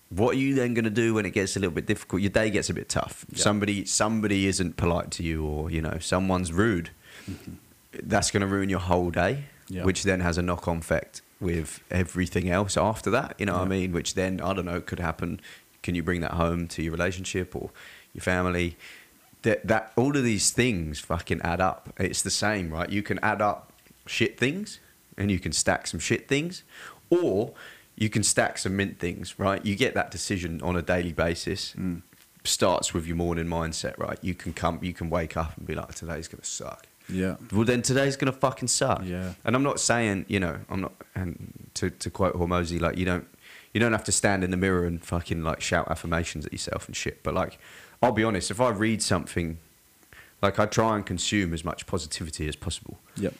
What 0.10 0.36
are 0.36 0.40
you 0.40 0.56
then 0.56 0.74
going 0.74 0.86
to 0.86 0.92
do 0.92 1.14
when 1.14 1.26
it 1.26 1.32
gets 1.32 1.56
a 1.56 1.60
little 1.60 1.74
bit 1.74 1.86
difficult? 1.86 2.22
Your 2.22 2.32
day 2.32 2.50
gets 2.50 2.70
a 2.70 2.74
bit 2.74 2.90
tough. 2.90 3.26
Yeah. 3.32 3.44
Somebody, 3.44 3.86
somebody 3.86 4.48
isn't 4.48 4.76
polite 4.78 5.12
to 5.12 5.24
you, 5.24 5.46
or 5.46 5.72
you 5.72 5.82
know, 5.82 5.98
someone's 6.00 6.54
rude. 6.54 6.92
Mm-hmm. 7.30 7.54
That's 7.92 8.32
going 8.32 8.42
to 8.42 8.48
ruin 8.48 8.70
your 8.70 8.80
whole 8.80 9.10
day, 9.10 9.46
Yeah. 9.68 9.84
which 9.84 10.04
then 10.04 10.20
has 10.20 10.38
a 10.38 10.42
knock-on 10.42 10.78
effect 10.78 11.22
with 11.40 11.80
everything 11.90 12.50
else 12.50 12.78
after 12.78 13.10
that. 13.12 13.36
You 13.38 13.46
know 13.46 13.54
what 13.54 13.64
I 13.64 13.66
mean? 13.66 13.92
Which 13.92 14.14
then 14.14 14.42
I 14.42 14.54
don't 14.54 14.66
know 14.66 14.82
could 14.82 15.00
happen. 15.00 15.40
Can 15.82 15.96
you 15.96 16.04
bring 16.04 16.22
that 16.22 16.34
home 16.34 16.68
to 16.70 16.84
your 16.84 16.92
relationship 16.92 17.56
or 17.56 17.72
your 18.14 18.22
family? 18.22 18.78
That 19.44 19.66
that 19.66 19.94
all 19.96 20.18
of 20.18 20.24
these 20.24 20.52
things 20.52 21.00
fucking 21.00 21.42
add 21.42 21.62
up. 21.62 21.94
It's 21.98 22.22
the 22.22 22.30
same, 22.30 22.72
right? 22.72 22.90
You 22.90 23.02
can 23.02 23.20
add 23.20 23.42
up 23.42 23.72
shit 24.06 24.38
things, 24.38 24.80
and 25.18 25.32
you 25.32 25.40
can 25.40 25.54
stack 25.54 25.88
some 25.88 26.00
shit 26.00 26.28
things, 26.28 26.64
or 27.10 27.54
you 27.96 28.10
can 28.10 28.22
stack 28.24 28.58
some 28.58 28.76
mint 28.76 29.00
things, 29.00 29.40
right? 29.40 29.66
You 29.66 29.76
get 29.78 29.94
that 29.94 30.12
decision 30.12 30.62
on 30.62 30.76
a 30.76 30.82
daily 30.82 31.14
basis. 31.14 31.74
Mm. 31.78 32.02
Starts 32.44 32.94
with 32.94 33.06
your 33.06 33.16
morning 33.16 33.46
mindset, 33.46 33.98
right? 33.98 34.18
You 34.22 34.34
can 34.34 34.54
come, 34.54 34.80
you 34.82 34.94
can 34.94 35.10
wake 35.10 35.36
up 35.38 35.58
and 35.58 35.66
be 35.68 35.76
like, 35.76 35.96
today's 35.96 36.28
gonna 36.28 36.44
suck 36.44 36.86
Yeah. 37.10 37.36
well 37.52 37.66
then 37.66 37.82
today's 37.82 38.16
gonna 38.18 38.32
fucking 38.32 38.68
suck. 38.68 39.02
Yeah. 39.04 39.34
And 39.44 39.56
I'm 39.56 39.64
not 39.64 39.80
saying, 39.80 40.26
you 40.28 40.40
know, 40.40 40.58
I'm 40.70 40.82
not 40.82 40.94
and 41.16 41.70
to, 41.76 41.90
to 41.90 42.10
quote 42.10 42.36
Hormozi, 42.36 42.80
like 42.80 42.98
you 42.98 43.06
don't 43.06 43.28
you 43.74 43.80
don't 43.80 43.92
have 43.92 44.04
to 44.06 44.12
stand 44.12 44.44
in 44.44 44.52
the 44.52 44.58
mirror 44.58 44.86
and 44.86 45.04
fucking 45.04 45.44
like 45.44 45.62
shout 45.62 45.90
affirmations 45.90 46.46
at 46.46 46.52
yourself 46.52 46.88
and 46.88 46.96
shit. 46.96 47.24
But 47.24 47.34
like 47.34 47.60
I'll 48.02 48.12
be 48.12 48.24
honest, 48.24 48.52
if 48.52 48.62
I 48.62 48.70
read 48.70 49.02
something 49.02 49.58
like 50.42 50.60
I 50.60 50.66
try 50.66 50.96
and 50.96 51.06
consume 51.06 51.54
as 51.54 51.66
much 51.66 51.86
positivity 51.86 52.48
as 52.48 52.56
possible. 52.56 53.00
Yep. 53.18 53.34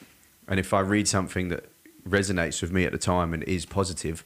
And 0.48 0.60
if 0.60 0.74
I 0.74 0.80
read 0.80 1.08
something 1.08 1.48
that 1.48 1.64
resonates 2.08 2.60
with 2.60 2.72
me 2.72 2.84
at 2.84 2.92
the 2.92 2.98
time 2.98 3.32
and 3.32 3.42
is 3.44 3.64
positive, 3.64 4.24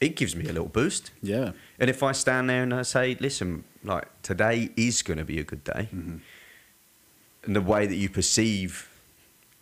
it 0.00 0.16
gives 0.16 0.34
me 0.34 0.44
a 0.46 0.52
little 0.52 0.68
boost. 0.68 1.10
Yeah. 1.22 1.52
And 1.78 1.90
if 1.90 2.02
I 2.02 2.12
stand 2.12 2.48
there 2.50 2.62
and 2.62 2.72
I 2.74 2.82
say, 2.82 3.16
listen, 3.20 3.64
like 3.84 4.08
today 4.22 4.70
is 4.76 5.02
going 5.02 5.18
to 5.18 5.24
be 5.24 5.38
a 5.38 5.44
good 5.44 5.62
day, 5.62 5.88
Mm-hmm. 5.94 6.16
And 7.44 7.54
the 7.56 7.60
way 7.60 7.86
that 7.86 7.96
you 7.96 8.08
perceive 8.08 8.88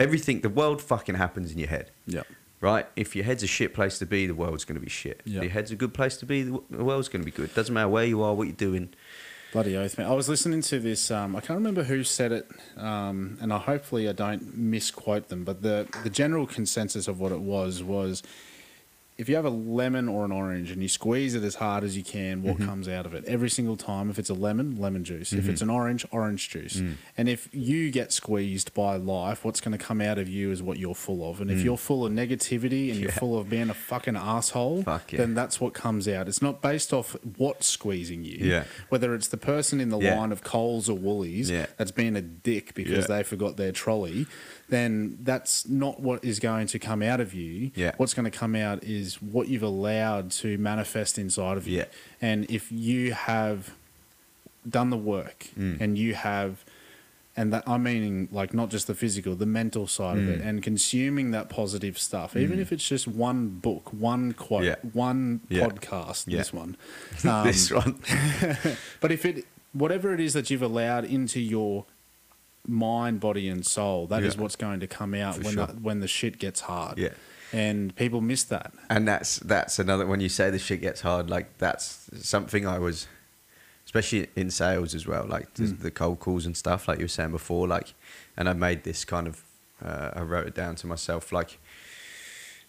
everything, 0.01 0.41
the 0.41 0.49
world 0.49 0.81
fucking 0.83 1.15
happens 1.17 1.53
in 1.53 1.59
your 1.59 1.69
head, 1.69 1.91
Yep. 2.07 2.27
right? 2.61 2.87
If 2.97 3.15
your 3.17 3.25
head's 3.25 3.43
a 3.43 3.47
shit 3.47 3.75
place 3.75 3.99
to 3.99 4.07
be, 4.07 4.27
the 4.27 4.35
world's 4.35 4.65
going 4.65 4.79
to 4.79 4.85
be 4.85 4.91
shit. 4.91 5.21
Yeah. 5.25 5.39
If 5.39 5.43
your 5.45 5.53
head's 5.53 5.71
a 5.71 5.77
good 5.77 5.95
place 5.95 6.17
to 6.19 6.27
be, 6.27 6.43
the 6.43 6.61
the 6.71 6.85
world's 6.85 7.09
going 7.09 7.23
to 7.23 7.27
be 7.27 7.37
good. 7.37 7.55
Doesn't 7.55 7.73
matter 7.75 7.89
where 7.89 8.05
you 8.05 8.23
are, 8.23 8.35
what 8.35 8.45
you're 8.49 8.57
doing. 8.57 8.91
Bloody 9.53 9.77
oath, 9.79 9.97
man. 9.97 10.07
I 10.07 10.13
was 10.15 10.29
listening 10.29 10.61
to 10.63 10.79
this. 10.79 11.11
Um, 11.11 11.35
I 11.35 11.41
can't 11.41 11.57
remember 11.59 11.83
who 11.85 12.05
said 12.05 12.33
it, 12.33 12.51
um, 12.77 13.39
and 13.41 13.51
I 13.53 13.57
hopefully 13.59 14.07
I 14.07 14.13
don't 14.13 14.57
misquote 14.59 15.29
them. 15.29 15.43
But 15.45 15.63
the 15.63 15.87
the 16.03 16.11
general 16.11 16.47
consensus 16.47 17.09
of 17.09 17.19
what 17.19 17.33
it 17.33 17.41
was 17.41 17.83
was, 17.83 18.23
if 19.19 19.29
you 19.29 19.35
have 19.35 19.45
a 19.45 19.51
lemon 19.51 20.09
or 20.09 20.25
an 20.25 20.31
orange 20.31 20.71
and 20.71 20.81
you 20.81 20.89
squeeze 20.89 21.35
it 21.35 21.43
as 21.43 21.57
hard 21.57 21.83
as 21.83 21.97
you 21.97 22.05
can, 22.05 22.41
what 22.41 22.55
mm-hmm. 22.55 22.67
comes 22.67 22.89
out 22.89 23.05
of 23.05 23.15
it 23.15 23.25
every 23.25 23.51
single 23.51 23.77
time? 23.77 24.11
If 24.11 24.19
it's 24.21 24.31
a 24.31 24.35
lemon, 24.35 24.81
lemon 24.81 25.03
juice. 25.03 25.33
If 25.33 25.41
mm-hmm. 25.41 25.51
it's 25.51 25.61
an 25.61 25.71
orange, 25.71 26.07
orange 26.13 26.49
juice. 26.49 26.77
Mm. 26.77 26.95
And 27.17 27.29
if 27.29 27.49
you 27.53 27.91
get 27.91 28.13
squeezed 28.13 28.73
by 28.75 28.95
life, 28.95 29.45
what's 29.45 29.61
going 29.61 29.77
to 29.77 29.85
come 29.85 30.01
out 30.01 30.19
of 30.19 30.29
you 30.29 30.53
is 30.53 30.63
what 30.63 30.79
you're 30.79 30.95
full 30.95 31.29
of. 31.29 31.41
And 31.41 31.51
if 31.51 31.59
mm. 31.59 31.65
you're 31.65 31.77
full 31.77 32.07
of 32.07 32.13
negativity 32.13 32.93
and 32.93 33.01
you're 33.01 33.11
full 33.11 33.37
of 33.37 33.51
being 33.51 33.71
a 33.71 33.75
fucking 33.75 34.15
asshole, 34.15 34.85
Fuck 34.85 35.13
yeah. 35.13 35.19
then 35.19 35.35
that's 35.35 35.61
what 35.61 35.75
comes 35.75 36.07
out. 36.07 36.29
It's 36.29 36.41
not 36.41 36.63
based 36.63 36.93
off 36.93 37.17
what's 37.37 37.67
squeezing 37.67 38.23
you 38.23 38.39
Yeah. 38.47 38.65
whether 38.89 39.17
it's 39.17 39.27
the 39.29 39.37
person 39.37 39.81
in 39.81 39.89
the 39.89 39.99
Yeah. 39.99 40.17
line 40.17 40.31
of 40.31 40.45
Coles 40.45 40.89
or 40.89 40.97
Woolies 40.97 41.51
Yeah. 41.51 41.67
that's 41.77 41.91
being 41.91 42.15
a 42.15 42.23
dick 42.23 42.73
because 42.75 43.09
Yeah. 43.09 43.17
they 43.17 43.23
forgot 43.25 43.57
their 43.57 43.73
trolley, 43.73 44.29
then 44.69 45.19
that's 45.23 45.69
not 45.69 46.01
what 46.01 46.25
is 46.25 46.39
going 46.39 46.67
to 46.69 46.79
come 46.79 47.03
out 47.03 47.21
of 47.21 47.35
you. 47.35 47.73
Yeah. 47.75 47.93
What's 47.97 48.15
going 48.15 48.31
to 48.31 48.39
come 48.39 48.55
out 48.55 48.85
is 48.85 49.08
what 49.17 49.49
you've 49.49 49.63
allowed 49.63 50.31
to 50.33 50.59
manifest 50.59 51.19
inside 51.19 51.57
of 51.57 51.67
you. 51.67 51.79
Yeah. 51.79 51.85
And 52.21 52.51
if 52.51 52.71
you 52.73 53.13
have 53.13 53.75
done 54.69 54.91
the 54.91 54.97
work 54.97 55.49
Mm. 55.59 55.81
and 55.81 55.97
you 55.99 56.15
have 56.15 56.65
and 57.37 57.53
that 57.53 57.63
I'm 57.69 57.85
meaning 57.85 58.29
like 58.33 58.53
not 58.53 58.69
just 58.69 58.89
the 58.89 58.95
physical, 58.97 59.37
the 59.37 59.47
mental 59.47 59.87
side 59.87 60.19
of 60.19 60.25
Mm. 60.25 60.29
it, 60.31 60.41
and 60.41 60.61
consuming 60.63 61.31
that 61.31 61.49
positive 61.49 61.97
stuff, 61.97 62.35
even 62.37 62.59
if 62.59 62.73
it's 62.73 62.87
just 62.89 63.07
one 63.07 63.49
book, 63.49 63.93
one 63.93 64.33
quote, 64.33 64.65
Yeah. 64.65 64.75
one 64.93 65.41
Yeah. 65.49 65.69
podcast. 65.69 66.25
Yeah. 66.27 66.39
This 66.39 66.53
one, 66.53 66.77
Um, 67.25 67.47
this 67.47 67.71
one. 67.71 68.01
but 69.01 69.13
if 69.13 69.25
it, 69.25 69.47
whatever 69.73 70.13
it 70.13 70.19
is 70.19 70.33
that 70.33 70.51
you've 70.51 70.63
allowed 70.63 71.05
into 71.05 71.39
your 71.41 71.87
mind, 72.67 73.21
body, 73.21 73.49
and 73.49 73.65
soul, 73.65 74.07
that 74.09 74.23
is 74.25 74.37
what's 74.37 74.57
going 74.57 74.81
to 74.81 74.87
come 74.89 75.15
out 75.15 75.37
For 75.37 75.43
when 75.43 75.55
sure. 75.55 75.67
the, 75.69 75.73
when 75.75 76.01
the 76.01 76.09
shit 76.09 76.39
gets 76.39 76.63
hard. 76.63 76.99
Yeah. 76.99 77.11
And 77.53 77.95
people 77.97 78.21
miss 78.21 78.45
that. 78.45 78.73
And 78.91 79.07
that's 79.09 79.39
that's 79.39 79.79
another 79.79 80.07
when 80.07 80.21
you 80.21 80.29
say 80.29 80.51
the 80.51 80.59
shit 80.59 80.81
gets 80.81 81.01
hard, 81.03 81.31
like 81.31 81.59
that's 81.59 82.09
something 82.21 82.67
I 82.67 82.79
was 82.79 83.07
especially 83.85 84.29
in 84.37 84.51
sales 84.51 84.95
as 84.95 85.07
well, 85.07 85.25
like 85.27 85.55
the- 85.55 85.63
Mm. 85.65 85.81
the 85.81 85.91
cold 85.91 86.19
calls 86.21 86.45
and 86.45 86.55
stuff, 86.57 86.87
like 86.89 86.99
you 86.99 87.05
were 87.05 87.09
saying 87.09 87.31
before, 87.31 87.67
like 87.67 87.95
and 88.37 88.49
I 88.49 88.53
made 88.53 88.85
this 88.85 89.05
kind 89.05 89.27
of 89.27 89.43
uh, 89.83 90.11
I 90.15 90.21
wrote 90.23 90.47
it 90.47 90.55
down 90.55 90.75
to 90.77 90.87
myself 90.87 91.33
like 91.33 91.59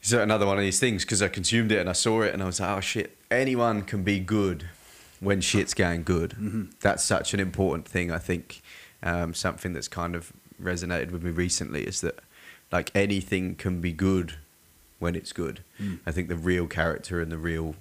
is 0.02 0.14
another 0.14 0.46
one 0.46 0.58
of 0.58 0.64
these 0.64 0.80
things 0.80 1.04
because 1.04 1.22
I 1.22 1.28
consumed 1.28 1.72
it 1.74 1.80
and 1.80 1.90
I 1.90 1.94
saw 1.94 2.22
it 2.22 2.34
and 2.34 2.42
I 2.42 2.46
was 2.46 2.60
like, 2.62 2.78
oh 2.78 2.80
shit, 2.80 3.18
anyone 3.30 3.82
can 3.82 4.04
be 4.04 4.20
good 4.20 4.70
when 5.20 5.42
shit's 5.42 5.74
going 5.74 6.04
good. 6.04 6.32
Mm-hmm. 6.40 6.64
That's 6.80 7.04
such 7.04 7.34
an 7.34 7.42
important 7.42 7.86
thing. 7.88 8.10
I 8.12 8.18
think 8.20 8.62
um, 9.04 9.34
something 9.34 9.74
that's 9.74 9.90
kind 9.90 10.16
of 10.16 10.32
resonated 10.62 11.12
with 11.12 11.22
me 11.24 11.32
recently 11.32 11.84
is 11.84 12.00
that 12.02 12.20
like 12.72 12.92
anything 12.96 13.56
can 13.56 13.82
be 13.82 13.92
good 13.92 14.36
when 15.00 15.16
it's 15.16 15.32
good. 15.34 15.62
Mm. 15.82 16.00
I 16.06 16.12
think 16.12 16.28
the 16.28 16.36
real 16.36 16.68
character 16.68 17.20
and 17.22 17.32
the 17.32 17.38
real 17.38 17.76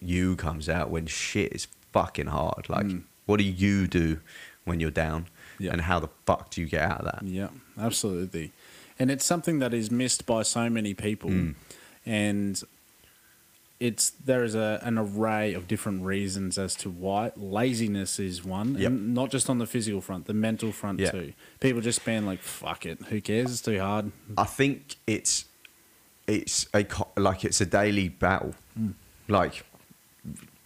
you 0.00 0.36
comes 0.36 0.68
out 0.68 0.90
when 0.90 1.06
shit 1.06 1.52
is 1.52 1.66
fucking 1.92 2.26
hard. 2.28 2.68
Like, 2.68 2.86
Mm. 2.86 3.02
what 3.26 3.38
do 3.38 3.44
you 3.44 3.86
do 3.86 4.20
when 4.64 4.78
you're 4.80 4.90
down? 4.90 5.26
Yeah. 5.58 5.72
And 5.72 5.80
how 5.82 5.98
the 5.98 6.08
fuck 6.24 6.50
do 6.50 6.60
you 6.60 6.68
get 6.68 6.82
out 6.82 7.00
of 7.00 7.04
that? 7.06 7.24
Yeah, 7.26 7.48
absolutely. 7.76 8.52
And 8.98 9.10
it's 9.10 9.24
something 9.24 9.58
that 9.58 9.74
is 9.74 9.90
missed 9.90 10.24
by 10.26 10.42
so 10.42 10.70
many 10.70 10.94
people. 10.94 11.30
Mm. 11.30 11.54
And 12.06 12.62
it's 13.80 14.10
there 14.10 14.42
is 14.42 14.54
a, 14.56 14.80
an 14.82 14.98
array 14.98 15.54
of 15.54 15.68
different 15.68 16.02
reasons 16.04 16.58
as 16.58 16.74
to 16.76 16.90
why 16.90 17.30
laziness 17.36 18.18
is 18.18 18.44
one, 18.44 18.74
Yep. 18.76 18.86
and 18.90 19.14
not 19.14 19.30
just 19.30 19.48
on 19.48 19.58
the 19.58 19.66
physical 19.66 20.00
front, 20.00 20.26
the 20.26 20.34
mental 20.34 20.72
front 20.72 20.98
Yeah. 20.98 21.10
too. 21.12 21.32
People 21.60 21.80
just 21.80 22.04
being 22.04 22.26
like, 22.26 22.42
"Fuck 22.42 22.86
it, 22.86 22.98
who 23.08 23.20
cares? 23.20 23.52
It's 23.52 23.60
too 23.62 23.78
hard." 23.78 24.10
I 24.36 24.44
think 24.44 24.96
it's 25.06 25.44
it's 26.28 26.66
a 26.74 26.86
like 27.16 27.44
it's 27.44 27.60
a 27.60 27.66
daily 27.66 28.08
battle. 28.08 28.54
Mm. 28.78 28.94
Like 29.26 29.64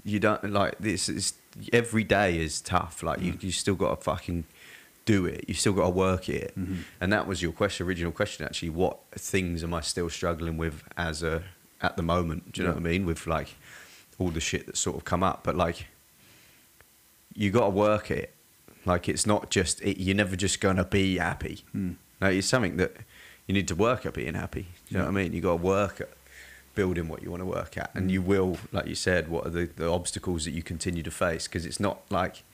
you 0.04 0.18
don't 0.20 0.50
like 0.52 0.76
this 0.78 1.08
is 1.08 1.34
every 1.72 2.04
day 2.04 2.38
is 2.38 2.60
tough. 2.60 3.02
Like 3.02 3.20
Mm. 3.20 3.24
you 3.24 3.34
you 3.40 3.52
still 3.52 3.74
got 3.76 3.96
to 3.96 4.02
fucking 4.04 4.44
do 5.04 5.24
it. 5.26 5.44
You 5.48 5.54
still 5.54 5.72
got 5.72 5.84
to 5.84 5.90
work 5.90 6.28
it. 6.28 6.52
Mm-hmm. 6.58 6.76
And 7.00 7.12
that 7.12 7.26
was 7.26 7.42
your 7.42 7.52
question, 7.52 7.86
original 7.86 8.12
question 8.12 8.44
actually. 8.44 8.70
What 8.70 8.98
things 9.12 9.64
am 9.64 9.72
I 9.74 9.80
still 9.80 10.08
struggling 10.10 10.56
with 10.58 10.82
as 10.96 11.22
a 11.22 11.42
at 11.80 11.96
the 11.96 12.02
moment? 12.02 12.52
Do 12.52 12.60
you 12.60 12.66
know 12.68 12.74
Yeah. 12.74 12.80
what 12.80 12.86
I 12.88 12.90
mean? 12.92 13.06
With 13.06 13.26
like 13.26 13.54
all 14.18 14.30
the 14.30 14.40
shit 14.40 14.66
that's 14.66 14.80
sort 14.80 14.96
of 14.96 15.04
come 15.04 15.22
up, 15.22 15.42
but 15.44 15.56
like 15.56 15.86
you 17.34 17.50
got 17.50 17.64
to 17.64 17.70
work 17.70 18.10
it. 18.10 18.34
Like 18.84 19.08
it's 19.08 19.26
not 19.26 19.50
just 19.50 19.80
it, 19.82 19.98
you're 20.00 20.16
never 20.16 20.34
just 20.36 20.60
gonna 20.60 20.84
be 20.84 21.18
happy. 21.18 21.64
Mm. 21.74 21.94
No, 22.20 22.28
it's 22.28 22.46
something 22.48 22.76
that 22.78 22.96
you 23.46 23.54
need 23.54 23.68
to 23.68 23.74
work 23.74 24.06
at 24.06 24.14
being 24.14 24.34
happy. 24.34 24.68
You 24.88 24.98
know 24.98 25.04
what 25.04 25.10
I 25.10 25.12
mean? 25.12 25.32
You 25.32 25.40
got 25.40 25.58
to 25.58 25.62
work 25.62 26.00
at 26.00 26.10
building 26.74 27.08
what 27.08 27.22
you 27.22 27.30
want 27.30 27.42
to 27.42 27.46
work 27.46 27.76
at, 27.76 27.90
and 27.94 28.10
you 28.10 28.22
will, 28.22 28.56
like 28.70 28.86
you 28.86 28.94
said, 28.94 29.28
what 29.28 29.46
are 29.46 29.50
the, 29.50 29.66
the 29.76 29.90
obstacles 29.90 30.44
that 30.44 30.52
you 30.52 30.62
continue 30.62 31.02
to 31.02 31.10
face? 31.10 31.46
Because 31.46 31.66
it's 31.66 31.80
not 31.80 32.00
like, 32.10 32.44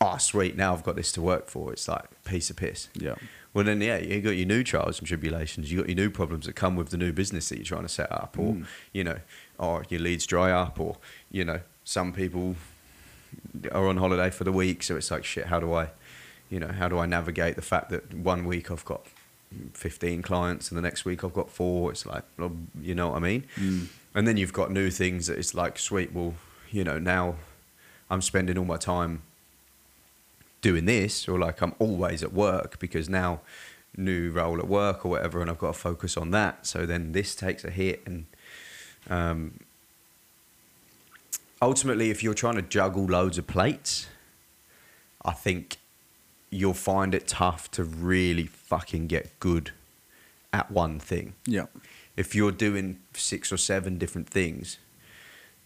oh 0.00 0.16
sweet, 0.18 0.56
now 0.56 0.72
I've 0.72 0.84
got 0.84 0.96
this 0.96 1.10
to 1.12 1.22
work 1.22 1.48
for. 1.48 1.72
It's 1.72 1.88
like 1.88 2.04
piece 2.24 2.50
of 2.50 2.56
piss. 2.56 2.88
Yeah. 2.94 3.14
Well, 3.52 3.64
then, 3.64 3.80
yeah, 3.80 3.98
you 3.98 4.20
got 4.20 4.30
your 4.30 4.46
new 4.46 4.64
trials 4.64 4.98
and 4.98 5.06
tribulations. 5.06 5.70
You 5.70 5.78
got 5.78 5.88
your 5.88 5.96
new 5.96 6.10
problems 6.10 6.46
that 6.46 6.54
come 6.54 6.74
with 6.74 6.88
the 6.88 6.96
new 6.96 7.12
business 7.12 7.48
that 7.50 7.56
you're 7.56 7.64
trying 7.64 7.82
to 7.82 7.88
set 7.88 8.10
up, 8.10 8.36
or 8.38 8.54
mm. 8.54 8.66
you 8.92 9.04
know, 9.04 9.18
or 9.58 9.84
your 9.88 10.00
leads 10.00 10.26
dry 10.26 10.50
up, 10.50 10.80
or 10.80 10.96
you 11.30 11.44
know, 11.44 11.60
some 11.84 12.12
people 12.12 12.56
are 13.70 13.86
on 13.86 13.96
holiday 13.96 14.30
for 14.30 14.44
the 14.44 14.52
week, 14.52 14.82
so 14.82 14.96
it's 14.96 15.10
like 15.10 15.24
shit. 15.24 15.46
How 15.46 15.60
do 15.60 15.72
I, 15.72 15.90
you 16.50 16.58
know, 16.58 16.68
how 16.68 16.88
do 16.88 16.98
I 16.98 17.06
navigate 17.06 17.54
the 17.54 17.62
fact 17.62 17.90
that 17.90 18.12
one 18.12 18.44
week 18.44 18.72
I've 18.72 18.84
got 18.84 19.06
15 19.74 20.22
clients 20.22 20.70
and 20.70 20.78
the 20.78 20.82
next 20.82 21.04
week 21.04 21.24
I've 21.24 21.34
got 21.34 21.50
four? 21.50 21.90
It's 21.90 22.06
like, 22.06 22.24
you 22.80 22.94
know 22.94 23.08
what 23.10 23.16
I 23.16 23.20
mean? 23.20 23.44
And 24.14 24.28
then 24.28 24.36
you've 24.36 24.52
got 24.52 24.70
new 24.70 24.90
things 24.90 25.26
that 25.26 25.38
it's 25.38 25.54
like, 25.54 25.78
sweet, 25.78 26.12
well, 26.12 26.34
you 26.70 26.84
know, 26.84 26.98
now 26.98 27.36
I'm 28.10 28.22
spending 28.22 28.58
all 28.58 28.64
my 28.64 28.76
time 28.76 29.22
doing 30.64 30.86
this 30.86 31.28
or 31.28 31.38
like 31.38 31.60
I'm 31.60 31.74
always 31.78 32.22
at 32.22 32.32
work 32.32 32.78
because 32.78 33.06
now 33.08 33.40
new 33.96 34.30
role 34.30 34.58
at 34.58 34.66
work 34.66 35.04
or 35.04 35.10
whatever 35.10 35.42
and 35.42 35.50
I've 35.50 35.58
got 35.58 35.74
to 35.74 35.78
focus 35.78 36.16
on 36.16 36.30
that 36.30 36.66
so 36.66 36.86
then 36.86 37.12
this 37.12 37.34
takes 37.34 37.64
a 37.64 37.70
hit 37.70 38.02
and 38.06 38.24
um, 39.10 39.60
ultimately 41.60 42.10
if 42.10 42.22
you're 42.22 42.32
trying 42.32 42.56
to 42.56 42.62
juggle 42.62 43.04
loads 43.04 43.36
of 43.36 43.46
plates 43.46 44.06
I 45.22 45.32
think 45.32 45.76
you'll 46.54 46.72
find 46.72 47.14
it 47.14 47.26
tough 47.26 47.70
to 47.72 47.82
really 47.82 48.46
fucking 48.46 49.06
get 49.08 49.38
good 49.40 49.72
at 50.52 50.70
one 50.70 51.00
thing 51.00 51.34
Yeah. 51.46 51.66
if 52.16 52.34
you're 52.34 52.52
doing 52.52 53.00
six 53.12 53.50
or 53.52 53.56
seven 53.56 53.98
different 53.98 54.28
things, 54.30 54.78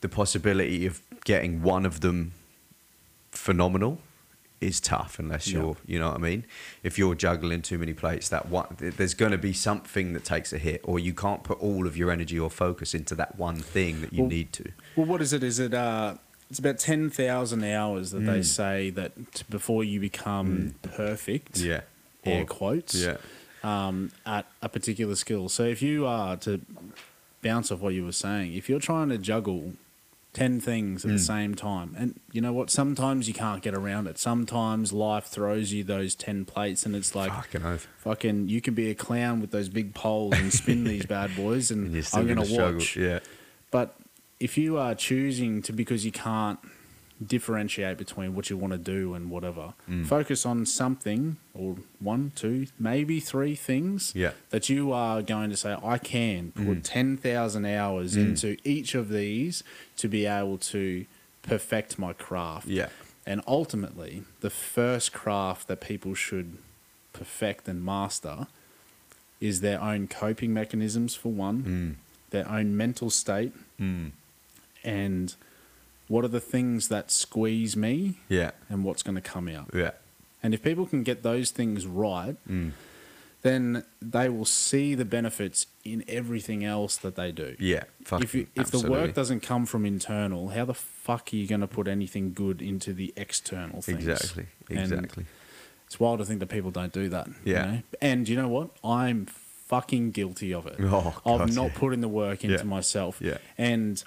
the 0.01 0.09
possibility 0.09 0.87
of 0.87 1.03
getting 1.25 1.61
one 1.63 1.85
of 1.85 2.01
them 2.01 2.33
phenomenal 3.33 4.01
is 4.61 4.81
tough 4.81 5.19
unless 5.19 5.47
Yeah. 5.47 5.59
you're, 5.61 5.77
you 5.87 5.99
know 6.01 6.09
what 6.09 6.17
I 6.17 6.21
mean? 6.21 6.45
If 6.83 6.99
you're 6.99 7.15
juggling 7.15 7.63
too 7.63 7.79
many 7.79 7.93
plates, 7.93 8.29
that 8.31 8.49
one, 8.49 8.67
there's 8.79 9.15
going 9.15 9.33
to 9.33 9.39
be 9.39 9.53
something 9.53 10.15
that 10.15 10.25
takes 10.25 10.53
a 10.53 10.59
hit, 10.59 10.81
or 10.85 10.99
you 10.99 11.13
can't 11.15 11.45
put 11.45 11.59
all 11.61 11.87
of 11.87 11.97
your 11.97 12.11
energy 12.11 12.39
or 12.39 12.51
focus 12.51 12.95
into 12.95 13.15
that 13.17 13.39
one 13.39 13.57
thing 13.57 14.01
that 14.01 14.13
you 14.13 14.23
Well- 14.23 14.31
need 14.31 14.53
to. 14.55 14.65
Well, 14.97 15.07
what 15.07 15.21
is 15.23 15.33
it? 15.33 15.45
Is 15.45 15.59
it 15.61 15.75
uh, 15.75 16.17
it's 16.51 16.59
about 16.59 16.79
ten 16.79 17.11
thousand 17.11 17.65
hours 17.65 18.11
that 18.13 18.23
Mm. 18.23 18.27
they 18.27 18.43
say 18.43 18.91
that 18.91 19.13
t- 19.35 19.45
before 19.51 19.85
you 19.85 20.01
become 20.01 20.75
perfect. 20.83 21.59
Yeah. 21.59 21.83
Air 22.25 22.43
Or- 22.43 22.47
quotes. 22.47 22.95
Yeah. 22.95 23.17
Um, 23.65 24.13
at 24.25 24.47
a 24.63 24.69
particular 24.69 25.15
skill. 25.17 25.49
So 25.49 25.65
if 25.65 25.83
you 25.83 26.07
are 26.07 26.37
to 26.39 26.61
bounce 27.43 27.71
off 27.73 27.81
what 27.81 27.93
you 27.95 28.05
were 28.05 28.13
saying, 28.13 28.55
if 28.55 28.69
you're 28.69 28.79
trying 28.81 29.09
to 29.11 29.19
juggle 29.19 29.73
ten 30.33 30.61
things 30.61 31.03
Mm. 31.03 31.07
at 31.07 31.11
the 31.17 31.19
same 31.23 31.55
time, 31.55 31.95
and 31.99 32.21
you 32.33 32.41
know 32.41 32.53
what, 32.53 32.71
sometimes 32.71 33.27
you 33.27 33.35
can't 33.35 33.61
get 33.63 33.75
around 33.75 34.07
it. 34.07 34.17
Sometimes 34.19 34.93
life 34.93 35.25
throws 35.27 35.73
you 35.73 35.83
those 35.83 36.15
ten 36.15 36.45
plates, 36.45 36.87
and 36.87 36.95
it's 36.95 37.15
like. 37.15 37.33
Fucking. 37.33 37.79
Fucking, 37.99 38.49
you 38.49 38.61
can 38.61 38.75
be 38.75 38.91
a 38.91 38.95
clown 38.95 39.41
with 39.41 39.51
those 39.51 39.69
big 39.69 39.93
poles 39.95 40.35
and 40.39 40.53
spin 40.53 40.85
these 40.93 41.07
bad 41.07 41.35
boys, 41.35 41.71
and, 41.71 41.95
And 41.95 42.09
I'm 42.15 42.27
going 42.27 42.39
gonna 42.49 42.73
watch. 42.75 42.97
Yeah. 42.97 43.19
But 43.71 43.97
if 44.41 44.57
you 44.57 44.77
are 44.79 44.95
choosing 44.95 45.63
to, 45.63 45.73
because 45.73 46.05
you 46.05 46.13
can't 46.13 46.59
differentiate 47.27 47.99
between 47.99 48.33
what 48.35 48.49
you 48.49 48.57
want 48.57 48.73
to 48.73 48.79
do 48.79 49.13
and 49.15 49.29
whatever, 49.29 49.75
Mm. 49.91 50.07
focus 50.07 50.47
on 50.47 50.65
something 50.65 51.37
or 51.53 51.77
one, 51.99 52.31
two, 52.37 52.69
maybe 52.79 53.19
three 53.19 53.57
things 53.57 54.13
Yeah. 54.15 54.33
that 54.51 54.69
you 54.69 54.93
are 54.93 55.21
going 55.23 55.51
to 55.51 55.57
say, 55.57 55.77
I 55.83 55.99
can 55.99 56.53
put 56.53 56.65
Mm. 56.79 56.85
10,000 56.85 57.65
hours 57.67 58.15
into 58.17 58.57
each 58.63 58.95
of 58.95 59.09
these 59.09 59.65
to 59.97 60.09
be 60.09 60.27
able 60.27 60.59
to 60.59 61.07
perfect 61.43 61.99
my 61.99 62.13
craft. 62.13 62.69
Yeah. 62.69 62.91
And 63.27 63.43
ultimately, 63.49 64.23
the 64.41 64.51
first 64.51 65.13
craft 65.13 65.67
that 65.67 65.81
people 65.81 66.15
should 66.15 66.59
perfect 67.13 67.67
and 67.67 67.85
master 67.85 68.47
is 69.41 69.61
their 69.61 69.81
own 69.81 70.07
coping 70.07 70.55
mechanisms, 70.55 71.17
for 71.17 71.33
one, 71.33 71.63
Mm. 71.65 71.95
their 72.31 72.49
own 72.49 72.77
mental 72.77 73.11
state, 73.11 73.53
Mm. 73.81 74.13
And 74.85 75.35
what 76.09 76.25
are 76.25 76.29
the 76.29 76.41
things 76.41 76.89
that 76.89 77.11
squeeze 77.11 77.77
me 77.77 78.19
Yeah. 78.29 78.53
and 78.71 78.85
what's 78.85 79.03
going 79.03 79.17
to 79.17 79.21
come 79.21 79.49
out. 79.49 79.71
Yeah. 79.75 79.91
And 80.43 80.55
if 80.55 80.63
people 80.63 80.87
can 80.87 81.03
get 81.03 81.23
those 81.23 81.51
things 81.51 81.87
right, 81.87 82.37
Mm. 82.49 82.73
then 83.43 83.85
they 84.01 84.29
will 84.29 84.45
see 84.45 84.95
the 84.95 85.05
benefits 85.05 85.67
in 85.85 86.05
everything 86.09 86.65
else 86.65 86.97
that 86.97 87.15
they 87.15 87.31
do. 87.33 87.57
Yeah. 87.59 87.85
Fuck, 88.05 88.23
if 88.23 88.35
you, 88.35 88.47
if 88.55 88.71
the 88.71 88.89
work 88.91 89.15
doesn't 89.15 89.41
come 89.41 89.65
from 89.67 89.85
internal, 89.87 90.49
how 90.49 90.65
the 90.65 90.75
fuck 90.75 91.31
are 91.33 91.37
you 91.37 91.47
going 91.47 91.61
to 91.61 91.67
put 91.69 91.87
anything 91.89 92.33
good 92.33 92.61
into 92.63 92.93
the 92.93 93.13
external 93.17 93.81
things? 93.83 94.07
Exactly. 94.07 94.47
And 94.71 94.79
Exactly. 94.81 95.27
it's 95.87 96.01
wild 96.01 96.19
to 96.21 96.25
think 96.25 96.41
that 96.41 96.49
people 96.49 96.71
don't 96.71 96.93
do 96.93 97.09
that. 97.11 97.27
you 97.45 97.53
Yeah. 97.53 97.65
know? 97.71 97.83
And 98.01 98.29
you 98.29 98.37
know 98.37 98.49
what? 98.49 98.71
I'm 98.83 99.27
fucking 99.27 100.13
guilty 100.13 100.53
of 100.55 100.67
it. 100.67 100.77
Oh, 100.81 101.15
of 101.25 101.39
God, 101.39 101.55
not 101.55 101.67
yeah. 101.73 101.79
putting 101.79 102.01
the 102.01 102.09
work 102.09 102.43
into 102.45 102.57
Yeah. 102.57 102.63
myself. 102.65 103.19
Yeah. 103.21 103.39
And 103.59 104.03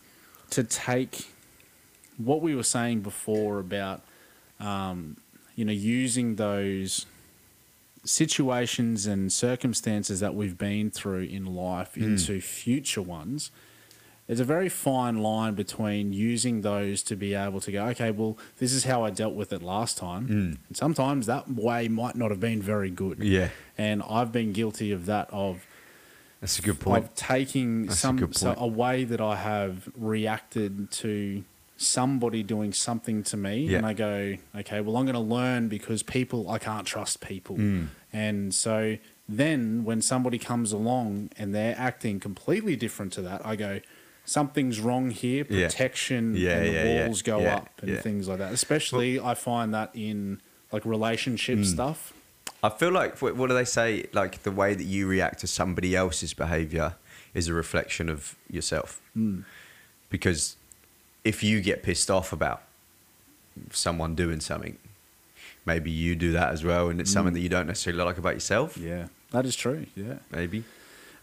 to 0.51 0.63
take 0.63 1.27
what 2.17 2.41
we 2.41 2.55
were 2.55 2.63
saying 2.63 3.01
before 3.01 3.59
about, 3.59 4.01
um, 4.59 5.17
you 5.55 5.65
know, 5.65 5.71
using 5.73 6.35
those 6.35 7.05
situations 8.03 9.05
and 9.05 9.31
circumstances 9.31 10.19
that 10.19 10.33
we've 10.33 10.57
been 10.57 10.89
through 10.89 11.21
in 11.23 11.45
life 11.55 11.93
Hmm. 11.95 12.03
into 12.03 12.41
future 12.41 13.01
ones. 13.01 13.51
There's 14.27 14.39
a 14.39 14.45
very 14.45 14.69
fine 14.69 15.17
line 15.17 15.55
between 15.55 16.13
using 16.13 16.61
those 16.61 17.03
to 17.03 17.15
be 17.15 17.33
able 17.33 17.59
to 17.61 17.71
go, 17.71 17.85
okay, 17.87 18.11
well, 18.11 18.37
this 18.59 18.71
is 18.71 18.85
how 18.85 19.03
I 19.03 19.09
dealt 19.09 19.33
with 19.35 19.51
it 19.51 19.61
last 19.61 19.97
time. 19.97 20.25
Hmm. 20.27 20.53
And 20.67 20.77
sometimes 20.77 21.25
that 21.25 21.51
way 21.51 21.87
might 21.89 22.15
not 22.15 22.31
have 22.31 22.39
been 22.39 22.61
very 22.61 22.89
good. 22.89 23.19
Yeah. 23.19 23.49
And 23.77 24.01
I've 24.07 24.31
been 24.31 24.53
guilty 24.53 24.91
of 24.91 25.05
that, 25.07 25.27
of 25.31 25.65
That's 26.41 26.59
a 26.59 26.61
good 26.61 26.79
point. 26.79 27.05
of 27.05 27.15
taking 27.15 27.83
That's 27.83 27.95
a 27.95 27.99
some 27.99 28.17
good 28.17 28.35
so 28.35 28.53
a 28.57 28.67
way 28.67 29.03
that 29.05 29.21
I 29.21 29.35
have 29.37 29.89
reacted 29.95 30.91
to 30.91 31.43
somebody 31.77 32.43
doing 32.43 32.73
something 32.73 33.23
to 33.23 33.37
me, 33.37 33.65
Yeah. 33.67 33.77
and 33.77 33.85
I 33.87 33.93
go, 33.93 34.35
okay, 34.55 34.81
well, 34.81 34.97
I'm 34.97 35.05
going 35.05 35.13
to 35.13 35.19
learn 35.19 35.67
because 35.67 36.03
people 36.03 36.49
I 36.49 36.57
can't 36.59 36.85
trust 36.85 37.21
people, 37.21 37.57
Mm. 37.57 37.87
and 38.11 38.53
so 38.53 38.97
then 39.29 39.83
when 39.83 40.01
somebody 40.01 40.37
comes 40.37 40.71
along 40.71 41.29
and 41.37 41.55
they're 41.55 41.75
acting 41.77 42.19
completely 42.19 42.75
different 42.75 43.13
to 43.13 43.21
that, 43.21 43.45
I 43.45 43.55
go. 43.55 43.79
Something's 44.23 44.79
wrong 44.79 45.09
here. 45.09 45.43
Protection 45.43 46.35
Yeah, 46.35 46.57
and 46.57 46.67
the 46.67 46.71
yeah, 46.71 46.83
yeah, 46.83 47.07
walls 47.07 47.23
go 47.23 47.39
yeah, 47.41 47.55
up 47.55 47.69
and 47.81 47.89
yeah. 47.91 48.01
things 48.01 48.27
like 48.27 48.37
that. 48.37 48.53
Especially, 48.53 49.19
I 49.19 49.33
find 49.33 49.73
that 49.73 49.89
in 49.95 50.39
like 50.71 50.85
relationship 50.85 51.57
Mm. 51.59 51.65
stuff. 51.65 52.13
I 52.63 52.69
feel 52.69 52.91
like 52.91 53.21
what, 53.21 53.35
what 53.35 53.47
do 53.47 53.55
they 53.55 53.65
say? 53.65 54.05
Like 54.13 54.43
the 54.43 54.51
way 54.51 54.73
that 54.73 54.83
you 54.83 55.07
react 55.07 55.39
to 55.39 55.47
somebody 55.47 55.95
else's 55.95 56.33
behavior 56.33 56.95
is 57.33 57.47
a 57.47 57.53
reflection 57.53 58.09
of 58.09 58.35
yourself. 58.49 59.01
Mm. 59.17 59.45
Because 60.09 60.57
if 61.23 61.43
you 61.43 61.61
get 61.61 61.83
pissed 61.83 62.11
off 62.11 62.33
about 62.33 62.61
someone 63.71 64.15
doing 64.15 64.39
something, 64.39 64.77
maybe 65.65 65.91
you 65.91 66.15
do 66.15 66.31
that 66.33 66.51
as 66.51 66.63
well, 66.63 66.89
and 66.89 66.99
it's 66.99 67.11
something 67.11 67.33
that 67.33 67.39
you 67.39 67.49
don't 67.49 67.67
necessarily 67.67 68.03
like 68.03 68.17
about 68.17 68.33
yourself. 68.33 68.77
Yeah, 68.77 69.07
that 69.31 69.45
is 69.45 69.55
true. 69.55 69.85
Yeah. 69.95 70.15
Maybe. 70.31 70.63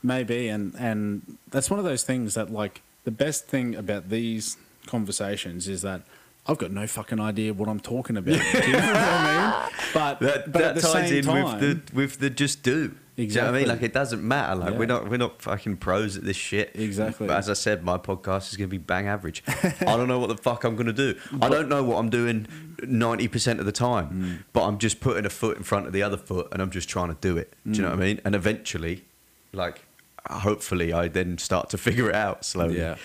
Maybe, 0.03 0.49
and 0.49 0.74
and 0.78 1.39
that's 1.51 1.70
one 1.70 1.78
of 1.78 1.84
those 1.84 2.05
things 2.05 2.34
that 2.34 2.51
like 2.51 2.82
the 3.05 3.11
best 3.11 3.47
thing 3.47 3.74
about 3.74 4.11
these 4.11 4.57
conversations 4.86 5.68
is 5.68 5.82
that 5.82 6.03
I've 6.49 6.59
got 6.59 6.70
no 6.70 6.86
fucking 6.86 7.20
idea 7.20 7.53
what 7.53 7.68
I'm 7.68 7.80
talking 7.80 8.16
about. 8.16 8.40
Do 8.53 8.59
you 8.66 8.72
know 8.72 8.78
what 8.78 8.96
I 8.96 9.62
mean? 9.66 9.72
But 9.94 10.20
That 10.20 10.53
but 10.53 10.74
that 10.74 10.80
ties 10.80 11.11
in 11.12 11.24
time, 11.24 11.44
with 11.44 11.61
the 11.88 11.94
with 11.94 12.18
the 12.18 12.30
just 12.30 12.62
do. 12.62 12.88
Do 13.16 13.24
you 13.24 13.30
know 13.34 13.46
what 13.46 13.55
I 13.55 13.59
Exactly. 13.59 13.59
mean? 13.61 13.68
Like 13.68 13.82
it 13.82 13.92
doesn't 13.92 14.22
matter. 14.26 14.55
Like 14.55 14.72
Yeah. 14.72 14.78
we're 14.78 14.86
not 14.86 15.11
we're 15.11 15.16
not 15.18 15.42
fucking 15.42 15.76
pros 15.78 16.16
at 16.16 16.24
this 16.24 16.36
shit. 16.36 16.70
Exactly. 16.74 17.26
But 17.26 17.36
as 17.36 17.51
I 17.51 17.55
said, 17.55 17.82
my 17.84 17.99
podcast 17.99 18.51
is 18.51 18.57
gonna 18.57 18.68
be 18.68 18.78
bang 18.78 19.09
average. 19.09 19.42
I 19.46 19.74
don't 19.96 20.09
know 20.09 20.18
what 20.20 20.28
the 20.28 20.36
fuck 20.36 20.64
I'm 20.64 20.76
gonna 20.76 20.92
do. 20.92 21.16
I 21.42 21.49
don't 21.49 21.68
know 21.68 21.82
what 21.82 21.96
I'm 21.99 22.11
doing 22.11 22.46
ninety 22.82 23.28
percent 23.28 23.61
of 23.61 23.66
the 23.66 23.72
time. 23.72 24.09
Mm. 24.40 24.44
But 24.53 24.64
I'm 24.66 24.78
just 24.78 25.01
putting 25.01 25.26
a 25.26 25.30
foot 25.30 25.57
in 25.57 25.64
front 25.64 25.86
of 25.86 25.92
the 25.92 26.03
other 26.03 26.16
foot 26.16 26.49
and 26.53 26.62
I'm 26.62 26.70
just 26.70 26.88
trying 26.88 27.09
to 27.09 27.16
do 27.20 27.36
it. 27.36 27.53
Do 27.66 27.72
you 27.72 27.82
know 27.82 27.88
what 27.90 27.99
I 27.99 28.03
Mm. 28.03 28.07
mean? 28.07 28.20
And 28.24 28.34
eventually, 28.34 29.05
like 29.53 29.84
hopefully 30.30 30.92
I 30.92 31.09
then 31.09 31.38
start 31.38 31.70
to 31.70 31.78
figure 31.88 32.09
it 32.09 32.14
out 32.14 32.44
slowly. 32.44 32.78
Yeah. 32.78 32.96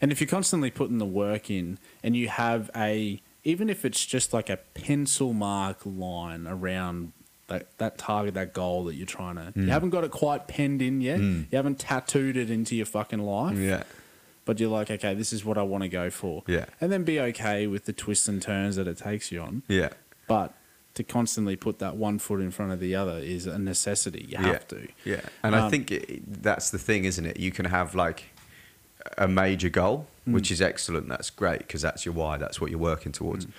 And 0.00 0.10
if 0.12 0.20
you're 0.20 0.28
constantly 0.28 0.70
putting 0.70 0.98
the 0.98 1.04
work 1.06 1.50
in 1.50 1.78
and 2.02 2.16
you 2.16 2.28
have 2.28 2.70
a, 2.74 3.20
even 3.44 3.68
if 3.68 3.84
it's 3.84 4.04
just 4.06 4.32
like 4.32 4.48
a 4.50 4.56
pencil 4.74 5.32
mark 5.32 5.78
line 5.84 6.46
around 6.46 7.12
that, 7.48 7.76
that 7.78 7.98
target, 7.98 8.34
that 8.34 8.52
goal 8.54 8.84
that 8.84 8.94
you're 8.94 9.06
trying 9.06 9.36
to, 9.36 9.52
Mm. 9.56 9.64
you 9.64 9.70
haven't 9.70 9.90
got 9.90 10.04
it 10.04 10.10
quite 10.10 10.46
penned 10.48 10.80
in 10.80 11.00
yet. 11.00 11.18
You 11.20 11.46
haven't 11.52 11.78
tattooed 11.78 12.36
it 12.36 12.50
into 12.50 12.76
your 12.76 12.86
fucking 12.86 13.18
life. 13.20 13.56
Yeah. 13.58 13.82
But 14.46 14.58
you're 14.58 14.70
like, 14.70 14.90
okay, 14.90 15.14
this 15.14 15.32
is 15.32 15.44
what 15.44 15.58
I 15.58 15.62
want 15.62 15.82
to 15.82 15.88
go 15.88 16.10
for. 16.10 16.42
Yeah. 16.46 16.64
And 16.80 16.90
then 16.90 17.04
be 17.04 17.20
okay 17.20 17.66
with 17.66 17.84
the 17.84 17.92
twists 17.92 18.26
and 18.28 18.40
turns 18.40 18.76
that 18.76 18.88
it 18.88 18.98
takes 18.98 19.30
you 19.30 19.40
on. 19.42 19.62
Yeah. 19.68 19.90
But 20.28 20.54
to 20.94 21.04
constantly 21.04 21.56
put 21.56 21.78
that 21.78 21.96
one 21.96 22.18
foot 22.18 22.40
in 22.40 22.50
front 22.50 22.72
of 22.72 22.80
the 22.80 22.94
other 22.96 23.18
is 23.18 23.46
a 23.46 23.58
necessity. 23.58 24.26
You 24.28 24.38
have 24.38 24.46
yeah. 24.46 24.58
to. 24.78 24.88
Yeah, 25.04 25.20
and 25.42 25.54
I 25.54 25.60
Um, 25.66 25.70
think 25.70 25.92
it, 25.92 26.42
that's 26.42 26.70
the 26.70 26.78
thing, 26.78 27.04
isn't 27.04 27.24
it? 27.24 27.38
You 27.38 27.52
can 27.52 27.66
have 27.66 27.94
like 27.94 28.24
a 29.18 29.28
major 29.28 29.68
goal, 29.68 30.06
Mm. 30.28 30.34
which 30.34 30.50
is 30.50 30.60
excellent. 30.60 31.08
That's 31.08 31.30
great 31.30 31.60
because 31.60 31.80
that's 31.82 32.04
your 32.04 32.12
why. 32.14 32.36
That's 32.36 32.60
what 32.60 32.70
you're 32.70 32.78
working 32.80 33.10
towards. 33.12 33.46
Mm. 33.46 33.50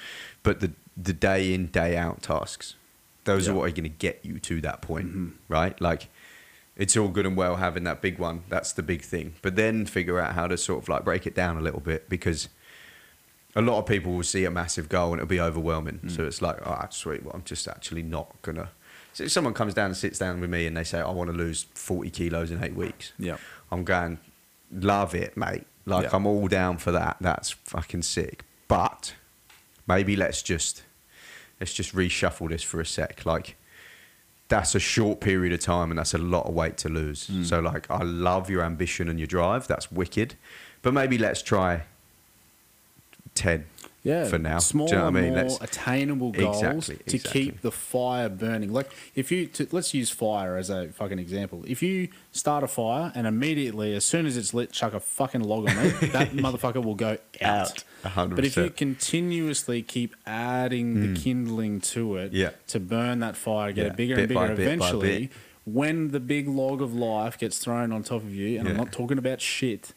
But 0.44 0.60
the 0.60 0.72
the 0.98 1.14
day 1.14 1.54
in 1.54 1.68
day 1.68 1.98
out 1.98 2.22
tasks, 2.22 2.76
those 3.24 3.48
Yeah. 3.48 3.54
are 3.54 3.56
what 3.56 3.64
are 3.68 3.72
going 3.72 3.84
to 3.84 3.90
get 3.90 4.20
you 4.24 4.40
to 4.40 4.62
that 4.62 4.82
point, 4.82 5.16
Mhm. 5.16 5.32
right? 5.48 5.80
Like. 5.82 6.10
It's 6.78 6.96
all 6.96 7.10
good 7.10 7.26
and 7.26 7.36
well 7.36 7.58
having 7.58 7.84
that 7.84 8.02
big 8.02 8.18
one. 8.18 8.44
That's 8.48 8.72
the 8.72 8.82
big 8.82 9.02
thing. 9.02 9.34
But 9.42 9.56
then 9.58 9.86
figure 9.86 10.20
out 10.20 10.34
how 10.36 10.48
to 10.48 10.58
sort 10.58 10.82
of 10.82 10.90
like 10.90 11.04
break 11.04 11.28
it 11.28 11.36
down 11.36 11.58
a 11.58 11.62
little 11.62 11.82
bit 11.82 12.08
because 12.10 12.48
a 13.56 13.62
lot 13.62 13.78
of 13.78 13.86
people 13.86 14.14
will 14.14 14.24
see 14.24 14.46
a 14.46 14.50
massive 14.52 14.88
goal 14.88 15.12
and 15.12 15.20
it'll 15.22 15.28
be 15.30 15.40
overwhelming. 15.40 16.00
Mm. 16.06 16.12
So 16.16 16.24
it's 16.24 16.42
like, 16.42 16.58
oh, 16.66 16.86
sweet. 16.90 17.24
Well, 17.24 17.34
I'm 17.36 17.44
just 17.44 17.68
actually 17.68 18.04
not 18.04 18.34
gonna. 18.42 18.70
So 19.14 19.26
if 19.26 19.32
someone 19.32 19.54
comes 19.54 19.74
down 19.74 19.88
and 19.88 19.98
sits 19.98 20.18
down 20.18 20.40
with 20.40 20.50
me 20.50 20.66
and 20.66 20.76
they 20.76 20.86
say, 20.86 21.00
I 21.02 21.12
want 21.12 21.30
to 21.30 21.36
lose 21.36 21.68
40 21.76 22.10
kilos 22.10 22.50
in 22.52 22.64
eight 22.64 22.74
weeks, 22.76 23.12
Yeah. 23.20 23.36
I'm 23.70 23.84
going, 23.84 24.20
love 24.72 25.14
it, 25.16 25.36
mate. 25.36 25.66
Like 25.86 26.04
Yeah. 26.04 26.10
I'm 26.14 26.26
all 26.26 26.48
down 26.48 26.78
for 26.78 26.92
that. 26.92 27.18
That's 27.22 27.52
fucking 27.52 28.04
sick. 28.04 28.44
But 28.68 29.14
maybe 29.88 30.16
let's 30.16 30.42
just 30.42 30.84
let's 31.60 31.74
just 31.74 31.96
reshuffle 31.96 32.50
this 32.50 32.64
for 32.64 32.80
a 32.80 32.86
sec. 32.86 33.26
Like 33.26 33.56
that's 34.48 34.76
a 34.76 34.80
short 34.80 35.22
period 35.22 35.54
of 35.54 35.60
time 35.60 35.92
and 35.92 35.98
that's 35.98 36.14
a 36.14 36.18
lot 36.18 36.46
of 36.46 36.54
weight 36.54 36.78
to 36.78 36.90
lose. 36.90 37.28
Mm. 37.28 37.46
So 37.46 37.60
like 37.60 37.90
I 37.90 38.04
love 38.04 38.50
your 38.50 38.64
ambition 38.64 39.10
and 39.10 39.20
your 39.20 39.28
drive. 39.28 39.68
That's 39.68 39.92
wicked. 39.92 40.36
But 40.82 40.94
maybe 40.94 41.18
let's 41.18 41.42
try 41.42 41.84
10 43.36 43.66
Yeah, 44.04 44.26
for 44.26 44.40
now. 44.40 44.58
Smaller, 44.58 44.90
you 44.92 44.98
know 44.98 45.06
I 45.06 45.10
mean? 45.12 45.34
more 45.34 45.44
Let's- 45.44 45.62
attainable 45.62 46.32
goals 46.32 46.90
Exactly, 46.90 47.20
to 47.20 47.20
keep 47.20 47.62
the 47.62 47.72
fire 47.72 48.30
burning. 48.30 48.74
Like 48.74 48.90
if 49.14 49.32
you, 49.32 49.46
to, 49.48 49.68
let's 49.72 49.94
use 49.94 50.10
fire 50.10 50.58
as 50.58 50.72
a 50.72 50.88
fucking 50.88 51.20
example. 51.20 51.64
If 51.68 51.84
you 51.84 52.08
start 52.32 52.64
a 52.64 52.68
fire 52.68 53.12
and 53.14 53.28
immediately, 53.28 53.94
as 53.94 54.04
soon 54.04 54.26
as 54.26 54.38
it's 54.38 54.54
lit, 54.56 54.72
chuck 54.72 54.94
a 54.96 55.00
fucking 55.00 55.42
log 55.42 55.70
on 55.70 55.78
it, 55.78 56.00
that 56.14 56.32
motherfucker 56.32 56.84
will 56.84 56.96
go 56.96 57.18
out. 57.42 57.70
Out, 57.72 57.84
a 58.04 58.10
hundred 58.10 58.38
But 58.38 58.46
if 58.46 58.58
you 58.58 58.72
continuously 58.72 59.82
keep 59.84 60.16
adding 60.26 61.14
the 61.14 61.20
kindling 61.20 61.80
to 61.82 62.16
it 62.18 62.32
Mm. 62.32 62.36
Yeah. 62.36 62.50
to 62.68 62.80
burn 62.80 63.20
that 63.20 63.36
fire, 63.36 63.72
get 63.72 63.86
Yeah, 63.86 63.92
it 63.92 63.96
bigger 63.98 64.16
bit 64.16 64.22
and 64.22 64.30
bigger, 64.30 64.56
bit 64.56 64.60
eventually, 64.66 65.30
when 65.66 66.08
the 66.10 66.20
big 66.20 66.48
log 66.48 66.82
of 66.82 66.94
life 66.96 67.38
gets 67.38 67.60
thrown 67.60 67.92
on 67.92 68.02
top 68.02 68.24
of 68.24 68.34
you, 68.34 68.58
and 68.60 68.68
I'm 68.68 68.78
not 68.78 68.92
talking 68.92 69.18
about 69.20 69.42
shit 69.42 69.94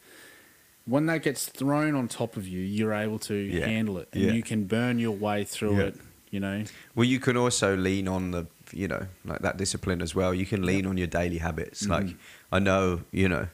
when 0.86 1.06
that 1.06 1.22
gets 1.22 1.46
thrown 1.46 1.94
on 1.94 2.08
top 2.08 2.36
of 2.36 2.46
you, 2.46 2.60
you're 2.60 2.92
able 2.92 3.18
to 3.20 3.34
Yeah. 3.34 3.66
handle 3.66 3.98
it, 3.98 4.08
and 4.12 4.22
Yeah. 4.24 4.32
you 4.32 4.42
can 4.42 4.64
burn 4.64 4.98
your 4.98 5.12
way 5.16 5.44
through 5.44 5.76
Yeah. 5.78 5.84
it. 5.86 5.96
You 6.30 6.40
know, 6.40 6.64
Well, 6.96 7.04
you 7.04 7.20
can 7.20 7.36
also 7.36 7.76
lean 7.76 8.08
on 8.08 8.32
the, 8.32 8.46
you 8.72 8.88
know, 8.88 9.06
like 9.24 9.38
that 9.42 9.56
discipline 9.56 10.02
as 10.02 10.16
well. 10.16 10.34
You 10.34 10.44
can 10.46 10.62
lean 10.66 10.84
on 10.84 10.96
your 10.96 11.06
daily 11.06 11.38
habits. 11.38 11.86
Like, 11.86 12.08
I 12.50 12.58
know, 12.58 13.02
you 13.12 13.28
know, 13.28 13.46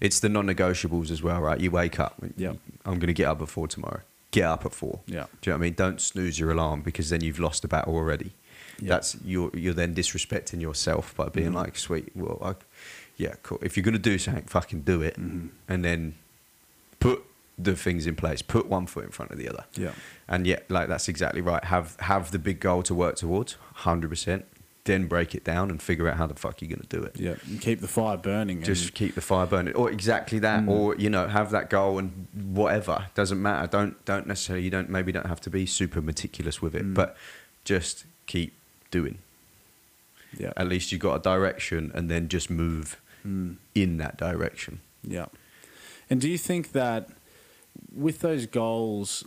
it's 0.00 0.20
the 0.20 0.28
non 0.28 0.46
negotiables 0.46 1.10
as 1.10 1.20
well, 1.20 1.40
right? 1.40 1.58
You 1.60 1.72
wake 1.72 1.98
up, 1.98 2.14
Yeah. 2.36 2.52
I'm 2.84 2.94
going 3.00 3.08
to 3.08 3.12
get 3.12 3.26
up 3.26 3.42
at 3.42 3.48
four 3.48 3.66
tomorrow. 3.66 4.02
Get 4.30 4.44
up 4.44 4.64
at 4.64 4.72
four. 4.72 5.00
Yeah. 5.06 5.24
Do 5.40 5.50
you 5.50 5.52
know 5.52 5.56
what 5.58 5.64
I 5.64 5.66
mean? 5.66 5.74
Don't 5.74 6.00
snooze 6.00 6.38
your 6.38 6.52
alarm 6.52 6.82
because 6.82 7.10
then 7.10 7.22
you've 7.24 7.40
lost 7.40 7.62
the 7.62 7.68
battle 7.68 7.94
already. 7.96 8.30
That's 8.80 9.16
you're 9.24 9.50
you're 9.56 9.74
then 9.74 9.92
disrespecting 9.92 10.60
yourself 10.60 11.16
by 11.16 11.28
being 11.30 11.50
Mhm. 11.50 11.54
like, 11.54 11.76
sweet, 11.76 12.10
well, 12.14 12.38
I, 12.40 12.54
yeah, 13.16 13.34
cool. 13.42 13.58
If 13.62 13.76
you're 13.76 13.82
gonna 13.82 13.98
do 13.98 14.16
something, 14.18 14.44
fucking 14.44 14.82
do 14.82 15.02
it, 15.02 15.18
Mhm. 15.18 15.48
and 15.68 15.84
then 15.84 16.14
the 17.58 17.74
things 17.76 18.06
in 18.06 18.14
place. 18.14 18.40
Put 18.42 18.66
one 18.66 18.86
foot 18.86 19.04
in 19.04 19.10
front 19.10 19.32
of 19.32 19.38
the 19.38 19.48
other. 19.48 19.64
Yeah. 19.74 19.92
And 20.28 20.46
yet, 20.46 20.70
like 20.70 20.88
that's 20.88 21.08
exactly 21.08 21.40
right. 21.40 21.64
Have 21.64 21.96
have 22.00 22.30
the 22.30 22.38
big 22.38 22.60
goal 22.60 22.82
to 22.84 22.94
work 22.94 23.16
towards, 23.16 23.56
hundred 23.74 24.10
percent. 24.10 24.44
Then 24.84 25.06
break 25.06 25.34
it 25.34 25.44
down 25.44 25.70
and 25.70 25.82
figure 25.82 26.08
out 26.08 26.16
how 26.16 26.26
the 26.26 26.34
fuck 26.34 26.62
you're 26.62 26.70
gonna 26.70 26.86
do 26.88 27.02
it. 27.02 27.14
yeah, 27.20 27.34
and 27.46 27.60
keep 27.60 27.80
the 27.82 27.88
fire 27.88 28.16
burning. 28.16 28.62
Just 28.62 28.94
keep 28.94 29.14
the 29.14 29.20
fire 29.20 29.44
burning, 29.46 29.74
or 29.74 29.90
exactly 29.90 30.38
that, 30.38 30.62
Mm. 30.64 30.68
or 30.68 30.94
you 30.96 31.10
know, 31.10 31.26
have 31.28 31.50
that 31.50 31.68
goal 31.68 31.98
and 31.98 32.26
whatever 32.34 33.06
doesn't 33.14 33.42
matter. 33.42 33.66
Don't 33.66 34.02
don't 34.06 34.26
necessarily 34.26 34.64
you 34.64 34.70
don't 34.70 34.88
maybe 34.88 35.12
don't 35.12 35.26
have 35.26 35.42
to 35.42 35.50
be 35.50 35.66
super 35.66 36.00
meticulous 36.00 36.62
with 36.62 36.74
it, 36.74 36.84
Mm. 36.86 36.94
but 36.94 37.16
just 37.64 38.04
keep 38.26 38.54
doing. 38.90 39.18
yeah, 40.38 40.52
At 40.56 40.68
least 40.68 40.90
you 40.92 40.98
got 40.98 41.14
a 41.16 41.18
direction, 41.22 41.90
and 41.94 42.10
then 42.10 42.28
just 42.28 42.48
move 42.48 42.96
Mm. 43.26 43.56
in 43.74 43.98
that 43.98 44.16
direction. 44.16 44.80
yeah. 45.02 45.26
And 46.10 46.18
do 46.22 46.28
you 46.30 46.38
think 46.38 46.72
that 46.72 47.10
with 47.94 48.20
those 48.20 48.46
goals, 48.46 49.24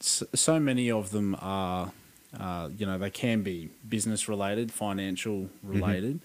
so 0.00 0.60
many 0.60 0.90
of 0.90 1.10
them 1.10 1.36
are, 1.40 1.92
uh, 2.38 2.68
you 2.76 2.86
know, 2.86 2.98
they 2.98 3.10
can 3.10 3.42
be 3.42 3.68
business 3.88 4.28
related, 4.28 4.70
financial 4.72 5.48
related, 5.62 6.20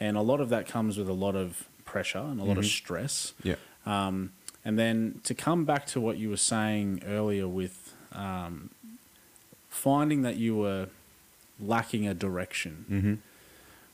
and 0.00 0.16
a 0.16 0.22
lot 0.22 0.40
of 0.40 0.48
that 0.50 0.66
comes 0.66 0.96
with 0.96 1.08
a 1.08 1.12
lot 1.12 1.34
of 1.34 1.68
pressure 1.84 2.18
and 2.18 2.40
a 2.40 2.44
lot 2.44 2.58
of 2.58 2.64
Mhm. 2.64 2.68
stress. 2.68 3.32
Yeah. 3.42 3.56
Um, 3.86 4.32
and 4.64 4.78
then 4.78 5.20
to 5.24 5.34
come 5.34 5.64
back 5.64 5.86
to 5.88 6.00
what 6.00 6.18
you 6.18 6.28
were 6.30 6.36
saying 6.36 7.02
earlier 7.06 7.48
with 7.48 7.94
um, 8.12 8.70
finding 9.68 10.22
that 10.22 10.36
you 10.36 10.56
were 10.56 10.88
lacking 11.60 12.06
a 12.06 12.14
direction, 12.14 12.84
Mm-hmm. 12.90 13.14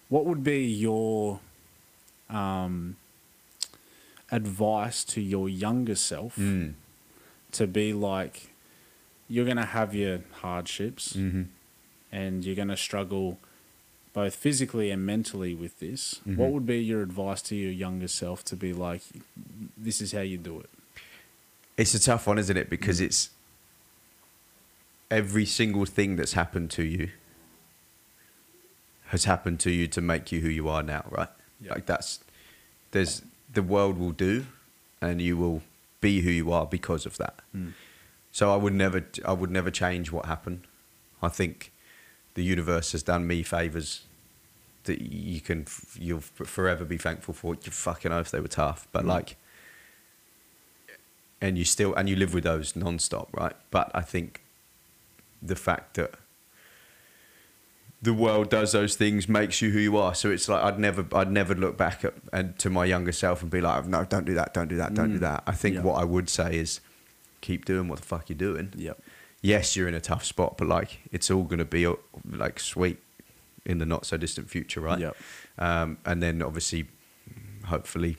what 0.08 0.24
would 0.26 0.42
be 0.44 0.64
your 0.66 1.40
um, 2.30 2.96
advice 4.30 5.04
to 5.04 5.20
your 5.20 5.48
younger 5.48 5.94
self 5.94 6.36
Mm. 6.36 6.74
To 7.54 7.66
be 7.66 7.92
like, 7.92 8.50
you're 9.28 9.44
going 9.44 9.56
to 9.56 9.64
have 9.64 9.94
your 9.94 10.20
hardships 10.42 11.14
Mm-hmm. 11.14 11.42
and 12.12 12.44
you're 12.44 12.54
going 12.56 12.68
to 12.68 12.76
struggle 12.76 13.38
both 14.12 14.34
physically 14.36 14.90
and 14.90 15.04
mentally 15.04 15.54
with 15.54 15.78
this? 15.80 16.20
Mhm. 16.26 16.36
What 16.36 16.50
would 16.52 16.66
be 16.66 16.78
your 16.82 17.02
advice 17.02 17.42
to 17.42 17.56
your 17.56 17.72
younger 17.72 18.08
self 18.08 18.44
to 18.46 18.56
be 18.56 18.72
like, 18.72 19.02
this 19.76 20.00
is 20.00 20.12
how 20.12 20.20
you 20.20 20.38
do 20.38 20.60
it? 20.60 20.70
It's 21.76 21.94
a 21.94 21.98
tough 22.00 22.26
one, 22.26 22.38
isn't 22.38 22.56
it? 22.56 22.70
Because 22.70 23.00
Mm. 23.00 23.04
it's 23.06 23.30
every 25.10 25.44
single 25.46 25.84
thing 25.84 26.16
that's 26.16 26.32
happened 26.34 26.70
to 26.72 26.82
you 26.84 27.10
has 29.08 29.24
happened 29.24 29.60
to 29.60 29.70
you 29.70 29.86
to 29.88 30.00
make 30.00 30.32
you 30.32 30.40
who 30.40 30.48
you 30.48 30.68
are 30.68 30.82
now, 30.82 31.04
right? 31.10 31.28
Yeah. 31.60 31.72
Like 31.74 31.86
that's 31.86 32.20
there's 32.90 33.22
the 33.52 33.62
world 33.62 33.98
will 33.98 34.12
do, 34.12 34.46
and 35.00 35.20
you 35.20 35.36
will 35.36 35.62
be 36.04 36.20
who 36.20 36.30
you 36.30 36.52
are 36.52 36.66
because 36.66 37.06
of 37.06 37.16
that. 37.16 37.36
Mm. 37.56 37.72
So 38.30 38.52
I 38.52 38.56
would 38.56 38.74
never, 38.74 39.00
I 39.24 39.32
would 39.32 39.50
never 39.50 39.70
change 39.70 40.12
what 40.12 40.26
happened. 40.26 40.62
I 41.22 41.30
think 41.38 41.72
the 42.34 42.44
universe 42.54 42.92
has 42.92 43.02
done 43.02 43.26
me 43.26 43.42
favors 43.42 44.02
that 44.84 45.00
you 45.00 45.40
can, 45.40 45.66
you'll 45.98 46.20
forever 46.56 46.84
be 46.84 46.98
thankful 46.98 47.32
for. 47.32 47.54
You 47.54 47.72
fucking 47.72 48.10
know 48.10 48.20
if 48.20 48.30
they 48.30 48.40
were 48.40 48.54
tough, 48.64 48.86
but 48.92 49.04
Mm. 49.04 49.08
like, 49.16 49.36
and 51.40 51.56
you 51.56 51.64
still, 51.64 51.94
and 51.94 52.08
you 52.08 52.16
live 52.16 52.34
with 52.34 52.44
those 52.44 52.76
non-stop, 52.76 53.28
right? 53.32 53.56
But 53.70 53.90
I 53.94 54.02
think 54.02 54.42
the 55.40 55.56
fact 55.56 55.94
that 55.94 56.10
the 58.04 58.14
world 58.14 58.50
does 58.50 58.72
those 58.72 58.94
things 58.96 59.28
makes 59.28 59.62
you 59.62 59.70
who 59.70 59.78
you 59.78 59.96
are. 59.96 60.14
So 60.14 60.30
it's 60.30 60.48
like 60.48 60.62
I'd 60.62 60.78
never, 60.78 61.04
I'd 61.12 61.30
never 61.30 61.54
look 61.54 61.76
back 61.76 62.04
at 62.04 62.14
and 62.32 62.58
to 62.58 62.68
my 62.70 62.84
younger 62.84 63.12
self 63.12 63.42
and 63.42 63.50
be 63.50 63.60
like, 63.60 63.86
no, 63.86 64.04
don't 64.04 64.26
do 64.26 64.34
that, 64.34 64.52
don't 64.54 64.68
do 64.68 64.76
that, 64.76 64.94
don't 64.94 65.10
do 65.12 65.18
Mm. 65.18 65.20
that. 65.28 65.42
I 65.46 65.52
think 65.52 65.76
Yeah. 65.76 65.82
what 65.82 65.94
I 66.02 66.04
would 66.04 66.28
say 66.28 66.56
is 66.64 66.80
keep 67.40 67.64
doing 67.64 67.88
what 67.88 67.98
the 68.00 68.04
fuck 68.06 68.28
you're 68.28 68.36
doing. 68.48 68.72
Yep. 68.76 68.96
Yes, 69.42 69.76
you're 69.76 69.88
in 69.88 69.94
a 69.94 70.00
tough 70.00 70.24
spot, 70.24 70.56
but 70.58 70.66
like 70.68 71.00
it's 71.12 71.30
all 71.30 71.44
gonna 71.44 71.64
be 71.64 71.86
like 72.30 72.60
sweet 72.60 72.98
in 73.64 73.78
the 73.78 73.86
not 73.86 74.04
so 74.06 74.16
distant 74.16 74.50
future, 74.50 74.80
right? 74.80 74.98
Yep. 75.00 75.16
Um, 75.58 75.98
and 76.04 76.22
then 76.22 76.42
obviously, 76.42 76.86
hopefully, 77.66 78.16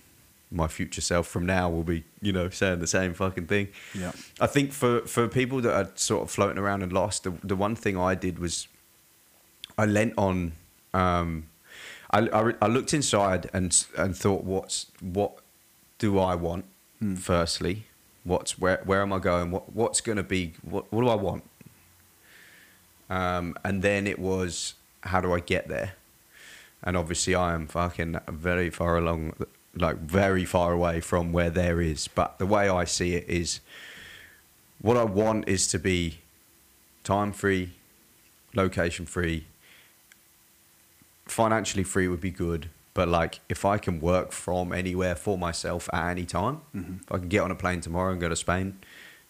my 0.51 0.67
future 0.67 1.01
self 1.01 1.27
from 1.27 1.45
now 1.45 1.69
will 1.69 1.83
be, 1.83 2.03
you 2.21 2.31
know, 2.31 2.49
saying 2.49 2.79
the 2.79 2.87
same 2.87 3.13
fucking 3.13 3.47
thing. 3.47 3.67
Yep. 3.93 4.15
I 4.39 4.47
think 4.47 4.71
for, 4.71 5.01
for 5.01 5.27
people 5.27 5.59
that 5.61 5.73
are 5.73 5.91
sort 5.95 6.23
of 6.23 6.31
floating 6.31 6.57
around 6.57 6.81
and 6.83 6.93
lost, 6.93 7.23
the, 7.25 7.33
the 7.43 7.55
one 7.55 7.75
thing 7.75 7.97
I 7.97 8.15
did 8.15 8.39
was 8.39 8.67
I 9.77 9.85
lent 9.85 10.13
on. 10.17 10.53
Um, 10.93 11.47
I, 12.11 12.19
I, 12.19 12.53
I 12.61 12.67
looked 12.67 12.93
inside 12.93 13.49
and 13.53 13.85
and 13.97 14.15
thought, 14.15 14.43
what's 14.43 14.87
what 15.01 15.39
do 15.97 16.19
I 16.19 16.35
want? 16.35 16.65
Hmm. 16.99 17.15
Firstly, 17.15 17.85
what's 18.23 18.57
where 18.59 18.81
where 18.85 19.01
am 19.01 19.11
I 19.13 19.19
going? 19.19 19.51
What 19.51 19.73
what's 19.73 20.01
going 20.01 20.17
to 20.17 20.23
be? 20.23 20.53
What 20.61 20.91
what 20.91 21.01
do 21.01 21.09
I 21.09 21.15
want? 21.15 21.43
Um, 23.09 23.55
and 23.63 23.81
then 23.81 24.07
it 24.07 24.19
was, 24.19 24.73
how 25.01 25.21
do 25.21 25.33
I 25.33 25.39
get 25.39 25.67
there? 25.67 25.93
And 26.83 26.97
obviously, 26.97 27.35
I 27.35 27.53
am 27.53 27.67
fucking 27.67 28.19
very 28.27 28.69
far 28.69 28.97
along, 28.97 29.33
like 29.75 29.97
very 29.97 30.45
far 30.45 30.71
away 30.71 31.01
from 31.01 31.31
where 31.31 31.49
there 31.49 31.81
is. 31.81 32.07
But 32.07 32.37
the 32.39 32.45
way 32.45 32.69
I 32.69 32.85
see 32.85 33.15
it 33.15 33.27
is, 33.27 33.59
what 34.81 34.97
I 34.97 35.03
want 35.03 35.47
is 35.47 35.67
to 35.69 35.79
be 35.79 36.19
time 37.03 37.31
free, 37.31 37.71
location 38.53 39.05
free, 39.05 39.45
financially 41.25 41.83
free 41.83 42.07
would 42.07 42.21
be 42.21 42.31
good. 42.31 42.69
But 42.93 43.09
like, 43.09 43.41
if 43.49 43.65
I 43.65 43.77
can 43.77 43.99
work 43.99 44.31
from 44.31 44.71
anywhere 44.71 45.15
for 45.15 45.37
myself 45.37 45.89
at 45.91 46.09
any 46.11 46.25
time, 46.25 46.61
Mhm. 46.73 47.01
if 47.03 47.11
I 47.11 47.17
can 47.17 47.27
get 47.29 47.41
on 47.41 47.51
a 47.51 47.55
plane 47.55 47.81
tomorrow 47.81 48.11
and 48.11 48.21
go 48.21 48.29
to 48.29 48.35
Spain 48.35 48.77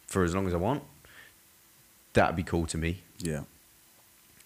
for 0.05 0.23
as 0.23 0.35
long 0.35 0.45
as 0.47 0.53
I 0.53 0.57
want, 0.57 0.83
that'd 2.13 2.35
be 2.35 2.43
cool 2.43 2.65
to 2.67 2.77
me. 2.77 3.01
Yeah. 3.17 3.41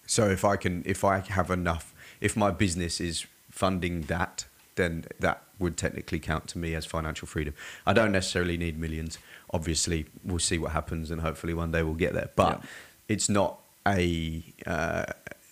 So 0.07 0.30
if 0.30 0.43
I 0.45 0.55
can, 0.55 0.84
if 0.85 1.03
I 1.03 1.19
have 1.19 1.51
enough, 1.51 1.93
if 2.21 2.35
my 2.38 2.49
business 2.51 2.99
is 3.01 3.26
funding 3.51 4.03
that, 4.03 4.45
then 4.76 5.05
that 5.19 5.43
would 5.59 5.76
technically 5.76 6.19
count 6.19 6.47
to 6.47 6.57
me 6.57 6.73
as 6.73 6.85
financial 6.85 7.27
freedom. 7.27 7.53
I 7.85 7.91
don't 7.93 8.13
necessarily 8.13 8.57
need 8.57 8.80
millions. 8.80 9.17
Obviously, 9.53 10.05
we'll 10.23 10.39
see 10.39 10.57
what 10.57 10.71
happens, 10.71 11.11
and 11.11 11.21
hopefully 11.21 11.53
one 11.53 11.71
day 11.71 11.84
we'll 11.84 11.95
get 11.95 12.13
there. 12.13 12.30
But 12.35 12.59
Yeah. 12.63 12.69
it's 13.09 13.27
not 13.30 13.59
a. 13.85 14.43
Uh, 14.65 15.05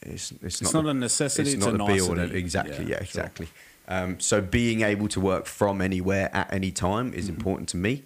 it's, 0.08 0.32
it's, 0.32 0.62
It's 0.62 0.74
not, 0.74 0.86
not 0.86 0.92
a 0.92 0.94
necessity, 0.94 1.52
It's 1.54 1.66
not 1.66 1.76
a 1.76 1.86
be 1.94 2.02
all. 2.02 2.20
Exactly. 2.20 2.86
Yeah, 2.86 2.90
Yeah. 2.92 2.96
sure. 2.98 3.02
exactly. 3.04 3.48
Um, 3.90 4.20
so 4.20 4.42
being 4.42 4.82
able 4.82 5.08
to 5.10 5.20
work 5.22 5.46
from 5.46 5.82
anywhere 5.82 6.30
at 6.34 6.52
any 6.54 6.72
time 6.72 7.14
is 7.14 7.26
Mm-hmm. 7.26 7.36
important 7.38 7.70
to 7.70 7.78
me. 7.78 8.04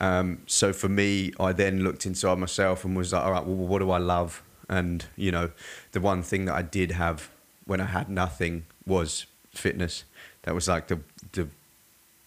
Um, 0.00 0.42
so 0.46 0.72
for 0.72 0.88
me, 0.88 1.32
I 1.38 1.52
then 1.52 1.82
looked 1.84 2.04
inside 2.04 2.38
myself 2.38 2.84
and 2.84 2.96
was 2.96 3.12
like, 3.12 3.24
all 3.24 3.30
right, 3.32 3.44
well, 3.46 3.56
what 3.56 3.78
do 3.78 3.90
I 3.90 3.98
love? 3.98 4.42
And 4.68 5.04
you 5.16 5.30
know, 5.30 5.50
the 5.92 6.00
one 6.00 6.22
thing 6.22 6.46
that 6.46 6.54
I 6.54 6.62
did 6.62 6.90
have 6.92 7.30
when 7.66 7.80
I 7.80 7.84
had 7.86 8.08
nothing 8.08 8.66
was 8.86 9.26
fitness. 9.54 10.04
That 10.42 10.54
was 10.54 10.66
like 10.68 10.88
the 10.88 11.00
the 11.32 11.48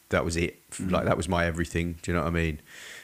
that 0.10 0.24
was 0.24 0.38
it. 0.38 0.58
Like 0.80 1.06
that 1.06 1.18
was 1.18 1.28
my 1.28 1.46
everything. 1.46 1.98
Do 2.02 2.12
you 2.12 2.16
know 2.16 2.24
what 2.24 2.30
I 2.30 2.32
mean? 2.32 2.60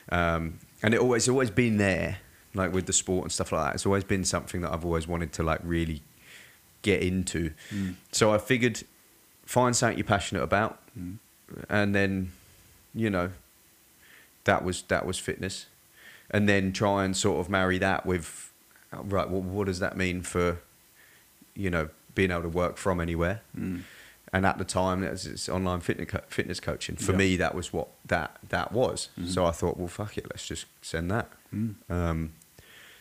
Um, 0.10 0.60
and 0.82 0.94
it 0.94 1.00
always 1.00 1.28
always 1.28 1.50
been 1.52 1.78
there, 1.78 2.20
like 2.54 2.72
with 2.74 2.86
the 2.86 2.94
sport 2.94 3.24
and 3.24 3.32
stuff 3.32 3.52
like 3.52 3.66
that. 3.66 3.76
It's 3.76 3.86
always 3.86 4.04
been 4.04 4.24
something 4.24 4.62
that 4.62 4.72
I've 4.72 4.86
always 4.86 5.08
wanted 5.08 5.32
to 5.34 5.44
like 5.44 5.60
really 5.64 6.02
get 6.82 7.02
into. 7.02 7.52
Mm. 7.74 7.96
So 8.12 8.34
I 8.34 8.38
figured, 8.38 8.84
find 9.46 9.76
something 9.76 9.98
you're 9.98 10.06
passionate 10.06 10.44
about, 10.44 10.80
mm. 10.98 11.18
and 11.70 11.96
then, 11.96 12.32
you 12.94 13.10
know, 13.10 13.32
that 14.44 14.64
was 14.64 14.84
that 14.84 15.06
was 15.06 15.18
fitness, 15.20 15.68
and 16.30 16.48
then 16.48 16.74
try 16.74 17.06
and 17.06 17.16
sort 17.16 17.40
of 17.40 17.50
marry 17.50 17.78
that 17.80 18.06
with, 18.06 18.52
right. 18.92 19.30
Well, 19.30 19.42
what 19.42 19.68
does 19.68 19.80
that 19.80 19.96
mean 19.98 20.22
for, 20.22 20.60
you 21.56 21.70
know, 21.70 21.90
being 22.14 22.30
able 22.32 22.44
to 22.44 22.50
work 22.50 22.78
from 22.78 23.00
anywhere? 23.00 23.42
Mm. 23.58 23.84
And 24.36 24.46
at 24.48 24.58
the 24.58 24.66
time, 24.66 25.02
that 25.02 25.12
was 25.12 25.28
it's 25.28 25.48
online 25.48 25.80
fitness 25.80 26.10
co- 26.10 26.22
fitness 26.28 26.60
coaching. 26.60 26.96
For 26.96 27.12
Yeah. 27.12 27.18
me, 27.20 27.38
that 27.38 27.54
was 27.54 27.72
what 27.72 27.90
that 28.08 28.38
that 28.50 28.72
was. 28.72 29.10
So 29.28 29.46
I 29.46 29.52
thought, 29.52 29.78
well, 29.78 29.88
fuck 29.88 30.18
it, 30.18 30.26
let's 30.30 30.48
just 30.48 30.66
send 30.82 31.12
that. 31.12 31.30
Um, 31.88 32.34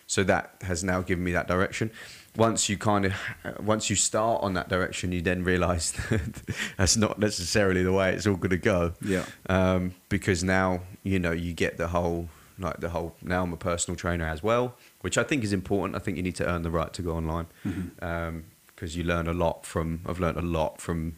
so 0.06 0.22
that 0.24 0.54
has 0.62 0.82
now 0.84 1.00
given 1.00 1.24
me 1.24 1.32
that 1.32 1.48
direction. 1.48 1.90
Once 2.36 2.68
you 2.68 2.78
kind 2.78 3.04
of, 3.04 3.12
uh, 3.44 3.52
once 3.60 3.90
you 3.90 3.96
start 3.96 4.42
on 4.42 4.54
that 4.54 4.68
direction, 4.68 5.12
you 5.12 5.20
then 5.20 5.44
realise 5.44 5.92
that's 6.78 6.96
not 6.96 7.18
necessarily 7.18 7.82
the 7.82 7.92
way 7.92 8.14
it's 8.14 8.26
all 8.26 8.36
going 8.36 8.50
to 8.50 8.56
go. 8.56 8.94
Yeah. 9.02 9.26
Um, 9.48 9.94
because 10.08 10.42
now 10.42 10.80
you 11.02 11.18
know 11.18 11.32
you 11.32 11.52
get 11.52 11.76
the 11.76 11.88
whole 11.88 12.28
like 12.58 12.80
the 12.80 12.90
whole. 12.90 13.14
Now 13.22 13.42
I'm 13.42 13.52
a 13.52 13.56
personal 13.56 13.96
trainer 13.96 14.26
as 14.26 14.42
well, 14.42 14.76
which 15.02 15.18
I 15.18 15.24
think 15.24 15.44
is 15.44 15.52
important. 15.52 15.96
I 15.96 15.98
think 15.98 16.16
you 16.16 16.22
need 16.22 16.36
to 16.36 16.48
earn 16.48 16.62
the 16.62 16.70
right 16.70 16.92
to 16.94 17.02
go 17.02 17.16
online 17.16 17.46
mm-hmm. 17.66 18.04
um, 18.04 18.44
because 18.68 18.96
you 18.96 19.04
learn 19.04 19.26
a 19.26 19.34
lot 19.34 19.66
from. 19.66 20.00
I've 20.06 20.20
learned 20.20 20.38
a 20.38 20.42
lot 20.42 20.80
from 20.80 21.16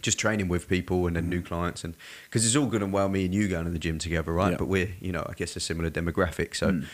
just 0.00 0.18
training 0.18 0.48
with 0.48 0.68
people 0.68 1.06
and 1.06 1.16
then 1.16 1.28
new 1.28 1.38
mm-hmm. 1.38 1.46
clients 1.46 1.82
and 1.82 1.94
because 2.26 2.46
it's 2.46 2.54
all 2.54 2.66
good 2.66 2.82
and 2.82 2.92
well 2.92 3.08
me 3.08 3.24
and 3.24 3.34
you 3.34 3.48
going 3.48 3.64
to 3.64 3.70
the 3.70 3.78
gym 3.78 3.98
together 3.98 4.32
right 4.32 4.52
Yeah. 4.52 4.56
but 4.56 4.68
we're 4.68 4.94
you 5.00 5.12
know 5.12 5.26
i 5.28 5.32
guess 5.32 5.56
a 5.56 5.60
similar 5.60 5.90
demographic 5.90 6.54
so 6.54 6.70
mm. 6.70 6.86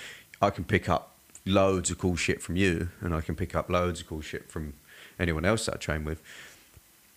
I 0.45 0.51
can 0.51 0.65
pick 0.65 0.89
up 0.89 1.03
loads 1.47 1.91
of 1.91 1.97
cool 1.99 2.17
shit 2.17 2.41
from 2.43 2.57
you 2.57 2.89
and 3.01 3.11
i 3.15 3.21
can 3.21 3.35
pick 3.43 3.55
up 3.55 3.69
loads 3.69 4.01
of 4.01 4.07
cool 4.07 4.21
shit 4.31 4.45
from 4.53 4.75
anyone 5.19 5.45
else 5.45 5.67
that 5.67 5.75
i 5.75 5.79
train 5.79 6.05
with. 6.05 6.21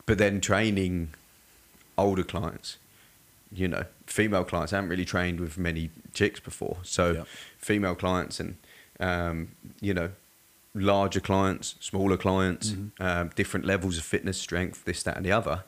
But 0.05 0.17
then 0.17 0.39
training 0.41 1.09
older 1.97 2.23
clients 2.23 2.77
you 3.61 3.67
know 3.73 3.83
female 4.05 4.43
clients 4.43 4.71
i 4.73 4.75
haven't 4.77 4.89
really 4.89 5.05
trained 5.15 5.39
with 5.39 5.57
many 5.57 5.89
chicks 6.13 6.39
before. 6.39 6.77
So 6.83 7.03
Yeah. 7.11 7.23
female 7.69 7.95
clients 7.95 8.39
and 8.41 8.55
um, 8.99 9.37
you 9.87 9.93
know 9.93 10.09
larger 10.73 11.19
clients 11.29 11.75
smaller 11.79 12.17
clients 12.17 12.75
um, 12.99 13.25
different 13.35 13.65
levels 13.65 13.97
of 13.97 14.03
fitness 14.03 14.37
strength 14.47 14.85
this 14.85 15.01
that 15.03 15.15
and 15.17 15.25
the 15.25 15.31
other 15.31 15.63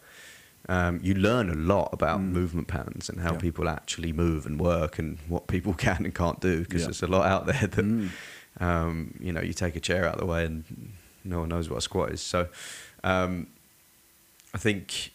um, 0.70 1.00
you 1.04 1.14
learn 1.16 1.50
a 1.50 1.56
lot 1.56 1.90
about 1.91 2.22
movement 2.22 2.68
patterns 2.68 3.10
and 3.10 3.20
how 3.20 3.32
Mm. 3.32 3.34
Yeah. 3.34 3.40
people 3.48 3.68
actually 3.70 4.14
move 4.14 4.46
and 4.46 4.60
work 4.60 5.00
and 5.00 5.18
what 5.28 5.48
people 5.48 5.74
can 5.86 6.06
and 6.06 6.14
can't 6.16 6.40
do 6.40 6.60
because 6.64 6.82
Yeah. 6.82 6.88
there's 6.88 7.04
a 7.04 7.08
lot 7.08 7.26
out 7.26 7.46
there 7.48 7.68
that 7.68 7.86
Mm. 7.86 8.10
um, 8.62 9.14
you 9.20 9.32
know 9.34 9.41
you 9.41 9.54
take 9.54 9.76
a 9.76 9.80
chair 9.90 10.06
out 10.08 10.14
of 10.16 10.20
the 10.20 10.26
way 10.26 10.46
and 10.46 10.64
no 11.24 11.40
one 11.41 11.50
knows 11.50 11.70
what 11.70 11.78
a 11.78 11.82
squat 11.82 12.12
is 12.12 12.22
so 12.22 12.48
um, 13.04 13.48
I 14.54 14.58
think 14.58 15.12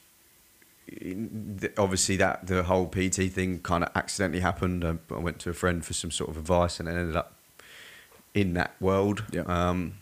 obviously 1.78 2.16
that 2.16 2.46
the 2.46 2.62
whole 2.64 2.86
PT 2.86 3.30
thing 3.32 3.60
kind 3.60 3.82
of 3.84 3.90
accidentally 3.94 4.40
happened. 4.40 4.84
I, 4.84 4.96
I 5.14 5.18
went 5.18 5.38
to 5.40 5.50
a 5.50 5.54
friend 5.54 5.84
for 5.84 5.92
some 5.94 6.10
sort 6.10 6.30
of 6.30 6.36
advice 6.36 6.78
and 6.78 6.88
I 6.88 6.92
ended 6.92 7.16
up 7.16 7.34
in 8.34 8.54
that 8.54 8.74
world. 8.80 9.24
Yeah. 9.32 9.42
Um, 9.42 9.94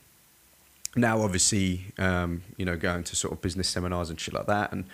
now, 0.97 1.23
obviously, 1.23 1.87
um, 1.99 2.43
you 2.57 2.65
know, 2.67 2.77
going 2.77 3.05
to 3.05 3.17
sort 3.17 3.33
of 3.33 3.41
business 3.41 3.69
seminars 3.69 4.11
and 4.11 4.21
shit 4.21 4.35
like 4.35 4.47
that, 4.47 4.73
and 4.73 4.85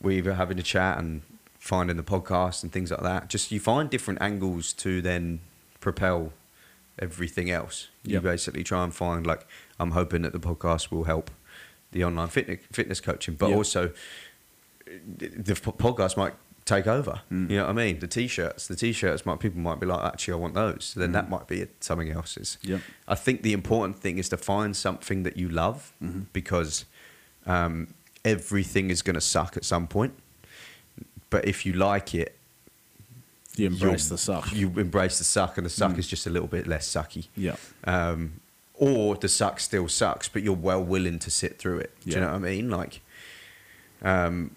we 0.00 0.22
were 0.22 0.34
having 0.34 0.58
a 0.58 0.62
chat 0.62 0.98
and 0.98 1.22
finding 1.58 1.96
the 1.96 2.02
podcast 2.02 2.62
and 2.62 2.72
things 2.72 2.90
like 2.90 3.02
that. 3.02 3.28
Just 3.28 3.50
you 3.50 3.58
find 3.60 3.90
different 3.90 4.20
angles 4.22 4.72
to 4.74 5.02
then 5.02 5.40
propel 5.80 6.32
everything 6.98 7.50
else. 7.50 7.88
You 8.04 8.14
Yep. 8.14 8.22
basically 8.22 8.62
try 8.64 8.84
and 8.84 8.94
find 8.94 9.26
like 9.26 9.46
I'm 9.78 9.90
hoping 9.92 10.22
that 10.22 10.32
the 10.32 10.40
podcast 10.40 10.90
will 10.90 11.04
help 11.04 11.30
the 11.92 12.04
online 12.04 12.28
fitness 12.28 12.60
fitness 12.72 13.00
coaching, 13.00 13.34
but 13.34 13.48
Yep. 13.48 13.56
also 13.56 13.92
the 14.86 15.54
podcast 15.54 16.16
might 16.16 16.34
take 16.64 16.86
over. 16.86 17.20
Mm. 17.30 17.50
You 17.50 17.56
know 17.58 17.64
what 17.64 17.70
I 17.70 17.74
mean? 17.74 17.98
The 18.00 18.06
t-shirts, 18.08 18.66
the 18.66 18.74
t-shirts 18.76 19.24
might 19.24 19.38
people 19.40 19.60
might 19.60 19.78
be 19.78 19.86
like, 19.86 20.04
actually, 20.04 20.34
I 20.34 20.36
want 20.36 20.54
those. 20.54 20.84
So 20.86 21.00
then 21.00 21.10
Mm. 21.10 21.14
that 21.14 21.30
might 21.30 21.46
be 21.46 21.66
something 21.80 22.10
else. 22.10 22.36
Is 22.36 22.58
Yep. 22.62 22.80
I 23.08 23.14
think 23.14 23.42
the 23.42 23.52
important 23.52 23.98
thing 23.98 24.18
is 24.18 24.28
to 24.30 24.36
find 24.36 24.76
something 24.76 25.22
that 25.24 25.36
you 25.36 25.48
love 25.48 25.92
Mm-hmm. 26.02 26.22
because 26.32 26.84
um, 27.46 27.94
everything 28.26 28.90
is 28.90 29.00
going 29.02 29.14
to 29.14 29.20
suck 29.20 29.56
at 29.56 29.64
some 29.64 29.86
point. 29.86 30.12
But 31.30 31.46
if 31.46 31.64
you 31.64 31.72
like 31.72 32.14
it, 32.14 32.36
You 33.56 33.66
embrace 33.68 34.08
the 34.08 34.18
suck. 34.18 34.52
You 34.52 34.68
embrace 34.78 35.16
the 35.18 35.24
suck, 35.24 35.56
and 35.56 35.64
the 35.64 35.70
suck 35.70 35.92
Mm. 35.92 35.98
is 35.98 36.06
just 36.08 36.26
a 36.26 36.30
little 36.30 36.48
bit 36.48 36.66
less 36.66 36.86
sucky. 36.88 37.28
yeah. 37.36 37.56
Um, 37.84 38.40
or 38.74 39.16
the 39.16 39.28
suck 39.28 39.58
still 39.60 39.88
sucks, 39.88 40.28
but 40.28 40.42
you're 40.42 40.52
well 40.70 40.84
willing 40.84 41.18
to 41.20 41.30
sit 41.30 41.58
through 41.58 41.78
it. 41.78 41.90
Do 42.04 42.10
Yeah. 42.10 42.14
you 42.16 42.20
know 42.20 42.26
what 42.32 42.36
I 42.36 42.38
mean? 42.50 42.68
Like, 42.70 43.00
um, 44.02 44.50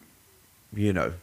you 0.73 0.91
know, 0.91 1.13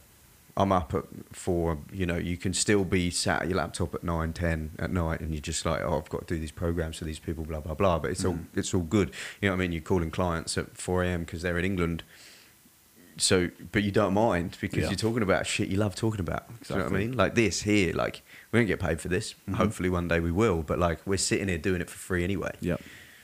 I'm 0.57 0.73
up 0.73 0.95
at 0.95 1.05
four. 1.33 1.77
You 1.93 2.07
know, 2.07 2.17
you 2.17 2.39
can 2.39 2.55
still 2.55 2.85
be 2.85 3.11
sat 3.11 3.43
at 3.43 3.49
your 3.49 3.59
laptop 3.59 3.95
at 3.95 4.03
nine, 4.03 4.33
ten 4.33 4.71
at 4.79 4.91
night, 4.91 5.21
and 5.21 5.33
you're 5.35 5.43
just 5.43 5.67
like, 5.67 5.83
oh, 5.83 5.99
I've 5.99 6.09
got 6.09 6.27
to 6.27 6.35
do 6.35 6.41
these 6.41 6.51
programs 6.53 6.97
for 6.97 7.05
these 7.05 7.19
people, 7.19 7.45
blah 7.45 7.61
blah 7.61 7.75
blah. 7.75 7.99
But 7.99 8.13
it's 8.13 8.25
all 8.25 8.35
Mm. 8.35 8.47
it's 8.55 8.73
all 8.73 8.81
good. 8.81 9.09
You 9.43 9.49
know 9.49 9.53
what 9.55 9.59
I 9.59 9.65
mean? 9.65 9.73
You're 9.73 9.83
calling 9.83 10.11
clients 10.11 10.57
at 10.57 10.79
four 10.79 11.05
a.m. 11.05 11.21
because 11.25 11.43
they're 11.43 11.59
in 11.59 11.65
England. 11.67 12.03
So, 13.19 13.49
but 13.73 13.83
you 13.83 13.91
don't 13.91 14.13
mind 14.13 14.57
because 14.61 14.81
Yeah. 14.81 14.89
you're 14.89 14.97
talking 14.97 15.23
about 15.23 15.47
shit 15.47 15.69
you 15.69 15.79
love 15.79 15.95
talking 15.95 16.21
about. 16.21 16.49
Do 16.49 16.75
you 16.75 16.79
know 16.79 16.85
what 16.85 16.93
I 16.95 16.99
mean? 16.99 17.17
Like 17.17 17.35
this 17.35 17.63
here, 17.63 17.95
like 17.95 18.23
we 18.53 18.59
don't 18.61 18.67
get 18.67 18.79
paid 18.81 19.01
for 19.01 19.09
this. 19.09 19.35
Mhm. 19.49 19.55
Hopefully 19.55 19.89
one 19.89 20.07
day 20.09 20.21
we 20.21 20.31
will. 20.31 20.63
But 20.63 20.79
like 20.79 20.99
we're 21.07 21.17
sitting 21.17 21.49
here 21.49 21.57
doing 21.59 21.81
it 21.81 21.89
for 21.89 21.97
free 21.97 22.25
anyway. 22.25 22.53
Yep. 22.61 22.83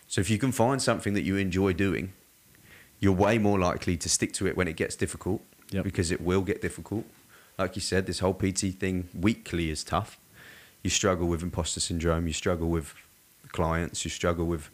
So 0.09 0.21
if 0.21 0.31
you 0.31 0.39
can 0.39 0.51
find 0.53 0.81
something 0.81 1.13
that 1.15 1.23
you 1.23 1.37
enjoy 1.37 1.75
doing, 1.75 2.13
you're 3.01 3.13
way 3.13 3.37
more 3.39 3.59
likely 3.59 3.97
to 3.99 4.09
stick 4.09 4.33
to 4.35 4.47
it 4.47 4.57
when 4.57 4.67
it 4.69 4.77
gets 4.77 4.97
difficult. 4.97 5.43
Yep. 5.71 5.85
Because 5.85 6.11
it 6.11 6.21
will 6.21 6.43
get 6.43 6.63
difficult. 6.63 7.05
Like 7.59 7.77
you 7.77 7.83
said, 7.83 8.07
this 8.07 8.21
whole 8.21 8.35
PT 8.35 8.73
thing 8.73 9.09
weekly 9.15 9.71
is 9.71 9.85
tough. 9.85 10.19
You 10.83 10.91
struggle 10.91 11.29
with 11.29 11.43
imposter 11.43 11.81
syndrome. 11.81 12.27
You 12.27 12.33
struggle 12.33 12.69
with 12.69 12.95
clients. 13.49 14.05
You 14.05 14.11
struggle 14.11 14.47
with 14.47 14.71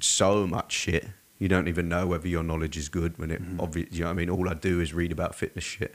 so 0.00 0.46
much 0.46 0.72
shit. 0.72 1.08
You 1.40 1.48
don't 1.48 1.66
even 1.68 1.88
know 1.88 2.06
whether 2.06 2.28
your 2.28 2.42
knowledge 2.44 2.76
is 2.76 2.88
good 2.88 3.18
when 3.18 3.30
it 3.32 3.42
Mhm. 3.42 3.60
obvious. 3.60 3.88
You 3.90 4.04
know 4.04 4.10
I 4.10 4.12
mean? 4.12 4.30
All 4.30 4.48
I 4.48 4.54
do 4.54 4.78
is 4.80 4.92
read 4.94 5.10
about 5.10 5.34
fitness 5.34 5.64
shit, 5.64 5.94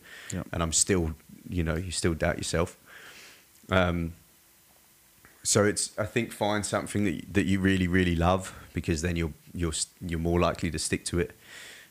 and 0.51 0.61
I'm 0.61 0.73
still, 0.73 1.15
you 1.47 1.63
know, 1.63 1.75
you 1.75 1.91
still 1.91 2.13
doubt 2.15 2.37
yourself. 2.37 2.75
Um, 3.69 4.13
so 5.43 5.63
it's 5.63 5.91
I 5.99 6.05
think 6.05 6.31
find 6.33 6.65
something 6.65 7.03
that 7.05 7.11
you- 7.13 7.25
that 7.31 7.45
you 7.45 7.59
really 7.59 7.87
really 7.87 8.15
love 8.15 8.53
because 8.73 9.01
then 9.03 9.15
you're 9.15 9.33
you're 9.53 9.73
you're 10.01 10.19
more 10.19 10.39
likely 10.39 10.69
to 10.71 10.79
stick 10.79 11.05
to 11.05 11.19
it. 11.19 11.31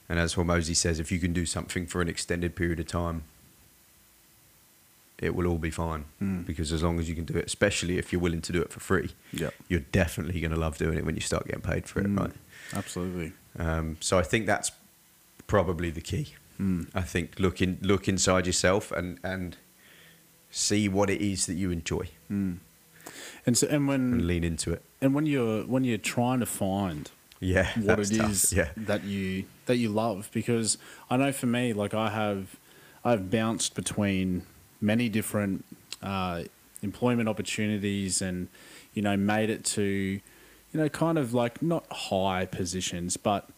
And 0.09 0.19
as 0.19 0.35
Hormozi 0.35 0.77
says, 0.77 1.01
if 1.01 1.11
you 1.13 1.19
can 1.21 1.33
do 1.33 1.47
something 1.47 1.87
for 1.87 2.03
an 2.03 2.09
extended 2.09 2.55
period 2.57 2.79
of 2.81 2.87
time, 2.89 3.23
it 5.19 5.35
will 5.35 5.47
all 5.47 5.59
be 5.59 5.71
fine 5.71 6.05
Mm. 6.21 6.45
because 6.45 6.73
as 6.73 6.83
long 6.83 6.99
as 6.99 7.09
you 7.09 7.15
can 7.15 7.25
do 7.25 7.39
it, 7.39 7.47
especially 7.47 7.99
if 7.99 8.13
you're 8.13 8.21
willing 8.21 8.43
to 8.43 8.53
do 8.53 8.61
it 8.61 8.71
for 8.73 8.81
free, 8.81 9.11
you're 9.69 9.81
definitely 9.93 10.41
going 10.41 10.51
to 10.51 10.59
love 10.59 10.77
doing 10.77 10.99
it 10.99 11.05
when 11.07 11.15
you 11.15 11.21
start 11.23 11.47
getting 11.47 11.63
paid 11.63 11.87
for 11.89 12.01
it, 12.01 12.07
Mm. 12.09 12.19
right? 12.19 12.33
Absolutely. 12.75 13.33
Um, 13.59 13.97
so 14.01 14.19
I 14.19 14.23
think 14.23 14.47
that's 14.47 14.73
probably 15.47 15.91
the 15.91 16.01
key. 16.01 16.35
Mm. 16.61 16.89
I 16.95 17.03
think 17.03 17.39
look 17.39 17.61
in, 17.61 17.79
look 17.83 18.09
inside 18.09 18.47
yourself 18.47 18.91
and 18.93 19.19
and 19.23 19.57
see 20.51 20.89
what 20.89 21.11
it 21.11 21.21
is 21.21 21.47
that 21.47 21.55
you 21.55 21.71
enjoy 21.71 22.09
Mm. 22.31 22.59
And 23.47 23.59
so, 23.59 23.67
and 23.69 23.87
when 23.87 24.01
and 24.15 24.27
lean 24.27 24.45
into 24.45 24.73
it. 24.73 24.83
and 25.01 25.15
when 25.15 25.27
you're 25.27 25.63
when 25.67 25.85
you're 25.85 25.99
trying 25.99 26.41
to 26.41 26.47
find 26.47 27.11
Yeah, 27.41 27.69
what 27.81 27.99
it 28.01 28.17
tough. 28.17 28.31
is 28.31 28.53
Yeah, 28.53 28.69
that 28.77 29.05
you 29.05 29.45
that 29.67 29.77
you 29.77 29.89
love 29.91 30.31
because 30.33 30.79
I 31.11 31.17
know 31.19 31.33
for 31.33 31.47
me 31.47 31.73
like 31.75 31.93
I 31.93 32.09
have 32.11 32.57
I've 33.05 33.31
bounced 33.31 33.75
between 33.75 34.47
many 34.81 35.09
different 35.11 35.65
uh, 36.03 36.45
employment 36.83 37.29
opportunities 37.29 38.23
and 38.23 38.49
you 38.95 39.03
know 39.03 39.17
made 39.17 39.51
it 39.51 39.65
to 39.77 40.21
you 40.75 40.81
know, 40.81 40.89
kind 40.89 41.17
of 41.17 41.33
like 41.33 41.63
not 41.63 41.91
high 41.91 42.45
positions, 42.47 43.17
but 43.17 43.49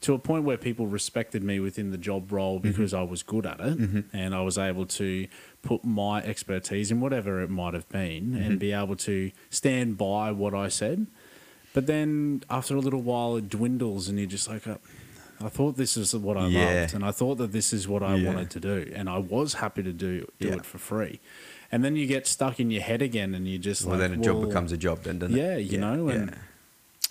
to 0.00 0.14
a 0.14 0.18
point 0.18 0.44
where 0.44 0.56
people 0.56 0.86
respected 0.86 1.42
me 1.42 1.60
within 1.60 1.90
the 1.90 1.98
job 1.98 2.32
role 2.32 2.58
mm-hmm. 2.58 2.68
because 2.68 2.94
I 2.94 3.02
was 3.02 3.22
good 3.22 3.44
at 3.46 3.60
it 3.60 3.78
mm-hmm. 3.78 4.16
and 4.16 4.34
I 4.34 4.40
was 4.40 4.56
able 4.56 4.86
to 4.86 5.28
put 5.62 5.84
my 5.84 6.22
expertise 6.22 6.90
in 6.90 7.00
whatever 7.00 7.42
it 7.42 7.50
might 7.50 7.74
have 7.74 7.88
been 7.90 8.34
and 8.34 8.44
mm-hmm. 8.52 8.56
be 8.56 8.72
able 8.72 8.96
to 8.96 9.30
stand 9.50 9.98
by 9.98 10.32
what 10.32 10.54
I 10.54 10.68
said. 10.68 11.06
But 11.74 11.86
then 11.86 12.42
after 12.48 12.74
a 12.74 12.80
little 12.80 13.02
while, 13.02 13.36
it 13.36 13.50
dwindles 13.50 14.08
and 14.08 14.18
you're 14.18 14.28
just 14.28 14.48
like, 14.48 14.66
uh, 14.66 14.76
I 15.40 15.50
thought 15.50 15.76
this 15.76 15.98
is 15.98 16.16
what 16.16 16.38
I 16.38 16.46
Yeah. 16.46 16.80
loved 16.80 16.94
and 16.94 17.04
I 17.04 17.10
thought 17.10 17.36
that 17.36 17.52
this 17.52 17.74
is 17.74 17.86
what 17.86 18.02
I 18.02 18.16
Yeah. 18.16 18.28
wanted 18.28 18.50
to 18.50 18.60
do 18.60 18.90
and 18.94 19.10
I 19.10 19.18
was 19.18 19.54
happy 19.54 19.82
to 19.82 19.92
do 19.92 20.26
do 20.38 20.48
Yeah. 20.48 20.54
it 20.54 20.64
for 20.64 20.78
free. 20.78 21.20
And 21.72 21.84
then 21.84 21.96
you 21.96 22.06
get 22.06 22.26
stuck 22.26 22.60
in 22.60 22.70
your 22.70 22.82
head 22.82 23.02
again 23.02 23.34
and 23.34 23.46
you 23.48 23.58
just 23.58 23.84
Well, 23.84 23.98
like, 23.98 24.08
then 24.10 24.20
a 24.20 24.22
job 24.22 24.40
becomes 24.46 24.70
a 24.72 24.76
job, 24.76 25.02
then, 25.02 25.18
doesn't 25.18 25.36
yeah, 25.36 25.56
it? 25.56 25.62
you 25.72 25.78
know, 25.78 26.08
and 26.08 26.30
yeah. 26.30 26.36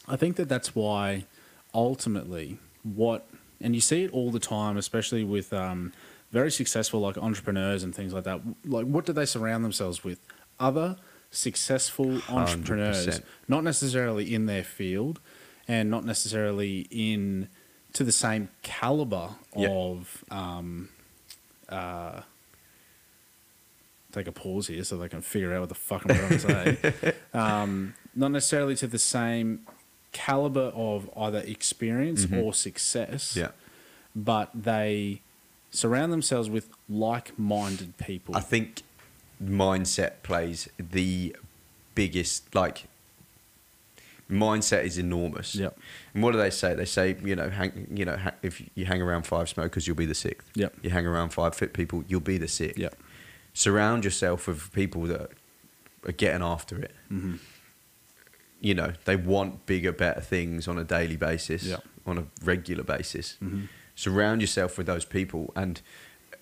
I 0.07 0.15
think 0.15 0.38
that 0.38 0.48
that's 0.48 0.73
why 0.76 1.26
ultimately 1.73 2.57
what, 2.84 3.27
and 3.60 3.76
you 3.76 3.82
see 3.82 4.03
it 4.03 4.11
all 4.11 4.32
the 4.32 4.40
time, 4.40 4.77
especially 4.77 5.23
with 5.23 5.52
um, 5.52 5.91
very 6.32 6.52
successful 6.52 6.99
like 7.02 7.18
entrepreneurs 7.18 7.84
and 7.84 7.94
things 7.94 8.14
like 8.14 8.23
that. 8.23 8.40
Like, 8.65 8.86
what 8.86 9.06
do 9.06 9.14
they 9.14 9.26
surround 9.26 9.64
themselves 9.65 10.03
with? 10.03 10.19
Other 10.60 10.95
successful 11.32 12.22
entrepreneurs, 12.30 13.06
100%. 13.07 13.23
not 13.48 13.64
necessarily 13.64 14.34
in 14.34 14.45
their 14.45 14.64
field, 14.64 15.19
and 15.68 15.90
not 15.90 16.06
necessarily 16.06 16.88
in 16.91 17.49
to 17.94 18.03
the 18.03 18.11
same 18.11 18.49
caliber 18.61 19.32
Yeah. 19.56 19.69
of. 19.69 20.23
Um, 20.32 20.90
uh, 21.68 22.22
take 24.16 24.28
a 24.28 24.32
pause 24.32 24.68
here 24.68 24.84
so 24.84 24.98
they 24.98 25.10
can 25.10 25.22
figure 25.22 25.54
out 25.54 25.60
what 25.62 25.70
the 25.70 25.76
fuck 25.76 26.04
I'm 26.10 26.16
trying 26.16 26.30
to 26.30 26.40
say. 26.40 27.14
um, 27.34 27.94
not 28.16 28.32
necessarily 28.32 28.76
to 28.78 28.88
the 28.88 28.98
same 29.00 29.62
caliber 30.12 30.72
of 30.76 31.10
either 31.18 31.40
experience 31.40 32.26
or 32.32 32.54
success, 32.54 33.32
Mm-hmm. 33.34 33.40
Yeah. 33.40 33.52
but 34.16 34.50
they 34.54 35.22
surround 35.72 36.12
themselves 36.14 36.50
with 36.50 36.70
like-minded 36.90 37.98
people. 37.98 38.36
I 38.36 38.40
think 38.40 38.84
mindset 39.44 40.24
plays 40.24 40.70
the 40.80 41.36
biggest 41.96 42.56
like 42.56 42.86
mindset 44.32 44.84
is 44.86 44.98
enormous. 44.98 45.54
Yep. 45.56 45.78
And 46.14 46.24
what 46.24 46.32
do 46.32 46.38
they 46.38 46.50
say? 46.50 46.74
They 46.74 46.86
say, 46.86 47.16
you 47.24 47.36
know, 47.36 47.50
hang, 47.50 47.88
you 47.94 48.06
know, 48.06 48.18
ha- 48.18 48.32
if 48.42 48.62
you 48.76 48.86
hang 48.86 49.02
around 49.02 49.24
five 49.28 49.50
smokers, 49.50 49.86
you'll 49.86 49.96
be 49.98 50.06
the 50.06 50.16
sixth. 50.16 50.50
Yep. 50.56 50.74
You 50.82 50.90
hang 50.90 51.06
around 51.06 51.30
five 51.32 51.54
fit 51.56 51.74
people, 51.74 52.04
you'll 52.08 52.22
be 52.22 52.38
the 52.38 52.48
sixth. 52.48 52.80
Yep. 52.80 52.96
Surround 53.56 54.03
yourself 54.03 54.48
with 54.48 54.72
people 54.73 55.03
that 55.03 55.32
are 56.06 56.11
getting 56.11 56.44
after 56.44 56.77
it. 56.77 56.91
Mm-hmm. 57.11 57.36
You 58.60 58.73
know, 58.73 58.91
they 59.06 59.15
want 59.15 59.65
bigger, 59.65 59.94
better 59.94 60.19
things 60.19 60.68
on 60.68 60.77
a 60.77 60.84
daily 60.84 61.15
basis, 61.15 61.64
Yep. 61.64 61.84
on 62.06 62.18
a 62.18 62.26
regular 62.44 62.84
basis. 62.84 63.38
Mhm. 63.41 63.69
Surround 63.95 64.41
yourself 64.41 64.77
with 64.77 64.88
those 64.88 65.06
people 65.06 65.53
and 65.56 65.82
uh, 66.34 66.38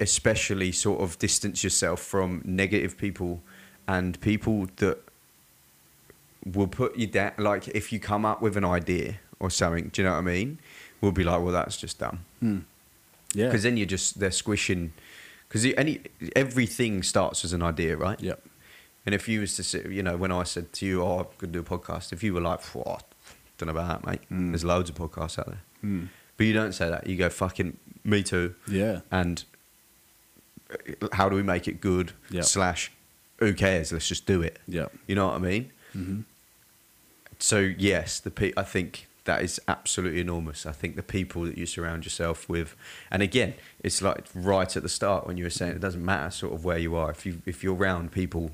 especially 0.00 0.72
sort 0.72 1.00
of 1.02 1.18
distance 1.18 1.62
yourself 1.62 2.00
from 2.00 2.40
negative 2.44 2.96
people 2.96 3.42
and 3.86 4.18
people 4.22 4.66
that 4.76 4.98
will 6.44 6.68
put 6.68 6.96
you 6.96 7.06
down. 7.06 7.32
Like 7.36 7.68
if 7.68 7.92
you 7.92 8.00
come 8.00 8.24
up 8.24 8.40
with 8.40 8.56
an 8.56 8.64
idea 8.64 9.16
or 9.40 9.50
something, 9.50 9.90
do 9.92 10.00
you 10.00 10.08
know 10.08 10.12
what 10.14 10.18
I 10.20 10.22
mean? 10.22 10.58
We'll 11.02 11.12
be 11.12 11.22
like, 11.24 11.42
well, 11.42 11.52
that's 11.52 11.76
just 11.76 11.98
dumb. 11.98 12.20
Yeah. 12.40 13.46
Because 13.46 13.64
then 13.64 13.76
you're 13.76 13.86
just 13.86 14.18
they're 14.20 14.30
squishing. 14.30 14.92
Because 15.48 15.64
any 15.76 16.00
everything 16.34 17.02
starts 17.02 17.44
as 17.44 17.52
an 17.52 17.62
idea, 17.62 17.96
right? 17.96 18.20
Yep. 18.20 18.42
And 19.04 19.14
if 19.14 19.28
you 19.28 19.40
was 19.40 19.54
to 19.56 19.62
sit, 19.62 19.86
you 19.90 20.02
know, 20.02 20.16
when 20.16 20.32
I 20.32 20.42
said 20.42 20.72
to 20.74 20.86
you, 20.86 21.02
"Oh, 21.02 21.20
I'm 21.20 21.26
to 21.40 21.46
do 21.46 21.60
a 21.60 21.62
podcast," 21.62 22.12
if 22.12 22.22
you 22.24 22.34
were 22.34 22.40
like, 22.40 22.62
"What? 22.74 23.04
Don't 23.58 23.68
know 23.68 23.72
about 23.80 24.02
that, 24.02 24.10
mate." 24.10 24.20
Mm. 24.30 24.50
There's 24.50 24.64
loads 24.64 24.90
of 24.90 24.96
podcasts 24.96 25.38
out 25.38 25.46
there, 25.46 25.62
Mm. 25.84 26.08
but 26.36 26.46
you 26.46 26.52
don't 26.52 26.72
say 26.72 26.90
that. 26.90 27.06
You 27.06 27.16
go, 27.16 27.28
"Fucking 27.28 27.76
me 28.04 28.22
too." 28.24 28.54
Yeah. 28.66 29.00
And 29.12 29.44
uh, 30.70 31.08
how 31.12 31.28
do 31.28 31.36
we 31.36 31.42
make 31.44 31.68
it 31.68 31.80
good? 31.80 32.12
Yep. 32.30 32.44
Slash, 32.44 32.90
who 33.38 33.54
cares? 33.54 33.92
Let's 33.92 34.08
just 34.08 34.26
do 34.26 34.42
it. 34.42 34.58
Yeah. 34.66 34.86
You 35.06 35.14
know 35.14 35.26
what 35.28 35.36
I 35.36 35.38
mean? 35.38 35.70
Mm-hmm. 35.96 36.20
So 37.38 37.58
yes, 37.60 38.18
the 38.18 38.30
pe- 38.32 38.52
I 38.56 38.62
think 38.64 39.06
that 39.26 39.42
is 39.42 39.60
absolutely 39.68 40.20
enormous. 40.20 40.66
I 40.66 40.72
think 40.72 40.96
the 40.96 41.02
people 41.02 41.42
that 41.42 41.56
you 41.58 41.66
surround 41.66 42.04
yourself 42.04 42.48
with, 42.48 42.74
and 43.10 43.22
again, 43.22 43.54
it's 43.84 44.00
like 44.02 44.24
right 44.34 44.74
at 44.76 44.82
the 44.82 44.88
start 44.88 45.26
when 45.26 45.36
you 45.36 45.44
were 45.44 45.50
saying 45.50 45.72
it 45.72 45.80
doesn't 45.80 46.04
matter 46.04 46.30
sort 46.30 46.54
of 46.54 46.64
where 46.64 46.78
you 46.78 46.96
are. 46.96 47.10
If 47.10 47.26
you 47.26 47.42
if 47.46 47.62
you're 47.62 47.74
around 47.76 48.10
people 48.12 48.50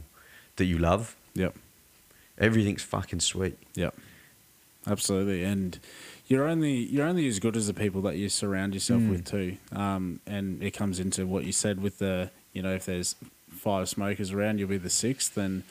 that 0.57 0.65
you 0.67 0.79
love, 0.79 1.17
Yep. 1.35 1.55
everything's 2.39 2.83
fucking 2.83 3.21
sweet. 3.21 3.57
Yep. 3.75 3.95
Absolutely. 4.87 5.45
And 5.45 5.79
you're 6.27 6.49
only 6.49 6.73
you're 6.73 7.07
only 7.07 7.29
as 7.29 7.39
good 7.39 7.57
as 7.57 7.67
the 7.67 7.75
people 7.75 8.03
that 8.03 8.17
you 8.17 8.29
surround 8.29 8.75
yourself 8.75 9.03
with 9.03 9.25
too. 9.25 9.57
Um, 9.71 10.21
and 10.27 10.63
it 10.63 10.73
comes 10.73 10.99
into 10.99 11.27
what 11.27 11.45
you 11.45 11.53
said 11.53 11.81
with 11.81 11.99
the 11.99 12.31
you 12.53 12.63
know 12.63 12.75
if 12.75 12.87
there's 12.87 13.15
five 13.51 13.89
smokers 13.89 14.33
around, 14.33 14.59
you'll 14.59 14.69
be 14.69 14.79
the 14.79 14.91
sixth. 14.91 15.37
And 15.37 15.63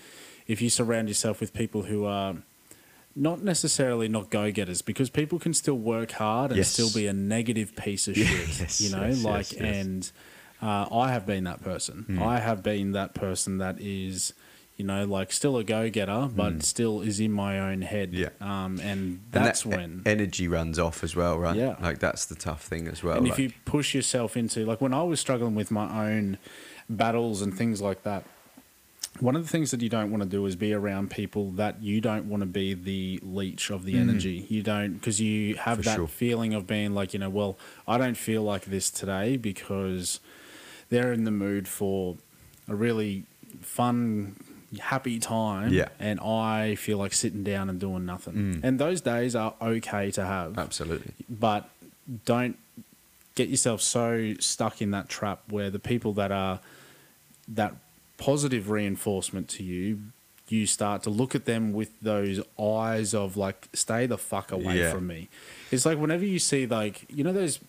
if 0.48 0.62
you 0.62 0.70
surround 0.70 1.08
yourself 1.10 1.40
with 1.42 1.54
people 1.54 1.84
who 1.84 2.06
are 2.06 2.36
not 3.16 3.44
necessarily 3.44 4.08
not 4.08 4.30
go 4.30 4.52
getters, 4.52 4.82
because 4.82 5.10
people 5.10 5.40
can 5.40 5.54
still 5.54 5.78
work 5.78 6.12
hard 6.12 6.52
and 6.52 6.58
Yes. 6.58 6.70
still 6.70 6.90
be 6.94 7.08
a 7.08 7.14
negative 7.14 7.76
piece 7.76 8.08
of 8.08 8.16
shit. 8.16 8.28
yes, 8.60 8.82
you 8.82 8.90
know, 8.96 9.06
yes, 9.08 9.24
like 9.24 9.48
and 9.60 10.12
uh, 10.62 10.88
I 10.92 11.12
have 11.12 11.26
been 11.26 11.44
that 11.46 11.62
person. 11.64 12.04
Hmm. 12.08 12.24
I 12.24 12.40
have 12.40 12.64
been 12.64 12.92
that 12.94 13.14
person 13.14 13.58
that 13.60 13.80
is. 13.82 14.34
You 14.78 14.88
know, 14.88 15.06
like 15.06 15.32
still 15.32 15.58
a 15.58 15.64
go 15.64 15.92
getter, 15.92 16.28
but 16.36 16.64
still 16.64 17.02
is 17.02 17.20
in 17.20 17.32
my 17.32 17.60
own 17.60 17.84
head. 17.84 18.10
Hmm. 18.10 18.16
Yeah. 18.16 18.30
Um, 18.40 18.80
and 18.80 18.82
And 18.82 19.22
that's 19.32 19.62
that 19.62 19.78
when. 19.78 20.02
energy 20.08 20.48
runs 20.48 20.80
off 20.80 21.04
as 21.04 21.16
well, 21.16 21.38
right? 21.38 21.56
Yeah. 21.56 21.76
Like 21.80 22.00
that's 22.00 22.26
the 22.26 22.34
tough 22.34 22.64
thing 22.64 22.88
as 22.88 23.04
well. 23.04 23.18
and 23.18 23.26
like- 23.28 23.34
if 23.34 23.40
you 23.40 23.52
push 23.66 23.94
yourself 23.94 24.36
into 24.36 24.66
like 24.66 24.82
when 24.82 24.92
I 24.92 25.04
was 25.04 25.20
struggling 25.20 25.54
with 25.54 25.70
my 25.70 26.08
own 26.10 26.40
battles 26.90 27.44
and 27.44 27.56
things 27.56 27.80
like 27.80 28.02
that, 28.04 28.24
one 29.20 29.36
of 29.36 29.44
the 29.44 29.50
things 29.50 29.72
that 29.72 29.82
you 29.82 29.90
don't 29.90 30.10
want 30.10 30.24
to 30.24 30.30
do 30.30 30.46
is 30.46 30.56
be 30.56 30.74
around 30.74 31.12
people 31.12 31.52
that 31.52 31.82
you 31.84 32.02
don't 32.02 32.26
want 32.30 32.42
to 32.42 32.48
be 32.48 32.74
the 32.74 33.20
leech 33.22 33.70
of 33.70 33.86
the 33.86 33.98
energy. 33.98 34.46
You 34.50 34.64
don't 34.64 34.94
because 34.94 35.20
you 35.22 35.56
have 35.58 35.78
For 35.80 35.84
that 35.84 35.96
sure. 35.98 36.08
feeling 36.08 36.54
of 36.54 36.66
being 36.66 36.94
like 36.94 37.14
you 37.14 37.20
know, 37.20 37.30
well, 37.30 37.58
I 37.88 37.98
don't 37.98 38.16
feel 38.18 38.42
like 38.44 38.66
this 38.66 38.90
today 38.90 39.38
because 39.38 40.20
they're 40.90 41.14
in 41.14 41.26
the 41.26 41.32
mood 41.32 41.68
for 41.68 42.18
a 42.68 42.76
really 42.76 43.24
fun, 43.62 44.36
happy 44.80 45.20
time, 45.20 45.74
Yeah. 45.74 45.90
and 46.00 46.20
I 46.20 46.76
feel 46.76 46.98
like 46.98 47.14
sitting 47.14 47.44
down 47.44 47.70
and 47.70 47.80
doing 47.80 48.06
nothing. 48.06 48.34
Mm. 48.34 48.60
And 48.64 48.80
those 48.80 49.02
days 49.02 49.36
are 49.36 49.54
okay 49.62 50.10
to 50.12 50.26
have 50.26 50.58
absolutely. 50.58 51.14
but 51.30 51.70
don't 52.26 52.58
get 53.36 53.50
yourself 53.50 53.82
so 53.82 54.34
stuck 54.40 54.82
in 54.82 54.92
that 54.92 55.10
trap 55.10 55.42
where 55.50 55.70
the 55.70 55.80
people 55.80 56.14
that 56.14 56.32
are 56.32 56.60
that 57.48 57.76
positive 58.30 58.70
reinforcement 58.70 59.48
to 59.50 59.64
you 59.64 60.00
you 60.48 60.66
start 60.68 61.02
to 61.04 61.10
look 61.10 61.34
at 61.34 61.46
them 61.46 61.72
with 61.80 61.90
those 62.02 62.38
eyes 62.60 63.14
of 63.14 63.38
like 63.38 63.60
stay 63.74 64.06
the 64.06 64.18
fuck 64.18 64.52
away 64.52 64.78
Yeah. 64.80 64.92
from 64.94 65.08
me 65.08 65.30
it's 65.72 65.86
like 65.86 65.98
whenever 65.98 66.26
you 66.26 66.40
see 66.40 66.68
like 66.68 67.06
you 67.10 67.24
know 67.24 67.34
those 67.34 67.60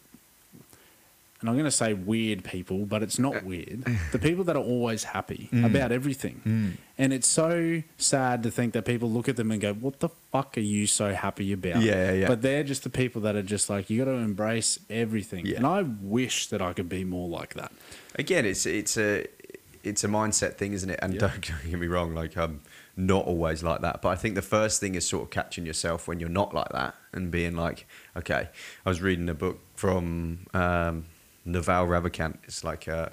and 1.41 1.49
I'm 1.51 1.57
going 1.57 1.65
to 1.65 1.73
say 1.73 1.93
weird 1.93 2.45
people, 2.45 2.87
but 2.87 3.03
it's 3.03 3.19
not 3.19 3.43
weird. 3.43 3.85
The 4.12 4.20
people 4.20 4.45
that 4.45 4.55
are 4.55 4.62
always 4.62 5.03
happy 5.03 5.49
Mm. 5.53 5.66
about 5.66 5.91
everything. 5.91 6.79
And 6.97 7.12
it's 7.12 7.27
so 7.27 7.83
sad 7.99 8.45
to 8.45 8.51
think 8.53 8.74
that 8.74 8.85
people 8.85 9.11
look 9.11 9.29
at 9.29 9.35
them 9.35 9.51
and 9.51 9.61
go, 9.61 9.73
What 9.74 9.99
the 9.99 10.09
fuck 10.31 10.57
are 10.57 10.61
you 10.61 10.87
so 10.87 11.12
happy 11.15 11.53
about? 11.53 11.83
Yeah, 11.83 12.12
yeah. 12.12 12.29
But 12.29 12.43
they're 12.43 12.62
just 12.62 12.85
the 12.85 12.91
people 12.91 13.23
that 13.23 13.35
are 13.35 13.43
just 13.43 13.69
like, 13.69 13.91
You 13.91 14.05
got 14.05 14.12
to 14.12 14.19
embrace 14.19 14.79
everything. 14.89 15.45
Yeah. 15.47 15.57
And 15.57 15.66
I 15.66 15.83
wish 15.83 16.47
that 16.47 16.62
I 16.62 16.73
could 16.74 16.89
be 16.89 17.03
more 17.05 17.29
like 17.29 17.55
that. 17.55 17.73
again, 18.15 18.45
it's 18.47 18.65
it's 18.65 18.97
a 18.97 19.27
it's 19.82 20.04
a 20.04 20.09
mindset 20.09 20.54
thing, 20.54 20.72
isn't 20.72 20.90
it? 20.90 20.98
And 21.02 21.14
Yeah. 21.14 21.20
don't 21.20 21.40
get 21.70 21.78
me 21.78 21.86
wrong, 21.86 22.14
like 22.14 22.36
I'm 22.36 22.60
not 22.96 23.24
always 23.26 23.62
like 23.62 23.80
that. 23.80 24.02
But 24.02 24.09
I 24.10 24.16
think 24.16 24.34
the 24.34 24.42
first 24.42 24.80
thing 24.80 24.94
is 24.94 25.06
sort 25.06 25.24
of 25.24 25.30
catching 25.30 25.66
yourself 25.66 26.06
when 26.06 26.20
you're 26.20 26.28
not 26.28 26.54
like 26.54 26.68
that 26.70 26.94
and 27.12 27.30
being 27.30 27.56
like, 27.56 27.86
okay. 28.16 28.48
I 28.84 28.88
was 28.88 29.00
reading 29.00 29.28
a 29.28 29.34
book 29.34 29.60
from 29.74 30.46
um, 30.54 31.06
Naval 31.44 31.86
Ravikant. 31.86 32.38
It's 32.44 32.62
like 32.64 32.86
uh, 32.88 33.09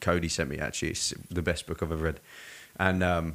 Cody 0.00 0.28
sent 0.28 0.48
me 0.50 0.58
actually. 0.58 0.90
It's 0.90 1.12
the 1.30 1.42
best 1.42 1.66
book 1.66 1.82
I've 1.82 1.92
ever 1.92 2.04
read, 2.04 2.20
and 2.78 3.02
um, 3.02 3.34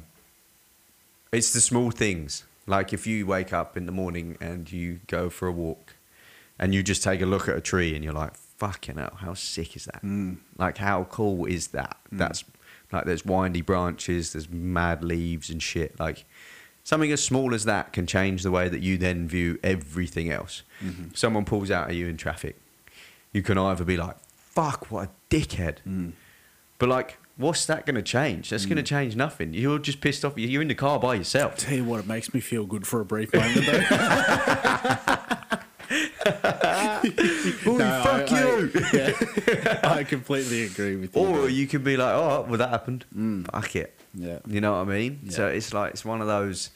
it's 1.32 1.52
the 1.52 1.60
small 1.60 1.90
things. 1.90 2.44
Like 2.66 2.92
if 2.92 3.06
you 3.06 3.26
wake 3.26 3.52
up 3.52 3.76
in 3.76 3.86
the 3.86 3.92
morning 3.92 4.36
and 4.40 4.70
you 4.70 5.00
go 5.06 5.30
for 5.30 5.46
a 5.48 5.52
walk, 5.52 5.94
and 6.58 6.74
you 6.74 6.82
just 6.82 7.02
take 7.02 7.20
a 7.20 7.26
look 7.26 7.48
at 7.48 7.56
a 7.56 7.60
tree 7.60 7.94
and 7.94 8.02
you're 8.04 8.12
like, 8.12 8.32
fucking 8.58 8.96
hell, 8.96 9.16
how 9.16 9.34
sick 9.34 9.76
is 9.76 9.86
that? 9.86 10.02
Mm. 10.02 10.38
Like, 10.56 10.78
how 10.78 11.04
cool 11.04 11.46
is 11.46 11.68
that? 11.68 11.96
That's 12.10 12.44
like, 12.92 13.04
there's 13.04 13.24
windy 13.24 13.62
branches, 13.62 14.32
there's 14.32 14.50
mad 14.50 15.04
leaves 15.04 15.48
and 15.48 15.62
shit. 15.62 15.98
Like, 15.98 16.24
something 16.84 17.12
as 17.12 17.22
small 17.22 17.54
as 17.54 17.64
that 17.64 17.92
can 17.92 18.06
change 18.06 18.42
the 18.42 18.50
way 18.50 18.68
that 18.68 18.80
you 18.80 18.98
then 18.98 19.28
view 19.28 19.58
everything 19.62 20.30
else. 20.30 20.62
Mm-hmm. 20.82 21.08
Someone 21.14 21.44
pulls 21.44 21.70
out 21.70 21.88
at 21.88 21.94
you 21.94 22.08
in 22.08 22.16
traffic, 22.16 22.56
you 23.32 23.42
can 23.42 23.58
either 23.58 23.84
be 23.84 23.96
like, 23.96 24.16
fuck, 24.30 24.90
what 24.90 25.08
a 25.08 25.34
dickhead. 25.34 25.76
Mm. 25.86 26.12
But 26.78 26.88
like, 26.88 27.18
what's 27.36 27.66
that 27.66 27.86
going 27.86 27.94
to 27.96 28.02
change? 28.02 28.50
That's 28.50 28.66
going 28.66 28.76
to 28.76 28.82
change 28.82 29.14
nothing. 29.16 29.54
You're 29.54 29.78
just 29.78 30.00
pissed 30.00 30.24
off. 30.24 30.36
You're 30.36 30.62
in 30.62 30.68
the 30.68 30.74
car 30.74 30.98
by 30.98 31.14
yourself. 31.14 31.56
Tell 31.58 31.74
you 31.74 31.84
what, 31.84 32.00
it 32.00 32.06
makes 32.06 32.34
me 32.34 32.40
feel 32.40 32.64
good 32.64 32.86
for 32.86 33.00
a 33.00 33.04
brief 33.04 33.32
moment 33.32 33.66
though. 33.66 35.18
Oh, 37.66 37.76
No, 37.76 38.02
fuck 38.04 38.32
I- 38.32 38.40
you! 38.40 38.70
I, 38.74 38.96
yeah, 38.96 39.80
I 39.98 40.04
completely 40.04 40.64
agree 40.64 40.96
with 40.96 41.14
you. 41.16 41.22
or 41.22 41.32
bro. 41.32 41.46
you 41.46 41.66
can 41.66 41.82
be 41.82 41.96
like, 41.96 42.14
oh, 42.14 42.44
well, 42.48 42.58
that 42.58 42.70
happened. 42.70 43.04
Mm. 43.16 43.50
Fuck 43.50 43.76
it. 43.76 43.98
yeah, 44.14 44.38
You 44.46 44.60
know 44.60 44.72
what 44.72 44.78
I 44.80 44.84
mean? 44.84 45.20
Yeah. 45.24 45.30
So 45.32 45.46
it's 45.48 45.72
like 45.72 45.92
it's 45.92 46.04
one 46.04 46.20
of 46.20 46.26
those. 46.26 46.70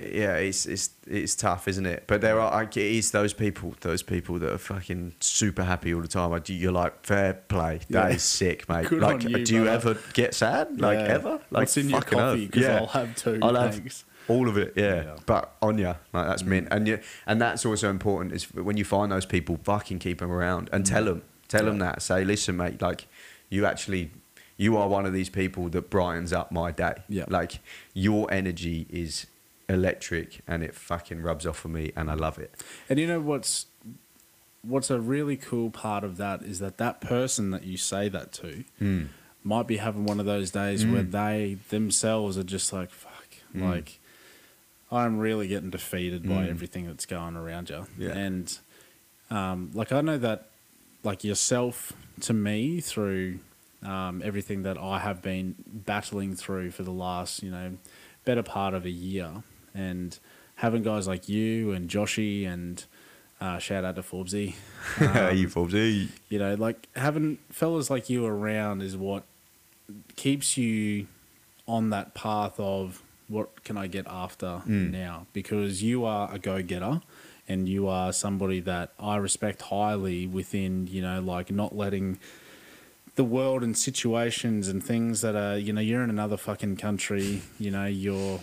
Yeah, 0.00 0.36
it's 0.36 0.64
it's 0.64 0.88
it's 1.06 1.34
tough, 1.34 1.68
isn't 1.68 1.84
it? 1.84 2.04
But 2.06 2.22
there 2.22 2.40
are 2.40 2.50
like, 2.50 2.74
it 2.78 2.86
is 2.96 3.10
those 3.10 3.34
people, 3.34 3.74
those 3.82 4.02
people 4.02 4.38
that 4.38 4.50
are 4.50 4.56
fucking 4.58 5.16
super 5.20 5.64
happy 5.64 5.92
all 5.92 6.00
the 6.00 6.08
time. 6.08 6.30
Like, 6.30 6.48
You're 6.48 6.72
like 6.72 7.04
fair 7.04 7.34
play. 7.34 7.80
That 7.90 8.12
is 8.12 8.14
Yeah. 8.40 8.48
sick, 8.48 8.68
mate. 8.70 8.86
Good 8.88 9.00
like, 9.02 9.24
on 9.26 9.30
you, 9.30 9.44
do 9.44 9.54
you 9.54 9.68
ever 9.68 9.98
get 10.14 10.34
sad? 10.34 10.80
Like 10.80 10.98
Yeah. 10.98 11.14
ever? 11.14 11.30
Like 11.50 11.62
What's 11.62 11.76
in 11.76 11.90
your 11.90 12.00
coffee? 12.00 12.44
oath. 12.44 12.50
Because 12.52 12.66
I'll 12.66 12.86
have 12.86 13.16
two. 13.16 13.38
I'll 13.42 13.54
have 13.54 13.74
thanks. 13.74 14.04
All 14.28 14.48
of 14.48 14.56
it. 14.58 14.72
Yeah, 14.76 14.94
Yeah. 14.96 15.02
Mm. 15.04 15.26
but 15.26 15.54
on 15.62 15.78
you, 15.78 15.94
like 16.12 16.26
that's 16.26 16.42
mint, 16.44 16.68
and 16.70 16.86
you, 16.88 16.98
and 17.26 17.40
that's 17.40 17.64
also 17.66 17.90
important. 17.90 18.32
Is 18.34 18.44
when 18.54 18.76
you 18.76 18.84
find 18.84 19.10
those 19.12 19.26
people, 19.26 19.58
fucking 19.64 19.98
keep 19.98 20.18
them 20.18 20.30
around 20.32 20.68
and 20.72 20.84
tell 20.86 21.04
them, 21.04 21.22
tell 21.48 21.64
them 21.64 21.78
that. 21.78 22.02
Say, 22.02 22.24
listen, 22.24 22.56
mate, 22.56 22.80
like 22.82 23.06
you 23.50 23.64
actually, 23.66 24.10
you 24.56 24.76
are 24.76 24.88
one 24.88 25.06
of 25.06 25.12
these 25.12 25.28
people 25.28 25.68
that 25.70 25.90
brightens 25.90 26.32
up 26.32 26.50
my 26.50 26.70
day. 26.72 26.94
Yeah. 27.08 27.24
like 27.28 27.60
your 27.94 28.30
energy 28.32 28.86
is 28.90 29.26
electric, 29.68 30.40
and 30.46 30.62
it 30.62 30.74
fucking 30.74 31.22
rubs 31.22 31.46
off 31.46 31.64
of 31.64 31.70
me, 31.70 31.92
and 31.96 32.10
I 32.10 32.14
love 32.14 32.38
it. 32.38 32.54
And 32.88 32.98
you 32.98 33.06
know 33.06 33.20
what's 33.20 33.66
what's 34.62 34.90
a 34.90 34.98
really 34.98 35.36
cool 35.36 35.70
part 35.70 36.02
of 36.02 36.16
that 36.16 36.42
is 36.42 36.58
that 36.58 36.76
that 36.78 37.00
person 37.00 37.50
that 37.52 37.62
you 37.62 37.76
say 37.76 38.08
that 38.08 38.32
to 38.32 38.64
Mm. 38.82 39.08
might 39.44 39.68
be 39.68 39.76
having 39.76 40.04
one 40.04 40.18
of 40.18 40.26
those 40.26 40.50
days 40.50 40.84
where 40.84 41.04
they 41.04 41.58
themselves 41.68 42.36
are 42.36 42.42
just 42.42 42.72
like, 42.72 42.90
fuck, 42.90 43.28
Mm. 43.54 43.62
like 43.62 44.00
I'm 44.90 45.18
really 45.18 45.48
getting 45.48 45.70
defeated 45.70 46.22
by 46.22 46.44
Mm. 46.46 46.50
everything 46.50 46.86
that's 46.86 47.06
going 47.06 47.36
around 47.36 47.70
you. 47.70 47.86
Yeah. 47.98 48.10
And 48.16 48.58
um, 49.30 49.70
like 49.74 49.90
I 49.92 50.00
know 50.00 50.18
that 50.18 50.46
like 51.02 51.24
yourself 51.24 51.92
to 52.20 52.32
me 52.32 52.80
through 52.80 53.40
um, 53.82 54.22
everything 54.24 54.62
that 54.62 54.78
I 54.78 54.98
have 55.00 55.22
been 55.22 55.54
battling 55.66 56.34
through 56.36 56.70
for 56.70 56.82
the 56.82 56.90
last, 56.92 57.42
you 57.42 57.50
know, 57.50 57.76
better 58.24 58.42
part 58.42 58.74
of 58.74 58.84
a 58.84 58.90
year 58.90 59.42
and 59.74 60.18
having 60.56 60.82
guys 60.82 61.06
like 61.06 61.28
you 61.28 61.72
and 61.72 61.88
Joshy 61.88 62.46
and 62.46 62.84
uh, 63.40 63.58
shout 63.58 63.84
out 63.84 63.96
to 63.96 64.02
Forbesy. 64.02 64.54
Um, 65.00 65.36
you 65.36 65.48
Forbes, 65.48 65.74
hey. 65.74 66.08
you 66.28 66.38
know, 66.38 66.54
like 66.54 66.88
having 66.96 67.38
fellas 67.50 67.90
like 67.90 68.08
you 68.08 68.24
around 68.24 68.82
is 68.82 68.96
what 68.96 69.24
keeps 70.16 70.56
you 70.56 71.06
on 71.68 71.90
that 71.90 72.14
path 72.14 72.58
of 72.58 73.02
what 73.28 73.64
can 73.64 73.76
I 73.76 73.86
get 73.86 74.06
after 74.08 74.62
Mm. 74.66 74.90
now? 74.92 75.26
Because 75.32 75.82
you 75.82 76.04
are 76.04 76.32
a 76.32 76.38
go 76.38 76.62
getter 76.62 77.00
and 77.48 77.68
you 77.68 77.88
are 77.88 78.12
somebody 78.12 78.60
that 78.60 78.92
I 78.98 79.16
respect 79.16 79.62
highly 79.62 80.26
within, 80.26 80.86
you 80.88 81.02
know, 81.02 81.20
like 81.20 81.50
not 81.50 81.76
letting 81.76 82.18
the 83.16 83.24
world 83.24 83.62
and 83.62 83.76
situations 83.76 84.68
and 84.68 84.82
things 84.84 85.20
that 85.22 85.34
are, 85.34 85.56
you 85.56 85.72
know, 85.72 85.80
you're 85.80 86.02
in 86.04 86.10
another 86.10 86.36
fucking 86.36 86.76
country, 86.76 87.42
you 87.58 87.70
know, 87.70 87.86
you're 87.86 88.40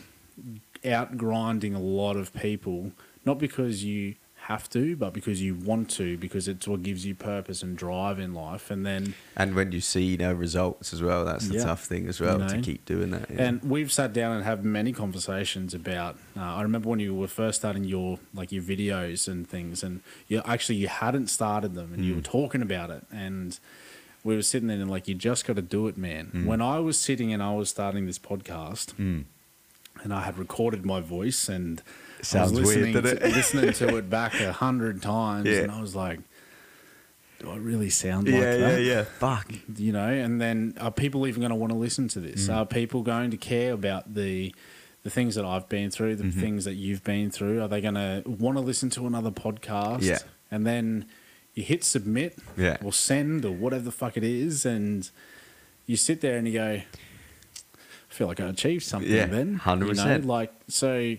out 0.85 1.15
grinding 1.17 1.73
a 1.75 1.79
lot 1.79 2.15
of 2.17 2.33
people, 2.33 2.91
not 3.25 3.37
because 3.39 3.83
you 3.83 4.15
have 4.47 4.69
to, 4.71 4.95
but 4.97 5.13
because 5.13 5.41
you 5.41 5.55
want 5.55 5.89
to, 5.91 6.17
because 6.17 6.47
it's 6.47 6.67
what 6.67 6.83
gives 6.83 7.05
you 7.05 7.15
purpose 7.15 7.63
and 7.63 7.77
drive 7.77 8.19
in 8.19 8.33
life. 8.33 8.69
And 8.69 8.85
then, 8.85 9.13
And 9.37 9.55
when 9.55 9.71
you 9.71 9.79
see 9.79 10.17
no 10.17 10.33
results 10.33 10.91
as 10.93 11.01
well, 11.01 11.23
that's 11.23 11.47
the 11.47 11.55
Yeah. 11.55 11.63
tough 11.63 11.85
thing 11.85 12.07
as 12.07 12.19
well 12.19 12.41
You 12.41 12.49
to 12.49 12.61
keep 12.61 12.83
doing 12.85 13.11
that. 13.11 13.29
yeah. 13.29 13.43
and 13.45 13.63
we've 13.63 13.91
sat 13.91 14.11
down 14.11 14.35
and 14.35 14.43
have 14.43 14.63
many 14.65 14.91
conversations 14.91 15.73
about. 15.73 16.17
Uh, 16.35 16.41
I 16.41 16.61
remember 16.61 16.89
when 16.89 16.99
you 16.99 17.15
were 17.15 17.27
first 17.27 17.59
starting 17.59 17.83
your 17.85 18.19
like 18.33 18.51
your 18.51 18.63
videos 18.63 19.27
and 19.27 19.47
things, 19.47 19.81
and 19.83 20.01
you 20.27 20.41
actually 20.45 20.75
you 20.75 20.87
hadn't 20.89 21.27
started 21.29 21.73
them, 21.75 21.93
and 21.93 22.03
you 22.03 22.15
were 22.15 22.21
talking 22.21 22.61
about 22.61 22.89
it, 22.89 23.05
and 23.13 23.59
we 24.25 24.35
were 24.35 24.41
sitting 24.41 24.67
there 24.67 24.77
and 24.79 24.89
like 24.91 25.07
you 25.07 25.15
just 25.15 25.45
got 25.45 25.55
to 25.55 25.61
do 25.61 25.87
it, 25.87 25.97
man. 25.97 26.43
When 26.45 26.61
I 26.61 26.79
was 26.79 26.97
sitting 26.97 27.31
and 27.33 27.41
I 27.41 27.53
was 27.55 27.69
starting 27.69 28.05
this 28.07 28.19
podcast, 28.19 28.93
Mm. 28.95 29.23
and 30.03 30.13
I 30.13 30.21
had 30.23 30.37
recorded 30.37 30.85
my 30.85 30.99
voice 31.01 31.47
and 31.47 31.81
Sounds 32.23 32.51
I 32.51 32.59
was 32.59 32.67
weird, 32.67 32.81
listening, 32.81 32.93
doesn't 33.03 33.19
to, 33.19 33.27
it? 33.27 33.33
listening 33.35 33.73
to 33.73 33.97
it 33.97 34.09
back 34.09 34.39
a 34.39 34.51
hundred 34.51 35.01
times, 35.01 35.47
Yeah. 35.47 35.59
and 35.59 35.71
I 35.71 35.81
was 35.81 35.95
like, 35.95 36.19
"Do 37.39 37.51
I 37.51 37.57
really 37.57 37.89
sound 37.89 38.27
yeah, 38.27 38.33
like 38.35 38.43
yeah, 38.43 38.57
that?" 38.57 38.81
yeah. 38.81 39.03
Fuck. 39.03 39.51
You 39.77 39.91
know, 39.91 40.07
and 40.09 40.39
then 40.41 40.75
are 40.79 40.91
people 40.91 41.27
even 41.27 41.41
going 41.41 41.49
to 41.51 41.55
want 41.55 41.71
to 41.71 41.77
listen 41.77 42.07
to 42.09 42.19
this? 42.19 42.47
Mm. 42.47 42.55
Are 42.55 42.65
people 42.65 43.01
going 43.03 43.31
to 43.31 43.37
care 43.37 43.73
about 43.73 44.13
the 44.13 44.53
the 45.03 45.09
things 45.09 45.35
that 45.35 45.43
I've 45.43 45.67
been 45.67 45.91
through, 45.91 46.15
Mm-hmm. 46.15 46.29
the 46.29 46.39
things 46.41 46.63
that 46.65 46.75
you've 46.75 47.03
been 47.03 47.29
through? 47.29 47.61
Are 47.61 47.67
they 47.67 47.81
going 47.81 47.95
to 47.95 48.23
want 48.25 48.57
to 48.57 48.61
listen 48.61 48.89
to 48.91 49.05
another 49.05 49.31
podcast? 49.31 50.03
Yeah. 50.03 50.19
and 50.49 50.65
then 50.65 51.05
you 51.55 51.61
hit 51.63 51.83
submit, 51.83 52.37
Yeah. 52.57 52.77
or 52.83 52.93
send, 52.93 53.43
or 53.45 53.51
whatever 53.51 53.83
the 53.83 53.91
fuck 53.91 54.15
it 54.17 54.23
is, 54.23 54.65
and 54.65 55.07
you 55.85 55.97
sit 55.97 56.21
there 56.21 56.37
and 56.37 56.47
you 56.47 56.53
go, 56.53 56.81
I 56.81 56.83
feel 58.09 58.27
like 58.27 58.39
I 58.39 58.45
achieved 58.47 58.83
something 58.83 59.11
Yeah, 59.11 59.25
then. 59.25 59.59
100%. 59.59 59.87
You 59.87 59.93
know, 60.21 60.27
like, 60.27 60.51
so 60.67 61.15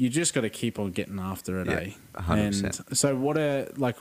you 0.00 0.08
just 0.08 0.32
got 0.32 0.40
to 0.40 0.48
keep 0.48 0.78
on 0.78 0.92
getting 0.92 1.18
after 1.18 1.60
it, 1.60 1.66
Yeah, 1.66 1.74
eh? 1.74 1.90
100%. 2.14 2.88
And 2.88 2.98
so, 2.98 3.14
what 3.14 3.36
are, 3.36 3.68
like, 3.76 3.96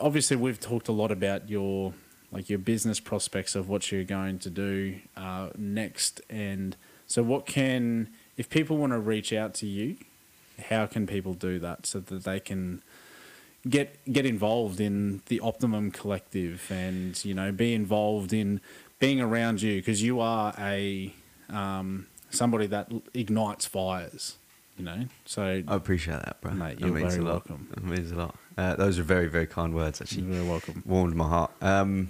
obviously, 0.00 0.36
we've 0.36 0.58
talked 0.58 0.88
a 0.88 0.92
lot 0.92 1.12
about 1.12 1.48
your, 1.48 1.94
like, 2.32 2.50
your 2.50 2.58
business 2.58 2.98
prospects 2.98 3.54
of 3.54 3.68
what 3.68 3.92
you're 3.92 4.02
going 4.02 4.40
to 4.40 4.50
do 4.50 4.96
uh, 5.16 5.50
next. 5.56 6.20
And 6.28 6.76
so, 7.06 7.22
what 7.22 7.46
can, 7.46 8.10
if 8.36 8.50
people 8.50 8.78
want 8.78 8.94
to 8.94 8.98
reach 8.98 9.32
out 9.32 9.54
to 9.54 9.66
you, 9.66 9.96
how 10.70 10.86
can 10.86 11.06
people 11.06 11.34
do 11.34 11.60
that 11.60 11.86
so 11.86 12.00
that 12.00 12.24
they 12.24 12.40
can 12.40 12.82
get 13.68 13.96
get 14.12 14.26
involved 14.26 14.78
in 14.78 15.22
the 15.26 15.40
optimum 15.40 15.90
collective 15.90 16.70
and 16.70 17.24
you 17.24 17.32
know 17.32 17.50
be 17.50 17.72
involved 17.74 18.32
in 18.32 18.60
being 18.98 19.20
around 19.20 19.62
you 19.62 19.80
because 19.80 20.02
you 20.02 20.20
are 20.20 20.54
a 20.58 21.12
um, 21.48 22.06
somebody 22.30 22.66
that 22.66 22.92
ignites 23.14 23.64
fires 23.66 24.36
you 24.76 24.84
know 24.84 25.04
so 25.24 25.62
I 25.66 25.74
appreciate 25.74 26.22
that, 26.24 26.40
bro. 26.40 26.52
Mate, 26.52 26.80
you're 26.80 26.90
very 26.90 27.18
lot. 27.18 27.48
welcome. 27.48 27.68
That 27.74 27.84
means 27.84 28.10
a 28.10 28.16
lot. 28.16 28.34
Uh, 28.56 28.76
those 28.76 28.98
are 28.98 29.02
very, 29.02 29.26
very 29.26 29.46
kind 29.46 29.74
words, 29.74 30.00
actually. 30.00 30.22
you're 30.22 30.34
very 30.34 30.48
welcome 30.48 30.82
Warmed 30.86 31.14
my 31.14 31.28
heart. 31.28 31.50
Um, 31.60 32.08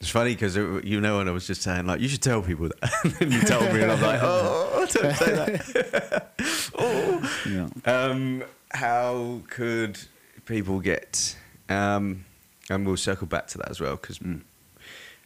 it's 0.00 0.10
funny 0.10 0.34
because 0.34 0.56
you 0.56 1.00
know 1.00 1.18
when 1.18 1.28
I 1.28 1.30
was 1.32 1.46
just 1.46 1.62
saying 1.62 1.86
like 1.86 2.00
you 2.00 2.08
should 2.08 2.22
tell 2.22 2.42
people 2.42 2.68
that, 2.68 3.16
and 3.20 3.32
you 3.32 3.40
told 3.42 3.72
me, 3.72 3.82
and 3.82 3.92
I'm 3.92 4.00
like, 4.02 4.20
oh, 4.22 4.86
don't 4.92 5.14
say 5.14 5.34
that. 5.34 6.32
oh. 6.78 7.40
yeah 7.48 7.68
Um, 7.84 8.44
how 8.72 9.40
could 9.48 9.98
people 10.44 10.80
get? 10.80 11.36
Um, 11.68 12.24
and 12.68 12.86
we'll 12.86 12.96
circle 12.96 13.26
back 13.26 13.46
to 13.48 13.58
that 13.58 13.70
as 13.70 13.80
well 13.80 13.96
because. 13.96 14.20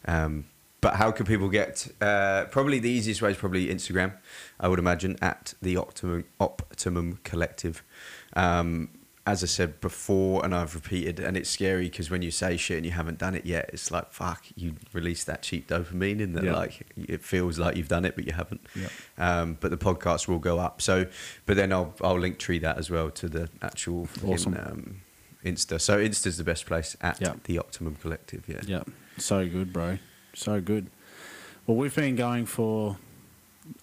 Um, 0.05 0.45
but 0.81 0.95
how 0.95 1.11
can 1.11 1.25
people 1.25 1.47
get? 1.49 1.87
Uh, 2.01 2.45
probably 2.45 2.79
the 2.79 2.89
easiest 2.89 3.21
way 3.21 3.31
is 3.31 3.37
probably 3.37 3.67
Instagram. 3.67 4.13
I 4.59 4.67
would 4.67 4.79
imagine 4.79 5.17
at 5.21 5.53
the 5.61 5.77
Optimum 5.77 6.25
Optimum 6.39 7.19
Collective. 7.23 7.83
Um, 8.35 8.89
as 9.27 9.43
I 9.43 9.45
said 9.45 9.79
before, 9.81 10.43
and 10.43 10.53
I've 10.55 10.73
repeated, 10.73 11.19
and 11.19 11.37
it's 11.37 11.47
scary 11.49 11.83
because 11.87 12.09
when 12.09 12.23
you 12.23 12.31
say 12.31 12.57
shit 12.57 12.77
and 12.77 12.85
you 12.87 12.91
haven't 12.91 13.19
done 13.19 13.35
it 13.35 13.45
yet, 13.45 13.69
it's 13.71 13.91
like 13.91 14.11
fuck. 14.11 14.43
You 14.55 14.73
release 14.93 15.23
that 15.25 15.43
cheap 15.43 15.67
dopamine, 15.67 16.23
and 16.23 16.35
that 16.35 16.43
Yeah. 16.43 16.55
like 16.55 16.81
it 16.97 17.23
feels 17.23 17.59
like 17.59 17.77
you've 17.77 17.87
done 17.87 18.03
it, 18.03 18.15
but 18.15 18.25
you 18.25 18.33
haven't. 18.33 18.61
Yeah. 18.75 18.87
Um, 19.19 19.57
but 19.59 19.69
the 19.69 19.77
podcast 19.77 20.27
will 20.27 20.39
go 20.39 20.57
up. 20.57 20.81
So, 20.81 21.05
but 21.45 21.55
then 21.55 21.71
I'll 21.71 21.93
I'll 22.01 22.17
link 22.19 22.39
tree 22.39 22.57
that 22.59 22.79
as 22.79 22.89
well 22.89 23.11
to 23.11 23.29
the 23.29 23.49
actual 23.61 24.09
Awesome. 24.25 24.55
um, 24.55 25.01
Insta. 25.45 25.79
So 25.79 25.99
Insta's 25.99 26.37
the 26.37 26.43
best 26.43 26.65
place 26.65 26.97
at 27.01 27.21
Yeah. 27.21 27.33
the 27.43 27.59
Optimum 27.59 27.97
Collective. 28.01 28.45
Yeah. 28.49 28.61
yeah 28.65 28.83
so 29.19 29.47
good 29.47 29.71
bro 29.71 29.99
so 30.33 30.61
good 30.61 30.87
well 31.67 31.77
we've 31.77 31.95
been 31.95 32.15
going 32.15 32.45
for 32.45 32.97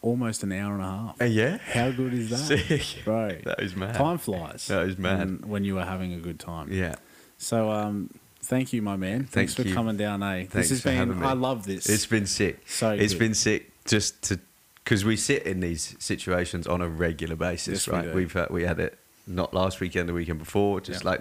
almost 0.02 0.42
an 0.42 0.52
hour 0.52 0.74
and 0.74 0.82
a 0.82 0.86
half 0.86 1.20
Uh, 1.20 1.24
yeah. 1.24 1.58
how 1.58 1.90
good 1.90 2.12
is 2.14 2.30
that 2.30 2.38
Sick. 2.68 3.04
bro 3.04 3.36
That 3.44 3.60
is 3.62 3.76
mad. 3.76 3.94
time 3.94 4.18
flies 4.18 4.66
That 4.68 4.86
is 4.88 4.98
mad. 4.98 5.18
when, 5.18 5.48
when 5.48 5.64
you 5.64 5.78
are 5.78 5.84
having 5.86 6.12
a 6.12 6.18
good 6.18 6.38
time 6.38 6.72
Yeah. 6.72 6.96
So, 7.40 7.70
um, 7.70 8.10
thank 8.42 8.72
you, 8.72 8.82
my 8.82 8.96
man. 8.96 9.24
Thanks 9.24 9.54
Thank 9.54 9.66
for 9.66 9.68
you. 9.68 9.74
coming 9.74 9.96
down, 9.96 10.24
eh? 10.24 10.38
Thanks 10.38 10.52
this 10.54 10.70
has 10.70 10.80
for 10.82 10.88
been. 10.90 11.22
I 11.22 11.34
love 11.34 11.66
this. 11.66 11.88
It's 11.88 12.04
been 12.06 12.26
sick. 12.26 12.68
So 12.68 12.90
it's 12.90 13.12
good. 13.12 13.18
been 13.20 13.34
sick 13.34 13.70
just 13.84 14.20
to 14.22 14.40
because 14.82 15.04
we 15.04 15.16
sit 15.16 15.44
in 15.44 15.60
these 15.60 15.94
situations 16.00 16.66
on 16.66 16.80
a 16.80 16.88
regular 16.88 17.36
basis, 17.36 17.86
Yes, 17.86 17.88
we 17.88 17.92
right? 17.92 18.04
do. 18.06 18.12
We've 18.14 18.32
had, 18.32 18.50
we 18.50 18.64
had 18.64 18.80
it 18.80 18.98
not 19.28 19.52
last 19.54 19.78
weekend, 19.80 20.08
the 20.08 20.12
weekend 20.14 20.38
before, 20.38 20.80
just 20.80 21.04
Yeah. 21.04 21.10
like 21.10 21.20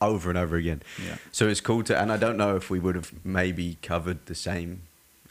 over 0.00 0.28
and 0.28 0.38
over 0.38 0.56
again. 0.56 0.82
Yeah. 1.06 1.16
So 1.32 1.48
it's 1.48 1.60
cool 1.60 1.82
to, 1.84 1.98
and 1.98 2.10
I 2.12 2.16
don't 2.16 2.36
know 2.36 2.56
if 2.56 2.68
we 2.70 2.78
would 2.78 2.94
have 2.96 3.12
maybe 3.24 3.78
covered 3.82 4.26
the 4.26 4.34
same. 4.34 4.82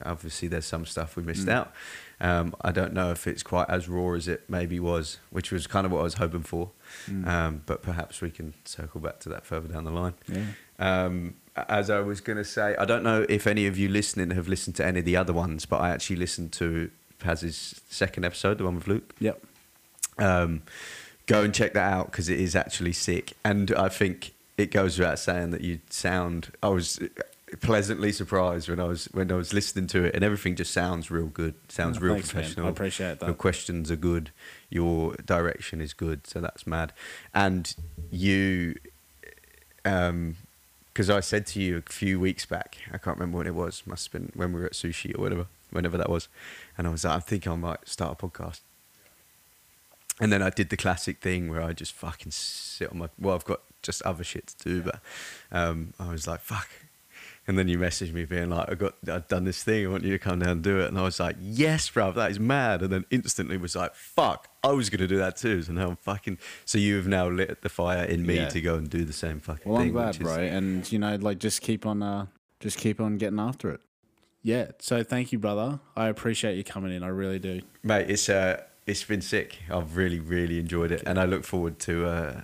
Obviously, 0.04 0.48
there's 0.48 0.66
some 0.66 0.86
stuff 0.86 1.16
we 1.16 1.24
missed 1.24 1.46
Mm. 1.48 1.52
out. 1.54 1.74
Um, 2.20 2.56
I 2.62 2.72
don't 2.72 2.94
know 2.94 3.12
if 3.12 3.28
it's 3.28 3.44
quite 3.44 3.70
as 3.70 3.90
raw 3.90 4.14
as 4.14 4.28
it 4.28 4.44
maybe 4.50 4.80
was, 4.80 5.18
which 5.30 5.52
was 5.52 5.68
kind 5.68 5.86
of 5.86 5.92
what 5.92 6.00
I 6.00 6.04
was 6.04 6.14
hoping 6.16 6.44
for. 6.44 6.72
Mm. 7.10 7.28
Um, 7.28 7.62
but 7.66 7.82
perhaps 7.84 8.22
we 8.22 8.32
can 8.32 8.54
circle 8.66 9.02
back 9.02 9.20
to 9.22 9.30
that 9.30 9.46
further 9.46 9.68
down 9.68 9.84
the 9.84 9.92
line. 9.92 10.14
yeah. 10.28 10.46
Um, 10.80 11.36
as 11.70 11.90
I 11.92 12.00
was 12.00 12.20
going 12.20 12.38
to 12.38 12.44
say, 12.46 12.76
I 12.78 12.86
don't 12.86 13.04
know 13.04 13.26
if 13.30 13.46
any 13.46 13.68
of 13.68 13.78
you 13.78 13.88
listening 13.88 14.32
have 14.32 14.48
listened 14.48 14.76
to 14.78 14.86
any 14.86 15.00
of 15.00 15.06
the 15.06 15.16
other 15.16 15.34
ones, 15.34 15.66
but 15.68 15.82
I 15.82 15.90
actually 15.92 16.16
listened 16.16 16.52
to 16.54 16.90
Paz's 17.20 17.80
second 17.90 18.26
episode, 18.26 18.58
the 18.58 18.64
one 18.66 18.76
with 18.76 18.88
Luke. 18.88 19.14
Yep. 19.20 19.44
Um, 20.18 20.64
go 21.28 21.44
and 21.44 21.54
check 21.54 21.74
that 21.74 21.92
out 21.94 22.08
because 22.12 22.30
it 22.30 22.40
is 22.40 22.56
actually 22.56 22.94
sick. 22.94 23.34
And 23.46 23.72
I 23.76 23.90
think 23.90 24.34
it 24.58 24.72
goes 24.72 24.98
without 25.00 25.20
saying 25.20 25.52
that 25.52 25.62
you 25.62 25.80
sound. 25.90 26.52
I 26.62 26.70
was 26.70 27.00
pleasantly 27.62 28.12
surprised 28.12 28.68
when 28.68 28.80
I 28.80 28.86
was 28.86 29.06
when 29.14 29.32
I 29.32 29.36
was 29.36 29.54
listening 29.54 29.88
to 29.88 30.04
it, 30.06 30.16
and 30.16 30.24
everything 30.24 30.56
just 30.56 30.72
sounds 30.74 31.10
real 31.12 31.28
good. 31.28 31.54
Sounds 31.70 31.98
Oh, 31.98 32.02
real 32.02 32.14
thanks, 32.16 32.34
man. 32.34 32.42
professional. 32.44 32.66
I 32.68 32.70
appreciate 32.70 33.20
that. 33.20 33.26
Your 33.28 33.36
questions 33.36 33.90
are 33.92 33.96
good. 33.96 34.32
Your 34.70 35.14
direction 35.26 35.82
is 35.82 35.94
good. 35.94 36.26
So 36.28 36.40
that's 36.42 36.66
mad. 36.68 36.94
And 37.34 37.74
you, 38.12 38.76
um, 39.86 40.36
because 40.92 41.10
I 41.10 41.20
said 41.22 41.48
to 41.48 41.62
you 41.62 41.78
a 41.78 41.82
few 41.82 42.20
weeks 42.20 42.46
back, 42.46 42.78
I 42.92 42.98
can't 43.00 43.18
remember 43.18 43.38
when 43.40 43.48
it 43.48 43.56
was. 43.56 43.84
Must 43.86 44.12
have 44.12 44.22
been 44.22 44.32
when 44.36 44.54
we 44.54 44.60
were 44.60 44.66
at 44.68 44.74
sushi 44.74 45.18
or 45.18 45.22
whatever, 45.22 45.48
whenever 45.72 45.98
that 45.98 46.10
was. 46.10 46.28
And 46.78 46.86
I 46.88 46.92
was 46.92 47.04
like, 47.04 47.16
I 47.18 47.20
think 47.20 47.48
I 47.48 47.56
might 47.56 47.88
start 47.88 48.22
a 48.22 48.28
podcast. 48.28 48.60
And 50.20 50.32
then 50.32 50.42
I 50.42 50.50
did 50.52 50.70
the 50.70 50.78
classic 50.78 51.20
thing 51.22 51.50
where 51.50 51.62
I 51.62 51.74
just 51.74 51.94
fucking 51.94 52.32
sit 52.32 52.92
on 52.92 52.98
my. 53.00 53.10
Well, 53.20 53.36
I've 53.36 53.46
got 53.46 53.62
just 53.82 54.02
other 54.04 54.24
shit 54.24 54.48
to 54.48 54.64
do, 54.64 54.82
but 54.84 55.00
um, 55.52 55.94
I 56.00 56.12
was 56.12 56.28
like, 56.28 56.40
fuck. 56.42 56.70
And 57.46 57.58
then 57.60 57.68
you 57.68 57.78
messaged 57.78 58.14
me 58.14 58.24
being 58.24 58.50
like, 58.52 58.70
I 58.72 58.76
got, 58.76 58.94
I've 59.06 59.28
done 59.28 59.44
this 59.44 59.64
thing. 59.64 59.86
I 59.86 59.90
want 59.90 60.06
you 60.06 60.12
to 60.14 60.20
come 60.20 60.40
down 60.40 60.50
and 60.50 60.62
do 60.64 60.80
it. 60.80 60.88
And 60.88 60.98
I 60.98 61.02
was 61.02 61.20
like, 61.20 61.36
yes, 61.42 61.90
bruv, 61.90 62.16
that 62.16 62.32
is 62.32 62.40
mad. 62.40 62.82
And 62.82 62.90
then 62.90 63.04
instantly 63.12 63.58
was 63.58 63.76
like, 63.76 63.96
fuck, 63.96 64.48
I 64.64 64.72
was 64.72 64.90
gonna 64.90 65.08
do 65.08 65.18
that 65.18 65.36
too. 65.36 65.62
So 65.62 65.74
now 65.74 65.90
I'm 65.90 65.98
fucking. 65.98 66.38
So 66.64 66.78
you 66.78 66.96
have 66.96 67.08
now 67.08 67.28
lit 67.28 67.62
the 67.62 67.68
fire 67.68 68.06
in 68.06 68.26
me 68.26 68.36
Yeah. 68.38 68.48
to 68.48 68.62
go 68.62 68.76
and 68.76 68.90
do 68.90 69.04
the 69.04 69.12
same 69.12 69.42
fucking 69.42 69.70
Well, 69.70 69.82
thing. 69.82 69.90
I'm 69.90 69.94
glad, 69.94 70.08
which 70.08 70.18
is- 70.22 70.24
bro. 70.24 70.38
And 70.38 70.90
you 70.90 71.00
know, 71.00 71.16
like, 71.18 71.40
just 71.40 71.62
keep 71.62 71.86
on, 71.86 72.02
uh, 72.02 72.28
just 72.62 72.78
keep 72.78 73.02
on 73.02 73.18
getting 73.18 73.40
after 73.40 73.72
it. 73.72 73.82
Yeah. 74.42 74.72
So 74.80 75.04
thank 75.04 75.34
you, 75.34 75.40
brother. 75.40 75.82
I 75.98 76.08
appreciate 76.08 76.56
you 76.56 76.64
coming 76.64 76.94
in. 76.94 77.04
I 77.04 77.08
really 77.10 77.40
do. 77.40 77.62
mate. 77.84 78.10
It's 78.10 78.30
uh, 78.30 78.62
it's 78.86 79.04
been 79.04 79.22
sick. 79.22 79.58
I've 79.70 79.96
really, 79.96 80.20
really 80.20 80.60
enjoyed 80.60 80.92
it, 80.92 81.04
and 81.06 81.20
I 81.20 81.26
look 81.26 81.44
forward 81.44 81.80
to 81.80 82.06
uh, 82.06 82.42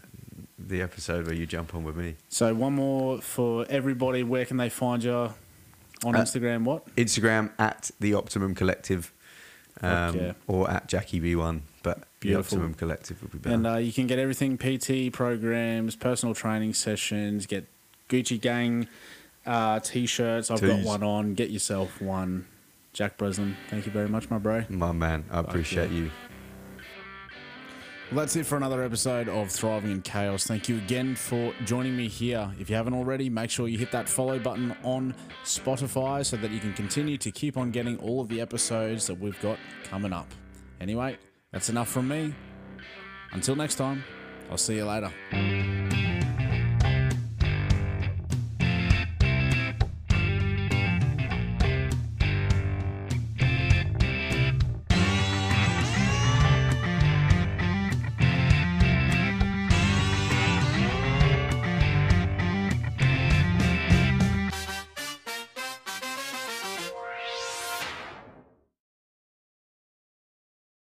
the 0.57 0.81
episode 0.81 1.25
where 1.25 1.35
you 1.35 1.45
jump 1.45 1.73
on 1.75 1.83
with 1.83 1.95
me. 1.95 2.15
So 2.29 2.53
one 2.53 2.73
more 2.73 3.19
for 3.21 3.65
everybody. 3.69 4.23
Where 4.23 4.45
can 4.45 4.57
they 4.57 4.69
find 4.69 5.03
you 5.03 5.13
on 6.03 6.15
Uh, 6.15 6.19
Instagram? 6.19 6.63
What? 6.63 6.93
Instagram 6.95 7.51
at 7.59 7.91
the 7.99 8.13
Optimum 8.13 8.55
Collective, 8.55 9.11
um, 9.81 10.35
or 10.47 10.69
at 10.69 10.87
Jackie 10.87 11.19
B 11.19 11.35
One, 11.35 11.63
but 11.83 12.03
Beautiful. 12.19 12.41
the 12.41 12.63
Optimum 12.63 12.73
Collective 12.75 13.21
would 13.21 13.31
be 13.31 13.37
better. 13.37 13.55
And 13.55 13.67
uh, 13.67 13.75
you 13.75 13.91
can 13.91 14.07
get 14.07 14.19
everything 14.19 14.57
PT 14.57 15.11
programs, 15.13 15.95
personal 15.95 16.33
training 16.35 16.73
sessions, 16.73 17.45
get 17.45 17.65
Gucci 18.09 18.39
Gang 18.39 18.87
uh, 19.45 19.79
t 19.79 20.05
shirts. 20.05 20.51
I've 20.51 20.61
got 20.61 20.81
one 20.83 21.03
on. 21.03 21.33
Get 21.33 21.49
yourself 21.49 22.01
one. 22.01 22.45
Jack 22.91 23.17
Breslin, 23.17 23.55
thank 23.69 23.85
you 23.85 23.91
very 23.91 24.09
much, 24.09 24.29
my 24.31 24.39
bro. 24.39 24.63
My 24.67 24.91
man, 24.91 25.23
I 25.29 25.39
appreciate 25.41 25.91
you. 25.91 26.09
Well, 28.11 28.21
that's 28.21 28.35
it 28.35 28.47
for 28.47 28.57
another 28.57 28.81
episode 28.81 29.29
of 29.29 29.51
Thriving 29.51 29.91
in 29.91 30.01
Chaos. 30.01 30.47
Thank 30.47 30.67
you 30.67 30.77
again 30.77 31.15
for 31.15 31.53
joining 31.63 31.95
me 31.95 32.07
here. 32.07 32.51
If 32.59 32.67
you 32.67 32.75
haven't 32.75 32.95
already, 32.95 33.29
make 33.29 33.51
sure 33.51 33.67
you 33.67 33.77
hit 33.77 33.91
that 33.91 34.09
follow 34.09 34.39
button 34.39 34.75
on 34.83 35.13
Spotify 35.43 36.25
so 36.25 36.35
that 36.37 36.49
you 36.49 36.59
can 36.59 36.73
continue 36.73 37.19
to 37.19 37.29
keep 37.29 37.55
on 37.55 37.69
getting 37.69 37.99
all 37.99 38.19
of 38.19 38.27
the 38.27 38.41
episodes 38.41 39.05
that 39.05 39.19
we've 39.19 39.39
got 39.41 39.59
coming 39.83 40.11
up. 40.11 40.25
Anyway, 40.81 41.19
that's 41.51 41.69
enough 41.69 41.89
from 41.89 42.07
me. 42.07 42.33
Until 43.31 43.55
next 43.55 43.75
time, 43.75 44.03
I'll 44.49 44.57
see 44.57 44.77
you 44.77 44.85
later. 44.85 45.13